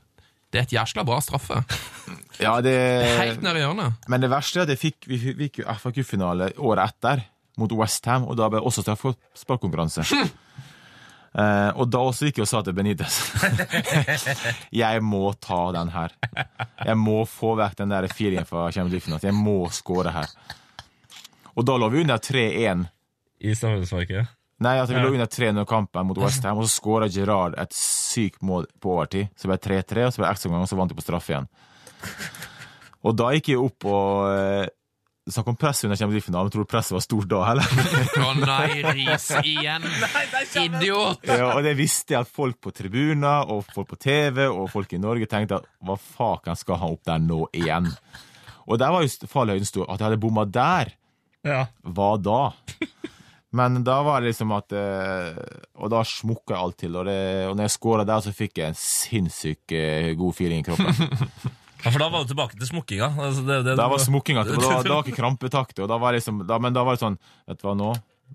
Det 0.51 0.63
er 0.63 0.67
et 0.67 0.73
jæsla 0.79 1.05
bra 1.07 1.21
straffe. 1.25 1.61
Ja, 2.41 2.55
det, 2.65 2.73
Helt 3.21 3.43
nær 3.45 3.59
i 3.59 3.61
hjørnet. 3.61 3.99
men 4.09 4.23
det 4.23 4.31
verste 4.33 4.63
er 4.63 4.65
at 4.65 4.71
jeg 4.73 4.81
fikk, 4.81 5.05
vi 5.11 5.19
fikk 5.21 5.59
jo 5.61 5.67
FA-cupfinale 5.77 6.55
året 6.57 6.95
etter 6.95 7.21
mot 7.61 7.73
Westham, 7.77 8.25
og 8.25 8.39
da 8.41 8.47
ble 8.49 8.63
det 8.63 8.67
også 8.71 8.81
straffesparkkonkurranse. 8.87 10.07
Eh, 11.31 11.71
og 11.79 11.87
da 11.87 12.01
også 12.03 12.27
gikk 12.27 12.41
jeg 12.41 12.49
og 12.49 12.51
sa 12.51 12.61
til 12.67 12.75
Benitez 12.75 13.15
Jeg 14.83 15.03
må 15.07 15.29
ta 15.39 15.61
den 15.77 15.93
her. 15.95 16.17
Jeg 16.83 16.97
må 16.99 17.21
få 17.31 17.55
vekk 17.61 17.77
den 17.79 17.95
der 17.95 18.09
feelingen 18.11 18.49
fra 18.49 18.67
Champions 18.73 18.97
League-finalen. 18.97 19.29
Jeg 19.31 19.39
må 19.39 19.61
skåre 19.75 20.15
her. 20.15 20.33
Og 21.55 21.67
da 21.67 21.79
lå 21.79 21.91
vi 21.93 22.03
under 22.03 22.19
3-1. 22.19 22.85
I 23.41 23.55
straffesparket. 23.55 24.37
Nei, 24.61 24.75
altså 24.77 24.93
vi 24.93 25.01
lå 25.01 25.15
under 25.15 25.31
3-0 25.31 25.65
kampen 25.65 26.09
mot 26.11 26.19
Westham, 26.21 26.59
og 26.61 26.67
så 26.69 26.75
skåra 26.75 27.07
Gerard 27.09 27.55
et 27.63 27.73
sykt 27.77 28.43
mål 28.45 28.67
på 28.83 28.93
overtid. 28.93 29.31
Så 29.39 29.49
ble 29.49 29.57
det 29.57 29.65
3-3, 29.71 30.05
og 30.05 30.13
så 30.13 30.21
ble 30.21 30.27
det 30.27 30.35
ekstraomgang, 30.35 30.67
og 30.67 30.69
så 30.69 30.77
vant 30.77 30.93
de 30.93 30.99
på 30.99 31.05
straffe 31.05 31.33
igjen. 31.33 31.49
Og 33.01 33.17
da 33.17 33.31
gikk 33.33 33.55
jeg 33.55 33.63
opp 33.63 33.87
og 33.89 34.27
eh, 34.35 34.67
Snakk 35.29 35.51
om 35.53 35.57
press 35.57 35.85
under 35.85 35.97
Champions. 36.01 36.25
Tror 36.27 36.49
du 36.65 36.65
presset 36.65 36.95
var 36.97 37.03
stort 37.05 37.29
da, 37.29 37.43
heller? 37.45 37.67
Å 38.25 38.31
nei, 38.41 38.81
ris 38.97 39.27
igjen! 39.45 39.85
Idiot! 40.65 41.27
ja, 41.29 41.51
og 41.53 41.61
det 41.67 41.75
visste 41.79 42.17
jeg 42.17 42.25
at 42.25 42.31
folk 42.33 42.57
på 42.65 42.73
tribuner, 42.75 43.45
og 43.53 43.67
folk 43.75 43.91
på 43.93 43.99
TV 44.01 44.47
og 44.49 44.71
folk 44.73 44.97
i 44.97 45.01
Norge 45.03 45.29
tenkte 45.31 45.61
at 45.61 45.69
hva 45.85 45.99
faken 46.01 46.57
skal 46.59 46.81
han 46.81 46.97
opp 46.97 47.05
der 47.07 47.21
nå 47.23 47.45
igjen? 47.53 47.91
Og 48.71 48.81
der 48.81 48.95
var 48.97 49.05
jo 49.05 49.29
fallhøyden 49.31 49.69
stor. 49.69 49.87
At 49.91 50.01
jeg 50.01 50.09
hadde 50.11 50.23
bomma 50.25 50.47
der, 50.49 50.95
Ja. 51.47 51.67
hva 51.85 52.15
da? 52.21 52.41
Men 53.57 53.81
da 53.83 53.97
var 54.07 54.21
det 54.23 54.31
liksom 54.31 54.53
at 54.55 54.71
eh, 54.79 55.39
Og 55.83 55.89
da 55.91 56.05
smukka 56.07 56.55
alt 56.55 56.77
til. 56.85 56.95
Og, 57.01 57.09
det, 57.09 57.17
og 57.49 57.57
når 57.59 57.67
jeg 57.67 57.73
skåra 57.75 58.05
der, 58.07 58.21
så 58.23 58.31
fikk 58.35 58.61
jeg 58.63 58.71
en 58.71 58.79
sinnssykt 58.79 59.75
eh, 59.75 60.13
god 60.19 60.37
feeling 60.39 60.63
i 60.63 60.69
kroppen. 60.69 61.19
Ja, 61.85 61.91
for 61.91 61.99
da 62.03 62.09
var 62.13 62.25
du 62.25 62.31
tilbake 62.33 62.59
til 62.59 62.71
smukkinga. 62.71 63.11
Altså, 63.17 63.43
det, 63.47 63.59
det, 63.67 63.75
Da 63.81 63.89
var 63.91 64.03
smukkinga 64.03 64.47
til. 64.47 64.61
Da, 64.61 64.79
da 64.87 64.95
var 64.99 65.05
ikke 65.07 65.19
krampetakt. 65.19 65.79
Og 65.81 65.91
da 65.91 65.99
var 66.01 66.17
liksom, 66.17 66.45
da, 66.49 66.61
men 66.63 66.77
da 66.77 66.85
var 66.87 66.97
det 66.97 67.05
sånn 67.05 67.19
Vet 67.49 67.61
du 67.61 67.69
hva, 67.69 67.77
nå, 67.79 67.91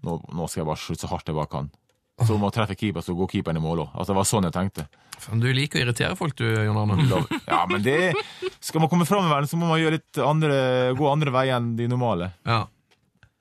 nå, 0.06 0.20
nå 0.36 0.48
skal 0.50 0.64
jeg 0.64 0.70
bare 0.72 0.82
skyte 0.82 1.06
så 1.06 1.12
hardt 1.14 1.32
jeg 1.32 1.38
bare 1.38 1.52
kan. 1.52 1.72
Så 2.24 2.38
om 2.38 2.46
å 2.48 2.52
treffe 2.54 2.78
keeper, 2.80 3.04
så 3.04 3.12
går 3.16 3.28
keeperen 3.34 3.60
i 3.60 3.64
mål 3.64 3.84
òg. 3.84 3.90
Altså, 3.92 4.14
det 4.14 4.20
var 4.22 4.28
sånn 4.30 4.48
jeg 4.48 4.56
tenkte. 4.56 4.86
Men 5.30 5.42
Du 5.44 5.50
liker 5.56 5.82
å 5.82 5.84
irritere 5.84 6.16
folk, 6.20 6.38
du, 6.40 6.46
Jon 6.48 6.78
Arne. 6.80 7.24
Ja, 7.48 7.66
men 7.70 7.84
det 7.84 8.14
Skal 8.64 8.84
man 8.84 8.92
komme 8.92 9.08
fram 9.08 9.28
i 9.28 9.32
verden, 9.32 9.50
så 9.52 9.60
må 9.60 9.68
man 9.68 9.82
gjøre 9.82 10.00
litt 10.00 10.22
andre, 10.24 10.58
gå 10.96 11.10
andre 11.12 11.34
veier 11.36 11.60
enn 11.60 11.74
de 11.80 11.90
normale. 11.92 12.32
Ja. 12.48 12.64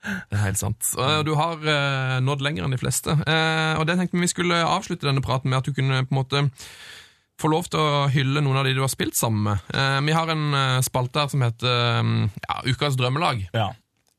Det 0.05 0.37
er 0.37 0.43
helt 0.43 0.59
sant. 0.59 0.91
Du 1.25 1.31
har 1.39 1.63
eh, 1.65 2.17
nådd 2.21 2.43
lenger 2.45 2.67
enn 2.67 2.75
de 2.75 2.81
fleste. 2.81 3.15
Eh, 3.25 3.79
og 3.79 3.87
det 3.89 3.95
tenkte 3.97 4.19
vi 4.19 4.25
vi 4.27 4.33
skulle 4.35 4.59
avslutte 4.67 5.07
denne 5.07 5.23
praten 5.25 5.49
med 5.49 5.63
at 5.63 5.69
du 5.69 5.73
kunne 5.73 6.03
på 6.05 6.13
en 6.13 6.19
måte 6.19 6.43
få 7.41 7.51
lov 7.51 7.67
til 7.71 7.81
å 7.81 8.05
hylle 8.13 8.43
noen 8.43 8.59
av 8.61 8.67
de 8.67 8.75
du 8.77 8.81
har 8.83 8.91
spilt 8.91 9.17
sammen 9.17 9.43
med. 9.49 9.73
Eh, 9.75 9.97
vi 10.07 10.15
har 10.15 10.31
en 10.31 10.45
eh, 10.55 10.77
spalte 10.85 11.23
her 11.23 11.31
som 11.33 11.43
heter 11.45 11.67
eh, 11.99 12.13
ja, 12.47 12.61
Ukas 12.71 12.97
drømmelag. 12.99 13.43
Ja. 13.55 13.71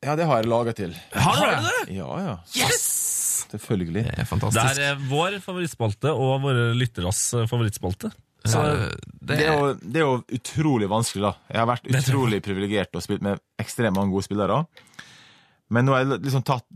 Ja, 0.04 0.14
det 0.18 0.26
har 0.28 0.42
jeg 0.42 0.50
laga 0.52 0.74
til. 0.76 0.92
Har 1.16 1.40
du 1.40 1.46
det? 1.48 1.96
Ja, 1.96 2.10
ja. 2.20 2.34
Yes! 2.60 2.84
Selvfølgelig. 3.50 4.04
Det 4.10 4.20
er 4.22 4.28
fantastisk. 4.28 4.76
Det 4.78 4.86
er 4.90 5.02
vår 5.08 5.38
favorittspalte 5.42 6.12
og 6.12 6.44
våre 6.44 6.70
lytteres 6.76 7.20
favorittspalte. 7.48 8.10
Så, 8.46 8.62
Det 9.26 9.40
er, 9.42 9.56
jo, 9.56 9.70
det 9.80 10.00
er 10.00 10.04
jo 10.04 10.18
utrolig 10.36 10.86
vanskelig, 10.90 11.24
da. 11.24 11.32
Jeg 11.50 11.58
har 11.62 11.68
vært 11.70 11.88
utrolig 11.90 12.38
privilegert 12.44 12.94
og 12.94 13.02
spilt 13.02 13.24
med 13.26 13.40
ekstremt 13.62 13.96
mange 13.96 14.14
gode 14.14 14.26
spillere. 14.28 14.60
Men 15.74 15.86
nå 15.86 15.94
har 15.94 16.04
jeg 16.04 16.20
liksom 16.22 16.44
tatt 16.46 16.66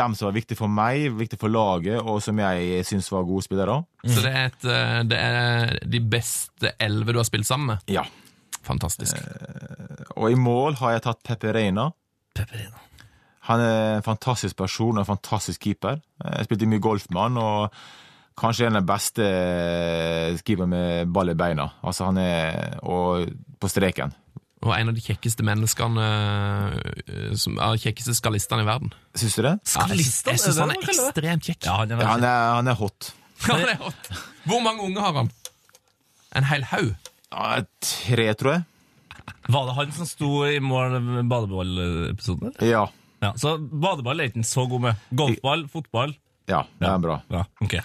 dem 0.00 0.14
som 0.18 0.28
var 0.28 0.34
viktige 0.34 0.58
for 0.58 0.70
meg, 0.70 1.08
viktige 1.18 1.40
for 1.40 1.52
laget, 1.52 1.98
og 2.00 2.18
som 2.22 2.38
jeg 2.42 2.82
syns 2.86 3.10
var 3.12 3.26
gode 3.26 3.46
spillere. 3.46 3.80
så 4.06 4.24
det, 4.24 4.32
er 4.32 4.50
et, 4.50 4.66
eh, 4.66 4.98
det 5.10 5.20
er 5.20 5.78
de 5.90 6.00
beste 6.00 6.74
elleve 6.82 7.14
du 7.14 7.20
har 7.22 7.28
spilt 7.28 7.46
sammen 7.46 7.74
med. 7.74 7.90
Ja. 7.90 8.04
Fantastisk. 8.66 9.16
Og 10.16 10.30
i 10.30 10.38
mål 10.38 10.76
har 10.82 10.96
jeg 10.96 11.04
tatt 11.06 11.22
Pepe 11.26 11.54
Reina. 11.56 11.88
Pepe 12.36 12.58
Reina. 12.58 12.82
Han 13.48 13.62
er 13.64 13.96
en 13.96 14.04
fantastisk 14.04 14.58
person 14.58 14.98
og 14.98 15.02
en 15.02 15.08
fantastisk 15.08 15.64
keeper. 15.64 15.98
Jeg 16.22 16.46
spilte 16.46 16.68
mye 16.68 16.82
golf 16.82 17.08
med 17.10 17.22
han, 17.22 17.38
og 17.40 17.78
kanskje 18.40 18.68
en 18.68 18.78
av 18.78 18.84
de 18.84 18.90
beste 18.92 19.30
keeperne 20.44 20.70
med 20.70 21.14
ball 21.14 21.32
i 21.32 21.38
beina. 21.38 21.66
Altså 21.82 22.10
han 22.10 22.20
er 22.20 22.78
Og 22.82 23.30
på 23.60 23.68
streken. 23.68 24.12
Og 24.60 24.74
en 24.76 24.90
av 24.90 24.96
de 24.96 25.00
kjekkeste 25.00 25.44
menneskene 25.46 26.06
eh, 27.08 27.30
som 27.40 27.56
er 27.64 27.78
kjekkeste 27.80 28.12
skallistene 28.18 28.64
i 28.64 28.68
verden. 28.68 28.90
Syns 29.16 29.38
du 29.38 29.42
det? 29.46 29.54
Ja, 29.72 29.86
jeg 29.88 30.04
syns- 30.04 30.58
han 30.60 30.74
er 30.74 30.82
ekstremt 30.84 31.46
kjekk. 31.48 31.62
Ja, 31.64 31.78
han 31.80 31.94
er 31.96 32.02
han, 32.04 32.24
er, 32.28 32.42
han 32.58 32.68
er 32.68 32.76
hot. 32.80 33.12
Ja, 33.48 33.56
det 33.56 33.70
er 33.72 33.78
hot. 33.80 34.10
Hvor 34.44 34.60
mange 34.60 34.84
unger 34.84 35.00
har 35.06 35.14
han? 35.16 35.30
En 36.36 36.44
hel 36.50 36.66
haug? 36.74 36.90
Ja, 37.32 37.62
tre, 37.80 38.26
tror 38.36 38.52
jeg. 38.58 38.66
Var 39.50 39.64
det 39.70 39.76
han 39.78 39.94
som 39.96 40.06
sto 40.10 40.28
i 40.44 40.58
mål 40.60 40.98
med 41.00 41.30
badeballepisoden? 41.30 42.52
Ja. 42.68 42.84
Ja, 43.24 43.32
så 43.40 43.54
badeball 43.58 44.20
er 44.20 44.28
ikke 44.28 44.42
han 44.42 44.48
så 44.48 44.66
god 44.68 44.84
med. 44.84 45.00
Golfball, 45.16 45.64
fotball 45.72 46.12
Ja, 46.48 46.62
det 46.80 46.88
er 46.88 47.00
bra. 47.02 47.16
Ja, 47.32 47.42
ok. 47.64 47.78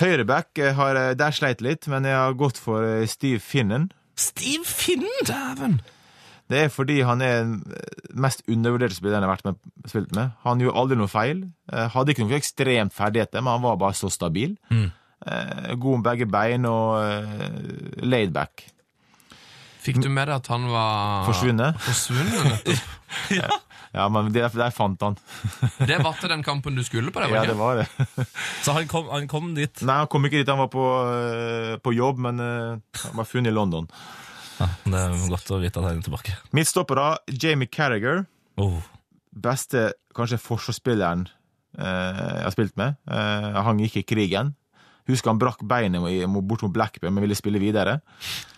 Høyreback 0.00 0.58
eh, 0.62 0.74
har, 0.78 0.98
eh, 0.98 1.14
der 1.18 1.34
sleit 1.36 1.62
litt, 1.64 1.86
men 1.92 2.06
jeg 2.08 2.16
har 2.18 2.34
gått 2.38 2.58
for 2.58 2.82
Steve 3.10 3.38
Finnen. 3.44 3.90
Steve 4.18 4.66
Finnen! 4.66 5.22
Dæven! 5.28 5.78
Det 6.50 6.64
er 6.64 6.72
fordi 6.74 6.98
han 7.06 7.22
er 7.22 7.44
den 7.44 7.60
mest 8.18 8.42
undervurderte 8.50 8.96
spilleren 8.96 9.22
jeg 9.22 9.30
har 9.30 9.36
vært 9.36 9.46
med, 9.46 9.60
spilt 9.90 10.14
med. 10.16 10.32
Han 10.42 10.62
gjorde 10.64 10.82
aldri 10.82 10.98
noe 10.98 11.10
feil. 11.12 11.44
Eh, 11.70 11.86
Hadde 11.94 12.14
ikke 12.14 12.26
noe 12.26 12.38
ekstremt 12.40 12.96
ferdigheter, 12.96 13.44
men 13.44 13.54
han 13.54 13.64
var 13.68 13.78
bare 13.80 13.98
så 13.98 14.10
stabil. 14.10 14.56
Mm. 14.72 14.88
God 15.76 15.98
med 15.98 16.04
begge 16.06 16.26
bein 16.32 16.64
og 16.64 16.98
eh, 17.04 18.04
laid 18.08 18.30
back. 18.34 18.64
Fikk 19.80 20.00
du 20.04 20.10
med 20.12 20.28
deg 20.28 20.40
at 20.42 20.48
han 20.52 20.66
var 20.68 21.26
Forsvunnet. 21.28 21.78
Forsvunnet, 21.80 22.72
ja. 23.40 23.48
Ja, 23.90 24.04
men 24.12 24.28
der, 24.30 24.46
der 24.54 24.70
fant 24.70 25.00
han. 25.02 25.16
Det 25.88 25.96
var 26.04 26.14
til 26.20 26.30
den 26.30 26.44
kampen 26.46 26.76
du 26.78 26.82
skulle 26.86 27.10
på, 27.10 27.22
det, 27.24 27.30
Ja, 27.34 27.42
det 27.48 27.56
var 27.58 27.80
det. 27.80 27.88
Så 28.64 28.74
han 28.76 28.86
kom, 28.90 29.08
han 29.10 29.26
kom 29.30 29.50
dit. 29.56 29.82
Nei, 29.82 29.96
han 30.04 30.10
kom 30.10 30.28
ikke 30.28 30.42
dit. 30.42 30.52
Han 30.52 30.60
var 30.62 30.70
på, 30.70 30.84
eh, 31.10 31.74
på 31.82 31.94
jobb, 31.96 32.20
men 32.28 32.38
eh, 32.44 33.00
han 33.02 33.18
var 33.18 33.26
funnet 33.26 33.50
i 33.50 33.56
London. 33.56 33.88
Ja, 34.60 34.68
det 34.84 35.00
er 35.00 35.18
godt 35.32 35.50
å 35.54 35.60
vite 35.62 35.80
at 35.80 35.86
han 35.86 35.98
er 35.98 36.06
tilbake. 36.06 36.36
Midtstoppere, 36.56 37.18
Jamie 37.32 37.70
Carragher. 37.70 38.24
Oh. 38.60 38.80
Beste, 39.30 39.90
kanskje, 40.16 40.40
forsvarsspilleren 40.42 41.26
eh, 41.78 41.84
jeg 41.84 42.44
har 42.44 42.54
spilt 42.54 42.76
med. 42.80 42.98
Eh, 43.08 43.60
han 43.64 43.80
gikk 43.80 44.02
i 44.02 44.06
krigen. 44.06 44.54
Husker 45.08 45.32
han 45.32 45.40
brakk 45.40 45.62
beinet 45.66 46.04
bort 46.46 46.62
mot 46.66 46.74
Blackburn, 46.74 47.14
men 47.16 47.24
ville 47.24 47.38
spille 47.38 47.62
videre. 47.62 48.00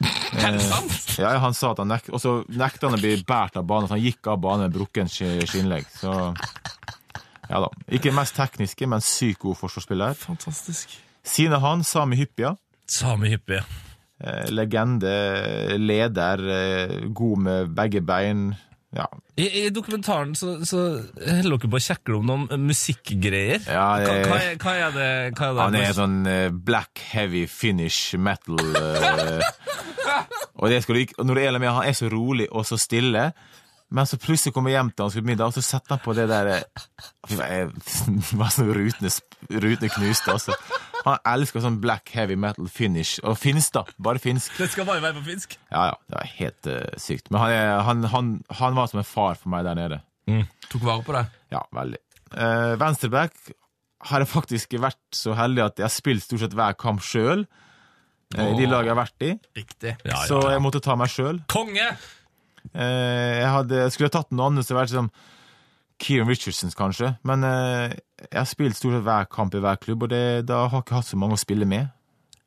Er 0.42 0.56
det 0.56 0.64
sant? 0.64 0.98
Ja, 1.20 1.34
han 1.42 1.52
sa 1.52 1.74
at 1.74 1.80
han 1.82 1.90
nek 1.92 2.06
Og 2.08 2.16
så 2.16 2.30
nekta 2.48 2.88
han 2.88 2.96
å 2.96 3.00
bli 3.02 3.18
båret 3.28 3.58
av 3.60 3.66
banen, 3.68 3.84
så 3.84 3.98
han 3.98 4.04
gikk 4.04 4.30
av 4.32 4.40
banen 4.40 4.64
med 4.66 4.76
brukken 4.78 5.10
skinnlegg. 5.12 5.84
Så 5.92 6.12
ja 7.52 7.60
da. 7.60 7.68
Ikke 7.92 8.08
den 8.08 8.16
mest 8.16 8.36
tekniske, 8.38 8.88
men 8.88 9.04
sykt 9.04 9.42
god 9.44 9.60
forsvarsspiller. 9.60 10.16
Fantastisk. 10.16 10.96
Sine 11.22 11.60
han, 11.62 11.84
Sami 11.84 12.16
Hyppia. 12.16 12.56
Sami 12.88 13.28
hyppig. 13.34 13.62
Eh, 14.22 14.46
legende, 14.54 15.10
leder, 15.82 16.38
eh, 16.54 16.92
god 17.10 17.38
med 17.42 17.72
begge 17.74 17.98
bein. 18.06 18.52
Ja, 18.94 19.06
I, 19.40 19.46
I 19.64 19.70
dokumentaren 19.72 20.34
så, 20.36 20.58
så 20.68 20.76
holder 21.16 21.56
dere 21.56 21.70
på 21.72 21.78
å 21.78 21.80
kjekle 21.80 22.18
om 22.20 22.26
noen 22.28 22.66
musikkgreier. 22.68 23.62
Ja, 23.66 23.86
hva, 23.98 24.12
det- 24.12 24.26
hva, 24.28 24.36
hva 24.60 24.74
er 24.76 24.90
det? 24.98 25.08
Hva 25.38 25.46
er 25.48 25.54
det 25.56 25.62
Han 25.64 25.74
er 25.80 25.92
sånn 25.96 26.18
eh, 26.28 26.50
black 26.52 27.00
heavy 27.14 27.46
finish 27.48 28.12
metal. 28.20 28.60
og 30.60 30.68
det 30.70 30.82
skal 30.84 30.94
du 30.94 31.00
ikke, 31.06 31.24
når 31.24 31.34
det 31.40 31.44
gjelder 31.48 31.62
med, 31.64 31.72
han 31.80 31.88
er 31.88 31.96
så 31.98 32.10
rolig 32.12 32.46
og 32.52 32.66
så 32.68 32.76
stille, 32.78 33.24
men 33.92 34.06
så 34.08 34.16
plutselig 34.20 34.54
kommer 34.56 34.70
jeg 34.72 34.78
hjem 34.78 34.90
til 34.92 35.04
han 35.06 35.12
skulle 35.12 35.28
middag, 35.32 35.46
og 35.50 35.56
så 35.56 35.64
setter 35.66 35.96
han 35.96 36.04
på 36.04 36.14
det 36.16 36.26
der 36.30 36.46
eh, 36.54 36.64
Fy 37.28 37.34
faen, 37.40 37.72
så 38.52 38.62
rutene, 38.68 39.10
rutene 39.66 39.90
knuste, 39.96 40.28
altså. 40.36 40.52
Han 41.02 41.18
elsker 41.26 41.64
sånn 41.64 41.80
black 41.82 42.12
heavy 42.14 42.36
metal 42.38 42.68
finish. 42.70 43.18
Og 43.26 43.36
finsk, 43.40 43.72
da. 43.74 43.82
Bare 44.02 44.22
finsk. 44.22 44.54
Det 44.60 44.68
skal 44.70 44.86
bare 44.88 45.02
være 45.02 45.18
på 45.18 45.24
finsk. 45.32 45.56
Ja, 45.72 45.88
ja. 45.90 45.96
Det 46.06 46.18
var 46.18 46.30
helt 46.38 46.70
uh, 46.70 47.00
sykt. 47.02 47.30
Men 47.32 47.42
han, 47.42 47.54
er, 47.56 47.72
han, 47.88 48.04
han, 48.12 48.30
han 48.60 48.78
var 48.78 48.90
som 48.92 49.02
en 49.02 49.08
far 49.08 49.40
for 49.40 49.52
meg 49.54 49.66
der 49.66 49.78
nede. 49.78 49.98
Tok 50.70 50.86
vare 50.86 51.04
på 51.06 51.16
deg? 51.16 51.34
Ja, 51.52 51.64
veldig. 51.74 52.00
Uh, 52.32 52.72
Venstreback 52.80 53.52
har 54.12 54.22
jeg 54.22 54.30
faktisk 54.30 54.78
vært 54.82 55.02
så 55.14 55.34
heldig 55.38 55.66
at 55.66 55.82
jeg 55.82 55.86
har 55.86 55.94
spilt 55.94 56.24
stort 56.24 56.42
sett 56.44 56.56
hver 56.58 56.78
kamp 56.78 57.02
sjøl. 57.06 57.44
I 58.32 58.54
de 58.56 58.64
lag 58.64 58.86
jeg 58.86 58.94
har 58.94 59.02
vært 59.02 59.26
i. 59.26 59.34
Riktig. 59.58 59.92
Ja, 60.06 60.14
ja, 60.14 60.24
Så 60.30 60.38
jeg 60.48 60.62
måtte 60.64 60.80
ta 60.82 60.96
meg 60.98 61.12
sjøl. 61.12 61.42
Konge! 61.52 61.92
jeg 62.72 63.48
hadde, 63.50 63.88
skulle 63.90 64.06
ha 64.06 64.12
tatt 64.14 64.30
noen 64.30 64.52
andre, 64.52 64.62
så 64.62 64.70
hadde 64.70 64.78
det 64.78 64.82
vært 64.86 64.92
som 64.94 65.08
Kieran 65.98 66.28
Richardsons, 66.30 66.74
kanskje. 66.78 67.12
Men 67.28 67.44
eh, 67.44 67.96
jeg 68.30 68.38
har 68.38 68.48
spilt 68.50 68.76
stort 68.78 68.96
sett 68.98 69.04
hver 69.06 69.26
kamp 69.32 69.54
i 69.54 69.60
hver 69.62 69.76
klubb, 69.82 70.06
og 70.06 70.12
det, 70.14 70.22
da 70.48 70.64
har 70.68 70.78
jeg 70.80 70.86
ikke 70.86 71.00
hatt 71.00 71.10
så 71.10 71.18
mange 71.20 71.36
å 71.38 71.42
spille 71.42 71.68
med. 71.68 71.90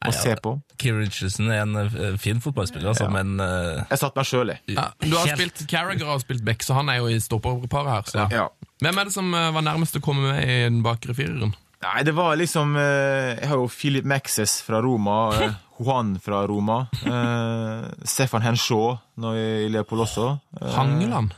Og 0.05 0.11
Nei, 0.11 0.13
ja. 0.13 0.21
se 0.21 0.33
på. 0.43 0.51
Kieran 0.77 1.05
Richardson 1.05 1.47
er 1.49 1.61
en 1.63 1.75
eh, 1.81 2.17
fin 2.21 2.41
fotballspiller, 2.43 2.91
altså, 2.91 3.07
men 3.09 3.39
eh, 3.41 3.85
Jeg 3.89 4.01
satt 4.03 4.17
meg 4.19 4.27
sjøl 4.29 4.51
i. 4.53 4.57
Ja, 4.75 4.89
du 5.01 5.15
har 5.15 5.29
Helt- 5.31 5.39
spilt 5.39 5.63
Carragher 5.71 6.11
har 6.11 6.19
spilt 6.21 6.43
Beck, 6.45 6.61
så 6.67 6.75
han 6.77 6.91
er 6.93 6.99
jo 6.99 7.07
i 7.09 7.17
stopperparet 7.23 7.89
her. 7.93 8.09
Så. 8.11 8.25
Ja. 8.35 8.47
Hvem 8.83 8.99
er 9.01 9.07
det 9.09 9.15
som 9.15 9.31
eh, 9.33 9.51
var 9.55 9.65
nærmest 9.65 9.97
å 9.97 10.03
komme 10.05 10.27
med 10.33 10.43
i 10.45 10.57
den 10.67 10.81
bakre 10.85 11.15
fireren? 11.17 11.55
Nei, 11.85 11.99
det 12.07 12.13
var 12.17 12.33
liksom 12.39 12.71
eh, 12.81 13.35
Jeg 13.37 13.49
har 13.51 13.59
jo 13.61 13.65
Philip 13.69 14.05
Maxes 14.09 14.59
fra 14.65 14.79
Roma, 14.83 15.17
Juan 15.79 16.13
fra 16.23 16.43
Roma, 16.49 16.83
eh, 17.05 17.87
Stefan 18.07 18.45
Henshaw 18.45 18.97
nå 19.21 19.33
i 19.39 19.47
Leopold 19.73 20.05
også. 20.05 20.27
Hangeland? 20.75 21.33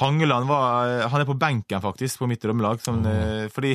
Hangeland 0.00 0.46
var, 0.48 0.88
eh, 0.88 1.08
han 1.08 1.20
er 1.20 1.28
på 1.28 1.38
benken 1.38 1.80
faktisk, 1.84 2.18
på 2.22 2.28
mitt 2.30 2.40
drømmelag. 2.42 2.80
Sånn, 2.80 3.02
eh, 3.06 3.48
fordi 3.52 3.74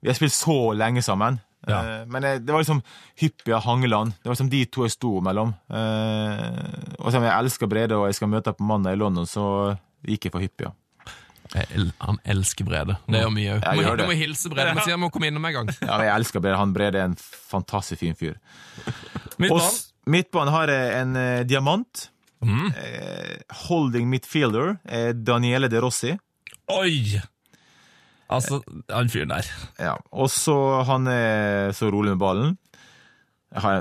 vi 0.00 0.08
har 0.10 0.16
spilt 0.18 0.34
så 0.36 0.74
lenge 0.76 1.02
sammen. 1.02 1.40
Ja. 1.66 1.78
Eh, 1.82 2.04
Men 2.06 2.22
det 2.44 2.52
var 2.52 2.60
liksom 2.62 2.82
Hyppig 3.18 3.54
av 3.56 3.64
Hangeland. 3.64 4.12
Det 4.22 4.28
var 4.28 4.36
liksom 4.36 4.50
de 4.50 4.64
to 4.66 4.84
jeg 4.84 4.92
sto 4.92 5.20
mellom. 5.24 5.54
Og 5.68 7.08
selv 7.10 7.22
om 7.22 7.28
jeg 7.28 7.38
elsker 7.38 7.66
Brede 7.70 7.96
og 7.96 8.06
jeg 8.08 8.14
skal 8.20 8.28
møte 8.28 8.52
ham 8.52 8.58
på 8.60 8.68
mandag 8.68 8.92
i 8.92 9.00
London, 9.00 9.26
så 9.26 9.78
gikk 10.06 10.28
jeg 10.28 10.32
for 10.32 10.44
Hyppig. 10.44 10.68
Ja. 10.68 10.74
El 11.72 11.92
han 12.04 12.18
elsker 12.28 12.66
Brede. 12.68 12.98
Det 13.08 13.22
gjør 13.22 13.32
mye 13.32 13.54
òg. 13.56 13.62
Du 13.64 13.80
må, 13.80 13.96
du 13.96 14.04
må 14.04 14.16
hilse 14.20 14.50
Brede, 14.52 14.74
men 14.76 14.84
sier 14.84 14.98
han 14.98 15.00
må 15.00 15.08
komme 15.10 15.30
innom 15.30 15.46
en 15.48 15.54
gang. 15.56 15.70
Ja, 15.80 15.96
jeg 16.04 16.12
elsker 16.20 16.40
Brede. 16.44 16.58
Han 16.60 16.74
Brede 16.76 17.00
er 17.00 17.08
en 17.08 17.16
fantastisk 17.16 18.00
fin 18.04 18.14
fyr. 18.14 18.36
Og 19.48 19.62
midtbanen 20.06 20.52
har 20.52 20.68
jeg 20.68 20.92
en 21.00 21.16
diamant. 21.48 22.10
Mm. 22.44 22.68
Eh, 22.76 23.34
holding 23.66 24.08
midfielder 24.10 24.76
er 24.84 25.12
Daniele 25.16 25.70
De 25.72 25.80
Rossi. 25.82 26.14
Oi! 26.68 27.18
Altså, 28.28 28.60
han 28.92 29.08
fyren 29.08 29.32
der. 29.32 29.48
Ja. 29.80 29.94
Og 30.12 30.28
så 30.30 30.54
han 30.88 31.08
er 31.08 31.72
så 31.76 31.88
rolig 31.92 32.12
med 32.12 32.20
ballen. 32.20 32.56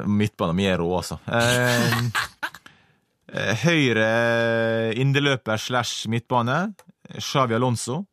Midtbanen 0.08 0.55
min 0.55 0.70
er 0.72 0.80
rå, 0.80 0.88
altså. 0.95 1.18
Eh, 1.28 1.97
eh, 3.36 3.66
høyre 3.66 4.12
inderløper 4.95 5.60
slash 5.60 6.08
midtbane. 6.12 6.62
Xavi 7.20 7.58
Alonso. 7.58 8.05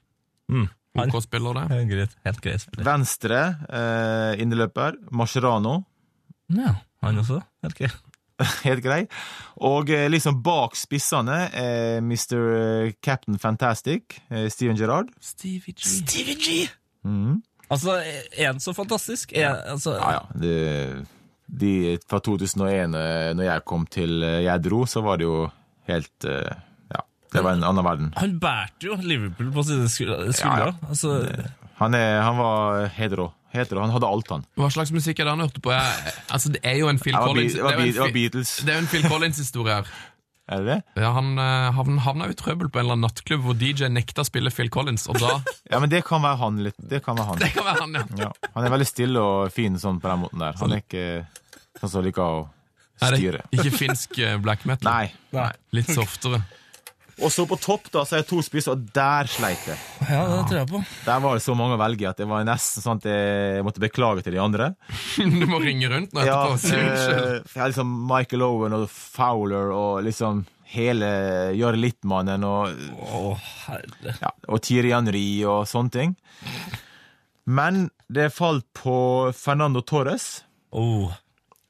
Mm. 0.50 0.66
OK-spiller, 1.04 1.54
det. 1.58 1.64
helt 1.74 1.90
greit. 1.90 2.16
Helt 2.26 2.42
greit 2.42 2.62
spiller. 2.62 2.86
Venstre 2.86 3.40
eh, 3.66 4.42
inderløper. 4.42 4.98
Mascherano. 5.14 5.80
Ja, 6.54 6.76
han 7.02 7.22
også. 7.22 7.40
Helt 7.62 7.78
greit. 7.78 8.02
Helt 8.66 8.82
grei. 8.84 9.04
Og 9.62 9.90
eh, 9.94 10.06
liksom 10.10 10.40
bak 10.44 10.76
spissene 10.78 11.44
er 11.54 12.00
Mr. 12.02 12.92
Captain 13.04 13.38
Fantastic, 13.38 14.18
eh, 14.30 14.48
Steven 14.52 14.78
Gerrard. 14.78 15.12
Stevie 15.22 15.74
G. 15.74 15.84
Stevie 16.02 16.38
G! 16.40 16.62
Mm. 17.04 17.42
Altså, 17.72 17.96
er 18.36 18.46
han 18.50 18.60
så 18.60 18.74
fantastisk? 18.76 19.32
Er, 19.32 19.54
altså, 19.72 19.96
Ja, 19.96 20.10
ja. 20.18 20.22
Det, 20.40 21.06
de, 21.46 21.98
fra 22.08 22.20
2001, 22.24 22.94
eh, 22.98 23.30
når 23.36 23.44
jeg 23.48 23.64
kom 23.68 23.86
til 23.90 24.22
eh, 24.24 24.42
jeg 24.44 24.64
dro, 24.64 24.84
så 24.88 25.02
var 25.04 25.20
det 25.20 25.28
jo 25.28 25.44
helt 25.88 26.28
eh, 26.28 26.54
Ja, 26.92 27.04
det 27.32 27.44
var 27.44 27.56
en 27.56 27.66
annen 27.66 27.86
verden. 27.86 28.12
Han 28.20 28.38
bærte 28.42 28.88
jo 28.90 28.98
Liverpool 29.00 29.52
på 29.54 29.64
sine 29.68 29.88
skuldre. 29.92 30.32
Ja, 30.40 30.56
ja. 30.66 30.72
Altså, 30.88 31.16
Han, 31.80 31.94
er, 31.98 32.20
han 32.22 32.38
var 32.38 32.84
helt 32.98 33.18
rå. 33.18 33.30
Helt 33.54 33.70
det. 33.70 33.78
Han 33.78 33.92
hadde 33.94 34.08
alt, 34.10 34.30
han. 34.34 34.42
Hva 34.58 34.68
slags 34.74 34.90
musikk 34.94 35.20
er 35.22 35.28
det 35.28 35.34
han 35.36 35.44
hørte 35.46 35.60
på? 35.62 35.70
Jeg, 35.70 36.14
altså, 36.34 36.50
det 36.56 36.60
er 36.66 36.80
jo 36.80 36.88
en 36.90 36.98
Phil 36.98 37.14
Det 37.14 37.20
var, 37.22 37.28
Collins 37.30 37.54
det 37.54 37.62
var, 37.62 37.78
det 37.78 38.12
Beatles. 38.16 38.56
det 38.66 38.72
er 38.74 38.80
jo 38.80 38.82
en 38.84 38.90
Phil 38.90 39.06
Collins-historie 39.08 39.78
her. 39.80 39.94
Er 40.44 40.60
det 40.60 40.66
det? 40.68 41.00
Ja, 41.00 41.08
han 41.16 41.30
havna, 41.38 41.70
havn- 41.72 42.00
havna 42.04 42.26
i 42.28 42.34
trøbbel 42.36 42.68
på 42.68 42.76
en 42.76 42.82
eller 42.84 42.98
annen 42.98 43.06
nattklubb 43.06 43.46
hvor 43.46 43.54
DJ 43.56 43.86
nekta 43.88 44.20
å 44.20 44.26
spille 44.28 44.50
Phil 44.52 44.68
Collins, 44.68 45.06
og 45.08 45.16
da 45.22 45.38
Ja, 45.72 45.78
men 45.80 45.88
det 45.88 46.02
kan 46.04 46.20
være 46.20 46.36
han 46.42 46.58
litt. 46.66 46.76
Det 46.76 46.98
kan 47.06 47.16
være 47.16 47.30
han. 47.30 47.38
Det 47.46 47.48
kan 47.54 47.64
være 47.64 47.80
han, 47.80 47.94
ja. 47.96 48.26
Ja. 48.26 48.50
Han 48.58 48.66
er 48.68 48.74
veldig 48.74 48.88
stille 48.90 49.22
og 49.24 49.54
fin 49.56 49.78
sånn 49.80 50.02
på 50.04 50.10
den 50.12 50.20
måten 50.26 50.44
der. 50.44 50.58
Han 50.60 50.74
er 50.76 50.82
ikke 50.84 51.06
sånn 51.80 51.94
som 51.94 52.04
liker 52.04 52.26
å 52.26 52.42
Er 53.00 53.16
det 53.16 53.22
styre. 53.22 53.40
ikke 53.56 53.72
finsk 53.78 54.20
eh, 54.20 54.36
black 54.44 54.66
metal? 54.68 54.90
Nei. 55.32 55.48
Litt 55.80 55.88
softere. 55.96 56.42
Og 57.22 57.30
så 57.30 57.44
på 57.46 57.58
topp 57.62 57.90
da, 57.94 58.02
så 58.06 58.16
er 58.16 58.24
det 58.24 58.28
to 58.30 58.40
spisser, 58.42 58.74
og 58.74 58.88
der 58.94 59.28
sleit 59.30 59.68
jeg. 59.68 59.78
ja, 60.08 60.22
det 60.32 60.40
tror 60.50 60.58
jeg 60.58 60.70
på. 60.72 60.80
Der 61.06 61.20
var 61.22 61.38
det 61.38 61.44
så 61.44 61.54
mange 61.58 61.76
å 61.76 61.82
velge 61.82 62.08
at 62.10 62.18
det 62.20 62.26
var 62.30 62.46
nesten 62.48 62.84
sånn 62.84 63.02
at 63.02 63.06
jeg 63.10 63.66
måtte 63.66 63.82
beklage 63.84 64.24
til 64.26 64.36
de 64.36 64.42
andre. 64.42 64.72
Du 65.34 65.46
må 65.50 65.60
ringe 65.62 65.88
rundt 65.90 66.14
nå 66.14 66.24
etterpå 66.24 66.56
og 66.56 66.60
si 66.62 66.74
unnskyld. 66.74 67.54
Ja, 67.54 67.68
liksom 67.70 67.94
Michael 68.10 68.44
Owen 68.46 68.76
og 68.76 68.88
Fowler 68.90 69.72
og 69.74 70.02
liksom 70.06 70.44
hele 70.74 71.08
Jarle 71.54 71.82
Littmannen 71.84 72.44
og, 72.48 72.86
oh, 73.04 73.50
herre. 73.68 74.16
ja, 74.18 74.32
og 74.48 74.62
Thierry 74.64 74.90
Henry 74.94 75.26
og 75.46 75.68
sånne 75.70 75.94
ting. 75.94 76.16
Men 77.44 77.88
det 78.08 78.32
falt 78.34 78.66
på 78.76 78.96
Fernando 79.36 79.84
Torres. 79.86 80.42
Oh. 80.74 81.12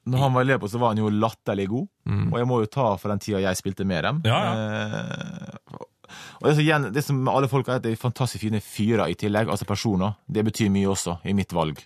Når 0.05 0.19
han 0.21 0.33
var 0.35 0.45
i 0.45 0.57
på, 0.61 0.69
så 0.69 0.77
var 0.79 0.93
han 0.93 0.97
jo 1.01 1.09
latterlig 1.09 1.67
god. 1.71 1.87
Og 2.31 2.37
jeg 2.37 2.47
må 2.47 2.59
jo 2.61 2.69
ta 2.69 2.91
for 3.01 3.09
den 3.09 3.19
tida 3.19 3.39
jeg 3.41 3.57
spilte 3.57 3.85
med 3.85 4.03
dem. 4.05 4.21
Ja, 4.25 4.39
Eh, 4.55 5.81
og 6.39 6.45
det, 6.45 6.55
så 6.55 6.61
igjen, 6.61 6.91
det 6.93 7.01
som 7.03 7.23
alle 7.27 7.47
folk 7.49 7.67
er 7.73 7.79
det 7.81 7.91
er 7.95 7.97
fantastisk 7.97 8.43
fine 8.45 8.59
fyrer 8.61 9.09
i 9.09 9.15
tillegg, 9.17 9.49
altså 9.49 9.65
personer. 9.65 10.13
Det 10.29 10.43
betyr 10.45 10.69
mye 10.69 10.87
også, 10.91 11.17
i 11.25 11.33
mitt 11.33 11.51
valg. 11.55 11.79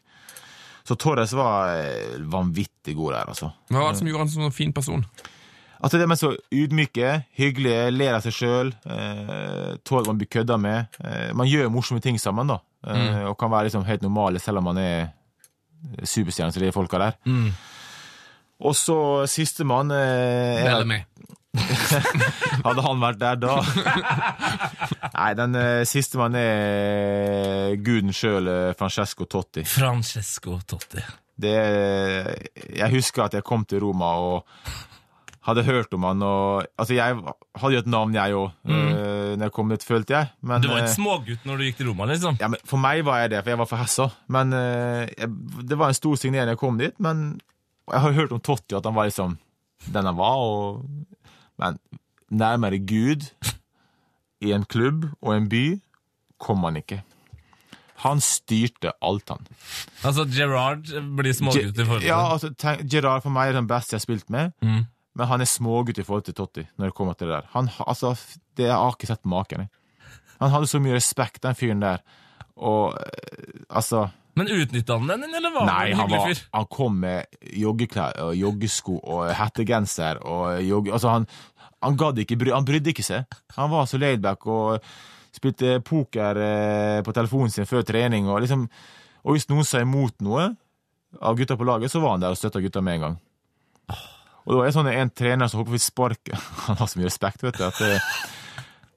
Så 0.84 0.98
Torres 1.00 1.32
var 1.38 1.72
eh, 1.78 2.18
vanvittig 2.28 2.96
god 2.98 3.14
der, 3.14 3.30
altså. 3.32 3.52
Hva 3.70 3.84
var 3.86 3.94
det 3.94 4.02
som 4.02 4.10
gjorde 4.10 4.26
han 4.26 4.34
som 4.34 4.44
en 4.50 4.52
fin 4.56 4.74
person? 4.76 5.06
At 5.80 5.94
det 5.96 6.02
er 6.04 6.16
så 6.20 6.34
ydmyke, 6.52 7.14
hyggelige, 7.40 7.92
ler 7.96 8.18
av 8.18 8.26
seg 8.26 8.36
sjøl, 8.36 8.74
eh, 8.84 9.78
tåler 9.88 10.10
man 10.12 10.20
blir 10.20 10.28
kødda 10.28 10.58
med. 10.60 11.00
Eh, 11.00 11.32
man 11.40 11.48
gjør 11.48 11.72
morsomme 11.72 12.04
ting 12.04 12.20
sammen, 12.20 12.52
da. 12.52 12.60
Eh, 12.84 13.24
Og 13.30 13.38
kan 13.40 13.52
være 13.52 13.70
liksom 13.70 13.86
helt 13.88 14.02
normale 14.04 14.40
selv 14.44 14.60
om 14.60 14.68
man 14.74 14.78
er 14.84 15.14
superstjerne 16.04 16.52
som 16.52 16.64
de 16.64 16.72
folka 16.76 17.00
der. 17.00 17.16
Og 18.60 18.76
så 18.76 18.98
sistemann 19.32 19.94
eh, 19.96 20.66
Bellamy. 20.66 21.00
Hadde 22.66 22.84
han 22.86 23.00
vært 23.02 23.22
der 23.22 23.40
da? 23.42 23.56
Nei, 25.18 25.30
den 25.40 25.56
uh, 25.58 25.82
sistemann 25.88 26.36
er 26.38 27.74
guden 27.84 28.14
sjøl, 28.16 28.52
Francesco 28.80 29.26
Totti. 29.26 29.64
Francesco 29.68 30.60
Totti. 30.68 31.02
Det, 31.40 31.56
jeg 32.76 32.92
husker 32.94 33.26
at 33.26 33.40
jeg 33.40 33.48
kom 33.48 33.64
til 33.66 33.82
Roma 33.86 34.12
og 34.20 34.70
hadde 35.48 35.64
hørt 35.64 35.94
om 35.96 36.06
han. 36.10 36.22
Og, 36.22 36.68
altså 36.78 36.98
jeg 36.98 37.16
hadde 37.16 37.74
jo 37.78 37.84
et 37.84 37.92
navn, 37.92 38.16
jeg 38.16 38.36
òg, 38.36 38.52
når 39.40 39.48
jeg 39.48 39.56
kom 39.56 39.70
dit, 39.72 39.86
følte 39.86 40.16
jeg. 40.16 40.32
Men, 40.42 40.62
Du 40.64 40.70
var 40.72 40.82
eh, 40.82 40.88
en 40.88 40.94
smågutt 40.94 41.46
når 41.48 41.60
du 41.60 41.68
gikk 41.68 41.80
til 41.82 41.92
Roma, 41.92 42.08
liksom? 42.10 42.40
ja, 42.42 42.50
men 42.52 42.62
For 42.68 42.82
meg 42.82 43.06
var 43.08 43.24
jeg 43.24 43.34
det, 43.36 43.44
for 43.44 43.54
jeg 43.54 43.62
var 43.62 43.70
for 43.70 43.84
Hessa. 43.84 44.10
Men 44.36 44.56
eh, 44.56 45.06
jeg, 45.16 45.30
det 45.70 45.80
var 45.80 45.94
en 45.94 46.00
stor 46.00 46.20
signering 46.20 46.54
jeg 46.54 46.62
kom 46.62 46.80
dit. 46.82 46.96
Men 47.04 47.40
jeg 47.94 48.02
har 48.06 48.12
hørt 48.18 48.32
om 48.36 48.40
Totti, 48.44 48.76
at 48.78 48.86
han 48.86 48.96
var 48.98 49.10
liksom 49.10 49.38
den 49.94 50.06
han 50.10 50.18
var. 50.18 50.36
Og, 50.36 50.84
men 51.62 51.78
nærmere 52.30 52.80
Gud 52.80 53.30
i 54.42 54.52
en 54.56 54.66
klubb 54.70 55.08
og 55.22 55.34
en 55.36 55.48
by 55.52 55.64
kom 56.40 56.64
han 56.68 56.78
ikke. 56.80 57.02
Han 58.06 58.22
styrte 58.24 58.94
alt, 59.04 59.28
han. 59.34 59.44
Altså, 60.08 60.24
Gerard 60.32 60.86
blir 61.18 61.34
smågutt 61.36 61.76
i 61.76 61.84
forhold 61.84 62.00
til 62.06 62.08
Ja, 62.08 62.20
altså, 62.32 62.54
tenk, 62.56 62.86
Gerard 62.92 63.26
for 63.26 63.36
meg 63.36 63.50
er 63.52 63.58
den 63.60 63.68
beste 63.68 63.96
jeg 63.96 64.00
har 64.00 64.06
spilt 64.06 64.30
med. 64.32 64.54
Mm. 64.64 64.86
Men 65.20 65.28
han 65.28 65.44
er 65.44 65.50
smågutt 65.52 66.00
i 66.00 66.06
forhold 66.08 66.24
til 66.30 66.38
Totti. 66.38 66.64
når 66.78 66.92
det 66.94 66.96
kommer 66.96 67.18
til 67.20 67.28
det 67.28 67.36
der. 67.42 67.50
Han, 67.58 67.68
ha- 67.76 67.90
altså, 67.92 68.14
det 68.56 68.70
jeg 68.70 68.76
har 68.78 68.96
ikke 68.96 69.10
sett 69.10 69.26
maken. 69.28 69.66
i. 69.68 70.08
Han 70.40 70.54
hadde 70.54 70.70
så 70.72 70.80
mye 70.80 70.96
respekt, 70.96 71.42
den 71.44 71.56
fyren 71.60 71.82
der. 71.84 72.00
Og 72.56 72.96
eh, 72.96 73.66
altså 73.70 74.06
Men 74.40 74.52
utnytta 74.56 74.98
han 74.98 75.10
den, 75.12 75.28
eller 75.36 75.54
var 75.56 75.68
Nei, 75.68 75.92
han 75.92 76.06
en 76.06 76.14
hyggelig 76.14 76.40
fyr? 76.40 76.44
han 76.56 76.68
kom 76.72 77.00
med 77.04 77.40
joggeklær 77.60 78.20
og 78.26 78.34
joggesko 78.40 78.98
og 79.04 79.30
hettegenser 79.40 80.22
og 80.24 80.62
jogge... 80.66 80.94
Altså, 80.96 81.14
han, 81.18 81.28
han 81.84 82.00
gadd 82.00 82.22
ikke 82.24 82.38
bry, 82.40 82.54
Han 82.56 82.68
brydde 82.68 82.94
ikke 82.94 83.06
seg. 83.08 83.40
Han 83.58 83.72
var 83.72 83.88
så 83.90 84.00
laidback 84.02 84.48
og 84.52 84.80
spilte 85.36 85.78
poker 85.86 86.40
eh, 86.44 87.02
på 87.06 87.14
telefonen 87.16 87.54
sin 87.54 87.68
før 87.70 87.86
trening. 87.88 88.28
Og, 88.30 88.42
liksom, 88.44 88.66
og 89.24 89.36
hvis 89.36 89.48
noen 89.52 89.68
sa 89.68 89.84
imot 89.84 90.18
noe 90.26 90.50
av 91.22 91.38
gutta 91.40 91.58
på 91.58 91.68
laget, 91.68 91.92
så 91.92 92.02
var 92.04 92.16
han 92.16 92.24
der 92.26 92.36
og 92.36 92.40
støtta 92.40 92.62
gutta 92.64 92.84
med 92.86 93.00
en 93.00 93.06
gang. 93.08 93.20
Og 94.46 94.54
det 94.54 94.58
var 94.60 94.68
en, 94.70 94.76
sånn, 94.76 94.90
en 94.92 95.12
trener 95.14 95.50
som 95.50 95.60
holdt 95.60 95.70
på 95.70 95.76
å 95.76 95.78
få 95.78 95.84
spark 95.84 96.30
Han 96.66 96.78
har 96.80 96.90
så 96.90 97.00
mye 97.00 97.10
respekt, 97.10 97.44
vet 97.46 97.58
du. 97.60 97.66
at 97.68 97.80
det, 97.82 97.98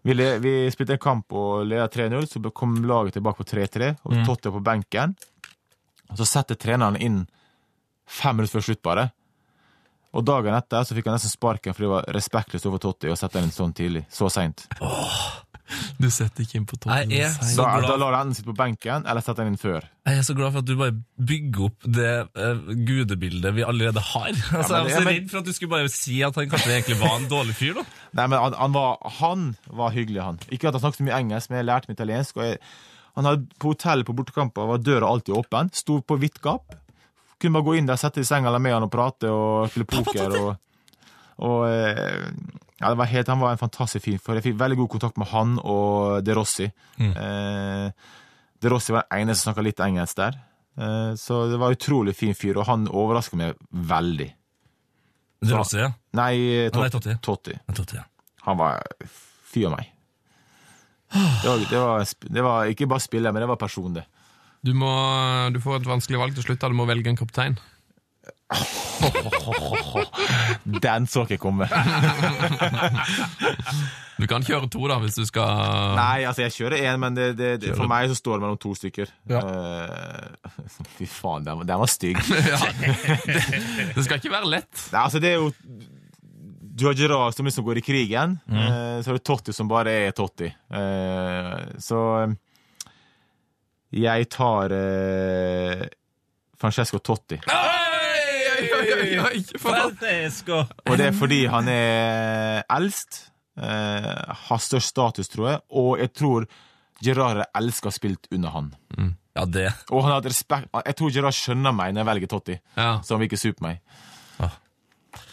vi, 0.03 0.15
vi 0.43 0.53
spilte 0.73 0.97
en 0.97 1.03
kamp 1.03 1.35
og 1.39 1.67
leda 1.69 1.87
3-0, 1.93 2.27
så 2.31 2.43
kom 2.57 2.79
laget 2.89 3.19
tilbake 3.19 3.43
på 3.43 3.49
3-3, 3.53 3.93
og 4.03 4.17
Totti 4.27 4.49
var 4.51 4.57
på 4.57 4.65
benken. 4.67 5.15
Og 6.11 6.19
så 6.21 6.27
setter 6.29 6.59
treneren 6.61 6.97
inn 7.01 7.23
fem 8.09 8.37
minutter 8.37 8.59
før 8.59 8.67
slutt, 8.69 8.83
bare. 8.85 9.11
Og 10.13 10.25
dagen 10.29 10.53
etter 10.53 10.85
så 10.85 10.93
fikk 10.97 11.07
han 11.09 11.15
nesten 11.17 11.33
sparken 11.33 11.73
fordi 11.73 11.87
det 11.87 11.93
var 11.95 12.11
respektløst 12.13 12.67
overfor 12.69 12.83
Totti 12.91 13.09
å 13.09 13.17
sette 13.17 13.39
den 13.39 13.49
inn 13.49 13.55
sånn 13.55 13.73
tidlig. 13.73 14.03
Så 14.13 14.29
seint. 14.29 14.67
Du 15.97 16.11
setter 16.13 16.45
ikke 16.45 16.59
inn 16.59 16.67
på 16.69 16.77
Totti. 16.77 17.15
Jeg 17.17 17.31
er 17.31 17.33
så 17.49 17.65
Da, 17.65 17.79
da 17.87 17.95
lar 17.97 18.13
du 18.13 18.17
enten 18.19 18.37
sitte 18.37 18.51
på 18.51 18.57
benken 18.59 19.07
eller 19.09 19.25
sette 19.25 19.41
den 19.41 19.55
inn 19.55 19.61
før. 19.63 19.87
Jeg 20.05 20.19
er 20.21 20.27
så 20.27 20.35
glad 20.37 20.53
for 20.53 20.61
at 20.61 20.69
du 20.69 20.75
bare 20.77 20.93
bygger 21.31 21.65
opp 21.71 21.87
det 21.97 22.11
uh, 22.37 22.61
gudebildet 22.85 23.57
vi 23.57 23.65
allerede 23.65 24.03
har. 24.11 24.35
Altså, 24.59 24.83
men- 24.83 24.91
jeg 24.91 24.93
var 24.93 24.93
så 24.99 25.05
men- 25.07 25.15
redd 25.15 25.31
for 25.33 25.41
at 25.41 25.49
du 25.49 25.53
skulle 25.57 25.73
bare 25.79 25.89
si 25.95 26.21
at 26.29 26.37
han 26.43 26.51
kanskje 26.53 26.75
egentlig 26.77 26.99
var 27.01 27.17
en 27.17 27.29
dårlig 27.33 27.57
fyr. 27.57 27.75
da. 27.81 27.87
Nei, 28.21 28.27
men 28.35 28.39
han, 28.45 28.59
han, 28.61 28.77
var, 28.77 28.99
han 29.23 29.47
var 29.81 29.97
hyggelig, 29.97 30.21
han. 30.29 30.43
Ikke 30.53 30.69
at 30.69 30.77
han 30.77 30.85
snakket 30.85 31.01
så 31.01 31.09
mye 31.09 31.21
engelsk, 31.25 31.49
men 31.55 31.63
jeg 31.63 31.71
lærte 31.73 31.89
meg 31.89 31.97
italiensk. 31.97 32.37
Og 32.37 32.51
jeg, 32.51 32.61
han 33.17 33.29
hadde 33.29 33.59
På 33.61 33.75
hotellet 33.75 34.07
på 34.09 34.15
bortekamper 34.17 34.69
var 34.71 34.81
døra 34.81 35.11
alltid 35.13 35.35
åpen. 35.37 35.71
Sto 35.77 36.01
på 36.01 36.17
vidt 36.21 36.41
gap. 36.43 36.75
Kunne 37.41 37.59
bare 37.59 37.67
gå 37.67 37.75
inn 37.77 37.89
der, 37.91 37.99
sette 38.01 38.23
i 38.23 38.27
senga 38.27 38.53
med 38.59 38.73
han 38.73 38.87
og 38.87 38.93
prate 38.93 39.31
og 39.31 39.71
spille 39.73 39.89
poker. 39.91 40.37
og... 40.41 40.53
Og 41.43 41.65
eh, 41.67 42.29
ja, 42.79 42.91
det 42.91 42.99
var 43.01 43.09
helt, 43.11 43.29
Han 43.33 43.41
var 43.41 43.55
en 43.55 43.59
fantastisk 43.59 44.05
fin 44.05 44.19
for 44.21 44.37
Jeg 44.37 44.45
fikk 44.45 44.59
veldig 44.61 44.77
god 44.83 44.91
kontakt 44.93 45.17
med 45.19 45.31
han 45.33 45.57
og 45.59 46.21
De 46.23 46.35
Rossi. 46.37 46.69
Eh, 47.03 48.13
De 48.63 48.71
Rossi 48.71 48.95
var 48.95 49.09
den 49.09 49.25
eneste 49.25 49.43
som 49.43 49.51
snakka 49.51 49.65
litt 49.67 49.81
engelsk 49.83 50.19
der. 50.21 50.39
Eh, 50.79 51.15
så 51.19 51.47
det 51.51 51.59
var 51.59 51.73
en 51.73 51.79
utrolig 51.81 52.15
fin 52.17 52.37
fyr, 52.37 52.61
og 52.61 52.69
han 52.69 52.87
overraska 52.87 53.39
meg 53.41 53.57
veldig. 53.71 54.29
De 55.43 55.57
Rossi, 55.57 55.81
ja. 55.81 55.91
Nei, 56.15 56.35
Totti. 56.71 57.17
Totti. 57.75 57.99
Ja. 57.99 58.05
Han 58.47 58.61
var 58.61 58.85
fy 59.51 59.65
og 59.67 59.75
meg. 59.75 59.91
Det 61.13 61.49
var, 61.49 61.57
det, 61.71 61.79
var, 61.79 62.05
det 62.39 62.43
var 62.47 62.59
ikke 62.73 62.87
bare 62.91 63.01
spillet, 63.05 63.31
men 63.35 63.41
det 63.45 63.49
var 63.53 63.59
person, 63.61 63.93
det. 63.99 64.05
Du, 64.65 64.73
må, 64.79 64.93
du 65.53 65.59
får 65.61 65.81
et 65.83 65.89
vanskelig 65.91 66.19
valg 66.23 66.33
til 66.39 66.45
slutt. 66.47 66.61
da. 66.63 66.69
Du 66.71 66.77
må 66.79 66.87
velge 66.89 67.11
en 67.11 67.19
kaptein. 67.19 67.57
Den 70.85 71.07
så 71.11 71.25
ikke 71.27 71.41
komme. 71.43 71.67
Du 74.23 74.27
kan 74.31 74.45
kjøre 74.45 74.69
to, 74.71 74.85
da, 74.87 74.99
hvis 75.03 75.17
du 75.19 75.25
skal 75.27 75.49
Nei, 75.97 76.23
altså, 76.29 76.43
jeg 76.45 76.53
kjører 76.55 76.77
én, 76.93 76.99
men 77.01 77.15
det, 77.17 77.31
det, 77.39 77.49
det, 77.65 77.71
for 77.75 77.89
meg 77.91 78.07
så 78.13 78.15
står 78.15 78.37
det 78.39 78.43
mellom 78.45 78.59
to 78.61 78.71
stykker. 78.79 79.09
Ja. 79.33 79.41
Uh, 79.43 80.85
fy 80.99 81.07
faen, 81.11 81.43
den, 81.49 81.57
var- 81.59 81.67
den 81.67 81.81
var 81.81 81.91
stygg. 81.91 82.21
Ja, 82.31 82.61
det, 82.79 82.93
det 83.97 84.05
skal 84.07 84.21
ikke 84.21 84.31
være 84.37 84.51
lett. 84.53 84.71
Nei, 84.93 85.01
altså, 85.03 85.19
det 85.25 85.31
er 85.33 85.37
jo 85.41 85.49
Du 86.83 86.89
har 86.89 86.95
Gerard 86.99 87.35
som 87.35 87.47
liksom 87.47 87.65
går 87.65 87.79
i 87.79 87.81
krigen. 87.81 88.41
eh, 88.51 89.03
så 89.03 89.11
har 89.11 89.19
du 89.19 89.23
Totti 89.23 89.53
som 89.55 89.69
bare 89.71 89.93
er 90.09 90.11
Totti. 90.11 90.49
Eh, 90.51 91.61
så 91.79 91.99
eh, 92.25 92.33
jeg 94.03 94.27
tar 94.35 94.75
Francesco 96.59 96.99
Totti. 96.99 97.39
Oi, 97.47 98.67
oi, 98.73 98.91
oi, 98.99 99.45
det. 100.01 100.91
Og 100.91 100.99
det 100.99 101.07
er 101.07 101.15
fordi 101.21 101.39
han 101.55 101.71
er 101.71 102.65
eldst, 102.67 103.21
eh, 103.63 104.35
har 104.49 104.63
størst 104.67 104.91
status, 104.97 105.31
tror 105.31 105.53
jeg, 105.53 105.63
og 105.71 106.03
jeg 106.03 106.13
tror 106.19 106.49
Gerard 107.03 107.45
elsker 107.63 107.93
å 107.93 107.95
spilt 107.95 108.27
under 108.35 108.57
han. 108.57 108.75
Ja, 109.39 109.47
det. 109.47 109.69
Og 109.91 110.03
han 110.03 110.11
har 110.11 110.19
hatt 110.19 110.33
respekt 110.33 110.69
Jeg 110.83 110.99
tror 110.99 111.15
Gerard 111.15 111.39
skjønner 111.39 111.73
meg 111.73 111.95
når 111.95 112.03
jeg 112.03 112.11
velger 112.11 112.35
Totti, 112.35 112.59
Ja, 112.75 112.99
så 113.07 113.15
han 113.15 113.23
vil 113.23 113.31
ikke 113.31 113.45
supe 113.47 113.63
meg. 113.71 113.79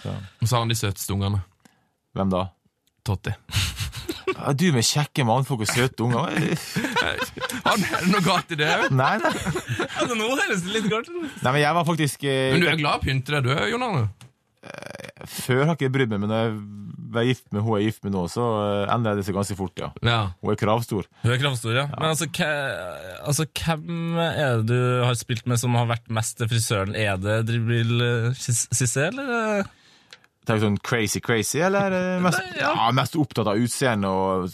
Og 0.10 0.48
så 0.48 0.56
har 0.56 0.64
han 0.64 0.72
de 0.72 0.78
søteste 0.78 1.14
ungene. 1.16 1.42
Hvem 2.18 2.32
da? 2.34 2.48
Totti. 3.08 3.36
Ja, 4.30 4.54
du 4.54 4.70
med 4.72 4.86
kjekke 4.86 5.24
mannfolk 5.28 5.64
og 5.66 5.68
søte 5.68 6.06
unger. 6.06 6.30
Han, 7.66 7.82
er 7.82 8.04
det 8.06 8.12
noe 8.12 8.22
galt 8.24 8.52
i 8.54 8.58
det 8.60 8.68
òg? 8.72 8.86
Nei, 8.96 9.16
nei. 9.20 9.32
Altså, 9.90 10.16
nå 10.16 10.28
høres 10.30 10.62
det 10.64 10.76
litt 10.76 10.88
galt 10.92 11.10
ut. 11.10 11.18
nei, 11.42 11.52
men 11.52 11.60
jeg 11.60 11.76
var 11.76 11.88
faktisk 11.88 12.24
eh, 12.30 12.54
Men 12.54 12.64
du 12.64 12.68
er 12.70 12.78
glad 12.80 12.94
i 12.94 13.02
å 13.02 13.04
pynte 13.04 13.36
deg, 13.36 13.50
du 13.50 13.72
Jon 13.74 13.86
Arne? 13.90 14.06
Før 15.30 15.66
har 15.66 15.76
ikke 15.76 15.88
jeg 15.88 15.94
brydd 15.96 16.12
meg, 16.12 16.22
men 16.24 16.32
når 16.32 16.42
jeg 16.44 16.54
var 17.10 17.26
gift 17.26 17.46
med 17.56 17.64
hun 17.64 17.78
jeg 17.78 17.86
er 17.86 17.90
gift 17.90 18.06
med 18.06 18.14
nå, 18.14 18.26
så 18.32 18.46
eh, 18.60 18.92
endrer 18.94 19.18
det 19.18 19.24
seg 19.28 19.36
ganske 19.38 19.56
fort, 19.58 19.74
ja. 19.82 19.90
Ja. 20.06 20.20
Hun 20.44 20.54
er 20.54 20.60
kravstor. 20.60 21.08
Hun 21.24 21.34
er 21.34 21.42
kravstor, 21.42 21.76
ja. 21.76 21.88
Men 21.96 22.12
altså, 22.12 22.28
altså, 23.24 23.48
hvem 23.56 24.20
er 24.20 24.60
det 24.62 24.68
du 24.70 25.04
har 25.08 25.18
spilt 25.20 25.48
med 25.50 25.62
som 25.62 25.76
har 25.80 25.90
vært 25.90 26.12
mest 26.14 26.38
til 26.40 26.52
frisøren? 26.52 26.96
Er 26.96 27.20
det 27.22 27.42
Dribil 27.50 28.04
Cissé, 28.38 29.10
eller? 29.10 29.66
Det 30.50 30.54
er 30.56 30.60
jo 30.60 30.66
sånn 30.68 30.80
crazy 30.82 31.22
crazy, 31.22 31.60
eller 31.62 31.94
eh, 31.94 32.20
mest, 32.24 32.40
Nei, 32.42 32.62
ja. 32.62 32.74
ja, 32.74 32.92
mest 32.96 33.18
opptatt 33.20 33.52
av 33.52 33.60
utseende 33.60 34.10
og 34.10 34.50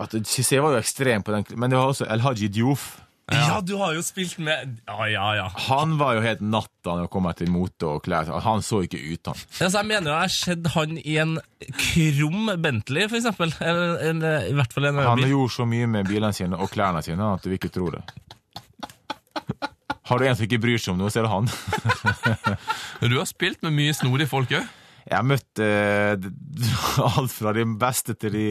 at 0.00 0.14
Cissé 0.24 0.60
var 0.62 0.76
jo 0.76 0.80
ekstrem 0.80 1.24
på 1.26 1.34
den, 1.34 1.44
men 1.60 1.72
det 1.72 1.76
var 1.76 1.90
også 1.92 2.06
El 2.08 2.22
Haji 2.24 2.48
Diouf. 2.48 2.92
Ja. 3.30 3.60
du 3.62 3.76
har 3.78 3.94
jo 3.94 4.02
spilt 4.02 4.38
med 4.42 4.72
Ja, 4.88 5.06
ja, 5.06 5.26
ja. 5.38 5.44
Han 5.68 5.92
var 6.00 6.16
jo 6.16 6.22
helt 6.24 6.40
natta 6.42 6.96
når 6.96 7.04
det 7.06 7.10
kom 7.14 7.28
til 7.38 7.52
mote 7.54 7.86
og 7.86 8.02
klær. 8.06 8.26
Han 8.42 8.62
så 8.66 8.80
ikke 8.86 8.98
ut, 8.98 9.30
han. 9.30 9.38
Altså, 9.60 9.76
jeg 9.78 9.86
mener 9.92 10.10
jeg 10.10 10.24
har 10.24 10.34
sett 10.34 10.66
han 10.74 10.96
i 10.98 11.14
en 11.22 11.36
krum 11.78 12.50
Bentley, 12.62 13.06
for 13.08 13.20
eksempel. 13.20 13.54
Eller, 13.60 13.94
eller 14.10 14.48
i 14.50 14.56
hvert 14.58 14.74
fall 14.74 14.90
en 14.90 14.98
Han 15.04 15.22
bil. 15.22 15.30
gjorde 15.36 15.54
så 15.60 15.68
mye 15.70 15.86
med 15.86 16.10
bilene 16.10 16.32
sine 16.34 16.58
og 16.58 16.72
klærne 16.74 17.04
sine 17.06 17.32
at 17.36 17.44
du 17.44 17.52
vil 17.52 17.60
ikke 17.60 17.72
tro 17.76 17.90
det. 17.94 18.02
Har 20.10 20.18
du 20.18 20.26
en 20.26 20.34
som 20.34 20.42
ikke 20.48 20.58
bryr 20.58 20.80
seg 20.82 20.96
om 20.96 20.98
noe, 21.04 21.10
så 21.12 21.20
er 21.22 21.28
det 21.28 21.34
han. 21.36 21.46
Du 23.10 23.14
har 23.16 23.28
spilt 23.30 23.62
med 23.62 23.76
mye 23.76 23.94
snodige 23.94 24.26
folk 24.30 24.50
òg. 24.58 24.66
Jeg 25.06 25.16
har 25.16 25.24
møtt 25.26 25.60
eh, 25.62 26.12
alt 27.14 27.32
fra 27.32 27.54
de 27.56 27.64
beste 27.80 28.14
til 28.20 28.34
de 28.34 28.48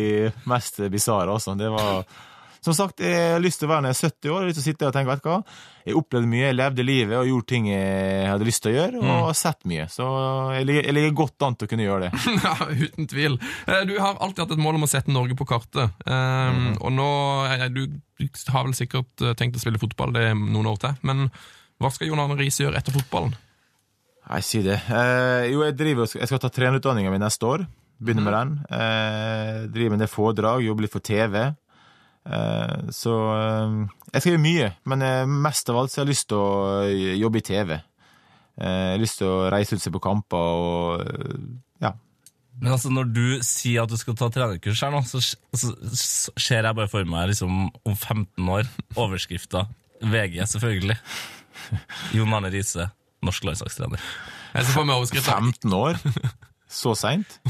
mest 0.49 0.79
bisarre. 0.91 1.35
Altså. 1.35 1.53
Det 1.59 1.69
var 1.71 2.07
Som 2.65 2.75
sagt, 2.75 2.99
jeg 2.99 3.15
har 3.35 3.39
lyst 3.39 3.61
til 3.61 3.69
å 3.69 3.71
være 3.71 3.85
når 3.85 3.93
jeg 3.93 3.97
er 3.97 4.09
70 4.09 4.29
år. 4.29 4.35
Jeg 4.35 4.41
har 4.43 4.47
lyst 4.49 4.57
til 4.59 4.63
å 4.63 4.67
sitte 4.69 4.87
og 4.89 4.95
tenke, 4.95 5.09
vet 5.13 5.21
du 5.23 5.29
hva? 5.29 5.37
Jeg 5.89 5.95
opplevde 5.95 6.29
mye, 6.29 6.41
jeg 6.49 6.57
levde 6.59 6.85
livet 6.85 7.15
og 7.17 7.29
gjorde 7.29 7.47
ting 7.53 7.69
jeg 7.71 8.25
hadde 8.29 8.47
lyst 8.49 8.61
til 8.65 8.71
å 8.71 8.75
gjøre, 8.75 8.99
og 8.99 9.13
har 9.29 9.37
sett 9.39 9.63
mye. 9.71 9.85
Så 9.89 10.07
jeg 10.57 10.67
ligger, 10.67 11.13
godt 11.21 11.45
an 11.47 11.55
til 11.55 11.69
å 11.69 11.71
kunne 11.71 11.85
gjøre 11.87 12.09
det. 12.09 12.11
Ja, 12.43 12.55
uten 12.83 13.07
tvil. 13.09 13.39
Eh, 13.65 13.81
Du 13.87 13.95
har 14.03 14.19
alltid 14.19 14.43
hatt 14.43 14.53
et 14.57 14.61
mål 14.65 14.77
om 14.81 14.85
å 14.85 14.91
sette 14.91 15.15
Norge 15.15 15.37
på 15.39 15.47
kartet. 15.49 15.95
Um, 16.05 16.75
Og 16.83 16.91
nå 16.97 17.09
eh, 17.47 17.65
du, 17.73 17.85
du 18.19 18.27
har 18.53 18.67
vel 18.67 18.75
sikkert 18.77 19.23
eh, 19.23 19.33
tenkt 19.39 19.55
å 19.57 19.63
spille 19.63 19.79
fotball 19.81 20.11
det 20.15 20.27
er 20.31 20.35
noen 20.37 20.67
år 20.73 20.81
til, 20.83 20.99
men 21.07 21.29
hva 21.79 21.89
skal 21.95 22.09
Jon 22.11 22.19
Arne 22.19 22.35
Riise 22.35 22.65
gjøre 22.65 22.75
etter 22.81 22.91
fotballen? 22.91 23.37
Nei, 24.29 24.41
si 24.45 24.59
det. 24.61 24.81
Eh, 24.91 25.47
jo, 25.53 25.63
jeg, 25.65 25.73
driver, 25.79 26.11
jeg 26.19 26.27
skal 26.29 26.41
ta 26.43 26.51
trenerutdanninga 26.53 27.09
mi 27.15 27.21
neste 27.23 27.47
år. 27.47 27.63
Begynne 27.99 28.23
med 28.23 28.35
den. 28.35 28.51
Eh, 28.71 29.63
driver 29.71 29.89
med 29.95 29.97
en 29.97 30.03
del 30.05 30.11
foredrag, 30.11 30.61
jobber 30.67 30.85
litt 30.85 30.93
for 30.93 31.03
TV. 31.03 31.39
Eh, 32.29 32.89
så 32.93 33.13
eh, 33.33 33.77
jeg 34.13 34.21
skriver 34.21 34.41
mye, 34.43 34.67
men 34.91 35.01
eh, 35.05 35.23
mest 35.47 35.69
av 35.71 35.79
alt 35.81 35.91
så 35.93 36.01
har 36.01 36.05
jeg 36.07 36.13
lyst 36.13 36.27
til 36.29 36.37
å 36.37 36.83
jobbe 37.23 37.41
i 37.41 37.45
TV. 37.47 37.71
Eh, 38.59 38.67
Jeg 38.69 38.93
har 38.97 39.01
lyst 39.01 39.17
til 39.21 39.29
å 39.31 39.49
reise 39.53 39.73
ut 39.73 39.79
og 39.79 39.85
se 39.87 39.93
på 39.95 40.01
kamper 40.03 40.37
og 40.37 41.03
ja. 41.81 41.93
Men 42.59 42.73
altså, 42.75 42.89
når 42.91 43.05
du 43.15 43.25
sier 43.45 43.85
at 43.85 43.89
du 43.93 43.95
skal 43.97 44.17
ta 44.19 44.27
trenerkurs 44.35 44.81
her 44.83 44.91
nå, 44.91 44.99
så, 45.07 45.21
så, 45.23 45.71
så 45.95 46.33
ser 46.35 46.67
jeg 46.67 46.75
bare 46.75 46.91
for 46.91 47.07
meg 47.07 47.29
liksom 47.31 47.69
om 47.71 47.95
15 47.95 48.49
år 48.51 48.67
overskrifta 48.99 49.63
VG, 50.03 50.41
selvfølgelig. 50.53 50.97
Jon 52.15 52.35
Arne 52.35 52.51
Riise, 52.53 52.89
norsk 53.25 53.47
landslagstrener. 53.47 54.03
Jeg 54.53 54.67
ser 54.67 54.75
for 54.75 54.85
meg 54.87 54.99
overskrifta 54.99 55.39
15 55.39 55.73
år? 55.79 55.97
Så 56.69 56.93
seint? 56.99 57.39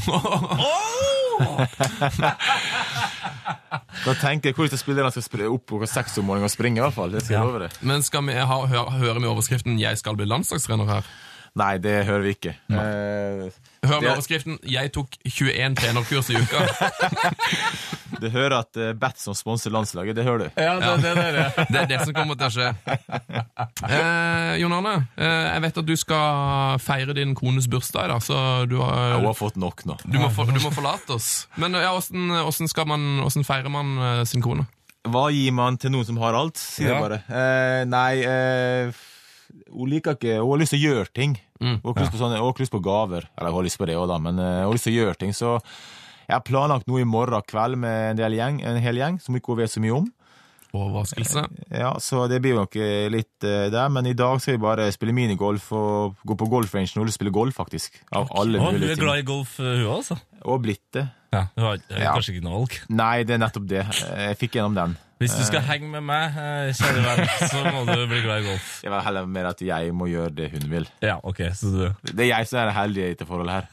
Da 4.06 4.14
tenker 4.20 4.50
jeg 4.50 4.56
hvordan 4.58 4.80
spillerne 4.80 5.10
skal 5.24 5.46
opp 5.48 5.66
klokka 5.68 5.88
seks 5.90 6.18
om 6.20 6.28
morgenen 6.30 6.48
og 6.50 6.52
springe, 6.54 6.80
i 6.80 6.84
hvert 6.84 6.96
fall. 6.96 7.12
Det 7.14 7.24
skal 7.24 7.36
jeg 7.38 7.48
love 7.50 7.64
deg. 7.64 7.80
Men 7.82 8.02
skal 8.06 8.24
vi 8.26 8.36
ha, 8.38 8.60
høre, 8.74 8.94
høre 9.00 9.18
med 9.20 9.28
overskriften 9.32 9.78
'Jeg 9.80 9.98
skal 9.98 10.16
bli 10.16 10.26
landslagstrener' 10.28 10.88
her? 10.88 11.10
Nei, 11.58 11.78
det 11.82 12.04
hører 12.06 12.22
vi 12.22 12.34
ikke. 12.36 12.54
Eh, 12.70 13.50
Hør 13.88 14.00
med 14.00 14.10
overskriften 14.12 14.58
'Jeg 14.62 14.92
tok 14.92 15.16
21 15.26 15.74
trenerkurs 15.76 16.30
i 16.30 16.34
uka'. 16.38 16.62
Det 18.20 18.30
hører 18.34 18.56
at 18.60 18.76
uh, 18.80 18.90
Batson 18.98 19.36
sponser 19.38 19.72
landslaget, 19.74 20.16
det 20.18 20.24
hører 20.26 20.46
du. 20.46 20.60
Ja, 20.60 20.74
det, 20.80 21.14
det, 21.16 21.26
det, 21.36 21.46
Det 21.72 21.80
er 21.82 21.88
det 21.90 22.00
som 22.04 22.14
kommer 22.16 22.38
til 22.38 22.48
å 22.48 22.52
skje. 22.54 22.70
Eh, 23.90 24.54
Jon 24.60 24.74
Arne, 24.76 24.94
eh, 25.16 25.46
jeg 25.54 25.64
vet 25.64 25.80
at 25.82 25.88
du 25.88 25.94
skal 25.98 26.80
feire 26.82 27.14
din 27.16 27.34
kones 27.38 27.68
bursdag 27.70 28.08
i 28.08 28.12
dag, 28.12 28.24
så 28.24 28.40
du, 28.70 28.76
har, 28.82 29.16
Hun 29.18 29.28
har 29.28 29.38
fått 29.38 29.58
nok 29.60 29.84
nå. 29.88 29.96
du, 30.04 30.18
må, 30.20 30.30
for, 30.34 30.50
du 30.50 30.60
må 30.62 30.72
forlate 30.74 31.16
oss. 31.16 31.30
Men 31.60 31.76
ja, 31.78 31.92
hvordan, 31.94 32.28
hvordan, 32.44 32.70
skal 32.70 32.88
man, 32.90 33.06
hvordan 33.24 33.46
feirer 33.46 33.72
man 33.72 33.94
eh, 33.98 34.24
sin 34.28 34.44
kone? 34.44 34.66
Hva 35.08 35.30
gir 35.32 35.54
man 35.56 35.78
til 35.80 35.94
noen 35.94 36.08
som 36.08 36.18
har 36.20 36.36
alt, 36.36 36.60
sier 36.60 36.90
Ja. 36.90 36.98
jeg 36.98 37.06
bare. 37.06 37.22
Eh, 37.28 37.84
nei, 37.88 38.10
eh, 38.20 39.06
hun 39.70 39.88
liker 39.90 40.18
ikke 40.18 40.36
Hun 40.38 40.52
har 40.52 40.60
lyst 40.60 40.74
til 40.76 40.82
å 40.82 40.90
gjøre 40.90 41.12
ting. 41.16 41.38
Mm. 41.60 41.80
Hun 41.80 41.94
har 41.94 42.04
ja. 42.04 42.10
sånne, 42.12 42.36
hun 42.36 42.44
har 42.44 42.52
ikke 42.52 42.66
lyst 42.66 42.76
på 42.76 42.84
gaver. 42.84 43.26
Eller 43.36 43.54
hun 43.54 43.62
har 43.62 43.66
lyst 43.66 43.80
på 43.80 43.88
det 43.88 43.96
òg, 43.98 44.06
da, 44.12 44.20
men 44.22 44.38
hun 44.38 44.68
har 44.68 44.76
lyst 44.76 44.86
til 44.88 44.94
å 44.94 45.00
gjøre 45.00 45.20
ting. 45.20 45.32
Så 45.36 45.56
jeg 46.30 46.36
har 46.38 46.46
planlagt 46.46 46.86
noe 46.90 47.02
i 47.02 47.08
morgen 47.08 47.42
kveld 47.50 47.76
med 47.82 48.12
en, 48.14 48.20
del 48.22 48.38
gjeng, 48.38 48.62
en 48.64 48.78
hel 48.80 48.96
gjeng 49.02 49.18
som 49.22 49.34
ikke 49.36 49.52
hun 49.54 49.60
vet 49.64 49.72
så 49.74 49.82
mye 49.82 49.96
om. 49.98 50.08
Overraskelse. 50.70 51.42
Ja, 51.74 51.96
Så 51.98 52.28
det 52.30 52.38
blir 52.44 52.54
nok 52.54 52.76
eh, 52.78 53.08
litt 53.10 53.42
eh, 53.46 53.66
der. 53.74 53.88
Men 53.90 54.06
i 54.06 54.14
dag 54.14 54.38
skal 54.42 54.54
vi 54.54 54.62
bare 54.62 54.86
spille 54.94 55.14
minigolf 55.16 55.70
og 55.74 56.20
gå 56.26 56.36
på 56.38 56.46
golfrange 56.52 56.94
og 57.02 57.10
spille 57.10 57.32
golf, 57.34 57.56
faktisk. 57.58 57.98
Av 58.14 58.30
alle 58.38 58.60
Å, 58.60 58.68
hun 58.70 58.78
du 58.78 58.86
er 58.86 59.00
glad 59.00 59.24
i 59.24 59.26
golf, 59.26 59.56
uh, 59.58 59.72
hun 59.80 59.88
også. 59.98 60.18
Og 60.46 60.62
blitt 60.62 60.84
det. 60.94 61.08
Ja, 61.34 61.48
hun 61.56 61.64
har 61.66 61.80
Ja. 61.90 62.14
kanskje 62.14 62.36
ikke 62.36 62.46
noe 62.46 62.60
valg. 62.60 62.78
Nei, 62.88 63.16
det 63.26 63.34
er 63.34 63.42
nettopp 63.42 63.66
det. 63.70 63.82
Eh, 63.82 64.28
Jeg 64.30 64.38
fikk 64.44 64.58
gjennom 64.60 64.74
den. 64.78 64.96
Hvis 65.20 65.34
du 65.36 65.42
skal 65.44 65.60
henge 65.60 65.84
med 65.92 66.00
meg, 66.08 66.32
eh, 66.32 66.70
kjære 66.72 67.00
venn, 67.04 67.26
så 67.50 67.58
må 67.66 67.82
du 67.84 68.06
bli 68.08 68.22
glad 68.24 68.40
i 68.40 68.46
golf. 68.46 68.68
Det 68.84 68.88
var 68.88 69.02
heller 69.04 69.26
mer 69.28 69.50
at 69.50 69.60
jeg 69.60 69.92
må 69.92 70.06
gjøre 70.08 70.30
det 70.32 70.46
hun 70.54 70.64
vil. 70.70 70.86
Ja, 71.04 71.18
ok, 71.20 71.42
så 71.52 71.68
du 71.74 71.82
Det 72.08 72.24
er 72.24 72.30
jeg 72.30 72.48
som 72.48 72.62
er 72.62 72.72
heldig 72.72 73.02
i 73.04 73.10
dette 73.12 73.26
forholdet 73.28 73.58
her. 73.58 73.64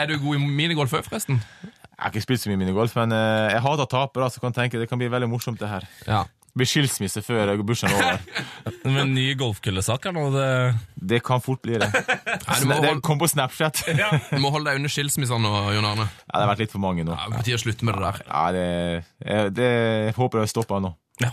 Er 0.00 0.08
du 0.08 0.16
god 0.22 0.38
i 0.38 0.40
minigolf 0.46 0.96
òg, 0.96 1.04
forresten? 1.04 1.42
Jeg 1.60 2.00
har 2.06 2.14
ikke 2.14 2.24
spilt 2.24 2.40
så 2.40 2.48
mye 2.48 2.62
minigolf, 2.62 2.96
men 2.96 3.12
eh, 3.12 3.52
jeg 3.52 3.60
hater 3.68 3.88
tapere, 3.92 4.30
så 4.32 4.40
kan 4.40 4.54
jeg 4.54 4.62
tenke 4.62 4.80
det 4.80 4.88
kan 4.88 5.00
bli 5.00 5.10
veldig 5.12 5.28
morsomt, 5.28 5.60
det 5.60 5.68
her. 5.68 5.84
Ja. 6.08 6.22
Det 6.50 6.58
blir 6.58 6.66
skilsmisse 6.66 7.20
før 7.22 7.52
bursdagen 7.62 7.94
er 7.94 8.16
over. 8.18 8.46
Men 8.90 8.96
en 9.04 9.12
ny 9.14 9.28
golfkøllesak 9.38 10.06
er 10.10 10.14
nå, 10.16 10.24
det 10.34 10.48
Det 11.12 11.20
kan 11.24 11.40
fort 11.44 11.62
bli 11.62 11.78
det. 11.78 11.86
du 11.94 12.66
må 12.66 12.80
det 12.80 12.90
holde- 12.90 13.00
kom 13.06 13.20
på 13.22 13.28
Snapchat. 13.30 13.84
Ja, 14.00 14.10
Du 14.32 14.38
må 14.42 14.50
holde 14.50 14.66
deg 14.72 14.80
under 14.82 14.90
skilsmissene 14.90 15.38
nå, 15.46 15.52
Jon 15.76 15.86
Arne. 15.92 16.08
det 16.10 16.40
har 16.42 16.50
vært 16.50 16.64
litt 16.64 16.74
for 16.74 16.82
mange 16.82 17.04
nå. 17.06 17.14
Ja, 17.14 17.28
det 17.30 17.36
er 17.36 17.38
på 17.38 17.46
tide 17.50 17.60
å 17.60 17.62
slutte 17.62 17.86
med 17.86 17.94
det 18.00 18.02
der. 18.08 18.20
Ja, 18.26 18.44
det, 18.56 18.64
jeg, 19.30 19.52
det 19.60 19.70
jeg 19.70 20.16
håper 20.18 20.42
det 20.42 20.50
stopper 20.52 20.82
nå. 20.82 20.90
Ja, 21.22 21.30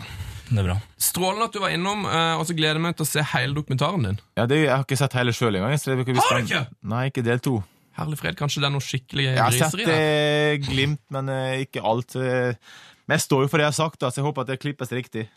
det 0.52 0.62
er 0.62 0.68
bra. 0.70 0.78
Strålende 1.02 1.48
at 1.50 1.56
du 1.58 1.62
var 1.64 1.74
innom, 1.74 2.06
eh, 2.06 2.34
og 2.38 2.46
så 2.48 2.54
gleder 2.58 2.78
jeg 2.78 2.84
meg 2.86 2.96
til 3.00 3.08
å 3.08 3.10
se 3.10 3.24
hele 3.34 3.56
dokumentaren 3.58 4.06
din. 4.12 4.22
Ja, 4.38 4.46
det, 4.48 4.62
jeg 4.68 4.72
har 4.76 4.86
ikke 4.86 5.00
sett 5.02 5.18
hele 5.18 5.34
sjøl 5.36 5.58
engang. 5.58 5.74
så 5.82 5.96
det- 5.96 6.06
vi 6.06 6.14
Har 6.20 6.38
du 6.38 6.46
ikke? 6.46 6.62
Nei, 6.94 7.06
ikke 7.10 7.24
del 7.26 7.40
to. 7.44 7.58
Herlig 7.98 8.20
fred, 8.20 8.36
kanskje 8.38 8.62
det 8.62 8.68
er 8.68 8.74
noe 8.76 8.84
skikkelig 8.86 9.24
Jeg 9.26 9.40
har 9.42 9.56
sett 9.58 9.74
griseri 9.74 9.86
der? 9.90 10.04
eh, 10.06 10.58
glimt, 10.62 11.00
men 11.10 11.30
eh, 11.34 11.64
ikke 11.66 11.82
alt. 11.82 12.14
eh. 12.22 12.54
Men 13.08 13.18
jeg 13.18 13.26
står 13.28 13.46
jo 13.46 13.52
for 13.52 13.58
det 13.62 13.68
jeg 13.70 13.74
har 13.76 13.82
sagt, 13.86 14.00
da, 14.04 14.10
så 14.12 14.20
jeg 14.22 14.28
håper 14.30 14.44
at 14.44 14.54
det 14.54 14.60
klippes 14.64 14.92
riktig. 14.92 15.28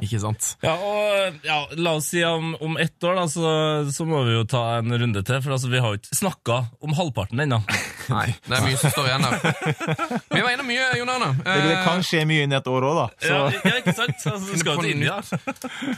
Ikke 0.00 0.16
sant? 0.22 0.46
Ja, 0.64 0.72
og 0.80 1.34
ja, 1.44 1.56
la 1.76 1.90
oss 1.98 2.06
si 2.08 2.22
om, 2.24 2.54
om 2.64 2.76
ett 2.80 3.04
år, 3.04 3.18
da, 3.18 3.24
så, 3.28 3.48
så 3.92 4.06
må 4.08 4.22
vi 4.24 4.32
jo 4.32 4.44
ta 4.48 4.62
en 4.78 4.88
runde 4.96 5.20
til. 5.26 5.40
For 5.44 5.52
altså, 5.56 5.68
vi 5.68 5.80
har 5.82 5.92
jo 5.92 5.98
ikke 6.00 6.16
snakka 6.16 6.56
om 6.84 6.94
halvparten 6.96 7.42
ennå. 7.44 7.58
Nei, 8.14 8.26
det 8.46 8.56
er 8.58 8.64
mye 8.64 8.78
som 8.80 8.94
står 8.94 9.10
igjen 9.10 9.26
her. 9.26 10.22
Vi 10.32 10.40
var 10.44 10.54
innom 10.54 10.68
mye, 10.70 10.86
Jon 11.00 11.12
Arne. 11.16 11.30
Det, 11.40 11.56
det 11.66 11.74
Eh, 11.74 11.82
kan 11.84 12.04
skje 12.06 12.22
mye 12.28 12.46
innen 12.46 12.56
et 12.60 12.70
år 12.70 12.86
òg, 12.90 13.00
da. 13.02 13.06
Så 13.26 13.34
Ja, 13.34 13.50
ja, 13.60 13.74
ikke 13.82 13.96
sant? 13.98 14.24
Altså, 14.32 14.52
vi 14.54 14.60
skal 14.62 14.78
jo 14.78 14.84
til 14.86 14.94
India. 14.94 15.18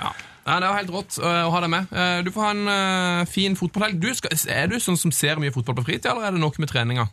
Ja. 0.01 0.11
Nei, 0.47 0.57
det 0.62 0.68
var 0.70 0.77
helt 0.81 0.95
rått 0.95 1.18
å 1.22 1.35
ha 1.55 1.62
deg 1.66 1.72
med. 1.77 1.95
Eh, 1.95 2.16
Du 2.27 2.33
får 2.35 2.47
ha 2.49 2.51
en 2.57 2.72
eh, 2.74 3.22
fin 3.31 3.59
fotballhelg. 3.59 4.03
Er 4.51 4.72
du 4.72 4.77
sånn 4.83 4.99
som 4.99 5.14
ser 5.14 5.39
mye 5.43 5.55
fotball 5.55 5.79
på 5.81 5.87
fritid, 5.93 6.11
eller 6.11 6.27
er 6.31 6.35
det 6.37 6.43
nok 6.43 6.59
med 6.62 6.70
treninga? 6.74 7.07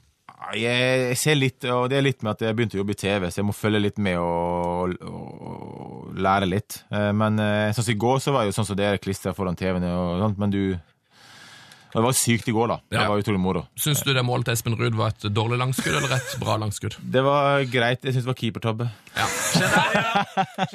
Jeg, 0.57 1.15
ser 1.17 1.35
litt, 1.39 1.63
og 1.71 1.87
det 1.91 1.97
er 1.99 2.05
litt 2.05 2.23
med 2.23 2.33
at 2.35 2.43
jeg 2.45 2.55
begynte 2.57 2.75
å 2.77 2.81
jobbe 2.83 2.95
i 2.95 2.99
TV, 2.99 3.27
så 3.31 3.39
jeg 3.41 3.47
må 3.47 3.55
følge 3.55 3.79
litt 3.83 3.97
med 4.03 4.17
og, 4.19 4.95
og 5.07 6.17
lære 6.19 6.47
litt. 6.49 6.81
Eh, 6.91 7.11
Men 7.15 7.39
eh, 7.39 7.71
sånn 7.73 7.85
som 7.87 7.95
i 7.95 8.01
går, 8.03 8.19
så 8.23 8.33
var 8.35 8.43
jeg 8.43 8.51
jo 8.53 8.57
sånn 8.59 8.67
som 8.71 8.79
dere 8.79 8.99
klistra 9.01 9.33
foran 9.37 9.55
TV-en 9.59 9.87
og 9.91 10.25
sånt, 10.27 10.41
men 10.43 10.51
du 10.53 10.63
og 11.93 11.99
Det 12.01 12.05
var 12.07 12.15
sykt 12.17 12.47
i 12.49 12.53
går, 12.55 12.67
da. 12.71 12.75
Det 12.89 12.97
Ja. 12.97 13.03
var 13.07 13.19
utrolig 13.21 13.37
moro. 13.39 13.59
Syns 13.77 13.99
du 14.01 14.09
det 14.17 14.23
målet 14.25 14.45
til 14.47 14.53
Espen 14.55 14.73
Ruud 14.79 14.95
var 14.97 15.11
et 15.13 15.27
dårlig 15.29 15.59
langskudd 15.61 15.93
eller 15.93 16.15
et 16.15 16.31
bra 16.41 16.55
langskudd? 16.57 16.95
Det 17.05 17.21
var 17.21 17.61
greit. 17.69 18.01
Jeg 18.01 18.15
syns 18.15 18.25
det 18.25 18.31
var 18.31 18.39
keepertabbe. 18.39 18.87
Ja. 19.13 19.27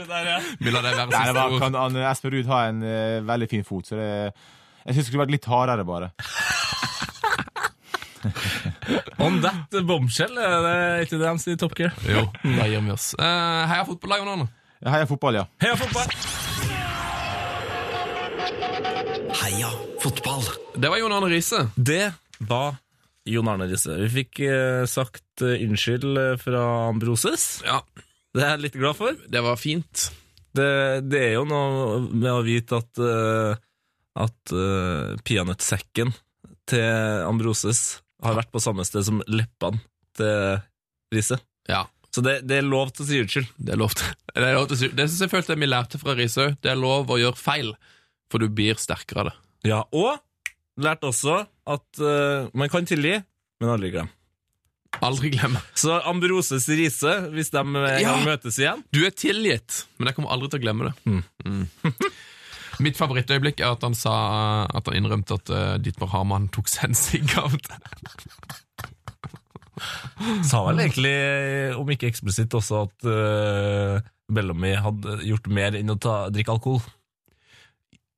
der, 0.07 0.29
ja. 0.31 0.37
Vil 0.63 0.79
det 0.79 0.85
være 0.85 1.09
siste 1.11 1.43
ord? 1.43 1.59
kan 1.59 1.75
han, 1.75 1.99
Espen 2.13 2.31
Ruud 2.37 2.47
ha 2.47 2.61
en 2.71 2.79
uh, 2.87 3.19
veldig 3.27 3.51
fin 3.51 3.67
fot, 3.67 3.91
så 3.91 3.99
det 3.99 4.07
jeg 4.87 4.95
syns 4.95 5.03
det 5.03 5.09
skulle 5.11 5.25
vært 5.27 5.35
litt 5.35 5.51
hardere, 5.51 5.83
bare. 5.85 6.13
On 9.21 9.41
that 9.45 9.75
bombshell, 9.89 10.37
er 10.41 10.63
det 10.65 10.77
ikke 11.07 11.19
det 11.21 11.29
han 11.29 11.41
sier 11.43 11.57
i 11.57 11.61
Top 11.61 11.75
Gear? 11.79 11.93
Jo, 12.09 12.25
gir 12.45 12.81
vi 12.81 12.95
oss. 12.95 13.11
Eh, 13.19 13.63
heia 13.73 13.85
fotball, 13.89 14.15
da, 14.17 14.35
Arne. 14.37 14.49
Heia 14.87 15.09
fotball, 15.11 15.41
ja. 15.43 15.47
Heia 15.63 15.77
fotball! 15.77 16.13
Heia 19.43 19.71
fotball. 20.03 20.45
Det 20.79 20.89
var 20.93 20.99
Jon 21.01 21.13
Arne 21.13 21.31
Riise. 21.33 21.65
Det 21.77 22.13
var 22.49 22.77
Jon 23.29 23.49
Arne 23.51 23.67
Riise. 23.69 23.97
Vi 24.05 24.09
fikk 24.23 24.41
uh, 24.47 24.85
sagt 24.89 25.43
uh, 25.45 25.55
unnskyld 25.59 26.21
fra 26.43 26.63
Ambroses. 26.89 27.49
Ja, 27.67 27.83
Det 28.35 28.45
er 28.45 28.55
jeg 28.57 28.65
litt 28.69 28.79
glad 28.79 28.97
for. 28.99 29.17
det 29.29 29.43
var 29.45 29.57
fint. 29.61 30.09
Det, 30.55 30.69
det 31.11 31.21
er 31.27 31.35
jo 31.37 31.45
noe 31.47 32.01
med 32.09 32.31
å 32.33 32.41
vite 32.47 32.79
at 32.81 32.99
uh, 33.05 33.53
At 34.19 34.51
uh, 34.57 35.13
peanøttsekken 35.29 36.11
til 36.69 37.25
Ambroses 37.29 38.01
har 38.25 38.35
vært 38.39 38.51
på 38.55 38.63
samme 38.63 38.85
sted 38.89 39.05
som 39.07 39.21
leppene 39.31 39.81
til 40.19 40.59
Riise. 41.15 41.39
Ja, 41.71 41.85
Så 42.15 42.23
det, 42.25 42.41
det 42.49 42.59
er 42.59 42.67
lov 42.67 42.91
til 42.97 43.05
å 43.05 43.09
si 43.09 43.21
unnskyld. 43.23 43.49
det 43.59 43.75
er 43.75 43.81
lov 43.81 43.95
til. 43.95 44.09
Det 44.39 44.45
er 44.47 44.55
lov 44.55 44.69
til 44.71 44.77
å 44.77 44.81
si. 44.81 44.89
Det 44.95 45.05
syns 45.09 45.21
jeg 45.25 45.31
følte 45.33 45.57
vi 45.59 45.67
lærte 45.69 45.99
fra 46.01 46.15
òg. 46.15 46.57
Det 46.63 46.71
er 46.71 46.79
lov 46.79 47.11
å 47.11 47.19
gjøre 47.19 47.37
feil, 47.39 47.73
for 48.31 48.39
du 48.43 48.49
blir 48.49 48.79
sterkere 48.79 49.21
av 49.25 49.31
det. 49.31 49.35
Ja, 49.71 49.81
Og 49.93 50.19
lærte 50.79 51.09
også 51.11 51.41
at 51.67 51.99
uh, 52.01 52.47
man 52.55 52.71
kan 52.71 52.87
tilgi, 52.87 53.17
men 53.61 53.73
aldri 53.75 53.91
glemme. 53.91 54.15
Aldri 55.05 55.31
glem. 55.35 55.57
Så 55.79 55.99
Ambroses 56.09 56.65
Riise, 56.71 57.13
hvis 57.35 57.51
de 57.53 57.61
Ja. 58.01 58.15
møtes 58.25 58.57
igjen 58.59 58.81
Du 58.95 59.03
er 59.05 59.11
tilgitt, 59.11 59.85
men 59.99 60.09
jeg 60.09 60.17
kommer 60.17 60.33
aldri 60.33 60.49
til 60.51 60.61
å 60.61 60.65
glemme 60.65 60.89
det. 60.89 60.95
Mm. 61.45 61.67
Mitt 62.85 62.99
favorittøyeblikk 62.99 63.61
er 63.63 63.75
at 63.75 63.83
han 63.83 63.97
sa 63.99 64.13
At 64.71 64.87
han 64.87 64.99
innrømte 65.01 65.39
at 65.41 65.51
uh, 65.51 65.75
Dietmar 65.83 66.13
Hamann 66.13 66.49
tok 66.55 66.71
seg 66.71 66.91
en 66.91 66.99
sigg 66.99 67.35
av. 67.41 67.57
Sa 70.47 70.63
vel 70.67 70.83
egentlig, 70.83 71.15
om 71.79 71.91
ikke 71.95 72.09
eksplisitt, 72.11 72.55
også 72.55 72.85
at 72.89 73.07
uh, 73.07 73.99
Bellamy 74.31 74.75
hadde 74.83 75.21
gjort 75.27 75.47
mer 75.55 75.77
enn 75.79 75.95
å 75.95 75.99
ta, 76.03 76.15
drikke 76.35 76.57
alkohol. 76.57 76.83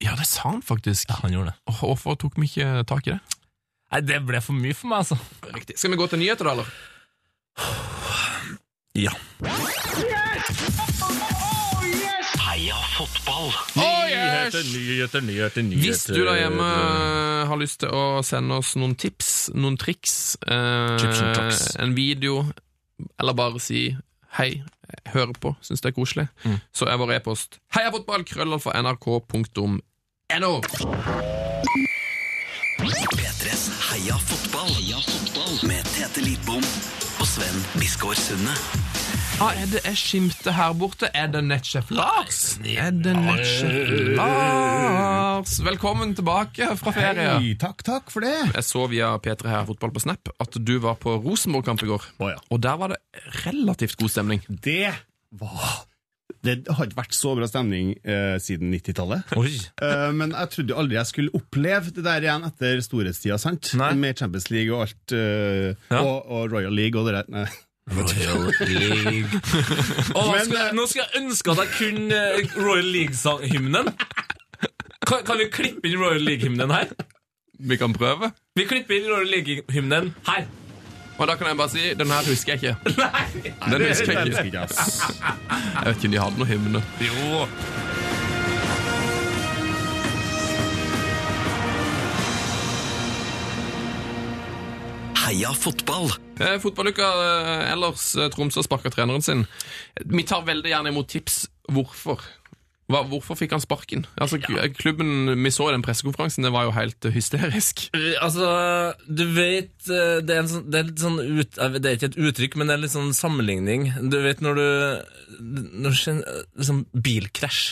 Ja, 0.01 0.15
det 0.17 0.25
sa 0.29 0.49
han 0.49 0.63
faktisk. 0.65 1.11
Ja, 1.13 1.21
han 1.21 1.35
gjorde 1.37 1.53
det. 1.53 1.77
Hvorfor 1.81 2.17
tok 2.21 2.41
vi 2.41 2.49
ikke 2.49 2.85
tak 2.89 3.05
i 3.09 3.15
det? 3.15 3.21
Nei, 3.91 4.01
det 4.07 4.21
ble 4.25 4.41
for 4.45 4.57
mye 4.57 4.77
for 4.77 4.89
meg, 4.93 5.03
altså. 5.03 5.19
Riktig. 5.51 5.77
Skal 5.77 5.93
vi 5.93 6.01
gå 6.01 6.07
til 6.09 6.23
nyheter, 6.23 6.49
da, 6.49 6.53
eller? 6.57 6.69
Ja. 8.97 9.13
Heia 9.45 11.40
fotball. 13.01 13.53
Nyheter, 13.77 14.63
nyheter, 14.73 15.21
nyheter, 15.21 15.63
nyheter. 15.63 15.87
Hvis 15.87 16.05
du 16.05 16.21
der 16.25 16.37
hjemme 16.37 16.69
har 17.51 17.61
lyst 17.61 17.81
til 17.85 17.93
å 17.95 18.21
sende 18.27 18.59
oss 18.61 18.75
noen 18.77 18.97
tips, 18.99 19.51
noen 19.57 19.79
triks, 19.81 20.37
eh, 20.47 21.81
en 21.81 21.97
video, 21.97 22.45
eller 23.21 23.37
bare 23.37 23.61
si 23.63 23.91
hei, 24.39 24.63
hører 25.15 25.35
på, 25.41 25.55
syns 25.65 25.83
det 25.83 25.93
er 25.93 25.97
koselig, 25.97 26.27
så 26.75 26.91
er 26.91 27.01
vår 27.01 27.17
e-post 27.19 27.61
heiafotball, 27.77 28.27
krøllalfa, 28.29 28.75
nrk.no. 28.83 29.81
P3s 32.81 33.65
Heia 33.91 34.17
fotball. 34.17 34.71
Heia 34.77 35.01
fotball. 35.05 35.69
Med 35.69 35.85
Tete 35.93 36.23
Lidbom 36.25 36.65
og 37.21 37.27
Sven 37.29 37.65
Biskår 37.77 38.17
Sunde. 38.17 38.55
Ah, 39.41 39.55
er 39.57 39.71
det 39.73 39.81
er 39.89 39.95
skimte 39.97 40.53
her 40.53 40.75
borte? 40.77 41.09
Er 41.17 41.31
det 41.33 41.41
nettsjef 41.47 41.89
Lars? 41.97 42.59
Er 42.69 42.91
det 42.93 43.15
nettsjef 43.17 43.93
Lars? 44.19 45.55
Velkommen 45.65 46.13
tilbake 46.19 46.69
fra 46.77 46.93
ferie. 46.93 47.29
Hei, 47.41 47.55
takk, 47.61 47.81
takk 47.87 48.13
for 48.13 48.25
det. 48.27 48.35
Jeg 48.53 48.67
så 48.69 48.85
via 48.93 49.15
P3 49.25 49.49
her 49.49 49.65
fotball 49.71 49.95
på 49.97 50.03
Snap 50.05 50.29
at 50.45 50.59
du 50.61 50.75
var 50.85 50.99
på 51.01 51.15
Rosenborg-kamp 51.25 51.87
i 51.87 51.89
går. 51.89 52.05
Oh, 52.21 52.29
ja. 52.35 52.37
Og 52.53 52.61
der 52.67 52.77
var 52.83 52.93
det 52.93 53.01
relativt 53.47 53.97
god 54.03 54.13
stemning. 54.13 54.45
Det 54.49 54.91
var 55.41 55.87
Det 56.45 56.59
har 56.73 56.87
ikke 56.91 57.01
vært 57.01 57.17
så 57.17 57.33
bra 57.37 57.49
stemning 57.51 57.95
eh, 58.05 58.37
siden 58.41 58.71
90-tallet. 58.77 59.33
Eh, 59.37 60.07
men 60.17 60.37
jeg 60.37 60.53
trodde 60.55 60.77
aldri 60.85 60.97
jeg 61.01 61.09
skulle 61.15 61.33
oppleve 61.41 61.93
det 61.97 62.05
der 62.07 62.29
igjen 62.29 62.45
etter 62.49 62.81
storhetstida, 62.85 63.37
sant? 63.41 63.73
Nei. 63.81 63.91
Med 64.05 64.21
Champions 64.21 64.49
League 64.53 64.73
og 64.77 64.85
alt. 64.87 65.17
eh, 65.17 65.73
Ja. 65.91 66.05
og, 66.05 66.29
og 66.29 66.53
Royal 66.53 66.77
League 66.77 67.01
og 67.01 67.09
det 67.09 67.19
der. 67.23 67.33
Nei. 67.41 67.49
Royal 67.91 68.53
League. 68.61 69.29
Oh, 70.15 70.33
Men, 70.35 70.45
skal, 70.45 70.57
eh, 70.57 70.65
jeg- 70.65 70.75
nå 70.79 70.87
skal 70.87 71.03
jeg 71.05 71.23
ønske 71.23 71.51
at 71.51 71.63
jeg 71.65 71.73
kunne 71.79 72.21
eh, 72.39 72.55
Royal 72.57 72.91
League-hymnen. 72.95 73.91
Kan, 75.07 75.25
kan 75.27 75.39
vi 75.41 75.49
klippe 75.51 75.89
inn 75.91 75.99
Royal 75.99 76.23
League-hymnen 76.23 76.71
her? 76.71 76.93
Vi 77.61 77.77
kan 77.77 77.93
prøve. 77.93 78.31
Vi 78.57 78.65
klipper 78.71 78.95
inn 79.01 79.09
Royal 79.11 79.27
League-hymnen 79.35 80.13
her. 80.29 80.47
Og 81.21 81.27
da 81.29 81.35
kan 81.37 81.51
jeg 81.51 81.57
bare 81.59 81.69
si 81.75 81.83
den 81.99 82.09
her 82.15 82.25
husker 82.25 82.55
jeg 82.55 82.63
ikke. 82.63 82.95
Nei, 82.97 83.43
Den 83.75 83.83
husker 83.91 84.13
jeg 84.15 84.27
ikke. 84.33 84.45
Jeg 84.55 85.85
vet 85.85 85.97
ikke 85.99 86.09
om 86.09 86.15
de 86.15 86.23
hadde 86.23 86.41
noe 86.41 86.49
hymne. 86.49 86.85
Jo. 87.05 87.45
Heia 95.27 95.53
fotball! 95.55 96.11
Eh, 96.41 96.57
Fotballuka 96.63 97.07
eh, 97.29 97.71
ellers 97.75 98.11
eh, 98.17 98.31
Tromsø 98.33 98.63
sparka 98.65 98.91
treneren 98.95 99.23
sin. 99.25 99.47
Vi 100.07 100.25
tar 100.29 100.47
veldig 100.49 100.73
gjerne 100.73 100.93
imot 100.95 101.11
tips. 101.13 101.43
Hvorfor? 101.71 102.23
Hva, 102.91 103.05
hvorfor 103.07 103.37
fikk 103.39 103.53
han 103.55 103.63
sparken? 103.63 104.01
Altså, 104.19 104.41
k- 104.43 104.65
Klubben 104.75 105.29
vi 105.45 105.53
så 105.55 105.69
i 105.71 105.75
den 105.77 105.85
pressekonferansen, 105.87 106.43
det 106.43 106.51
var 106.51 106.65
jo 106.67 106.73
helt 106.75 107.07
eh, 107.07 107.13
hysterisk. 107.15 107.85
Eh, 107.95 108.17
Altså, 108.25 108.49
du 109.07 109.23
vet 109.37 109.87
eh, 109.87 110.17
Det 110.27 110.35
er, 110.35 110.41
en 110.43 110.49
sånn, 110.51 110.65
det 110.73 110.81
er 110.81 110.89
litt 110.89 111.05
sånn 111.05 111.21
ut, 111.23 111.61
Det 111.77 111.87
er 111.87 111.99
ikke 112.01 112.09
et 112.11 112.19
uttrykk, 112.19 112.57
men 112.59 112.67
det 112.67 112.75
er 112.75 112.83
litt 112.83 112.95
sånn 112.97 113.13
sammenligning. 113.15 113.87
Du 114.11 114.19
vet 114.25 114.43
når 114.43 114.59
du 114.59 114.67
Når 115.39 115.93
du 115.95 115.99
skjer 116.01 116.17
en 116.17 116.25
liksom, 116.59 116.83
bilkrasj 117.07 117.63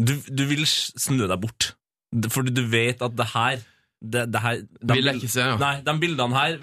du, 0.00 0.14
du 0.32 0.46
vil 0.48 0.64
snu 0.66 1.18
deg 1.28 1.36
bort. 1.42 1.74
Fordi 2.32 2.50
du 2.56 2.62
vet 2.72 3.02
at 3.04 3.12
det 3.18 3.26
her 3.34 3.60
det, 4.00 4.26
det 4.32 4.40
her 4.40 4.60
de 4.64 4.96
Vil 4.96 5.08
jeg 5.10 5.20
ikke 5.20 5.32
se, 5.32 5.44
ja. 5.44 5.56
Nei, 5.60 5.74
de 5.84 5.94
bildene 6.00 6.36
her 6.36 6.56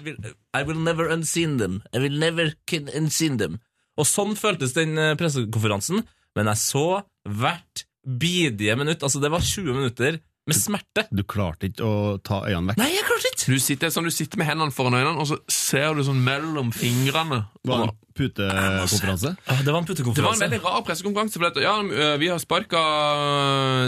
I 0.58 0.62
will 0.66 0.80
never 0.82 1.10
unseen 1.14 1.58
them. 1.58 1.80
I 1.94 2.02
will 2.02 2.18
never 2.18 2.52
can 2.66 2.90
unseen 2.98 3.38
them. 3.38 3.58
Og 3.98 4.06
sånn 4.06 4.34
føltes 4.38 4.74
den 4.76 4.98
eh, 4.98 5.14
pressekonferansen, 5.18 6.04
men 6.38 6.50
jeg 6.50 6.62
så 6.62 6.86
hvert 7.26 7.84
bidige 8.08 8.76
minutt. 8.78 9.02
Altså, 9.02 9.20
det 9.22 9.30
var 9.32 9.44
20 9.44 9.74
minutter 9.74 10.18
med 10.48 10.56
smerte. 10.56 11.04
Du 11.12 11.22
klarte 11.28 11.68
ikke 11.68 11.84
å 11.84 11.94
ta 12.24 12.42
øynene 12.48 12.72
vekk. 12.72 12.80
Nei, 12.80 12.90
jeg 12.94 13.06
klarte 13.06 13.32
ikke! 13.32 13.52
Du 13.52 13.62
sitter, 13.62 13.92
sånn, 13.92 14.08
du 14.08 14.14
sitter 14.14 14.40
med 14.40 14.48
hendene 14.48 14.74
foran 14.74 14.96
øynene, 14.96 15.16
og 15.20 15.28
så 15.30 15.38
ser 15.52 15.96
du 15.96 16.02
sånn 16.06 16.20
mellom 16.24 16.72
fingrene. 16.74 17.44
Var 17.68 17.84
det 17.84 17.88
en 17.88 17.96
putekonferanse? 18.18 19.34
Det 19.36 19.74
var 19.74 19.80
en 19.82 19.88
Det 19.88 20.24
var 20.24 20.34
en 20.34 20.42
veldig 20.42 20.60
rar 20.64 20.82
pressekonferanse. 20.86 21.38
for 21.38 21.46
dette. 21.48 21.62
Ja, 21.62 21.76
eh, 21.84 22.16
vi 22.18 22.32
har 22.32 22.40
sparka 22.42 22.82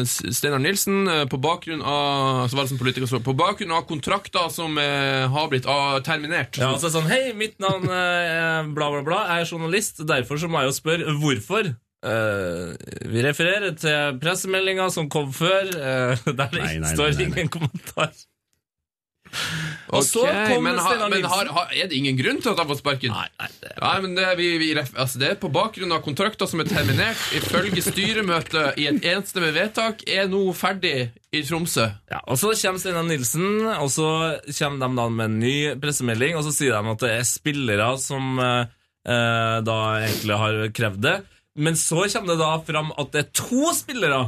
Steinar 0.07 0.63
Nilsen 0.63 1.09
eh, 1.09 1.25
på 1.27 1.41
bakgrunn 1.41 1.83
av 1.83 2.49
så 2.49 2.57
var 2.57 2.69
det 2.69 2.75
som 2.75 2.79
politiker, 2.79 3.09
så, 3.11 3.21
på 3.25 3.37
bakgrunn 3.37 3.73
av 3.75 3.87
kontrakter 3.89 4.49
som 4.53 4.77
har 4.77 5.49
blitt 5.51 5.67
ah, 5.67 5.99
terminert. 6.05 6.59
Ja, 6.61 6.73
altså 6.75 6.93
sånn, 6.93 7.09
Hei, 7.11 7.33
mitt 7.35 7.59
navn 7.63 7.89
er 7.91 8.69
bla, 8.71 8.91
bla, 8.93 9.03
bla. 9.07 9.23
Jeg 9.35 9.47
er 9.47 9.55
journalist. 9.55 10.05
Derfor 10.07 10.39
så 10.41 10.49
må 10.51 10.63
jeg 10.63 10.71
jo 10.71 10.77
spørre 10.77 11.21
hvorfor. 11.21 11.75
Eh, 12.01 12.71
vi 13.13 13.23
refererer 13.27 13.75
til 13.77 14.19
pressemeldinga 14.23 14.87
som 14.95 15.09
kom 15.13 15.33
før, 15.37 15.69
uh, 15.77 16.27
der 16.39 16.47
det 16.55 16.63
Nei, 16.65 16.95
står 16.95 17.13
nei, 17.19 17.27
ingen 17.29 17.51
kommentar. 17.53 18.13
Og 19.95 20.03
så 20.03 20.25
Ok, 20.25 20.39
kom 20.51 20.65
men, 20.67 20.79
har, 20.83 21.03
men 21.11 21.23
har, 21.29 21.47
har, 21.55 21.69
er 21.71 21.87
det 21.91 21.95
ingen 22.01 22.17
grunn 22.19 22.41
til 22.43 22.51
at 22.51 22.57
han 22.59 22.65
har 22.65 22.71
fått 22.73 22.81
sparken? 22.81 23.13
Nei, 23.15 23.29
nei, 23.39 23.47
det 23.63 23.75
Nei, 23.79 23.93
men 24.03 24.15
det, 24.17 24.25
er- 24.27 24.39
vi, 24.39 24.49
vi, 24.59 24.71
ref- 24.75 24.97
altså 24.99 25.21
det 25.23 25.29
er 25.29 25.39
på 25.43 25.51
bakgrunn 25.55 25.95
av 25.95 26.01
kontrakter 26.03 26.51
som 26.51 26.63
er 26.65 26.71
terminert. 26.71 27.21
Ifølge 27.39 27.85
styremøtet 27.85 28.81
i 28.83 28.89
et 28.91 29.07
enstemmig 29.13 29.53
vedtak 29.55 30.03
er 30.11 30.27
nå 30.33 30.41
ferdig 30.59 30.95
i 31.37 31.43
Tromsø. 31.47 31.87
Ja, 32.11 32.23
og 32.27 32.41
Så 32.43 32.51
kommer 32.59 32.83
Steinar 32.83 33.07
Nilsen, 33.07 33.47
og 33.77 33.91
så 33.95 34.09
kommer 34.59 34.83
de 34.89 34.99
da 34.99 35.09
med 35.21 35.27
en 35.29 35.39
ny 35.45 35.55
pressemelding, 35.83 36.35
og 36.41 36.47
så 36.49 36.55
sier 36.57 36.75
de 36.81 36.95
at 36.97 37.05
det 37.07 37.13
er 37.21 37.29
spillere 37.31 37.91
som 38.03 38.33
eh, 38.43 38.65
eh, 39.07 39.59
da 39.69 39.79
egentlig 40.09 40.41
har 40.43 40.63
krevd 40.81 41.05
det. 41.07 41.17
Men 41.61 41.77
så 41.77 42.07
kommer 42.09 42.33
det 42.33 42.41
da 42.41 42.53
fram 42.65 42.93
at 42.97 43.11
det 43.13 43.25
er 43.25 43.33
to 43.37 43.73
spillere 43.77 44.21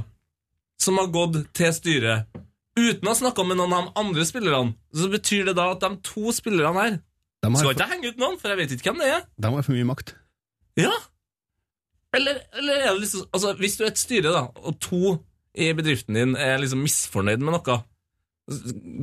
som 0.83 0.99
har 1.01 1.12
gått 1.14 1.39
til 1.57 1.72
styret 1.74 2.28
uten 2.76 3.07
å 3.07 3.12
ha 3.12 3.18
snakka 3.18 3.45
med 3.47 3.59
noen 3.61 3.72
av 3.76 3.87
de 3.87 4.01
andre 4.01 4.24
spillerne. 4.28 4.74
Så 4.97 5.09
betyr 5.12 5.49
det 5.51 5.57
da 5.59 5.70
at 5.74 5.85
de 5.85 5.93
to 6.05 6.33
spillerne 6.35 6.72
her 6.76 6.99
Skal 7.43 7.57
for, 7.57 7.72
ikke 7.74 7.87
jeg 7.87 7.93
henge 7.97 8.12
ut 8.12 8.20
noen, 8.22 8.37
for 8.41 8.53
jeg 8.53 8.61
vet 8.61 8.74
ikke 8.76 8.93
hvem 8.93 9.03
det 9.03 9.09
er. 9.16 9.24
de 9.45 9.53
har 9.55 9.66
for 9.66 9.76
mye 9.76 9.89
makt. 9.89 10.14
Ja. 10.80 10.93
Eller, 12.16 12.43
eller 12.59 12.80
er 12.80 12.91
det 12.93 13.05
liksom 13.05 13.24
Altså, 13.33 13.55
hvis 13.61 13.78
du 13.78 13.85
er 13.85 13.93
et 13.93 14.01
styre, 14.01 14.33
da, 14.35 14.45
og 14.62 14.76
to 14.80 15.16
i 15.53 15.72
bedriften 15.76 16.16
din 16.16 16.37
er 16.37 16.61
liksom 16.61 16.80
misfornøyd 16.85 17.43
med 17.45 17.53
noe 17.53 17.80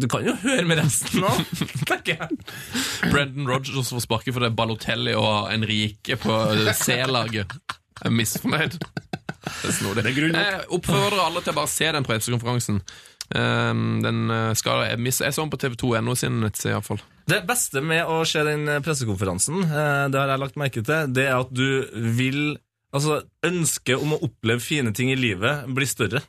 Du 0.01 0.07
kan 0.09 0.25
jo 0.25 0.34
høre 0.41 0.65
med 0.65 0.82
resten 0.82 1.25
òg, 1.25 1.41
tenker 1.89 2.17
jeg. 2.17 2.39
Brendan 3.09 3.49
Rodgers 3.49 3.91
får 3.93 4.05
sparket 4.05 4.36
fordi 4.36 4.49
Balotelli 4.57 5.13
og 5.17 5.51
Enrique 5.53 6.17
på 6.21 6.39
C-laget 6.77 7.53
er 8.06 8.14
misfornøyd. 8.16 8.80
Det 8.80 9.70
er 9.70 9.76
snodig. 9.76 10.04
Det 10.04 10.14
er. 10.30 10.36
Jeg 10.36 10.66
oppfordrer 10.76 11.22
alle 11.26 11.41
til 11.45 11.54
å 11.54 11.58
bare 11.62 11.72
se 11.72 11.91
den 11.95 12.06
pressekonferansen. 12.08 12.82
Um, 13.30 14.00
den 14.02 14.24
uh, 14.34 14.54
skal, 14.58 14.88
jeg, 14.89 15.00
misse. 15.06 15.22
jeg 15.28 15.36
så 15.36 15.43
den 15.45 15.52
på 15.54 15.60
TV2.no 15.62 16.16
sin 16.18 16.39
nettside, 16.41 16.74
iallfall. 16.74 17.02
Det 17.30 17.43
beste 17.45 17.84
med 17.86 18.10
å 18.10 18.24
se 18.26 18.41
den 18.47 18.66
pressekonferansen, 18.82 19.62
eh, 19.68 20.08
det 20.10 20.18
har 20.18 20.32
jeg 20.34 20.41
lagt 20.41 20.58
merke 20.58 20.82
til, 20.82 21.12
det 21.14 21.28
er 21.30 21.38
at 21.43 21.52
du 21.54 21.86
vil 22.18 22.58
Altså, 22.89 23.20
ønsket 23.45 24.02
om 24.02 24.16
å 24.16 24.18
oppleve 24.26 24.64
fine 24.66 24.89
ting 24.97 25.12
i 25.14 25.18
livet 25.20 25.68
blir 25.78 25.86
større. 25.86 26.24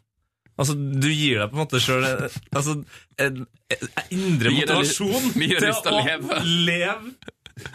Altså, 0.61 0.75
Du 0.77 1.07
gir 1.09 1.39
deg 1.41 1.49
på 1.49 1.57
en 1.57 1.63
måte 1.63 1.81
sjøl 1.81 2.05
altså, 2.05 2.75
en, 3.17 3.39
en 3.73 3.87
indre 4.13 4.53
motivasjon 4.53 5.31
til 5.39 5.71
å 5.71 5.95
leve. 6.05 6.43
leve 6.69 7.15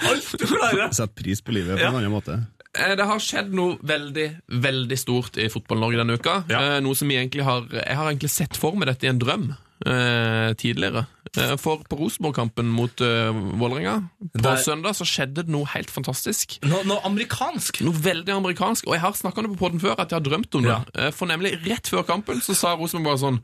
alt 0.06 0.30
du 0.38 0.46
klarer. 0.50 0.94
Sett 0.94 1.16
pris 1.18 1.42
på 1.42 1.56
livet 1.56 1.80
på 1.80 1.82
Ja. 1.82 1.90
en 1.90 1.98
annen 1.98 2.14
måte. 2.14 2.38
Eh, 2.78 2.96
Det 2.96 3.06
har 3.08 3.20
skjedd 3.24 3.54
noe 3.56 3.78
veldig 3.82 4.28
veldig 4.50 4.98
stort 5.00 5.38
i 5.38 5.50
Fotball-Norge 5.50 6.02
denne 6.04 6.18
uka. 6.20 6.44
Ja. 6.52 6.62
Eh, 6.76 6.80
Noe 6.84 6.96
som 6.96 7.10
jeg 7.12 7.24
egentlig 7.28 7.44
har 7.48 7.64
Jeg 7.72 7.96
har 7.96 8.10
egentlig 8.12 8.30
sett 8.34 8.56
for 8.58 8.76
meg 8.76 8.88
dette 8.92 9.06
i 9.08 9.10
en 9.14 9.20
drøm 9.22 9.54
eh, 9.86 10.54
tidligere. 10.60 11.06
Eh, 11.38 11.56
For 11.60 11.82
på 11.84 11.98
Rosenborg-kampen 12.00 12.66
mot 12.72 13.02
uh, 13.04 13.32
Vålerenga 13.60 13.96
på 14.38 14.42
Der- 14.42 14.62
søndag 14.64 14.96
så 14.96 15.04
skjedde 15.04 15.44
det 15.44 15.50
noe 15.52 15.66
helt 15.68 15.92
fantastisk. 15.92 16.60
Noe, 16.64 16.84
noe 16.88 17.02
amerikansk. 17.04 17.82
Noe 17.84 17.92
veldig 17.94 18.32
amerikansk. 18.38 18.88
Og 18.88 18.94
jeg 18.96 19.02
har 19.04 19.12
snakka 19.20 19.40
om 19.44 19.50
det 19.50 19.58
på 19.58 19.66
podden 19.66 19.82
før, 19.84 20.00
at 20.00 20.10
jeg 20.14 20.22
har 20.22 20.24
drømt 20.30 20.56
om 20.56 20.64
det. 20.64 20.78
Ja. 20.96 21.12
For 21.12 21.28
nemlig 21.28 21.58
rett 21.68 21.88
før 21.92 22.06
kampen 22.08 22.40
så 22.42 22.56
sa 22.56 22.76
Rosenborg 22.80 23.18
bare 23.18 23.24
sånn 23.26 23.42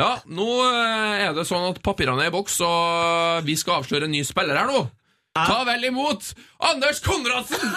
Ja, 0.00 0.10
nå 0.26 0.48
er 0.66 1.32
det 1.38 1.46
sånn 1.46 1.70
at 1.70 1.78
papirene 1.82 2.26
er 2.26 2.32
i 2.32 2.34
boks, 2.34 2.58
og 2.66 3.44
vi 3.46 3.54
skal 3.54 3.82
avsløre 3.84 4.04
en 4.10 4.16
ny 4.18 4.24
spiller 4.26 4.58
her 4.58 4.66
nå. 4.66 4.88
Ta 5.46 5.62
vel 5.68 5.84
imot 5.90 6.32
Anders 6.60 7.00
Konradsen! 7.04 7.74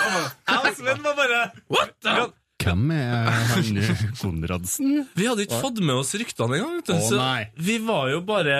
Jeg 0.50 0.60
og 0.62 0.76
Sven 0.78 1.02
var 1.06 1.16
bare 1.20 1.42
What 1.70 1.94
the? 2.02 2.32
Hvem 2.62 2.92
er 2.94 3.30
han 3.32 3.80
Konradsen? 4.20 5.08
Vi 5.18 5.26
hadde 5.26 5.46
ikke 5.48 5.62
fått 5.64 5.80
med 5.82 5.96
oss 5.98 6.12
ryktene 6.14 6.60
engang. 6.60 6.76
vet. 6.82 6.92
Å, 6.94 7.00
Så 7.10 7.18
nei. 7.18 7.48
Vi 7.58 7.78
var 7.86 8.12
jo 8.14 8.20
bare 8.22 8.58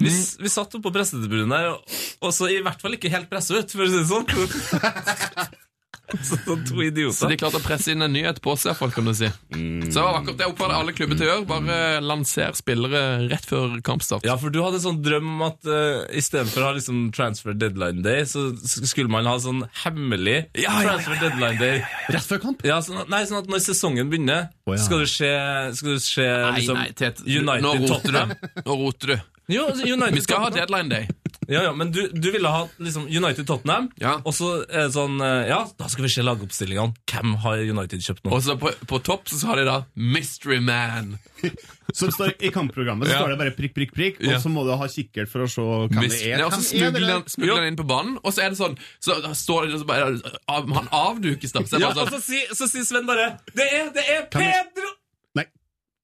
Vi, 0.00 0.08
s- 0.08 0.38
vi 0.40 0.48
satt 0.48 0.72
oppe 0.74 0.86
på 0.88 0.94
pressetribunen 0.96 1.52
der, 1.52 1.68
og, 1.74 1.98
og 2.24 2.32
så 2.32 2.48
i 2.48 2.62
hvert 2.64 2.80
fall 2.80 2.96
ikke 2.96 3.12
helt 3.12 3.28
pressa 3.32 3.58
ut, 3.60 3.70
for 3.76 3.84
å 3.84 3.90
si 3.92 4.00
det 4.00 4.08
sånn. 4.08 5.52
så 6.28 6.38
sånn 6.44 6.64
to 6.68 7.12
Så 7.14 7.28
de 7.30 7.38
klarte 7.40 7.60
å 7.60 7.64
presse 7.64 7.92
inn 7.92 8.04
en 8.04 8.12
nyhet 8.12 8.40
på 8.44 8.54
seg, 8.60 8.76
folk, 8.78 8.94
kan 8.96 9.08
du 9.08 9.14
si. 9.16 9.28
Så 9.28 9.94
det 9.94 10.04
var 10.04 10.18
akkurat 10.20 10.38
det 10.38 10.46
jeg 10.46 10.54
oppfordrer 10.54 10.78
alle 10.78 10.94
klubber 10.96 11.18
til 11.18 11.26
å 11.26 11.30
gjøre. 11.30 11.46
Bare 11.50 11.78
lanser 12.04 12.56
spillere 12.58 13.02
rett 13.30 13.48
før 13.48 13.78
kampstart. 13.84 14.26
Ja, 14.28 14.36
for 14.40 14.54
du 14.54 14.60
hadde 14.64 14.82
sånn 14.82 15.00
drøm 15.04 15.30
om 15.36 15.44
at 15.48 15.68
uh, 15.68 16.04
i 16.12 16.22
stedet 16.24 16.52
for 16.52 16.64
å 16.64 16.70
ha 16.70 16.76
liksom 16.76 17.04
transfer 17.16 17.56
deadline 17.56 18.04
day, 18.04 18.26
så 18.28 18.48
skulle 18.62 19.12
man 19.12 19.28
ha 19.30 19.36
sånn 19.42 19.64
hemmelig 19.84 20.38
Ja, 20.58 20.62
ja, 20.62 20.76
ja, 20.76 20.86
transfer 20.90 21.18
deadline 21.22 21.60
day. 21.60 21.82
Rett 22.12 22.28
før 22.28 22.42
kamp? 22.46 22.64
Ja, 22.66 22.80
sånn 22.84 23.04
nei, 23.12 23.24
sånn 23.28 23.42
at 23.42 23.50
når 23.52 23.64
sesongen 23.64 24.12
begynner, 24.12 24.50
oh, 24.66 24.76
ja. 24.76 24.82
skal 24.84 25.04
du 25.04 25.10
se, 25.10 25.32
skal 25.78 25.96
du 25.96 26.04
se 26.04 26.28
Nei, 26.28 26.54
liksom, 26.60 26.80
nei, 26.80 27.12
United 27.42 27.88
Tottenham. 27.88 28.36
Nå 28.62 28.78
roter 28.84 29.14
du. 29.14 29.20
Jo, 29.52 29.68
United 29.74 30.14
Vi 30.14 30.24
skal 30.24 30.46
ha 30.46 30.54
deadline 30.54 30.92
day. 30.92 31.08
Ja, 31.50 31.62
ja, 31.66 31.72
Men 31.74 31.90
du, 31.90 32.04
du 32.14 32.30
ville 32.30 32.48
ha 32.48 32.68
liksom 32.78 33.08
United-Tottenham, 33.10 33.88
Ja. 33.98 34.20
og 34.24 34.32
så 34.36 34.62
er 34.68 34.86
det 34.86 34.92
sånn 34.94 35.18
eh, 35.20 35.48
Ja, 35.50 35.64
da 35.78 35.88
skal 35.90 36.04
vi 36.06 36.10
se 36.14 36.22
lagoppstillingene. 36.22 36.94
Hvem 37.10 37.34
har 37.42 37.58
United 37.66 37.98
kjøpt 38.04 38.22
nå? 38.24 38.32
Og 38.36 38.42
så 38.46 38.54
på, 38.60 38.70
på 38.86 39.00
topp 39.02 39.26
så 39.32 39.40
har 39.50 39.58
de 39.58 39.64
da 39.66 39.80
Mystery 39.96 40.60
Man. 40.62 41.16
Så 41.92 42.06
står 42.14 42.30
I 42.40 42.48
kampprogrammet 42.54 43.04
så 43.04 43.12
Ja. 43.12 43.18
står 43.20 43.32
det 43.34 43.38
bare 43.42 43.52
prikk, 43.52 43.72
prikk, 43.76 43.90
prikk, 43.92 44.20
og 44.24 44.38
så 44.40 44.48
må 44.48 44.62
du 44.64 44.70
ha 44.80 44.86
kikkert 44.88 45.28
for 45.28 45.44
å 45.44 45.48
se 45.50 45.60
hvem 45.60 45.90
det 45.92 45.98
Mystery- 46.06 46.30
er. 46.32 46.38
Ja, 46.40 46.46
og 46.46 46.54
så 46.54 46.62
Hvem 46.62 46.86
er 46.86 46.92
smugler 46.94 47.12
han, 47.12 47.24
smugler 47.34 47.58
han 47.58 47.66
inn 47.68 47.76
på 47.76 47.84
banen, 47.90 48.14
og 48.22 48.32
så 48.32 48.44
er 48.46 48.54
det 48.54 48.58
sånn 48.62 48.78
Så 49.02 49.18
står 49.42 49.66
det 49.68 49.80
så 49.82 49.88
bare, 49.90 50.06
av, 50.48 50.70
Han 50.78 50.88
avdukes, 50.88 51.52
da. 51.52 51.60
Så 51.66 51.76
det 51.76 51.82
Ja, 51.84 51.90
bare 51.92 52.06
og 52.06 52.14
sånn 52.14 52.22
så 52.22 52.24
sier 52.30 52.54
så 52.56 52.70
sier 52.70 52.86
Sven 52.88 53.04
bare 53.10 53.26
Det 53.52 53.66
er, 53.66 53.90
det 53.92 54.06
er 54.08 54.24
Kan 54.32 54.46
Pedro! 54.46 54.88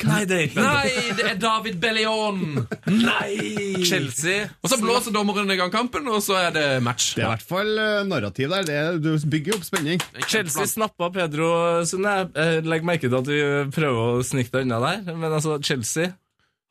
Nei. 0.06 0.20
Det 0.30 0.36
er 0.36 0.44
ikke 0.46 0.62
Nei, 0.62 0.90
det 1.18 1.24
er 1.26 1.38
David 1.42 1.78
Bellion! 1.82 2.42
Nei! 2.86 3.82
Chelsea. 3.88 4.44
Og 4.62 4.70
så 4.70 4.78
blåser 4.78 5.10
dommeren 5.16 5.50
i 5.50 5.56
gang 5.58 5.72
kampen, 5.74 6.06
og 6.12 6.20
så 6.22 6.36
er 6.38 6.52
det 6.54 6.66
match. 6.86 7.16
Det 7.16 7.24
er 7.24 7.26
i 7.26 7.32
hvert 7.32 7.48
fall 7.48 7.72
eh, 7.82 8.04
narrativ 8.06 8.52
der. 8.54 8.62
Det, 8.68 8.76
er- 8.78 9.00
du 9.02 9.10
bygger 9.32 9.56
opp 9.58 9.66
spenning. 9.66 9.98
Chelsea 10.30 10.68
snappa 10.70 11.10
Pedro 11.16 11.48
Sunne. 11.90 12.14
Legg 12.30 12.70
legger 12.70 12.86
merke 12.92 13.08
til 13.10 13.18
at 13.18 13.26
du 13.26 13.74
prøver 13.74 13.98
å 14.20 14.22
snike 14.26 14.54
deg 14.54 14.68
unna 14.68 14.78
der, 14.86 15.02
men 15.18 15.34
altså, 15.34 15.58
Chelsea 15.66 16.12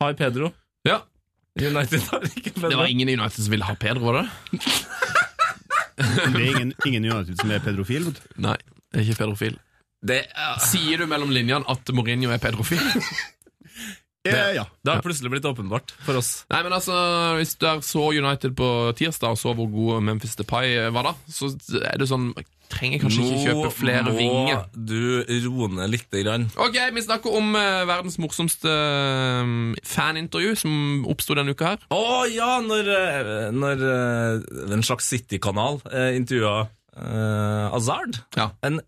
har 0.04 0.16
Pedro. 0.20 0.54
Ja. 0.88 1.02
United 1.60 2.08
har 2.14 2.24
ikke 2.32 2.54
Pedro. 2.56 2.70
Det 2.72 2.80
var 2.80 2.92
ingen 2.96 3.10
i 3.12 3.18
United 3.20 3.44
som 3.44 3.52
ville 3.52 3.68
ha 3.68 3.76
Pedro, 3.82 4.08
var 4.08 4.22
det? 4.22 4.28
Det 5.98 6.26
er 6.32 6.52
ingen, 6.52 6.74
ingen 6.86 7.06
i 7.06 7.10
United 7.12 7.40
som 7.42 7.52
er 7.52 7.60
pedrofil. 7.66 8.12
Nei, 8.38 8.56
det 8.94 9.02
er 9.02 9.08
ikke 9.08 9.24
pedrofil. 9.24 9.56
Det, 10.02 10.22
uh, 10.36 10.58
Sier 10.62 11.02
du 11.02 11.10
mellom 11.10 11.32
linjene 11.34 11.66
at 11.70 11.94
Mourinho 11.96 12.30
er 12.34 12.42
pedrofil? 12.42 12.82
Eh, 14.28 14.52
ja. 14.60 14.66
det 14.84 14.94
har 14.94 15.02
plutselig 15.06 15.32
blitt 15.34 15.48
åpenbart 15.48 15.94
for 16.06 16.20
oss. 16.20 16.44
Nei, 16.52 16.62
men 16.66 16.76
altså, 16.76 16.98
Hvis 17.40 17.56
du 17.58 17.66
så 17.86 18.10
United 18.12 18.58
på 18.60 18.70
tirsdag 19.00 19.34
og 19.34 19.42
så 19.42 19.56
hvor 19.58 19.72
god 19.72 20.06
Memphis 20.06 20.38
Depay 20.38 20.78
var 20.94 21.12
da, 21.12 21.16
så 21.32 21.54
er 21.82 21.98
det 22.02 22.10
sånn 22.12 22.32
Trenger 22.68 23.00
kanskje 23.00 23.24
ikke 23.24 23.44
kjøpe 23.46 23.70
flere 23.72 24.12
vinger. 24.12 24.66
du 24.76 25.24
roe 25.46 25.70
ned 25.72 25.92
lite 25.94 26.20
grann. 26.24 26.48
Ok, 26.60 26.76
Vi 26.94 27.04
snakker 27.06 27.38
om 27.40 27.56
uh, 27.56 27.88
verdens 27.88 28.18
morsomste 28.20 28.68
eh, 28.68 29.54
fanintervju 29.88 30.56
som 30.60 31.06
oppsto 31.08 31.38
denne 31.38 31.56
uka 31.56 31.74
her. 31.74 31.86
Å 31.96 32.26
ja, 32.28 32.58
når, 32.64 32.92
eh, 32.92 33.32
når 33.56 33.86
uh, 33.88 34.74
en 34.76 34.84
slags 34.84 35.08
City-kanal 35.08 35.80
uh, 35.88 36.12
intervjua 36.18 36.68
uh, 36.68 37.72
Hazard. 37.72 38.20
Ja. 38.36 38.52
En 38.68 38.82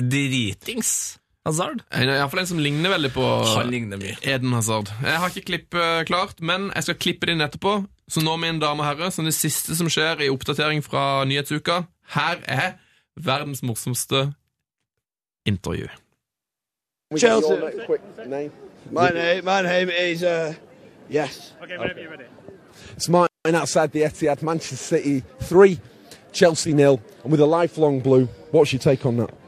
dritings 0.00 1.18
Hazard. 1.44 1.82
Iallfall 1.90 2.38
en 2.44 2.46
som 2.46 2.60
ligner 2.62 2.92
veldig 2.92 3.10
på 3.16 3.22
Han 3.56 3.70
ligner 3.72 3.98
mye. 3.98 4.14
Eden 4.22 4.52
Hazard. 4.54 4.92
Jeg 5.02 5.18
har 5.18 5.32
ikke 5.32 5.48
klippet 5.48 6.06
klart, 6.06 6.38
men 6.40 6.70
jeg 6.70 6.86
skal 6.86 6.98
klippe 7.02 7.26
det 7.26 7.34
inn 7.34 7.42
etterpå. 7.42 7.80
Så 8.06 8.22
nå, 8.22 8.36
mine 8.38 8.62
damer 8.62 8.84
og 8.84 8.90
herrer, 8.92 9.10
som 9.10 9.26
det 9.26 9.34
siste 9.34 9.74
som 9.74 9.88
skjer 9.90 10.22
i 10.22 10.30
oppdatering 10.30 10.84
fra 10.86 11.24
nyhetsuka, 11.26 11.80
her 12.14 12.38
er 12.46 12.76
verdens 13.18 13.62
morsomste 13.66 14.28
intervju. 15.48 15.88
Chelsea. 17.18 17.58
My 18.90 19.10
name, 19.10 19.44
my 19.44 19.62
name 19.62 19.90
is 19.90 20.22
uh, 20.22 20.54
yes. 21.10 21.52
Okay, 21.62 21.76
whenever 21.76 22.00
you're 22.00 22.10
ready. 22.10 22.24
It's 22.96 23.08
mine 23.08 23.28
outside 23.54 23.92
the 23.92 24.02
Etihad, 24.02 24.42
Manchester 24.42 24.76
City 24.76 25.22
three, 25.40 25.80
Chelsea 26.32 26.72
nil, 26.72 27.00
and 27.24 27.32
with 27.32 27.40
a 27.40 27.46
lifelong 27.46 28.00
blue. 28.00 28.28
What's 28.50 28.72
your 28.72 28.80
take 28.80 29.04
on 29.06 29.16
that? 29.16 29.41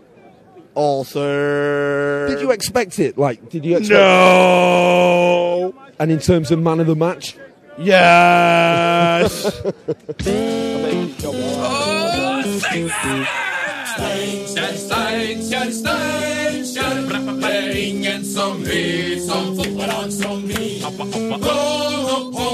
Alter. 0.75 2.29
Did 2.29 2.41
you 2.41 2.51
expect 2.51 2.99
it? 2.99 3.17
Like, 3.17 3.49
did 3.49 3.65
you 3.65 3.77
expect? 3.77 3.99
No. 3.99 5.75
And 5.99 6.11
in 6.11 6.19
terms 6.19 6.51
of 6.51 6.59
man 6.59 6.81
of 6.81 6.87
the 6.87 6.97
match, 6.97 7.37
Yes. 7.79 9.51
Er 17.43 17.77
ingen 17.77 18.25
som 18.25 18.65
vi, 18.65 19.21
som 19.21 19.57
fotballag 19.57 20.13
som 20.23 20.49
vi. 20.49 20.83
Gå 20.83 22.33
på, 22.33 22.49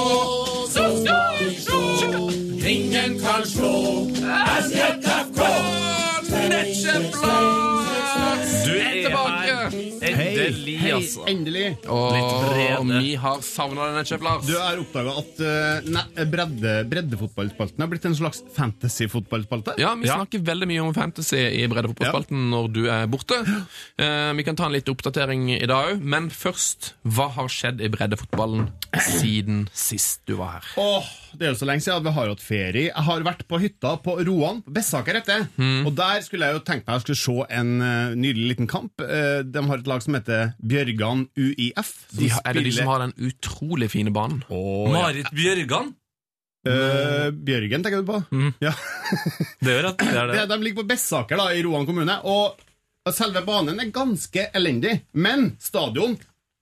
så 0.68 1.04
skal 1.04 1.48
vi 1.48 1.60
slå. 1.60 2.30
Ingen 2.68 3.18
kan 3.20 3.46
slå. 3.46 4.06
SJFK, 4.60 5.40
Nettkjemplag. 6.48 7.69
Endelig, 10.50 10.76
Hei, 10.82 10.90
altså. 10.96 11.24
endelig. 11.30 11.64
Og 11.88 12.90
vi 12.90 13.14
har 13.22 13.40
savna 13.46 13.88
denne, 13.90 14.04
Chef 14.08 14.22
Lars. 14.24 14.46
Du 14.48 14.54
har 14.58 14.78
oppdaga 14.82 15.14
at 15.22 15.42
uh, 15.42 15.90
ne- 15.94 16.26
bredde, 16.30 16.74
breddefotballspalten 16.90 17.84
har 17.84 17.90
blitt 17.92 18.06
en 18.10 18.16
slags 18.18 18.42
fantasy-fotballspalte? 18.56 19.76
Ja, 19.80 19.94
vi 19.98 20.06
Ja. 20.10 20.16
snakker 20.20 20.42
veldig 20.44 20.68
mye 20.70 20.82
om 20.84 20.94
fantasy 20.94 21.36
i 21.40 21.66
breddefotballspalten 21.70 22.48
når 22.50 22.70
du 22.72 22.82
er 22.90 23.06
borte. 23.10 23.40
Uh, 24.00 24.32
vi 24.38 24.44
kan 24.46 24.56
ta 24.58 24.66
en 24.68 24.76
liten 24.76 24.94
oppdatering 24.94 25.48
i 25.56 25.66
dag 25.66 25.94
òg, 25.94 26.02
men 26.04 26.28
først, 26.34 26.92
hva 27.08 27.30
har 27.36 27.48
skjedd 27.48 27.80
i 27.80 27.88
breddefotballen 27.92 28.68
siden 29.00 29.64
sist 29.72 30.20
du 30.28 30.34
var 30.40 30.58
her? 30.58 30.66
Åh, 30.82 31.06
det 31.38 31.46
er 31.46 31.52
jo 31.52 31.58
så 31.60 31.66
lenge 31.68 31.84
siden 31.84 32.04
vi 32.04 32.12
har 32.16 32.30
hatt 32.32 32.42
ferie. 32.42 32.88
Jeg 32.88 33.06
har 33.06 33.24
vært 33.26 33.44
på 33.48 33.60
hytta 33.62 33.94
på 34.02 34.16
Roan, 34.26 34.60
Bessaker 34.66 35.18
heter 35.20 35.42
det. 35.42 35.48
Hmm. 35.56 35.86
Og 35.88 35.94
der 35.98 36.24
skulle 36.26 36.48
jeg 36.48 36.58
jo 36.58 36.62
tenkt 36.66 36.88
meg 36.88 36.98
jeg 36.98 37.04
skulle 37.04 37.20
se 37.22 37.60
en 37.60 37.72
uh, 37.82 38.16
nydelig 38.18 38.48
liten 38.54 38.70
kamp. 38.70 39.02
Uh, 39.02 39.40
de 39.46 39.64
har 39.68 39.82
et 39.82 39.90
lag 39.90 40.04
som 40.04 40.16
heter 40.18 40.52
Bjørgan 40.72 41.26
UiF. 41.38 41.92
De 42.18 42.30
har, 42.34 42.44
er 42.44 42.58
det 42.58 42.66
de 42.66 42.74
som 42.80 42.90
har 42.90 43.04
den 43.04 43.14
utrolig 43.30 43.90
fine 43.92 44.14
banen? 44.14 44.42
Ja. 44.50 44.94
Marit 44.96 45.30
Bjørgan. 45.36 45.92
Uh, 46.68 47.30
Bjørgen, 47.32 47.84
tenker 47.84 48.02
du 48.02 48.10
på? 48.10 48.18
Ja. 48.60 48.74
Det 49.64 49.76
gjør 49.76 49.92
at 49.92 50.02
det 50.02 50.10
er 50.16 50.32
det. 50.32 50.40
De, 50.40 50.48
de 50.50 50.64
ligger 50.64 50.82
på 50.82 50.90
Bessaker 50.90 51.40
da, 51.40 51.50
i 51.56 51.62
Roan 51.64 51.86
kommune, 51.88 52.18
og 52.28 52.58
selve 53.16 53.42
banen 53.46 53.80
er 53.80 53.94
ganske 53.94 54.50
elendig. 54.56 54.98
Men 55.16 55.54
stadion 55.62 56.18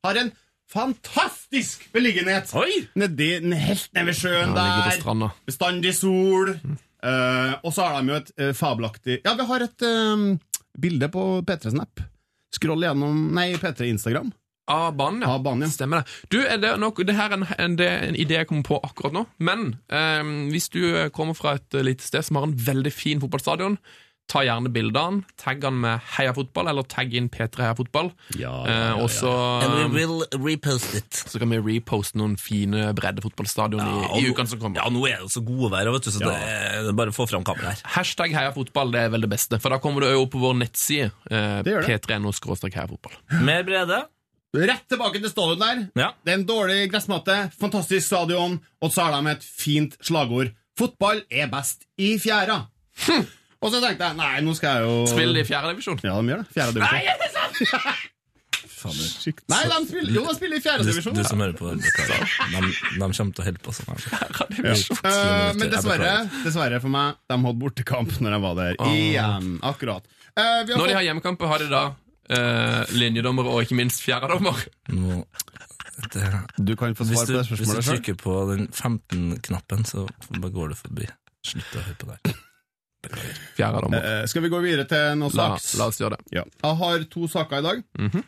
har 0.07 0.20
en 0.20 0.31
fantastisk 0.73 1.86
beliggenhet. 1.95 2.51
Oi! 2.59 2.85
Nedi, 2.99 3.31
helt 3.40 3.89
nede 3.95 4.11
ved 4.11 4.19
sjøen 4.19 4.53
Ja, 4.57 4.90
der. 4.93 5.31
Bestandig 5.49 5.95
sol. 5.97 6.55
Eh, 6.99 7.55
og 7.62 7.73
så 7.74 7.86
har 7.86 8.03
de 8.03 8.11
jo 8.11 8.19
et 8.19 8.31
uh, 8.43 8.49
fabelaktig 8.59 9.20
Ja, 9.23 9.36
vi 9.39 9.45
har 9.47 9.62
et 9.62 9.85
uh, 9.86 10.24
bilde 10.82 11.09
på 11.15 11.24
P3 11.47 11.70
Snap. 11.77 12.03
Scroll 12.55 12.82
gjennom 12.82 13.28
Nei, 13.36 13.53
P3 13.61 13.93
Instagram. 13.93 14.32
Av 14.69 14.93
banen, 14.97 15.23
ja. 15.24 15.31
Av 15.32 15.43
banen, 15.43 15.65
ja. 15.65 15.73
Stemmer 15.73 16.03
det. 16.03 16.16
Du, 16.28 16.43
er 16.45 16.59
det, 16.61 16.74
nok, 16.81 17.01
det 17.09 17.16
her 17.16 17.32
er 17.32 17.39
en, 17.39 17.47
en, 17.57 17.77
det 17.78 17.86
er 17.89 18.03
en 18.11 18.19
idé 18.20 18.36
jeg 18.36 18.49
kommer 18.51 18.66
på 18.69 18.81
akkurat 18.85 19.15
nå, 19.16 19.23
men 19.40 19.70
eh, 19.89 20.32
hvis 20.53 20.69
du 20.74 20.82
kommer 21.16 21.39
fra 21.39 21.55
et 21.57 21.78
eh, 21.78 21.86
lite 21.86 22.05
sted 22.05 22.27
som 22.27 22.36
har 22.36 22.45
en 22.51 22.59
veldig 22.66 22.93
fin 22.93 23.23
fotballstadion, 23.23 23.78
ta 24.29 24.43
gjerne 24.45 24.71
bilde 24.73 25.01
av 25.01 25.13
den, 25.15 25.21
tagg 25.41 25.63
den 25.63 25.79
med 25.83 26.03
Heia 26.17 26.35
Fotball, 26.37 26.69
eller 26.71 26.85
tagg 26.85 27.15
inn 27.17 27.31
P3 27.33 27.63
Heia 27.65 27.77
Fotball. 27.79 28.11
Eh, 28.37 28.99
og 29.01 29.09
så 29.13 29.31
will 29.95 30.21
repost 30.37 30.95
it. 30.99 31.23
så 31.33 31.41
kan 31.41 31.49
vi 31.55 31.61
reposte 31.65 32.19
noen 32.21 32.37
fine 32.41 32.91
breddefotballstadion 32.99 33.81
i, 33.81 34.21
i 34.21 34.29
ukene 34.29 34.51
som 34.51 34.61
kommer. 34.61 34.83
Ja, 34.83 34.91
nå 34.93 35.07
er 35.09 35.25
det 35.25 35.33
så 35.33 35.43
gode 35.45 35.73
vær, 35.73 35.89
vet 35.95 36.09
du, 36.09 36.13
så 36.13 36.23
det 36.25 36.35
er 36.37 36.93
bare 36.99 37.15
få 37.17 37.29
fram 37.31 37.47
kameraet 37.47 37.81
her. 37.81 37.95
Hashtag 37.97 38.37
Heia 38.37 38.53
Fotball, 38.57 38.93
det 38.95 39.07
er 39.07 39.17
vel 39.17 39.25
det 39.25 39.33
beste, 39.33 39.61
for 39.63 39.73
da 39.73 39.81
kommer 39.83 40.05
du 40.05 40.11
opp 40.13 40.31
på 40.35 40.43
vår 40.45 40.61
nettside, 40.61 41.11
eh, 41.33 41.59
Det 41.65 41.75
gjør 41.75 41.89
det. 41.89 41.99
p3no-heia 42.05 42.87
fotball. 42.93 43.19
Mer 43.45 43.65
Brede. 43.69 44.05
Rett 44.57 44.87
tilbake 44.89 45.21
til 45.21 45.29
stadion 45.29 45.61
der. 45.61 45.81
Ja. 46.01 46.13
Det 46.25 46.33
er 46.33 46.39
en 46.39 46.47
dårlig 46.49 46.79
gressmatte, 46.93 47.35
fantastisk 47.61 48.07
stadion, 48.07 48.57
og 48.81 48.93
så 48.93 49.05
har 49.09 49.19
de 49.19 49.35
et 49.35 49.45
fint 49.45 49.97
slagord. 50.01 50.55
Fotball 50.79 51.25
er 51.29 51.51
best 51.53 51.85
i 52.01 52.15
fjæra. 52.23 52.63
Og 53.59 53.73
så 53.75 53.81
tenkte 53.83 54.07
jeg 54.07 54.19
nei, 54.19 54.37
nå 54.47 54.55
skal 54.55 54.79
jeg 54.79 54.87
jo 54.87 54.99
Spiller 55.11 55.35
de 55.35 55.43
i 55.43 55.49
fjerde 55.49 55.73
divisjon? 55.73 55.99
Ja, 56.07 56.15
de 56.15 56.31
gjør 56.33 56.45
det. 56.45 56.53
Fjerde 56.55 56.79
divisjon. 56.79 56.95
Nei, 59.51 59.63
de 59.73 59.79
spiller, 59.89 60.13
jo, 60.15 60.23
de 60.29 60.35
spiller 60.37 60.61
i 60.61 60.63
fjerde 60.63 60.87
Du, 60.87 60.93
du 60.95 61.23
som 61.27 61.43
hører 61.43 61.57
på. 61.59 61.73
De, 61.75 61.83
de 61.83 63.01
kommer 63.01 63.33
til 63.35 63.43
å 63.43 63.47
holde 63.49 63.63
på 63.65 63.75
sånn. 63.75 63.89
her. 64.15 64.37
Uh, 64.39 65.57
men 65.59 65.73
dessverre, 65.73 66.15
dessverre 66.45 66.81
for 66.85 66.95
meg, 66.95 67.19
de 67.27 67.41
hadde 67.43 67.59
bortekamp 67.65 68.15
når 68.23 68.37
jeg 68.37 68.45
var 68.47 68.59
der 68.61 68.79
igjen. 68.93 69.51
Akkurat. 69.67 70.07
Uh, 70.39 70.63
vi 70.63 70.75
har 70.75 70.79
Når 70.79 70.93
de 70.93 70.99
har 71.01 71.07
hjemmekamper, 71.09 71.51
har 71.51 71.65
de 71.65 71.71
da 71.73 71.85
uh, 71.91 72.83
linjedommer 72.95 73.51
og 73.51 73.63
ikke 73.67 73.79
minst 73.83 74.05
fjerdedommer. 74.07 74.67
No. 74.95 75.25
det, 76.15 76.27
du 76.63 76.77
kan 76.79 76.95
få 76.95 77.09
hvis, 77.09 77.19
svar 77.19 77.27
du, 77.27 77.35
på 77.35 77.39
det 77.41 77.47
hvis 77.49 77.49
du 77.51 77.57
spørsmålet 77.57 77.89
sjøl. 77.89 77.97
trykker 77.97 78.21
på 78.23 78.41
den 78.53 78.69
15-knappen, 78.71 79.89
så 79.89 80.07
bare 80.37 80.55
går 80.55 80.77
du 80.77 80.83
forbi. 80.87 81.11
Slutt 81.49 81.75
å 81.75 81.89
høre 81.89 81.99
på 81.99 82.15
der. 82.15 82.45
Beklager. 83.09 83.41
Fjerdedommer. 83.59 84.07
Eh, 84.13 84.23
skal 84.31 84.45
vi 84.45 84.51
gå 84.53 84.61
videre 84.65 84.85
til 84.91 85.19
noe 85.21 85.33
La, 85.37 85.49
saks? 85.57 85.75
la 85.81 85.89
oss 85.91 86.01
gjøre 86.01 86.19
det. 86.19 86.39
Ja. 86.39 86.45
Jeg 86.65 86.79
har 86.83 87.05
to 87.13 87.29
saker 87.33 87.59
i 87.63 87.67
dag. 87.69 87.83
Mhm. 87.99 88.25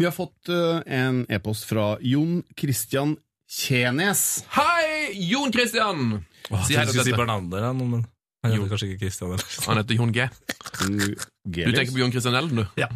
Vi 0.00 0.06
har 0.06 0.14
fått 0.16 0.48
uh, 0.48 0.80
en 0.86 1.24
e-post 1.28 1.66
fra 1.68 1.98
Jon 2.00 2.38
Christian 2.56 3.16
Kjenes. 3.50 4.44
Hei, 4.54 5.10
Jon 5.28 5.50
Christian! 5.52 6.22
Åh, 6.48 6.62
Si 6.64 6.72
jeg 6.76 6.88
skulle 6.88 7.04
si. 7.04 7.12
Bernander, 7.12 7.66
ja, 7.66 7.72
men 7.76 8.06
han 8.40 8.54
heter 8.54 8.70
kanskje 8.70 8.86
ikke 8.94 9.02
Christian. 9.02 9.34
Eller? 9.34 9.58
Han 9.66 9.80
heter 9.82 9.98
Jon 9.98 10.14
G. 10.16 10.28
Du 11.44 11.72
tenker 11.74 11.92
på 11.92 12.00
Jon 12.00 12.14
Christian 12.14 12.38
Elden, 12.38 12.62
du? 12.62 12.80
Ja. 12.80 12.88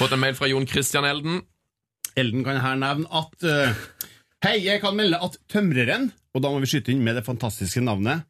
Fått 0.00 0.16
en 0.16 0.22
mail 0.24 0.34
fra 0.34 0.48
Jon 0.50 0.66
Christian 0.66 1.06
Elden. 1.06 1.42
Elden 2.18 2.42
kan 2.48 2.58
her 2.64 2.80
nevne 2.80 3.06
at 3.20 3.46
uh, 3.46 3.84
Hei, 4.42 4.56
jeg 4.64 4.80
kan 4.82 4.96
melde 4.98 5.20
at 5.22 5.36
tømreren 5.50 6.10
og 6.34 6.42
da 6.42 6.50
må 6.50 6.60
vi 6.62 6.68
skyte 6.70 6.92
inn 6.94 7.00
med 7.06 7.16
det 7.18 7.24
fantastiske 7.26 7.80
navnet 7.82 8.24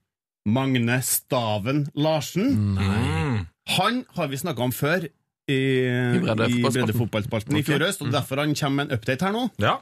Magne 0.46 1.00
Staven 1.04 1.86
Larsen. 1.98 2.74
Nei. 2.76 3.46
Han 3.78 4.04
har 4.16 4.28
vi 4.30 4.40
snakka 4.40 4.64
om 4.64 4.72
før 4.72 5.08
i, 5.48 5.56
I 5.56 6.20
breddefotballspalten. 6.20 6.72
breddefotballspalten 6.76 7.56
i 7.56 7.64
fjor 7.64 7.84
høst, 7.86 8.02
og 8.04 8.12
derfor 8.12 8.42
han 8.42 8.54
kommer 8.56 8.84
med 8.84 8.92
en 8.92 8.98
update 8.98 9.24
her 9.24 9.34
nå. 9.34 9.44
Ja. 9.62 9.74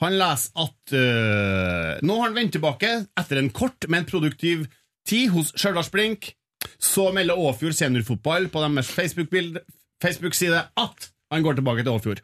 Han 0.00 0.16
leser 0.20 0.64
at 0.64 0.94
uh, 0.96 2.00
nå 2.04 2.18
har 2.20 2.30
han 2.30 2.36
vendt 2.36 2.56
tilbake 2.56 2.92
etter 3.20 3.40
en 3.40 3.50
kort, 3.52 3.88
men 3.92 4.08
produktiv 4.08 4.66
tid 5.08 5.30
hos 5.34 5.52
Stjørdals 5.56 5.92
Blink. 5.92 6.32
Så 6.80 7.08
melder 7.16 7.40
Åfjord 7.40 7.76
seniorfotball 7.76 8.50
på 8.52 8.60
deres 8.64 8.90
Facebook-side 8.92 9.62
Facebook-side 10.00 10.60
at 10.80 11.10
han 11.32 11.44
går 11.44 11.60
tilbake 11.60 11.84
til 11.84 11.92
Åfjord. 11.92 12.20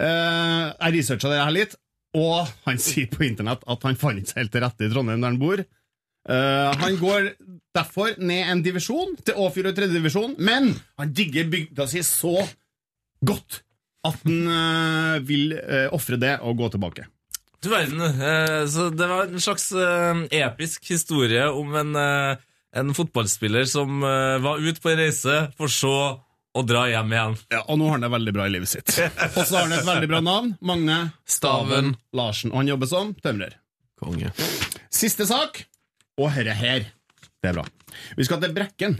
Uh, 0.00 0.72
jeg 0.72 0.94
researcha 0.96 1.32
det 1.32 1.40
her 1.40 1.52
litt, 1.54 1.76
og 2.16 2.48
han 2.66 2.80
sier 2.80 3.08
på 3.12 3.24
internett 3.26 3.64
at 3.68 3.84
han 3.86 3.98
fant 4.00 4.28
seg 4.28 4.42
helt 4.42 4.52
til 4.54 4.64
rette 4.64 4.86
i 4.86 4.92
Trondheim 4.92 5.20
der 5.20 5.32
han 5.32 5.40
bor. 5.40 5.64
Eh, 6.30 6.72
han 6.84 6.98
går 7.00 7.30
derfor 7.74 8.14
ned 8.22 8.50
en 8.52 8.62
divisjon 8.62 9.16
til 9.26 9.38
Åfjord 9.38 9.70
og 9.72 9.76
tredje 9.78 9.96
divisjon, 9.98 10.36
men 10.38 10.72
han 10.98 11.12
digger 11.14 11.48
bygda 11.50 11.86
si 11.90 12.02
så 12.06 12.36
godt 13.26 13.60
at 14.06 14.22
han 14.24 14.46
uh, 14.48 15.16
vil 15.28 15.52
uh, 15.58 15.88
ofre 15.92 16.16
det 16.16 16.38
og 16.40 16.56
gå 16.56 16.70
tilbake. 16.72 17.04
Du 17.60 17.68
verden. 17.68 18.00
Uh, 18.00 18.64
Så 18.70 18.86
det 18.96 19.08
var 19.10 19.26
en 19.28 19.42
slags 19.44 19.66
eh, 19.76 20.22
episk 20.40 20.86
historie 20.88 21.42
om 21.52 21.74
en, 21.76 21.90
eh, 22.00 22.40
en 22.80 22.94
fotballspiller 22.96 23.66
som 23.68 24.00
eh, 24.06 24.38
var 24.40 24.62
ute 24.64 24.80
på 24.80 24.88
en 24.94 25.02
reise, 25.02 25.34
for 25.58 25.68
så 25.68 25.92
å 26.56 26.62
dra 26.66 26.86
hjem 26.88 27.12
igjen. 27.12 27.36
Ja, 27.52 27.60
Og 27.68 27.76
nå 27.78 27.90
har 27.90 27.98
han 27.98 28.06
det 28.06 28.10
veldig 28.16 28.32
bra 28.38 28.46
i 28.48 28.54
livet 28.56 28.72
sitt. 28.72 28.88
Og 29.36 29.44
så 29.44 29.58
har 29.58 29.68
han 29.68 29.76
et 29.76 29.84
veldig 29.86 30.08
bra 30.10 30.22
navn. 30.24 30.54
Magne 30.66 30.96
Staven. 31.28 31.92
Larsen. 32.16 32.50
Og 32.54 32.62
han 32.62 32.72
jobber 32.72 32.88
som 32.90 33.12
tømrer. 33.22 33.52
Konge. 34.00 34.32
Siste 34.90 35.28
sak, 35.28 35.60
og 36.20 36.32
herre 36.34 36.54
her. 36.56 36.88
Det 37.40 37.50
er 37.50 37.56
bra. 37.56 37.64
Vi 38.18 38.26
skal 38.26 38.42
til 38.42 38.54
Brekken. 38.56 38.98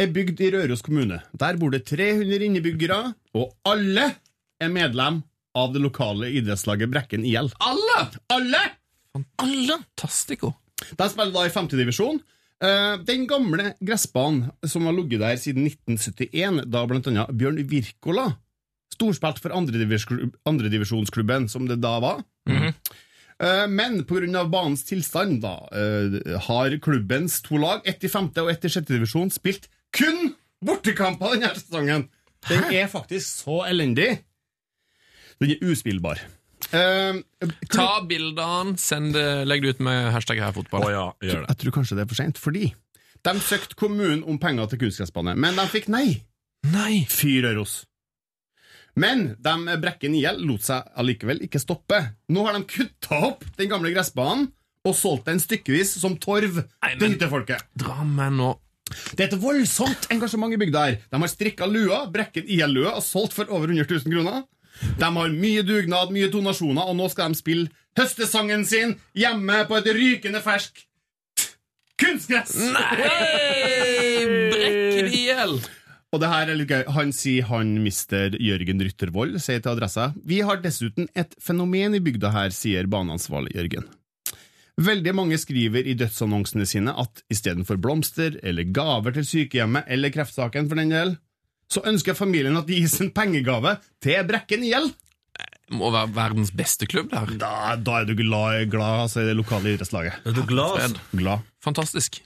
Er 0.00 0.10
bygd 0.12 0.40
i 0.44 0.50
Røros 0.54 0.82
kommune. 0.84 1.20
Der 1.40 1.58
bor 1.60 1.72
det 1.72 1.84
300 1.88 2.48
innbyggere, 2.48 3.12
og 3.36 3.52
alle 3.68 4.08
er 4.60 4.72
medlem 4.72 5.22
av 5.58 5.74
det 5.74 5.82
lokale 5.82 6.30
idrettslaget 6.40 6.90
Brekken 6.92 7.26
IL. 7.28 7.52
Alle! 7.64 8.00
Alle! 8.34 8.64
Alle! 9.44 9.78
Fantastico. 9.98 10.52
De 10.98 11.08
spiller 11.10 11.34
da 11.34 11.46
i 11.46 11.52
femtedivisjon. 11.54 12.20
Uh, 12.58 12.98
den 13.06 13.28
gamle 13.30 13.72
gressbanen 13.86 14.48
som 14.66 14.88
har 14.88 14.96
ligget 14.96 15.22
der 15.22 15.38
siden 15.38 15.68
1971, 15.68 16.64
da 16.66 16.82
blant 16.90 17.06
annet 17.10 17.30
Bjørn 17.38 17.60
Wirkola 17.70 18.32
storspilte 18.98 19.42
for 19.44 19.54
andredivisjonsklubb- 19.54 20.38
andredivisjonsklubben, 20.48 21.48
som 21.48 21.68
det 21.68 21.78
da 21.82 21.98
var. 22.02 22.24
Eh, 22.50 22.72
men 23.70 24.00
pga. 24.04 24.44
banens 24.50 24.84
tilstand 24.84 25.42
da, 25.42 25.68
eh, 25.70 26.38
har 26.48 26.78
klubbens 26.82 27.40
to 27.42 27.56
lag, 27.56 27.82
ett 27.86 28.02
i 28.04 28.08
femte 28.10 28.42
og 28.42 28.50
ett 28.50 28.64
i 28.64 28.68
sjette 28.68 28.94
divisjon, 28.94 29.30
spilt 29.30 29.68
kun 29.94 30.34
bortekamper 30.64 31.36
denne 31.36 31.54
sesongen. 31.54 32.08
Den 32.48 32.64
er 32.74 32.88
faktisk 32.90 33.44
så 33.44 33.62
elendig. 33.68 34.24
Den 35.38 35.54
er 35.54 35.62
uspillbar. 35.62 36.20
Uh, 36.68 37.22
Ta 37.70 38.02
bildene, 38.04 38.76
send 38.76 39.14
det, 39.14 39.46
legg 39.46 39.62
det 39.62 39.76
ut 39.76 39.84
med 39.86 40.10
hashtag 40.12 40.42
her 40.42 40.52
fotball. 40.52 40.88
Å 40.88 40.90
ja, 40.92 41.06
gjør 41.22 41.44
det. 41.44 41.52
Jeg 41.52 41.60
tror 41.62 41.76
kanskje 41.78 41.96
det 41.96 42.04
er 42.04 42.10
for 42.10 42.18
sent, 42.18 42.40
fordi 42.42 42.72
de 43.26 43.34
søkte 43.42 43.78
kommunen 43.78 44.24
om 44.28 44.38
penger 44.42 44.68
til 44.70 44.82
kunstgressbane, 44.82 45.36
men 45.38 45.56
de 45.58 45.66
fikk 45.70 45.88
nei. 45.92 46.20
Nei! 46.68 47.04
Fy 47.10 47.38
Røros. 47.44 47.84
Men 48.98 49.24
de 49.38 49.76
Brekken 49.82 50.16
IL 50.18 50.40
lot 50.48 50.64
seg 50.66 50.86
allikevel 50.98 51.42
ikke 51.46 51.60
stoppe. 51.62 52.00
Nå 52.32 52.46
har 52.46 52.56
de 52.56 52.64
kutta 52.66 53.20
opp 53.30 53.44
den 53.58 53.70
gamle 53.70 53.92
gressbanen 53.94 54.48
og 54.86 54.96
solgt 54.96 55.28
den 55.28 55.40
stykkevis 55.42 55.96
som 56.00 56.16
torv 56.20 56.62
til 56.62 57.04
hyttefolket. 57.12 57.66
Dra 57.78 58.02
meg 58.06 58.32
nå 58.38 58.54
Det 59.12 59.20
er 59.20 59.26
et 59.28 59.40
voldsomt 59.42 60.06
engasjement 60.14 60.54
i 60.54 60.60
bygda 60.60 60.84
her. 60.86 61.00
De 61.12 61.20
har 61.20 61.30
strikka 61.30 61.66
lua, 61.68 62.06
Brekken 62.10 62.48
IL-lua, 62.48 62.94
og 62.96 63.04
solgt 63.04 63.36
for 63.36 63.50
over 63.52 63.68
100 63.68 63.84
000 63.84 64.14
kroner. 64.14 64.46
De 64.98 65.10
har 65.18 65.34
mye 65.34 65.64
dugnad, 65.66 66.12
mye 66.14 66.30
donasjoner, 66.32 66.88
og 66.88 66.96
nå 66.96 67.08
skal 67.12 67.34
de 67.34 67.40
spille 67.40 67.68
høstesangen 67.98 68.64
sin 68.64 68.94
hjemme 69.18 69.64
på 69.68 69.76
et 69.80 69.90
rykende 69.92 70.40
fersk 70.40 70.86
kunstgress! 71.98 72.54
Nei! 72.72 74.24
Brekken 74.54 75.12
IL! 75.18 75.58
Og 76.08 76.22
det 76.22 76.30
her 76.32 76.48
er 76.48 76.56
litt 76.56 76.70
gøy. 76.72 76.86
Han 76.96 77.10
sier 77.12 77.48
han 77.50 77.74
mister 77.84 78.32
Jørgen 78.40 78.80
Ryttervold, 78.80 79.36
sier 79.44 79.60
til 79.60 79.74
Adressa. 79.74 80.10
Vi 80.24 80.40
har 80.46 80.62
dessuten 80.64 81.10
et 81.18 81.34
fenomen 81.42 81.98
i 81.98 82.02
bygda 82.04 82.32
her, 82.32 82.54
sier 82.54 82.88
baneansvarlig 82.88 83.52
Jørgen. 83.58 83.88
Veldig 84.78 85.12
mange 85.18 85.36
skriver 85.42 85.88
i 85.90 85.96
dødsannonsene 85.98 86.64
sine 86.70 86.94
at 87.02 87.24
istedenfor 87.34 87.80
blomster 87.82 88.38
eller 88.46 88.68
gaver 88.70 89.16
til 89.16 89.26
sykehjemmet, 89.26 89.88
eller 89.90 90.14
kreftsaken 90.14 90.70
for 90.70 90.80
den 90.80 90.94
del, 90.94 91.16
så 91.68 91.82
ønsker 91.90 92.16
familien 92.16 92.56
at 92.56 92.68
det 92.68 92.78
gis 92.78 92.96
en 93.02 93.12
pengegave 93.12 93.74
til 94.00 94.22
Brekken 94.28 94.64
gjeld. 94.64 94.94
Må 95.76 95.90
være 95.92 96.14
verdens 96.14 96.54
beste 96.56 96.88
klubb 96.88 97.10
der. 97.12 97.34
Da, 97.42 97.74
da 97.76 97.98
er 98.00 98.08
du 98.08 98.14
glad, 98.16 98.70
glad 98.72 99.04
altså, 99.04 99.20
i 99.20 99.28
det 99.28 99.36
lokale 99.36 99.74
idrettslaget. 99.74 100.22
Er 100.24 100.38
du 100.38 100.46
glad? 100.48 100.78
Fred. 100.78 101.02
Glad. 101.20 101.44
Fantastisk. 101.64 102.22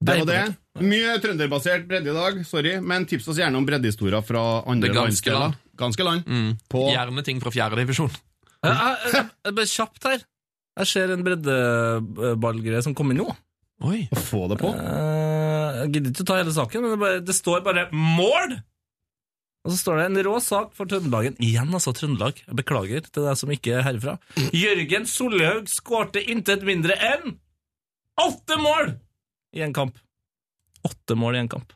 Det 0.00 0.16
var 0.22 0.28
det. 0.30 0.42
Mye 0.80 1.16
trønderbasert 1.20 1.84
bredde 1.88 2.08
i 2.08 2.16
dag, 2.16 2.38
sorry, 2.48 2.78
men 2.80 3.04
tips 3.08 3.26
oss 3.28 3.40
gjerne 3.40 3.58
om 3.58 3.66
breddehistorier 3.68 4.24
fra 4.24 4.44
andre 4.70 4.88
ganske 4.94 5.34
land. 5.34 5.58
Ganske 5.80 6.06
land. 6.06 6.24
Mm. 6.28 6.54
På 6.72 6.86
Gjerne 6.88 7.24
ting 7.26 7.40
fra 7.42 7.52
fjerde 7.52 7.76
divisjon. 7.82 8.12
Jeg, 8.64 8.72
jeg, 8.72 9.12
jeg, 9.12 9.26
jeg, 9.44 9.56
bare 9.58 9.70
kjapt 9.74 10.08
her. 10.08 10.24
Jeg 10.80 10.88
ser 10.88 11.12
en 11.12 11.24
breddeballgreie 11.26 12.80
som 12.86 12.96
kommer 12.96 13.16
nå. 13.18 13.28
Oi. 13.84 14.02
å 14.12 14.20
få 14.20 14.42
det 14.52 14.58
på. 14.60 14.70
Eh, 14.76 15.78
Jeg 15.80 15.92
gidder 15.94 16.12
ikke 16.12 16.24
å 16.24 16.28
ta 16.28 16.40
hele 16.40 16.52
saken, 16.56 16.84
men 16.84 16.92
det, 16.92 16.98
bare, 17.00 17.20
det 17.24 17.36
står 17.36 17.62
bare 17.64 17.86
'mål'! 17.92 18.58
Og 19.60 19.72
så 19.74 19.76
står 19.76 19.98
det 20.00 20.04
en 20.08 20.22
rå 20.24 20.34
sak 20.40 20.72
for 20.76 20.88
Trøndelagen. 20.88 21.36
Igjen, 21.44 21.68
altså, 21.76 21.92
Trøndelag. 21.92 22.40
Jeg 22.46 22.56
beklager 22.56 23.04
til 23.04 23.26
deg 23.28 23.36
som 23.36 23.50
ikke 23.52 23.74
er 23.76 23.84
herfra. 23.84 24.16
Jørgen 24.56 25.04
Solhaug 25.08 25.68
skårte 25.68 26.22
intet 26.32 26.64
mindre 26.64 26.96
enn 26.96 27.34
åtte 28.20 28.56
mål 28.60 28.94
i 29.56 29.62
en 29.64 29.72
kamp. 29.76 29.98
Åtte 30.86 31.16
mål 31.18 31.36
i 31.36 31.42
en 31.42 31.48
kamp. 31.52 31.72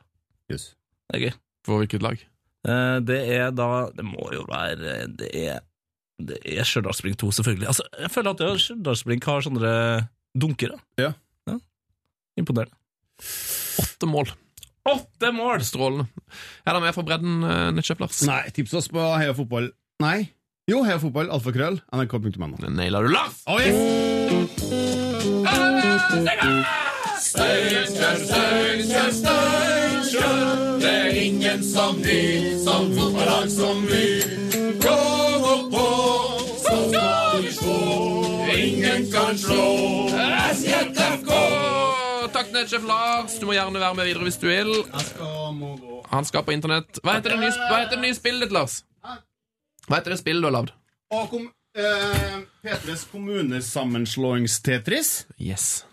Yes. 0.51 0.71
Det 1.09 1.17
er 1.19 1.23
gøy. 1.27 1.33
For 1.65 1.81
hvilket 1.81 2.01
lag? 2.05 2.21
Eh, 2.65 2.99
Det 3.05 3.19
er 3.35 3.51
da 3.53 3.89
Det 3.93 4.05
må 4.05 4.25
jo 4.33 4.43
være 4.49 5.07
Det 5.17 5.29
er 5.37 5.59
Det 6.21 6.37
er 6.45 6.63
Stjørdalsblink 6.65 7.17
2, 7.21 7.31
selvfølgelig. 7.39 7.67
Altså, 7.67 7.83
jeg 7.99 8.11
føler 8.13 8.29
at 8.31 8.61
Stjørdalsblink 8.63 9.23
har 9.27 9.41
sånne 9.45 9.73
dunkere. 10.37 10.79
Ja. 10.97 11.11
Imponerende. 12.39 12.75
Åtte 13.79 14.07
mål. 14.07 14.31
Åtte 14.85 15.31
mål! 15.33 15.61
Strålende. 15.65 16.05
Er 16.67 16.73
det 16.75 16.81
mer 16.83 16.93
fra 16.93 17.03
bredden, 17.07 17.43
eh, 17.43 17.95
Lars? 17.99 18.21
Nei, 18.27 18.41
tips 18.53 18.73
oss 18.77 18.87
på 18.91 19.01
Heia 19.17 19.33
Fotball 19.33 19.71
Nei. 20.03 20.29
Jo, 20.69 20.83
Heia 20.83 20.99
Fotball, 20.99 21.29
alfakrøll, 21.31 21.79
nrk.no. 21.93 22.69
Naila 22.69 23.01
du, 23.01 23.09
Lars! 23.13 23.43
Oh, 23.47 23.59
yes. 23.61 23.75
Det 30.81 30.89
er 30.89 31.09
ingen 31.21 31.63
som 31.63 31.95
vi, 32.03 32.59
som 32.63 32.91
fotballag 32.97 33.51
som 33.51 33.85
vi. 33.87 34.23
Gå 34.83 34.99
gå 35.45 35.55
på, 35.71 35.85
så 36.65 36.75
skal 36.89 37.41
vi 37.43 37.51
slå. 37.51 37.79
Ingen 38.57 39.11
kan 39.11 39.37
slå 39.37 40.09
SJFK. 40.51 41.31
Takk, 42.33 42.47
Netchef 42.53 42.83
Lars. 42.87 43.39
Du 43.39 43.45
må 43.49 43.53
gjerne 43.57 43.79
være 43.79 43.93
med 43.95 44.05
videre 44.05 44.23
hvis 44.27 44.37
du 44.37 44.47
vil. 44.47 44.73
Han 46.11 46.25
skal 46.25 46.43
på 46.45 46.51
internett. 46.53 46.99
Hva 47.03 47.11
heter 47.17 47.29
det 47.33 47.39
nye, 47.41 47.51
hva 47.69 47.77
heter 47.81 47.95
det 47.97 48.01
nye 48.05 48.15
spillet 48.17 48.41
ditt, 48.45 48.53
Lars? 48.55 48.73
Hva 49.87 49.95
heter 49.99 50.11
det 50.13 50.19
spillet 50.21 50.41
du 50.43 50.47
har 50.51 50.55
lagd? 50.59 50.71
Eh, 51.75 52.35
P3s 52.63 53.03
kommunesammenslåings-Tetris. 53.11 55.09
Yes. 55.41 55.85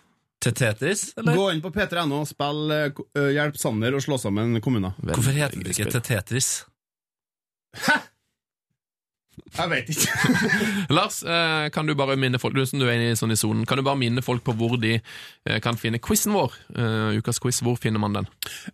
Til 0.42 0.54
Tetris, 0.58 1.12
eller? 1.16 1.36
Gå 1.38 1.48
inn 1.54 1.62
på 1.62 1.70
p3.no 1.70 2.22
og 2.24 2.26
spill 2.26 2.72
eh, 2.74 3.02
eh, 3.18 3.28
Hjelp 3.36 3.58
Sander 3.60 3.94
å 3.94 4.02
slå 4.02 4.18
sammen 4.18 4.58
kommuner. 4.64 4.96
Hvorfor 4.98 5.36
heter 5.36 5.62
det 5.62 5.76
ikke 5.76 5.92
til 5.94 6.02
Tetris? 6.08 6.50
Jeg 9.52 9.68
vet 9.68 9.90
ikke. 9.92 10.32
Lars, 10.96 11.20
eh, 11.22 11.66
kan 11.74 11.88
du 11.88 11.92
bare 11.98 12.16
minne 12.16 12.40
folk 12.40 12.54
Du 12.56 12.62
du 12.62 12.86
er 12.86 12.94
inne 12.96 13.12
i 13.12 13.18
sånn 13.18 13.34
i 13.34 13.38
zonen, 13.38 13.66
Kan 13.68 13.80
du 13.80 13.84
bare 13.84 14.00
minne 14.00 14.24
folk 14.24 14.44
på 14.46 14.54
hvor 14.56 14.78
de 14.80 14.94
eh, 14.96 15.58
kan 15.64 15.76
finne 15.76 16.00
quizen 16.00 16.32
vår? 16.32 16.54
Eh, 16.72 17.18
ukas 17.20 17.40
quiz, 17.42 17.60
hvor 17.64 17.76
finner 17.80 18.00
man 18.00 18.16
den? 18.16 18.28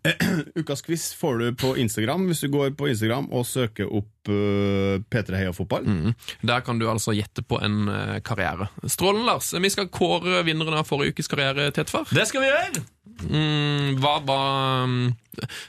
Ukas 0.60 0.84
quiz 0.86 1.10
får 1.18 1.42
du 1.42 1.48
på 1.58 1.74
Instagram 1.82 2.28
hvis 2.28 2.44
du 2.44 2.50
går 2.52 2.76
på 2.78 2.90
Instagram 2.92 3.30
og 3.34 3.46
søker 3.48 3.90
opp 3.90 4.30
eh, 4.30 5.00
P3 5.10 5.40
Heia 5.40 5.54
Fotball. 5.56 5.88
Mm. 5.88 6.14
Der 6.46 6.62
kan 6.66 6.78
du 6.78 6.86
altså 6.90 7.16
gjette 7.16 7.42
på 7.42 7.58
en 7.64 7.90
karriere. 8.24 8.68
Strålende, 8.86 9.26
Lars. 9.26 9.50
Vi 9.54 9.72
skal 9.72 9.90
kåre 9.92 10.44
vinneren 10.46 10.78
av 10.78 10.86
forrige 10.88 11.16
ukes 11.16 11.30
karriere, 11.30 11.70
Tetfar. 11.74 12.06
Det 12.14 12.28
skal 12.30 12.44
vi 12.44 12.52
gjøre! 12.52 12.86
Mm, 13.28 13.98
hva 13.98 14.14
var 14.22 14.86
mm, 14.86 15.06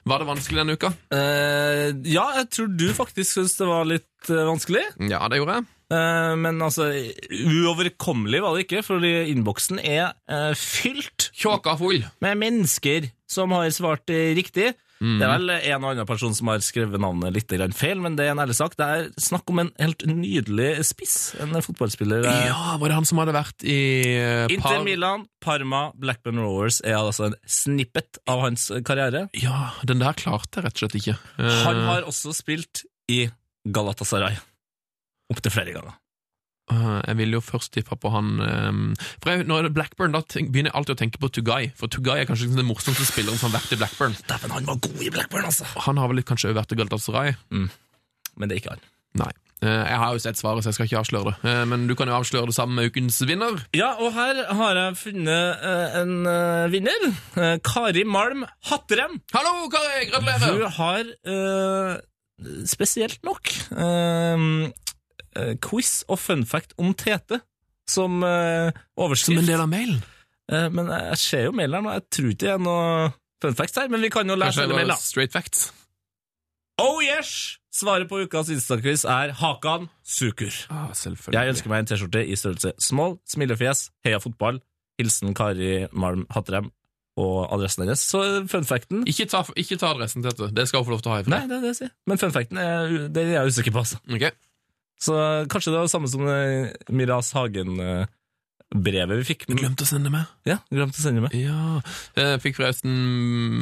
Var 0.10 0.22
det 0.22 0.28
vanskelig 0.28 0.61
denne 0.61 0.76
uka? 0.78 0.91
Uh, 1.14 1.90
ja, 2.07 2.26
jeg 2.40 2.49
tror 2.53 2.72
du 2.78 2.88
faktisk 2.98 3.36
syntes 3.36 3.57
det 3.60 3.70
var 3.70 3.90
litt 3.90 4.32
uh, 4.32 4.45
vanskelig. 4.49 4.84
Ja, 5.10 5.24
det 5.32 5.41
gjorde 5.41 5.60
jeg. 5.60 5.70
Uh, 5.90 6.36
men 6.38 6.61
altså, 6.61 6.91
uoverkommelig 7.30 8.44
var 8.45 8.56
det 8.56 8.68
ikke, 8.68 8.84
fordi 8.86 9.14
innboksen 9.32 9.82
er 9.82 10.14
fylt 10.60 11.32
Kjåka 11.38 11.74
full. 11.80 12.03
med 12.22 12.38
mennesker 12.44 13.10
som 13.30 13.53
har 13.57 13.70
svart 13.74 14.10
riktig. 14.10 14.74
Mm. 15.00 15.16
Det 15.20 15.26
er 15.26 15.32
vel 15.32 15.50
en 15.56 15.84
og 15.86 15.92
annen 15.94 16.08
person 16.10 16.34
som 16.36 16.50
har 16.52 16.60
skrevet 16.60 17.00
navnet 17.00 17.32
litt 17.34 17.54
feil, 17.78 18.02
men 18.04 18.18
det 18.20 18.26
er 18.28 18.34
en 18.34 18.42
ærlig 18.44 18.56
sak. 18.58 18.76
Det 18.76 18.84
er 18.86 19.06
snakk 19.16 19.48
om 19.54 19.62
en 19.64 19.70
helt 19.80 20.04
nydelig 20.06 20.84
spiss. 20.84 21.36
En 21.40 21.54
fotballspiller. 21.64 22.26
eh, 22.28 22.48
Ja, 22.50 22.76
var 22.82 22.92
det 22.92 22.98
han 22.98 23.06
som 23.08 23.18
hadde 23.22 23.34
vært 23.38 23.64
i 23.64 23.78
Par... 24.20 24.52
Inter 24.58 24.84
Milan, 24.84 25.24
Parma, 25.40 25.92
Blackburn 25.96 26.42
Rowers 26.44 26.82
er 26.84 26.98
altså 27.00 27.30
en 27.30 27.38
snippet 27.48 28.20
av 28.28 28.42
hans 28.44 28.68
karriere. 28.84 29.30
Ja, 29.40 29.72
den 29.88 30.00
der 30.04 30.14
klarte 30.20 30.60
jeg 30.60 30.68
rett 30.68 30.76
og 30.76 30.84
slett 30.84 31.00
ikke. 31.00 31.18
Eh, 31.40 31.64
Han 31.64 31.82
har 31.88 32.04
også 32.10 32.36
spilt 32.36 32.84
i 33.10 33.30
Galatasaray. 33.66 34.36
Opptil 35.32 35.52
flere 35.54 35.74
ganger. 35.80 35.96
Eh, 36.74 37.00
jeg 37.08 37.20
ville 37.20 37.40
jo 37.40 37.44
først 37.44 37.74
tippa 37.76 37.98
på 38.00 38.12
han 38.14 38.32
eh, 38.46 39.10
For 39.24 39.34
jeg, 39.34 39.48
Når 39.50 39.68
det 39.68 39.72
er 39.72 39.78
Blackburn, 39.80 40.16
da 40.16 40.24
begynner 40.38 40.72
jeg 40.72 40.78
alltid 40.80 40.96
å 40.96 41.02
tenke 41.04 41.22
på 41.22 41.32
Tugai. 41.40 41.62
For 41.80 41.91
Tugai 41.91 42.22
er 42.22 42.30
kanskje 42.30 42.48
liksom 42.48 42.62
den 42.62 42.70
morsomste 42.70 43.08
spilleren 43.10 43.41
som 43.41 43.50
har 43.50 43.60
vært 43.60 43.76
i 43.76 43.82
Blackburn. 43.82 44.18
Dæven, 44.30 44.56
han 44.56 44.70
var 44.70 44.82
god 44.88 45.04
i 45.06 45.12
Blackburn, 45.14 45.50
altså! 45.52 45.68
Han 45.90 46.02
har 46.02 46.12
vel 46.12 46.24
kanskje 46.24 46.52
også 46.52 46.62
vært 46.62 46.74
i 46.74 46.80
Galatasaray? 46.82 47.38
Men 47.50 48.48
det 48.48 48.56
er 48.56 48.64
ikke 48.64 48.76
han. 48.78 48.90
Nei. 49.20 49.32
Eh, 49.60 49.68
jeg 49.68 50.00
har 50.00 50.14
jo 50.16 50.22
sett 50.24 50.40
svaret, 50.40 50.64
så 50.64 50.72
jeg 50.72 50.78
skal 50.78 50.88
ikke 50.88 51.00
avsløre 51.02 51.32
det. 51.32 51.50
Eh, 51.52 51.64
men 51.68 51.84
du 51.90 51.96
kan 52.00 52.08
jo 52.08 52.16
avsløre 52.16 52.48
det 52.48 52.56
sammen 52.56 52.80
med 52.80 52.91
ukens 52.91 53.20
vinner. 53.28 53.60
Ja, 53.76 53.91
og 54.00 54.14
her 54.16 54.40
har 54.56 54.80
jeg 54.80 55.00
funnet 55.02 55.66
en 56.00 56.14
vinner. 56.72 57.10
Kari 57.66 58.06
Malm 58.08 58.46
Hatterem. 58.70 59.20
Hallo, 59.36 59.68
Kari! 59.74 60.06
Gratulerer! 60.14 60.54
Hun 60.56 60.78
har 60.80 61.12
eh, 61.36 61.98
spesielt 62.70 63.20
nok 63.28 63.52
quiz 65.64 66.03
og 66.07 66.19
fun 66.22 66.45
fact 66.47 66.73
om 66.81 66.93
Tete 66.97 67.41
som 67.89 68.23
eh, 68.23 68.72
overskrift. 68.99 69.38
Som 69.38 69.43
en 69.43 69.49
del 69.49 69.64
av 69.64 69.69
mailen. 69.72 70.01
Eh, 70.51 70.68
men 70.73 70.89
jeg 70.93 71.22
ser 71.23 71.47
jo 71.47 71.56
mailen 71.57 71.80
her 71.80 71.85
nå, 71.85 71.95
jeg 71.97 72.07
tror 72.15 72.31
ikke 72.34 72.45
det 72.45 72.53
er 72.53 72.64
noe 72.65 73.11
fun 73.43 73.57
facts 73.57 73.80
her, 73.80 73.91
men 73.91 74.03
vi 74.06 74.11
kan 74.14 74.30
jo 74.30 74.38
lære 74.39 74.64
hele 74.64 74.81
mailen. 74.81 75.01
straight 75.01 75.34
facts. 75.35 75.69
Oh 76.80 77.01
yes! 77.03 77.57
Svaret 77.76 78.10
på 78.10 78.22
ukas 78.23 78.49
Insta-quiz 78.49 79.03
er 79.06 79.34
Hakan 79.38 79.89
Sukur. 80.01 80.56
Ah. 80.73 80.89
Jeg 80.95 81.51
ønsker 81.53 81.69
meg 81.69 81.84
en 81.84 81.89
T-skjorte 81.91 82.23
i 82.26 82.38
størrelse 82.39 82.72
small, 82.81 83.19
smilefjes, 83.30 83.89
heia 84.07 84.18
fotball, 84.23 84.57
hilsen 84.99 85.35
Kari 85.38 85.85
Malm 85.91 86.26
Hattrem 86.34 86.72
og 87.19 87.51
adressen 87.53 87.84
hennes. 87.84 88.01
Så 88.01 88.22
fun 88.49 88.65
facten 88.68 89.03
Ikke 89.10 89.27
ta, 89.30 89.43
ikke 89.60 89.77
ta 89.80 89.91
adressen 89.93 90.23
Tete. 90.26 90.49
Det 90.56 90.65
skal 90.69 90.81
hun 90.81 90.88
få 90.88 90.95
lov 90.95 91.03
til 91.03 91.11
å 91.11 91.18
ha 91.18 91.23
ifra. 91.23 91.35
Nei, 91.35 91.49
det 91.51 91.60
er 91.60 91.65
det 91.65 91.73
jeg 91.73 91.80
sier. 91.84 91.93
Men 92.10 92.22
fun 92.22 92.35
facten 92.35 92.61
er, 92.64 92.95
det 93.11 93.26
er 93.26 93.34
jeg 93.35 93.53
usikker 93.53 93.76
på, 93.76 93.84
altså. 93.84 93.99
Ok. 94.10 94.30
Så 95.00 95.16
kanskje 95.48 95.72
det 95.72 95.80
var 95.80 95.88
det 95.88 95.94
samme 95.94 96.10
som 96.12 96.26
det 96.28 96.90
Miras 96.92 97.30
Hagen-brevet 97.36 99.22
vi 99.22 99.28
fikk. 99.30 99.46
Glemte 99.48 99.86
å 99.86 99.90
sende 99.90 100.12
med. 100.12 100.28
Ja, 100.48 100.58
glemte 100.74 101.00
å 101.00 101.04
sende 101.06 101.24
med. 101.24 101.36
Ja. 101.40 101.80
Jeg 102.20 102.42
fikk 102.44 102.60
forresten 102.60 102.92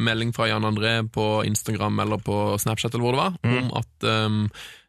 melding 0.08 0.34
fra 0.36 0.48
Jan 0.50 0.66
André 0.68 0.96
på 1.14 1.28
Instagram 1.48 2.02
eller 2.04 2.18
på 2.26 2.40
Snapchat 2.62 2.94
eller 2.98 3.06
hvor 3.06 3.16
det 3.16 3.22
var, 3.22 3.38
om 3.54 3.70
at 3.78 4.08
um, 4.10 4.40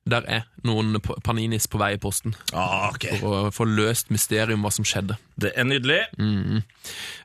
der 0.09 0.25
er 0.39 0.47
noen 0.65 0.97
Paninis 1.21 1.67
på 1.69 1.77
vei 1.83 1.91
i 1.99 2.01
posten 2.01 2.33
Ah, 2.57 2.89
ok. 2.95 3.05
for 3.21 3.37
å 3.37 3.53
få 3.53 3.67
løst 3.69 4.09
mysterium 4.15 4.65
hva 4.65 4.73
som 4.73 4.87
skjedde. 4.89 5.19
Det 5.37 5.53
er 5.53 5.69
nydelig. 5.69 6.01
Mm. 6.17 6.63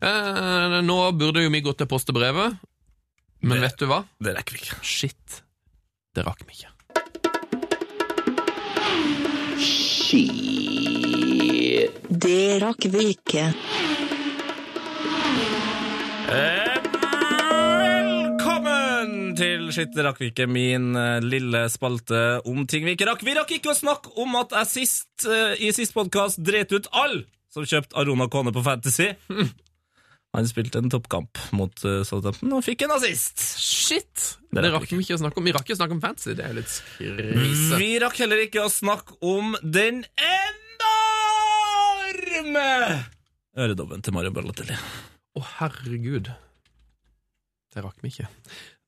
Eh, 0.03 0.77
nå 0.83 0.97
burde 1.15 1.45
jo 1.45 1.53
vi 1.53 1.63
gått 1.63 1.79
til 1.79 1.87
post 1.87 2.11
og 2.11 2.19
brevet, 2.19 2.59
men 3.39 3.55
Det- 3.61 3.69
vet 3.69 3.77
du 3.79 3.87
hva? 3.87 4.03
Det 4.19 4.35
rekker 4.35 4.57
vi 4.57 4.65
ikke. 4.67 4.83
Shit. 4.83 5.41
Det 6.13 6.25
rakk 6.27 6.43
vi 6.43 6.59
ikke. 6.59 6.72
Det 12.23 12.59
rakk 12.61 12.85
vi 12.93 13.05
ikke. 13.15 13.47
Velkommen 17.81 19.33
til 19.39 19.71
Skitt 19.73 19.97
rakk 20.05 20.21
vi 20.21 20.29
ikke, 20.29 20.45
min 20.45 20.93
eh, 20.93 21.17
lille 21.25 21.65
spalte 21.73 22.45
om 22.45 22.61
ting 22.69 22.85
vi 22.85 22.93
ikke 22.93 23.09
rakk. 23.09 23.25
Vi 23.25 23.33
rakk 23.39 23.55
ikke 23.57 23.73
å 23.73 23.77
snakke 23.79 24.13
om 24.21 24.37
at 24.37 24.53
jeg 24.59 24.69
sist, 24.69 25.25
eh, 25.25 25.57
i 25.65 25.73
sist 25.73 25.97
podkast 25.97 26.37
dreit 26.45 26.69
ut 26.77 26.85
alle 26.93 27.25
som 27.49 27.65
kjøpte 27.65 27.97
Arona 27.97 28.29
Kone 28.29 28.53
på 28.53 28.61
Fantasy. 28.65 29.09
Han 30.33 30.47
spilte 30.49 30.81
en 30.81 30.89
toppkamp 30.89 31.37
mot 31.53 31.85
uh, 31.85 32.01
Southampton 32.07 32.53
og 32.57 32.63
fikk 32.65 32.87
en 32.87 32.95
assist. 32.95 33.37
Shit! 33.61 34.39
Det 34.49 34.61
Det, 34.65 34.71
rakk 34.73 34.89
vi 34.89 35.01
ikke 35.03 35.17
å 35.17 35.21
snakke 35.21 35.37
om. 35.39 35.45
Vi 35.45 35.53
rakk 35.53 35.65
ikke 35.67 35.77
å 35.77 35.81
snakke 35.81 35.95
om 35.97 36.01
fancy, 36.01 36.33
det 36.37 36.43
er 36.45 36.49
jo 36.53 36.57
litt 36.61 36.73
krise. 36.97 37.77
Vi 37.81 37.91
rakk 38.01 38.17
heller 38.23 38.39
ikke 38.47 38.61
å 38.65 38.71
snakke 38.73 39.11
om 39.21 39.45
den 39.61 39.97
enorme 40.17 40.63
øredobben 43.53 44.01
til 44.01 44.13
Mario 44.15 44.33
Balotelli. 44.33 44.75
Å, 45.37 45.39
herregud. 45.59 46.27
Det 47.73 47.81
rakk 47.85 48.01
vi 48.01 48.09
ikke. 48.13 48.27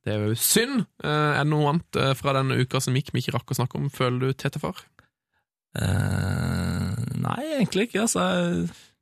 Det 0.06 0.14
er 0.14 0.28
jo 0.30 0.36
synd. 0.38 0.84
Eh, 1.02 1.10
er 1.10 1.42
det 1.42 1.50
noe 1.50 1.70
annet 1.72 1.98
eh, 2.02 2.14
fra 2.18 2.36
denne 2.38 2.58
uka 2.62 2.82
som 2.84 2.98
gikk 2.98 3.10
vi 3.14 3.24
ikke 3.24 3.34
rakk 3.38 3.54
å 3.54 3.58
snakke 3.58 3.80
om, 3.80 3.88
føler 3.94 4.20
du, 4.22 4.36
Tete 4.38 4.62
Far? 4.62 4.78
Uh, 5.76 6.94
nei, 7.20 7.42
egentlig 7.58 7.90
ikke. 7.90 8.06
Altså, 8.06 8.22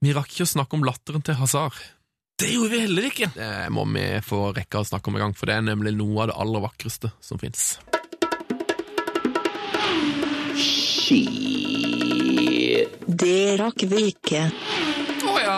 Vi 0.02 0.14
rakk 0.16 0.32
ikke 0.32 0.48
å 0.48 0.54
snakke 0.56 0.80
om 0.80 0.86
latteren 0.88 1.24
til 1.26 1.38
Hazar. 1.38 1.76
Det 2.40 2.50
gjorde 2.54 2.72
vi 2.74 2.80
heller 2.84 3.10
ikke. 3.10 3.30
Det 3.36 3.70
må 3.74 3.86
vi 3.94 4.06
få 4.26 4.40
rekke 4.56 4.82
å 4.82 4.88
snakke 4.88 5.12
om 5.12 5.18
en 5.20 5.28
gang, 5.28 5.36
for 5.38 5.50
det 5.50 5.58
er 5.60 5.68
nemlig 5.70 5.94
noe 5.98 6.24
av 6.26 6.32
det 6.32 6.40
aller 6.44 6.64
vakreste 6.66 7.12
som 7.24 7.40
fins. 7.42 7.76
Det 13.24 13.40
rakk 13.60 13.86
vi 13.92 14.08
ikke. 14.12 14.48
Å 15.30 15.34
ja. 15.44 15.58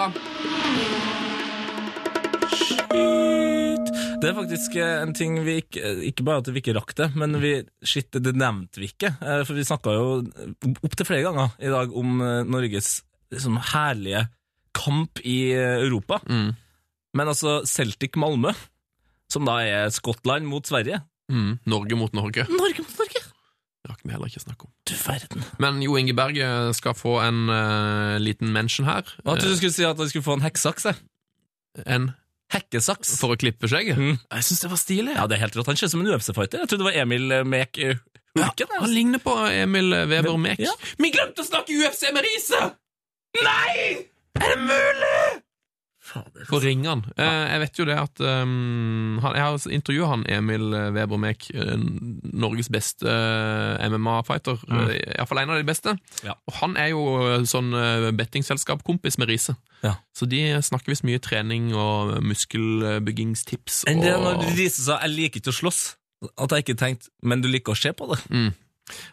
Det 4.15 4.31
er 4.31 4.37
faktisk 4.37 4.77
eh, 4.79 4.93
en 5.03 5.11
ting 5.13 5.35
vi 5.45 5.57
ikke 5.59 5.89
Ikke 6.07 6.23
bare 6.25 6.41
at 6.41 6.47
vi 6.49 6.61
ikke 6.61 6.73
rakk 6.77 6.93
det, 6.97 7.09
men 7.19 7.35
vi, 7.41 7.51
shit, 7.85 8.09
det 8.15 8.33
nevnte 8.37 8.81
vi 8.81 8.89
ikke. 8.89 9.11
Eh, 9.21 9.41
For 9.45 9.57
vi 9.57 9.65
snakka 9.67 9.93
jo 9.93 10.05
opptil 10.85 11.07
flere 11.07 11.25
ganger 11.27 11.55
i 11.61 11.71
dag 11.73 11.93
om 11.95 12.15
eh, 12.23 12.39
Norges 12.47 12.97
liksom, 13.33 13.59
herlige 13.73 14.25
kamp 14.75 15.21
i 15.23 15.37
eh, 15.53 15.81
Europa. 15.83 16.21
Mm. 16.25 16.55
Men 17.15 17.31
altså, 17.31 17.61
Celtic 17.69 18.17
Malmö, 18.19 18.51
som 19.31 19.47
da 19.47 19.59
er 19.63 19.93
Skottland 19.95 20.47
mot 20.49 20.67
Sverige 20.67 21.01
Mm. 21.31 21.57
Norge 21.65 21.95
mot 21.95 22.13
Norge. 22.13 22.45
Norge 22.49 22.83
mot 22.85 22.97
Norge! 22.99 23.21
Det 23.85 23.91
rakk 23.91 24.01
vi 24.03 24.13
heller 24.13 24.29
ikke 24.29 24.41
snakke 24.41 24.67
om. 24.67 24.71
Du 24.89 24.93
verden. 24.97 25.43
Men 25.61 25.81
Jo 25.81 25.95
Inge 25.97 26.13
Berge 26.17 26.47
skal 26.77 26.95
få 26.97 27.19
en 27.21 27.49
uh, 27.49 28.17
liten 28.21 28.51
mention 28.53 28.87
her. 28.89 29.05
Hva 29.23 29.35
trodde 29.37 29.53
du 29.53 29.59
skulle 29.59 29.75
si 29.75 29.85
at 29.85 29.99
han 30.01 30.09
skulle 30.09 30.25
få 30.25 30.37
en 30.39 30.45
hekksaks? 30.45 30.87
Eh, 30.89 30.97
en 31.85 32.11
Hekkesaks. 32.53 33.15
for 33.19 33.33
å 33.33 33.37
klippe 33.41 33.69
skjegget. 33.69 33.97
Mm. 33.97 34.17
Jeg 34.21 34.47
syns 34.47 34.61
det 34.65 34.71
var 34.73 34.81
stilig. 34.81 35.15
Ja, 35.17 35.25
det 35.29 35.37
er 35.37 35.43
helt 35.47 35.57
rått. 35.57 35.69
Han 35.69 35.77
ser 35.77 35.89
ut 35.89 35.95
som 35.95 36.03
en 36.05 36.11
UFC-fighter. 36.13 36.61
Jeg 36.63 36.71
trodde 36.71 36.85
det 36.85 36.89
var 36.91 36.99
Emil 37.03 37.25
eh, 37.33 37.45
Mek 37.45 37.81
eh, 37.81 38.01
Hulken. 38.35 38.69
Han 38.73 38.83
altså. 38.83 38.93
ligner 38.93 39.23
på 39.23 39.37
Emil 39.49 39.97
Weber 40.11 40.37
Mek. 40.41 40.61
Ja. 40.65 40.73
Vi 41.01 41.13
glemte 41.13 41.45
å 41.45 41.47
snakke 41.47 41.77
UFC 41.77 42.09
med 42.13 42.25
Riise! 42.25 42.61
Nei! 43.41 44.05
Er 44.41 44.49
det 44.53 44.61
mulig?! 44.65 45.44
På 46.49 46.59
ringene. 46.61 47.03
Ja. 47.17 47.29
jeg 47.49 47.61
vet 47.63 47.79
jo 47.79 47.85
det 47.89 47.95
at 47.97 48.21
um, 48.21 49.17
han, 49.23 49.35
Jeg 49.35 49.43
har 49.43 49.67
intervjua 49.73 50.09
han 50.11 50.25
Emil 50.29 50.75
Weber 50.95 51.17
Mek, 51.17 51.47
eh, 51.53 51.75
Norges 52.33 52.69
beste 52.69 53.09
eh, 53.09 53.85
MMA-fighter. 53.89 54.61
Mm. 54.69 54.83
Iallfall 55.17 55.41
en 55.41 55.53
av 55.55 55.61
de 55.61 55.67
beste. 55.67 55.95
Ja. 56.23 56.37
Og 56.45 56.59
han 56.61 56.77
er 56.77 56.91
jo 56.93 57.05
eh, 57.25 57.45
sånn 57.49 57.73
eh, 57.73 58.11
bettingselskap-kompis 58.15 59.17
med 59.21 59.31
Riise. 59.33 59.57
Ja. 59.83 59.95
Så 60.15 60.29
de 60.29 60.41
snakker 60.65 60.93
visst 60.93 61.05
mye 61.07 61.21
trening 61.23 61.71
og 61.73 62.15
muskelbyggingstips. 62.25 63.83
Enn 63.89 64.03
det 64.05 64.13
når 64.21 64.45
Riise 64.55 64.85
sa 64.85 64.99
'jeg 65.01 65.15
liker 65.15 65.41
ikke 65.41 65.53
å 65.53 65.59
slåss'. 65.61 65.95
At 66.37 66.51
jeg 66.51 66.65
ikke 66.65 66.79
tenkte 66.79 67.09
'men 67.23 67.41
du 67.41 67.49
liker 67.49 67.73
å 67.73 67.77
se 67.77 67.91
på 67.91 68.07
det'. 68.09 68.21
Mm. 68.29 68.53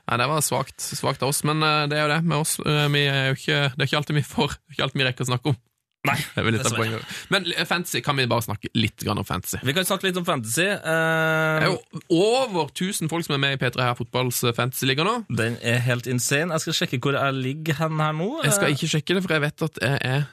Nei, 0.09 0.17
det 0.21 0.29
var 0.29 0.43
svakt, 0.45 1.23
av 1.23 1.29
oss, 1.31 1.43
men 1.49 1.63
eh, 1.65 1.87
det 1.89 1.99
er 1.99 2.03
jo 2.07 2.13
det 2.13 2.25
med 2.25 2.39
oss. 2.45 2.59
eh, 2.61 2.89
vi 2.93 3.07
er 3.09 3.31
jo 3.31 3.39
ikke, 3.39 3.61
det 3.73 3.81
er 3.81 3.89
ikke 3.89 4.01
alltid 4.03 4.19
vi 4.19 4.23
får, 4.35 4.49
det 4.49 4.69
er 4.69 4.77
ikke 4.77 4.87
alltid 4.89 5.01
vi 5.01 5.07
rekker 5.09 5.25
å 5.25 5.31
snakke 5.31 5.53
om. 5.53 5.57
Nei, 6.05 6.17
Det 6.35 6.43
er. 6.67 7.05
Men 7.31 7.45
eh, 7.55 7.65
fantasy, 7.65 8.01
kan 8.03 8.17
vi 8.19 8.25
bare 8.27 8.43
snakke 8.43 8.69
litt 8.75 9.05
om 9.07 9.21
fantasy? 9.25 9.61
Vi 9.63 9.73
kan 9.77 9.85
snakke 9.87 10.09
litt 10.09 10.17
om 10.19 10.25
fantasy. 10.27 10.65
Det 10.65 10.81
Eh, 10.83 11.63
er 11.63 11.69
jo 11.69 11.77
over 12.11 12.67
1000 12.73 13.09
folk 13.13 13.25
som 13.25 13.37
er 13.37 13.43
med 13.45 13.55
i 13.55 13.61
P3 13.63 13.85
her 13.87 13.95
fotballs 13.95 14.41
fantasyliga 14.57 15.05
nå. 15.07 15.25
den 15.31 15.59
er 15.63 15.79
helt 15.87 16.09
insane. 16.11 16.51
Jeg 16.57 16.61
skal 16.65 16.75
sjekke 16.81 16.99
hvor 16.99 17.15
jeg 17.15 17.35
ligger 17.39 17.75
hen 17.85 18.01
her 18.03 18.13
nå. 18.19 18.43
Jeg 18.43 18.53
skal 18.59 18.75
ikke 18.75 18.91
sjekke 18.97 19.15
det, 19.15 19.23
for 19.23 19.37
jeg 19.37 19.45
vet 19.47 19.63
at 19.69 19.79
jeg 19.83 19.99
er 20.03 20.27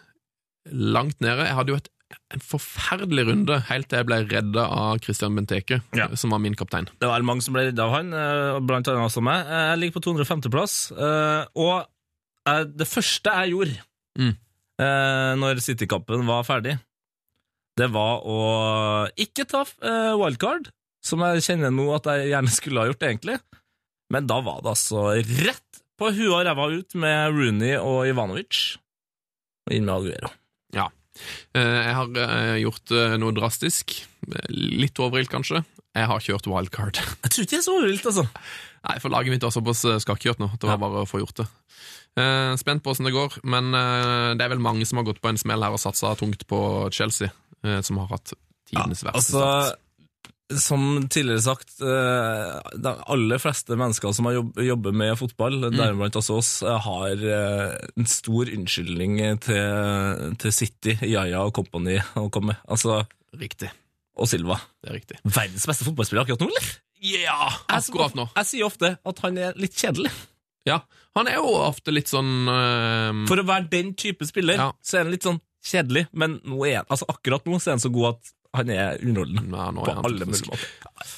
langt 0.73 1.21
nede. 1.21 1.45
Jeg 1.45 1.55
hadde 1.59 1.69
jo 1.75 1.77
et, 1.83 1.87
en 2.33 2.41
forferdelig 2.41 3.27
runde 3.29 3.59
helt 3.69 3.87
til 3.89 4.01
jeg 4.01 4.09
ble 4.09 4.17
redda 4.25 4.65
av 4.73 4.97
Christian 5.05 5.37
Benteke, 5.37 5.81
Ja. 5.93 6.09
som 6.17 6.31
var 6.33 6.41
min 6.41 6.55
kaptein. 6.57 6.89
Det 6.99 7.07
var 7.13 7.21
mange 7.21 7.45
som 7.45 7.53
ble 7.53 7.67
redda 7.69 7.85
av 7.85 7.93
han, 7.93 8.09
eh, 8.13 8.57
blant 8.65 8.87
annet 8.89 9.05
også 9.05 9.21
meg. 9.21 9.45
Eh, 9.45 9.69
Jeg 9.69 9.79
ligger 9.85 9.99
på 10.01 10.05
250.-plass, 10.09 10.91
og 11.55 11.85
eh, 12.49 12.63
det 12.65 12.87
første 12.89 13.29
jeg 13.37 13.53
gjorde 13.53 13.77
Mm. 14.19 14.33
Eh, 14.79 15.31
når 15.39 15.61
City-kampen 15.63 16.25
var 16.29 16.47
ferdig, 16.47 16.77
det 17.79 17.87
var 17.93 18.23
å 18.27 18.39
ikke 19.19 19.45
ta 19.47 19.61
eh, 19.63 20.13
wildcard, 20.19 20.71
som 21.05 21.21
jeg 21.23 21.45
kjenner 21.45 21.71
nå 21.71 21.85
at 21.95 22.09
jeg 22.11 22.31
gjerne 22.33 22.51
skulle 22.51 22.81
ha 22.83 22.89
gjort, 22.91 23.05
egentlig. 23.07 23.37
Men 24.11 24.27
da 24.27 24.39
var 24.43 24.63
det 24.65 24.73
altså 24.73 25.05
rett 25.15 25.81
på 25.99 26.09
huet 26.15 26.31
og 26.33 26.43
ræva 26.47 26.65
ut 26.73 26.95
med 26.99 27.35
Rooney 27.35 27.75
og 27.79 28.07
Ivanovic. 28.09 28.77
Og 29.69 29.75
inn 29.75 29.85
med 29.85 29.93
Aguero. 29.99 30.31
Ja. 30.75 30.87
Eh, 31.53 31.79
Jeg 31.85 31.95
har 31.97 32.19
eh, 32.23 32.55
gjort 32.63 32.95
eh, 32.95 33.15
noe 33.21 33.35
drastisk. 33.37 33.93
Litt 34.49 34.99
overilt, 35.03 35.31
kanskje. 35.31 35.61
Jeg 35.95 36.07
har 36.09 36.23
kjørt 36.23 36.47
wildcard. 36.49 36.99
Jeg 36.99 37.31
tror 37.33 37.45
ikke 37.45 37.53
det 37.55 37.59
er 37.61 37.65
så 37.67 37.75
overilt, 37.77 38.09
altså. 38.11 38.25
Nei, 38.87 38.95
for 39.03 39.11
laget 39.11 39.33
mitt 39.33 39.43
var 39.43 39.51
såpass 39.51 39.83
eh, 39.89 39.97
skakkjørt 39.99 40.39
nå. 40.39 40.51
Det 40.59 40.69
var 40.69 40.77
bare 40.79 41.03
å 41.03 41.09
få 41.09 41.19
gjort 41.23 41.41
det. 41.41 41.47
Eh, 42.19 42.53
Spent 42.59 42.83
på 42.83 42.93
åssen 42.93 43.05
det 43.09 43.13
går, 43.15 43.39
men 43.43 43.73
eh, 43.75 44.31
det 44.39 44.45
er 44.45 44.53
vel 44.55 44.63
mange 44.63 44.85
som 44.87 44.97
har 45.01 45.05
gått 45.09 45.19
på 45.23 45.29
en 45.31 45.37
smell 45.39 45.61
her 45.63 45.75
og 45.75 45.81
satsa 45.83 46.15
tungt 46.19 46.47
på 46.49 46.59
Chelsea, 46.95 47.29
eh, 47.65 47.81
som 47.85 47.99
har 48.01 48.07
hatt 48.15 48.33
tidenes 48.69 49.03
verste 49.03 49.19
Altså, 49.35 49.75
som 50.49 51.07
tidligere 51.13 51.43
sagt, 51.45 51.75
eh, 51.85 52.71
de 52.81 52.93
aller 53.13 53.37
fleste 53.37 53.75
mennesker 53.77 54.15
som 54.17 54.25
har 54.25 54.39
jobb, 54.39 54.55
jobber 54.65 54.95
med 54.97 55.13
fotball, 55.19 55.59
Mm. 55.69 55.75
deriblant 55.77 56.15
også 56.17 56.37
oss, 56.39 56.51
har 56.65 57.13
en 57.21 58.05
stor 58.09 58.49
unnskyldning 58.49 59.19
til, 59.45 60.33
til 60.41 60.51
City, 60.55 60.95
Yaya 61.05 61.43
og 61.45 61.53
company 61.53 61.99
å 62.17 62.29
komme 62.33 62.55
med. 62.55 62.63
Altså, 62.67 63.03
Riktig. 63.37 63.69
Og 64.17 64.27
Silva. 64.27 64.57
Det 64.83 64.89
er 64.89 64.97
riktig. 64.99 65.17
Verdens 65.23 65.65
beste 65.69 65.85
fotballspiller 65.87 66.23
akkurat 66.25 66.41
nå, 66.41 66.47
eller? 66.49 66.69
Ja, 67.01 67.49
akkurat 67.69 68.15
nå. 68.15 68.25
jeg 68.35 68.45
sier 68.49 68.65
ofte 68.67 68.97
at 69.07 69.19
han 69.23 69.37
er 69.37 69.53
litt 69.55 69.73
kjedelig. 69.75 70.11
Ja, 70.67 70.81
Han 71.15 71.27
er 71.27 71.35
jo 71.39 71.47
ofte 71.63 71.91
litt 71.91 72.07
sånn 72.11 72.47
eh, 72.51 73.21
For 73.27 73.39
å 73.41 73.45
være 73.47 73.69
den 73.71 73.93
type 73.97 74.25
spiller, 74.27 74.55
Ja. 74.59 74.71
så 74.83 74.97
er 74.99 75.03
han 75.05 75.11
litt 75.11 75.23
sånn 75.23 75.39
kjedelig, 75.65 76.07
men 76.13 76.39
nå 76.45 76.59
er 76.67 76.83
altså 76.89 77.07
akkurat 77.09 77.45
nå 77.47 77.57
så 77.59 77.69
er 77.71 77.77
han 77.77 77.79
så 77.83 77.89
god 77.91 78.13
at 78.15 78.33
han 78.59 78.69
er 78.69 78.99
underholdende. 79.01 79.45
ja, 79.55 79.71
på 79.71 79.87
er 79.87 80.03
alle 80.03 80.25
mulige 80.27 80.49
måter. 80.51 80.67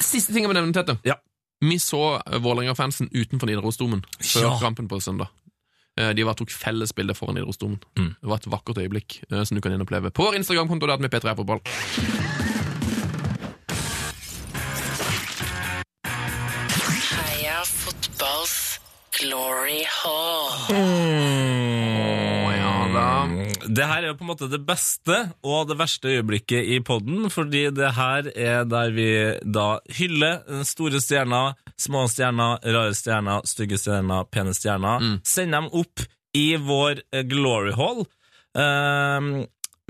Siste 0.04 0.34
ting 0.34 0.44
jeg 0.46 0.52
vil 0.54 0.58
nevne, 0.62 0.74
Tete. 0.74 0.98
Ja. 1.04 1.16
Vi 1.62 1.78
så 1.80 2.20
Vålerenga-fansen 2.26 3.10
utenfor 3.14 3.48
Nidarosdomen 3.50 4.02
før 4.22 4.42
Ja. 4.48 4.60
kampen 4.62 4.88
på 4.88 5.02
søndag. 5.02 5.28
Eh, 5.98 6.14
De 6.14 6.24
var 6.24 6.34
tok 6.36 6.50
fellesbilde 6.50 7.14
foran 7.16 7.36
Nidarosdomen. 7.36 7.80
Mm. 7.98 8.16
Det 8.22 8.30
var 8.30 8.38
et 8.38 8.46
vakkert 8.50 8.78
øyeblikk 8.78 9.24
eh, 9.32 9.44
som 9.44 9.56
du 9.56 9.62
kan 9.62 9.72
inn 9.74 9.82
oppleve 9.82 10.12
på 10.12 10.24
vår 10.30 10.36
Instagram-konto. 10.40 10.88
der 10.88 10.98
med 10.98 11.12
P3 11.12 11.36
Fotball. 11.36 11.60
Heia 11.66 12.61
glory 19.22 19.82
hall. 19.86 20.50
Å, 20.74 20.82
ja 22.56 22.76
da. 22.94 23.10
Det 23.72 23.88
her 23.88 24.02
er 24.02 24.10
jo 24.10 24.18
på 24.20 24.26
en 24.26 24.32
måte 24.32 24.50
det 24.52 24.62
beste 24.68 25.18
og 25.48 25.70
det 25.70 25.78
verste 25.80 26.12
øyeblikket 26.12 26.72
i 26.76 26.80
podden, 26.86 27.30
fordi 27.34 27.68
det 27.76 27.94
her 27.98 28.32
er 28.34 28.66
der 28.70 28.96
vi 28.96 29.10
da 29.46 29.68
hyller 29.98 30.64
store 30.68 31.02
stjerner, 31.04 31.56
små 31.80 32.08
stjerner, 32.12 32.60
rare 32.66 32.98
stjerner, 32.98 33.46
stygge 33.50 33.80
stjerner, 33.82 34.28
pene 34.34 34.56
stjerner. 34.58 35.06
Sender 35.28 35.62
dem 35.62 35.72
opp 35.84 36.06
i 36.38 36.48
vår 36.58 37.04
eh, 37.12 37.26
glory 37.28 37.76
hall. 37.78 38.06
Um, 38.58 39.34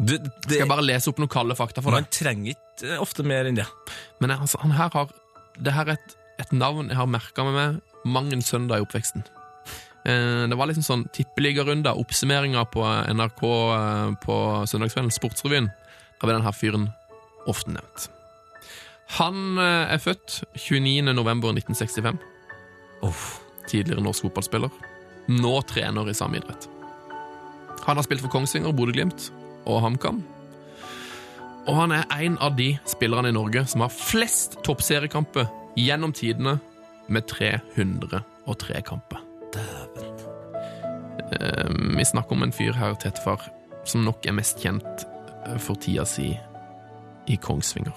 Du, 0.00 0.14
Skal 0.16 0.62
jeg 0.62 0.68
bare 0.70 0.82
lese 0.86 1.10
opp 1.12 1.18
noen 1.20 1.28
kalde 1.30 1.54
fakta 1.58 1.82
for 1.84 1.92
deg. 1.92 2.00
man 2.06 2.08
trenger 2.10 2.54
ikke 2.54 2.94
eh, 2.94 3.00
ofte 3.02 3.22
mer 3.28 3.44
enn 3.50 3.58
det. 3.58 3.66
Men 4.20 4.30
jeg- 4.32 4.40
altså, 4.46 4.58
han 4.62 4.70
her 4.78 4.88
har 4.94 5.10
Det 5.60 5.72
her 5.76 5.84
er 5.88 5.92
et, 5.98 6.14
et 6.40 6.52
navn 6.52 6.88
jeg 6.88 6.96
har 6.96 7.06
merka 7.06 7.44
med 7.44 7.52
meg 7.58 7.80
mang 8.08 8.32
en 8.32 8.40
søndag 8.40 8.80
i 8.80 8.84
oppveksten. 8.86 9.20
Eh, 10.06 10.46
det 10.48 10.56
var 10.56 10.66
liksom 10.66 10.82
sånn 10.82 11.04
tippeligarunder, 11.12 11.92
oppsummeringa 12.00 12.64
på 12.72 12.80
NRK 13.12 13.42
eh, 13.44 14.14
på 14.24 14.38
søndagskvelden, 14.66 15.12
Sportsrevyen. 15.12 15.68
Da 16.18 16.26
ble 16.26 16.38
denne 16.38 16.52
fyren 16.56 16.88
ofte 17.46 17.68
nevnt. 17.76 18.08
Han 19.18 19.58
eh, 19.58 19.92
er 19.92 19.98
født 20.00 20.40
29. 20.56 21.12
november 21.12 21.52
1965. 21.52 22.16
Tidligere 23.68 24.02
norsk 24.02 24.24
fotballspiller. 24.26 24.70
Nå 25.30 25.54
trener 25.70 26.10
i 26.10 26.14
samme 26.14 26.40
idrett. 26.40 26.68
Han 27.82 27.98
har 27.98 28.06
spilt 28.06 28.22
for 28.22 28.32
Kongsvinger, 28.32 28.74
Bodø-Glimt 28.74 29.30
og 29.66 29.82
HamKam. 29.82 30.22
Og 31.66 31.74
han 31.78 31.94
er 31.94 32.06
en 32.24 32.38
av 32.42 32.56
de 32.58 32.72
spillerne 32.90 33.30
i 33.30 33.34
Norge 33.34 33.64
som 33.70 33.84
har 33.84 33.94
flest 33.94 34.58
toppseriekamper 34.66 35.46
gjennom 35.78 36.14
tidene, 36.14 36.58
med 37.12 37.26
303 37.28 38.80
kamper. 38.86 39.18
Eh, 41.32 41.70
vi 41.96 42.04
snakker 42.04 42.32
om 42.32 42.42
en 42.42 42.52
fyr 42.54 42.72
her, 42.78 42.94
Tetefar, 42.94 43.42
som 43.84 44.04
nok 44.06 44.26
er 44.26 44.36
mest 44.36 44.62
kjent 44.62 45.04
eh, 45.46 45.58
for 45.58 45.76
tida 45.82 46.06
si 46.08 46.30
i 47.26 47.36
Kongsvinger. 47.36 47.96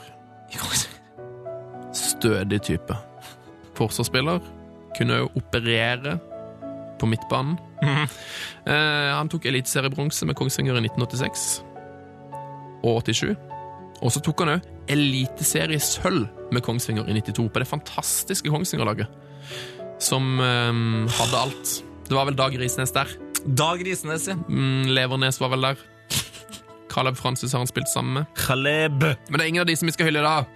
Stødig 1.96 2.62
type. 2.66 2.98
Forsvarsspiller. 3.78 4.42
Kunne 4.98 5.22
jo 5.22 5.32
operere 5.38 6.18
på 7.00 7.10
midtbanen. 7.10 7.58
Eh, 8.66 9.12
han 9.14 9.30
tok 9.30 9.44
eliteseriebronse 9.46 10.26
med 10.26 10.34
Kongsvinger 10.40 10.74
i 10.80 10.82
1986 10.88 11.44
og 12.82 13.04
87. 13.06 13.36
Og 14.02 14.10
så 14.10 14.22
tok 14.26 14.42
han 14.42 14.56
òg 14.56 14.70
eliteseriesølv 14.90 16.50
med 16.56 16.64
Kongsvinger 16.66 17.06
i 17.06 17.14
92, 17.20 17.46
på 17.54 17.62
det 17.62 17.68
fantastiske 17.70 18.50
Kongsvinger-laget. 18.50 19.12
Som 20.02 20.40
eh, 20.42 20.74
hadde 21.20 21.44
alt. 21.44 21.76
Det 22.10 22.18
var 22.18 22.26
vel 22.30 22.40
Dag 22.40 22.58
Risnes 22.58 22.94
der. 22.96 23.14
Dag 23.46 23.86
Risnes, 23.86 24.26
ja. 24.32 24.40
Mm, 24.50 24.90
Levernes 24.98 25.38
var 25.42 25.54
vel 25.54 25.70
der. 25.70 25.86
Caleb 26.90 27.18
Francis 27.18 27.54
har 27.54 27.62
han 27.62 27.70
spilt 27.70 27.90
sammen 27.90 28.14
med. 28.14 28.26
Caleb. 28.40 29.02
Men 29.30 29.38
det 29.38 29.44
er 29.44 29.52
ingen 29.52 29.62
av 29.62 29.70
de 29.70 29.76
som 29.78 29.86
vi 29.86 29.94
skal 29.94 30.10
hylle 30.10 30.24
i 30.24 30.28
dag. 30.28 30.50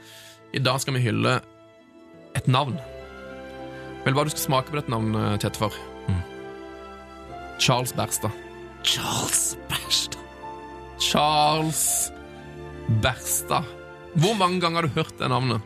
I 0.53 0.63
dag 0.65 0.81
skal 0.81 0.97
vi 0.97 1.03
hylle 1.03 1.39
et 2.37 2.47
navn. 2.47 2.77
Vel, 4.05 4.15
hva 4.15 4.23
du 4.25 4.31
skal 4.31 4.45
smake 4.45 4.71
på 4.71 4.79
dette 4.79 4.93
navnet, 4.93 5.41
Tetefar? 5.43 5.75
Charles 7.59 7.91
Berstad. 7.93 8.31
Charles 8.83 9.57
Berstad. 9.67 10.23
Charles 10.99 12.11
Berstad. 13.03 13.63
Hvor 14.15 14.33
mange 14.39 14.61
ganger 14.61 14.81
har 14.81 14.87
du 14.87 14.95
hørt 14.95 15.19
det 15.19 15.29
navnet? 15.29 15.61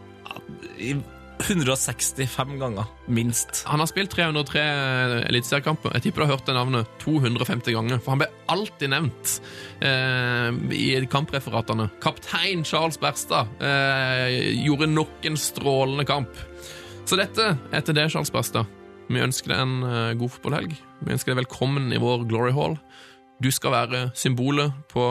165 1.44 2.60
ganger, 2.60 2.86
minst. 3.06 3.64
Han 3.68 3.80
har 3.80 3.90
spilt 3.90 4.12
303 4.16 4.64
eliteseriekamper. 5.30 5.94
Jeg 5.98 6.06
tipper 6.08 6.24
du 6.24 6.26
har 6.26 6.38
hørt 6.38 6.48
det 6.48 6.56
navnet 6.56 6.90
250 7.04 7.76
ganger, 7.76 8.02
for 8.02 8.16
han 8.16 8.24
ble 8.24 8.30
alltid 8.54 8.94
nevnt 8.94 9.34
eh, 9.84 10.50
i 10.74 10.86
kampreferatene. 11.12 11.90
Kaptein 12.04 12.64
Charles 12.66 12.98
Berstad 13.02 13.52
eh, 13.62 14.54
gjorde 14.64 14.90
nok 14.90 15.28
en 15.30 15.38
strålende 15.38 16.08
kamp. 16.10 16.42
Så 17.06 17.20
dette 17.20 17.54
er 17.54 17.86
til 17.86 17.98
det, 18.00 18.10
Charles 18.14 18.34
Berstad. 18.34 18.72
Vi 19.12 19.22
ønsker 19.22 19.54
deg 19.54 19.66
en 19.66 19.78
eh, 19.90 20.18
god 20.18 20.36
fotballhelg. 20.38 20.80
Vi 21.04 21.12
ønsker 21.14 21.34
deg 21.34 21.42
velkommen 21.44 21.92
i 21.94 22.00
vår 22.02 22.24
Glory 22.30 22.54
Hall. 22.56 22.78
Du 23.44 23.50
skal 23.52 23.74
være 23.74 24.04
symbolet 24.18 24.72
på 24.92 25.10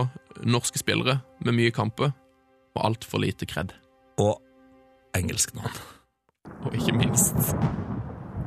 norske 0.49 0.81
spillere 0.81 1.19
med 1.45 1.57
mye 1.59 1.73
kamper 1.75 2.13
og 2.73 2.85
altfor 2.89 3.21
lite 3.23 3.47
kred. 3.49 3.75
Og 4.23 4.39
engelsk 5.19 5.53
navn. 5.59 5.75
Og 6.65 6.73
ikke 6.79 6.95
minst 6.97 7.53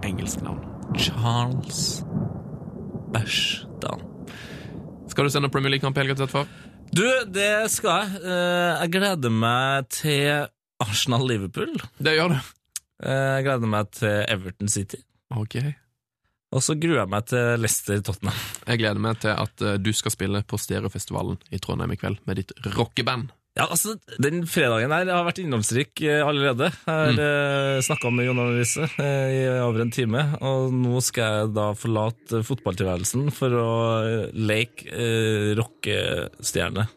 engelsk 0.05 0.41
navn. 0.45 0.63
Charles 0.97 2.01
Berstad. 3.13 4.01
Skal 5.11 5.27
du 5.27 5.31
sende 5.33 5.51
Premier 5.53 5.75
League-kamp 5.75 5.97
i 5.97 6.03
helga 6.03 6.17
til 6.19 6.31
far? 6.31 6.49
Du, 6.95 7.05
det 7.33 7.69
skal 7.73 8.01
jeg. 8.05 8.21
Eh, 8.25 8.81
Jeg 8.85 8.91
gleder 8.95 9.31
meg 9.33 9.87
til 9.93 10.47
Arsenal-Liverpool. 10.83 11.77
Det 12.01 12.15
gjør 12.17 12.33
du. 12.35 12.37
Jeg 13.05 13.43
gleder 13.45 13.69
meg 13.69 13.89
til 13.95 14.21
Everton 14.31 14.71
City. 14.71 15.01
Ok. 15.35 15.57
Og 16.55 16.63
så 16.63 16.75
gruer 16.79 17.01
jeg 17.03 17.11
meg 17.11 17.25
til 17.27 17.57
Leicester-Tottenham. 17.59 18.37
Jeg 18.69 18.79
gleder 18.79 19.01
meg 19.03 19.17
til 19.19 19.33
at 19.35 19.63
eh, 19.67 19.75
du 19.83 19.89
skal 19.95 20.13
spille 20.15 20.39
på 20.47 20.59
Stereofestivalen 20.61 21.35
i 21.51 21.59
Trondheim 21.59 21.91
i 21.91 21.97
kveld 21.99 22.21
med 22.29 22.39
ditt 22.39 22.53
rockeband. 22.77 23.33
Ja, 23.55 23.69
altså, 23.71 23.93
Den 24.19 24.41
fredagen 24.51 24.91
her 24.91 25.07
har 25.07 25.23
vært 25.27 25.37
innholdsrik 25.39 26.01
eh, 26.03 26.19
allerede. 26.27 26.71
Jeg 26.71 26.91
har 26.91 27.11
Mm. 27.15 27.19
eh, 27.23 27.81
snakka 27.87 28.09
med 28.11 28.25
Jon 28.27 28.39
Arne 28.43 28.65
eh, 28.65 29.35
i 29.35 29.43
over 29.63 29.83
en 29.85 29.91
time, 29.95 30.23
og 30.43 30.73
nå 30.75 30.99
skal 31.03 31.37
jeg 31.41 31.53
da 31.55 31.69
forlate 31.79 32.41
fotballtilværelsen 32.47 33.29
for 33.35 33.55
å 33.55 33.69
leke 34.35 34.89
eh, 34.91 35.53
rockestjerne 35.59 36.87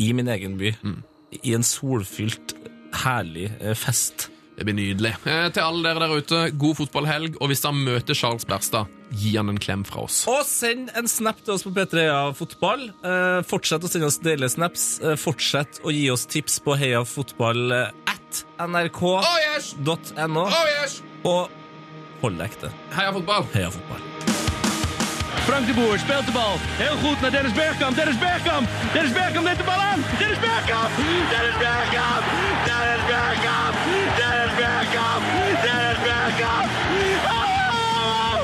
i 0.00 0.08
min 0.16 0.28
egen 0.32 0.56
by. 0.60 0.72
Mm. 0.82 0.98
I 1.44 1.52
en 1.54 1.62
solfylt, 1.64 2.56
herlig 3.04 3.50
fest. 3.78 4.30
Det 4.60 4.66
blir 4.68 4.76
nydelig. 4.76 5.14
Eh, 5.24 5.46
til 5.56 5.64
alle 5.64 5.80
dere 5.86 6.04
der 6.04 6.18
ute, 6.20 6.38
god 6.60 6.76
fotballhelg, 6.82 7.38
og 7.40 7.48
hvis 7.48 7.62
dere 7.64 7.78
møter 7.78 8.18
Charles 8.18 8.44
Berstad, 8.44 8.90
gi 9.16 9.32
han 9.38 9.48
en 9.48 9.56
klem 9.56 9.86
fra 9.88 10.02
oss. 10.04 10.18
Og 10.28 10.42
send 10.44 10.90
en 11.00 11.08
snap 11.08 11.40
til 11.40 11.54
oss 11.54 11.64
på 11.64 11.72
P3 11.72 12.02
Heia 12.02 12.18
Fotball. 12.36 12.90
Eh, 13.00 13.38
fortsett 13.48 13.88
å 13.88 13.88
sende 13.88 14.10
oss 14.10 14.20
deilige 14.20 14.52
snaps. 14.52 14.84
Eh, 15.00 15.16
fortsett 15.16 15.80
å 15.80 15.94
gi 15.96 16.04
oss 16.12 16.26
tips 16.28 16.60
på 16.66 16.76
heiafotball 16.76 17.72
eh, 17.72 18.12
at 18.12 18.42
nrk.no. 18.60 20.44
Og 21.24 22.20
hold 22.20 22.36
deg 22.36 22.52
ekte. 22.52 22.74
Heia 22.98 23.16
fotball! 23.16 23.48
Heia 23.56 23.72
fotball. 23.72 24.04
Frank 25.48 25.66
de 25.66 25.72
Boer 25.72 25.98
speelt 25.98 26.26
de 26.28 26.32
bal. 26.36 26.60
Heel 26.76 26.96
goed 27.00 27.20
naar 27.20 27.30
Dennis 27.30 27.56
Bergkamp. 27.56 27.96
Dennis 27.96 28.18
Bergkamp. 28.18 28.68
Dennis 28.92 29.12
Bergkamp 29.12 29.44
neemt 29.48 29.58
de 29.58 29.64
bal 29.64 29.80
aan. 29.80 30.04
Dennis 30.20 30.38
Bergkamp. 30.44 30.90
Dennis 31.32 31.56
Bergkamp. 31.64 32.24
Dennis 32.68 33.04
Bergkamp. 33.08 33.74
Dennis 33.88 34.12
Bergkamp. 34.20 34.20
Dennis 34.20 34.39
Bergkamp. 34.60 35.22
Oh! 37.28 38.40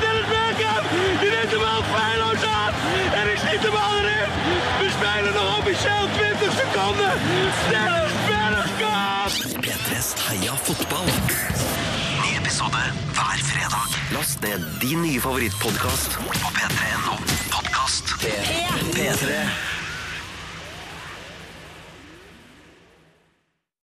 Dennis 0.00 0.26
Bergkamp. 0.28 0.84
Die 1.20 1.30
neemt 1.30 1.50
de 1.50 1.58
bal 1.58 1.82
feilloos 1.92 2.42
aan. 2.42 2.72
En 3.14 3.30
ik 3.32 3.38
schiet 3.38 3.62
de 3.62 3.70
bal 3.70 3.98
erin. 3.98 4.28
We 4.80 4.88
spelen 4.96 5.32
nog 5.32 5.58
officieel 5.58 6.06
20 6.12 6.52
seconden. 6.60 7.12
Dennis 7.70 8.12
Bergkamp. 8.28 9.32
P3s 9.64 10.08
Heia 10.28 10.56
fotball. 10.62 11.08
Ny 12.22 12.36
episode 12.36 12.82
hver 13.12 13.38
fredag. 13.42 13.88
Last 14.10 14.40
ned 14.40 14.60
din 14.78 15.00
nye 15.00 15.20
favorittpodkast 15.20 16.16
på 16.16 16.48
p3.no. 16.56 17.14
Podkast. 17.48 18.14
P3. 18.94 19.77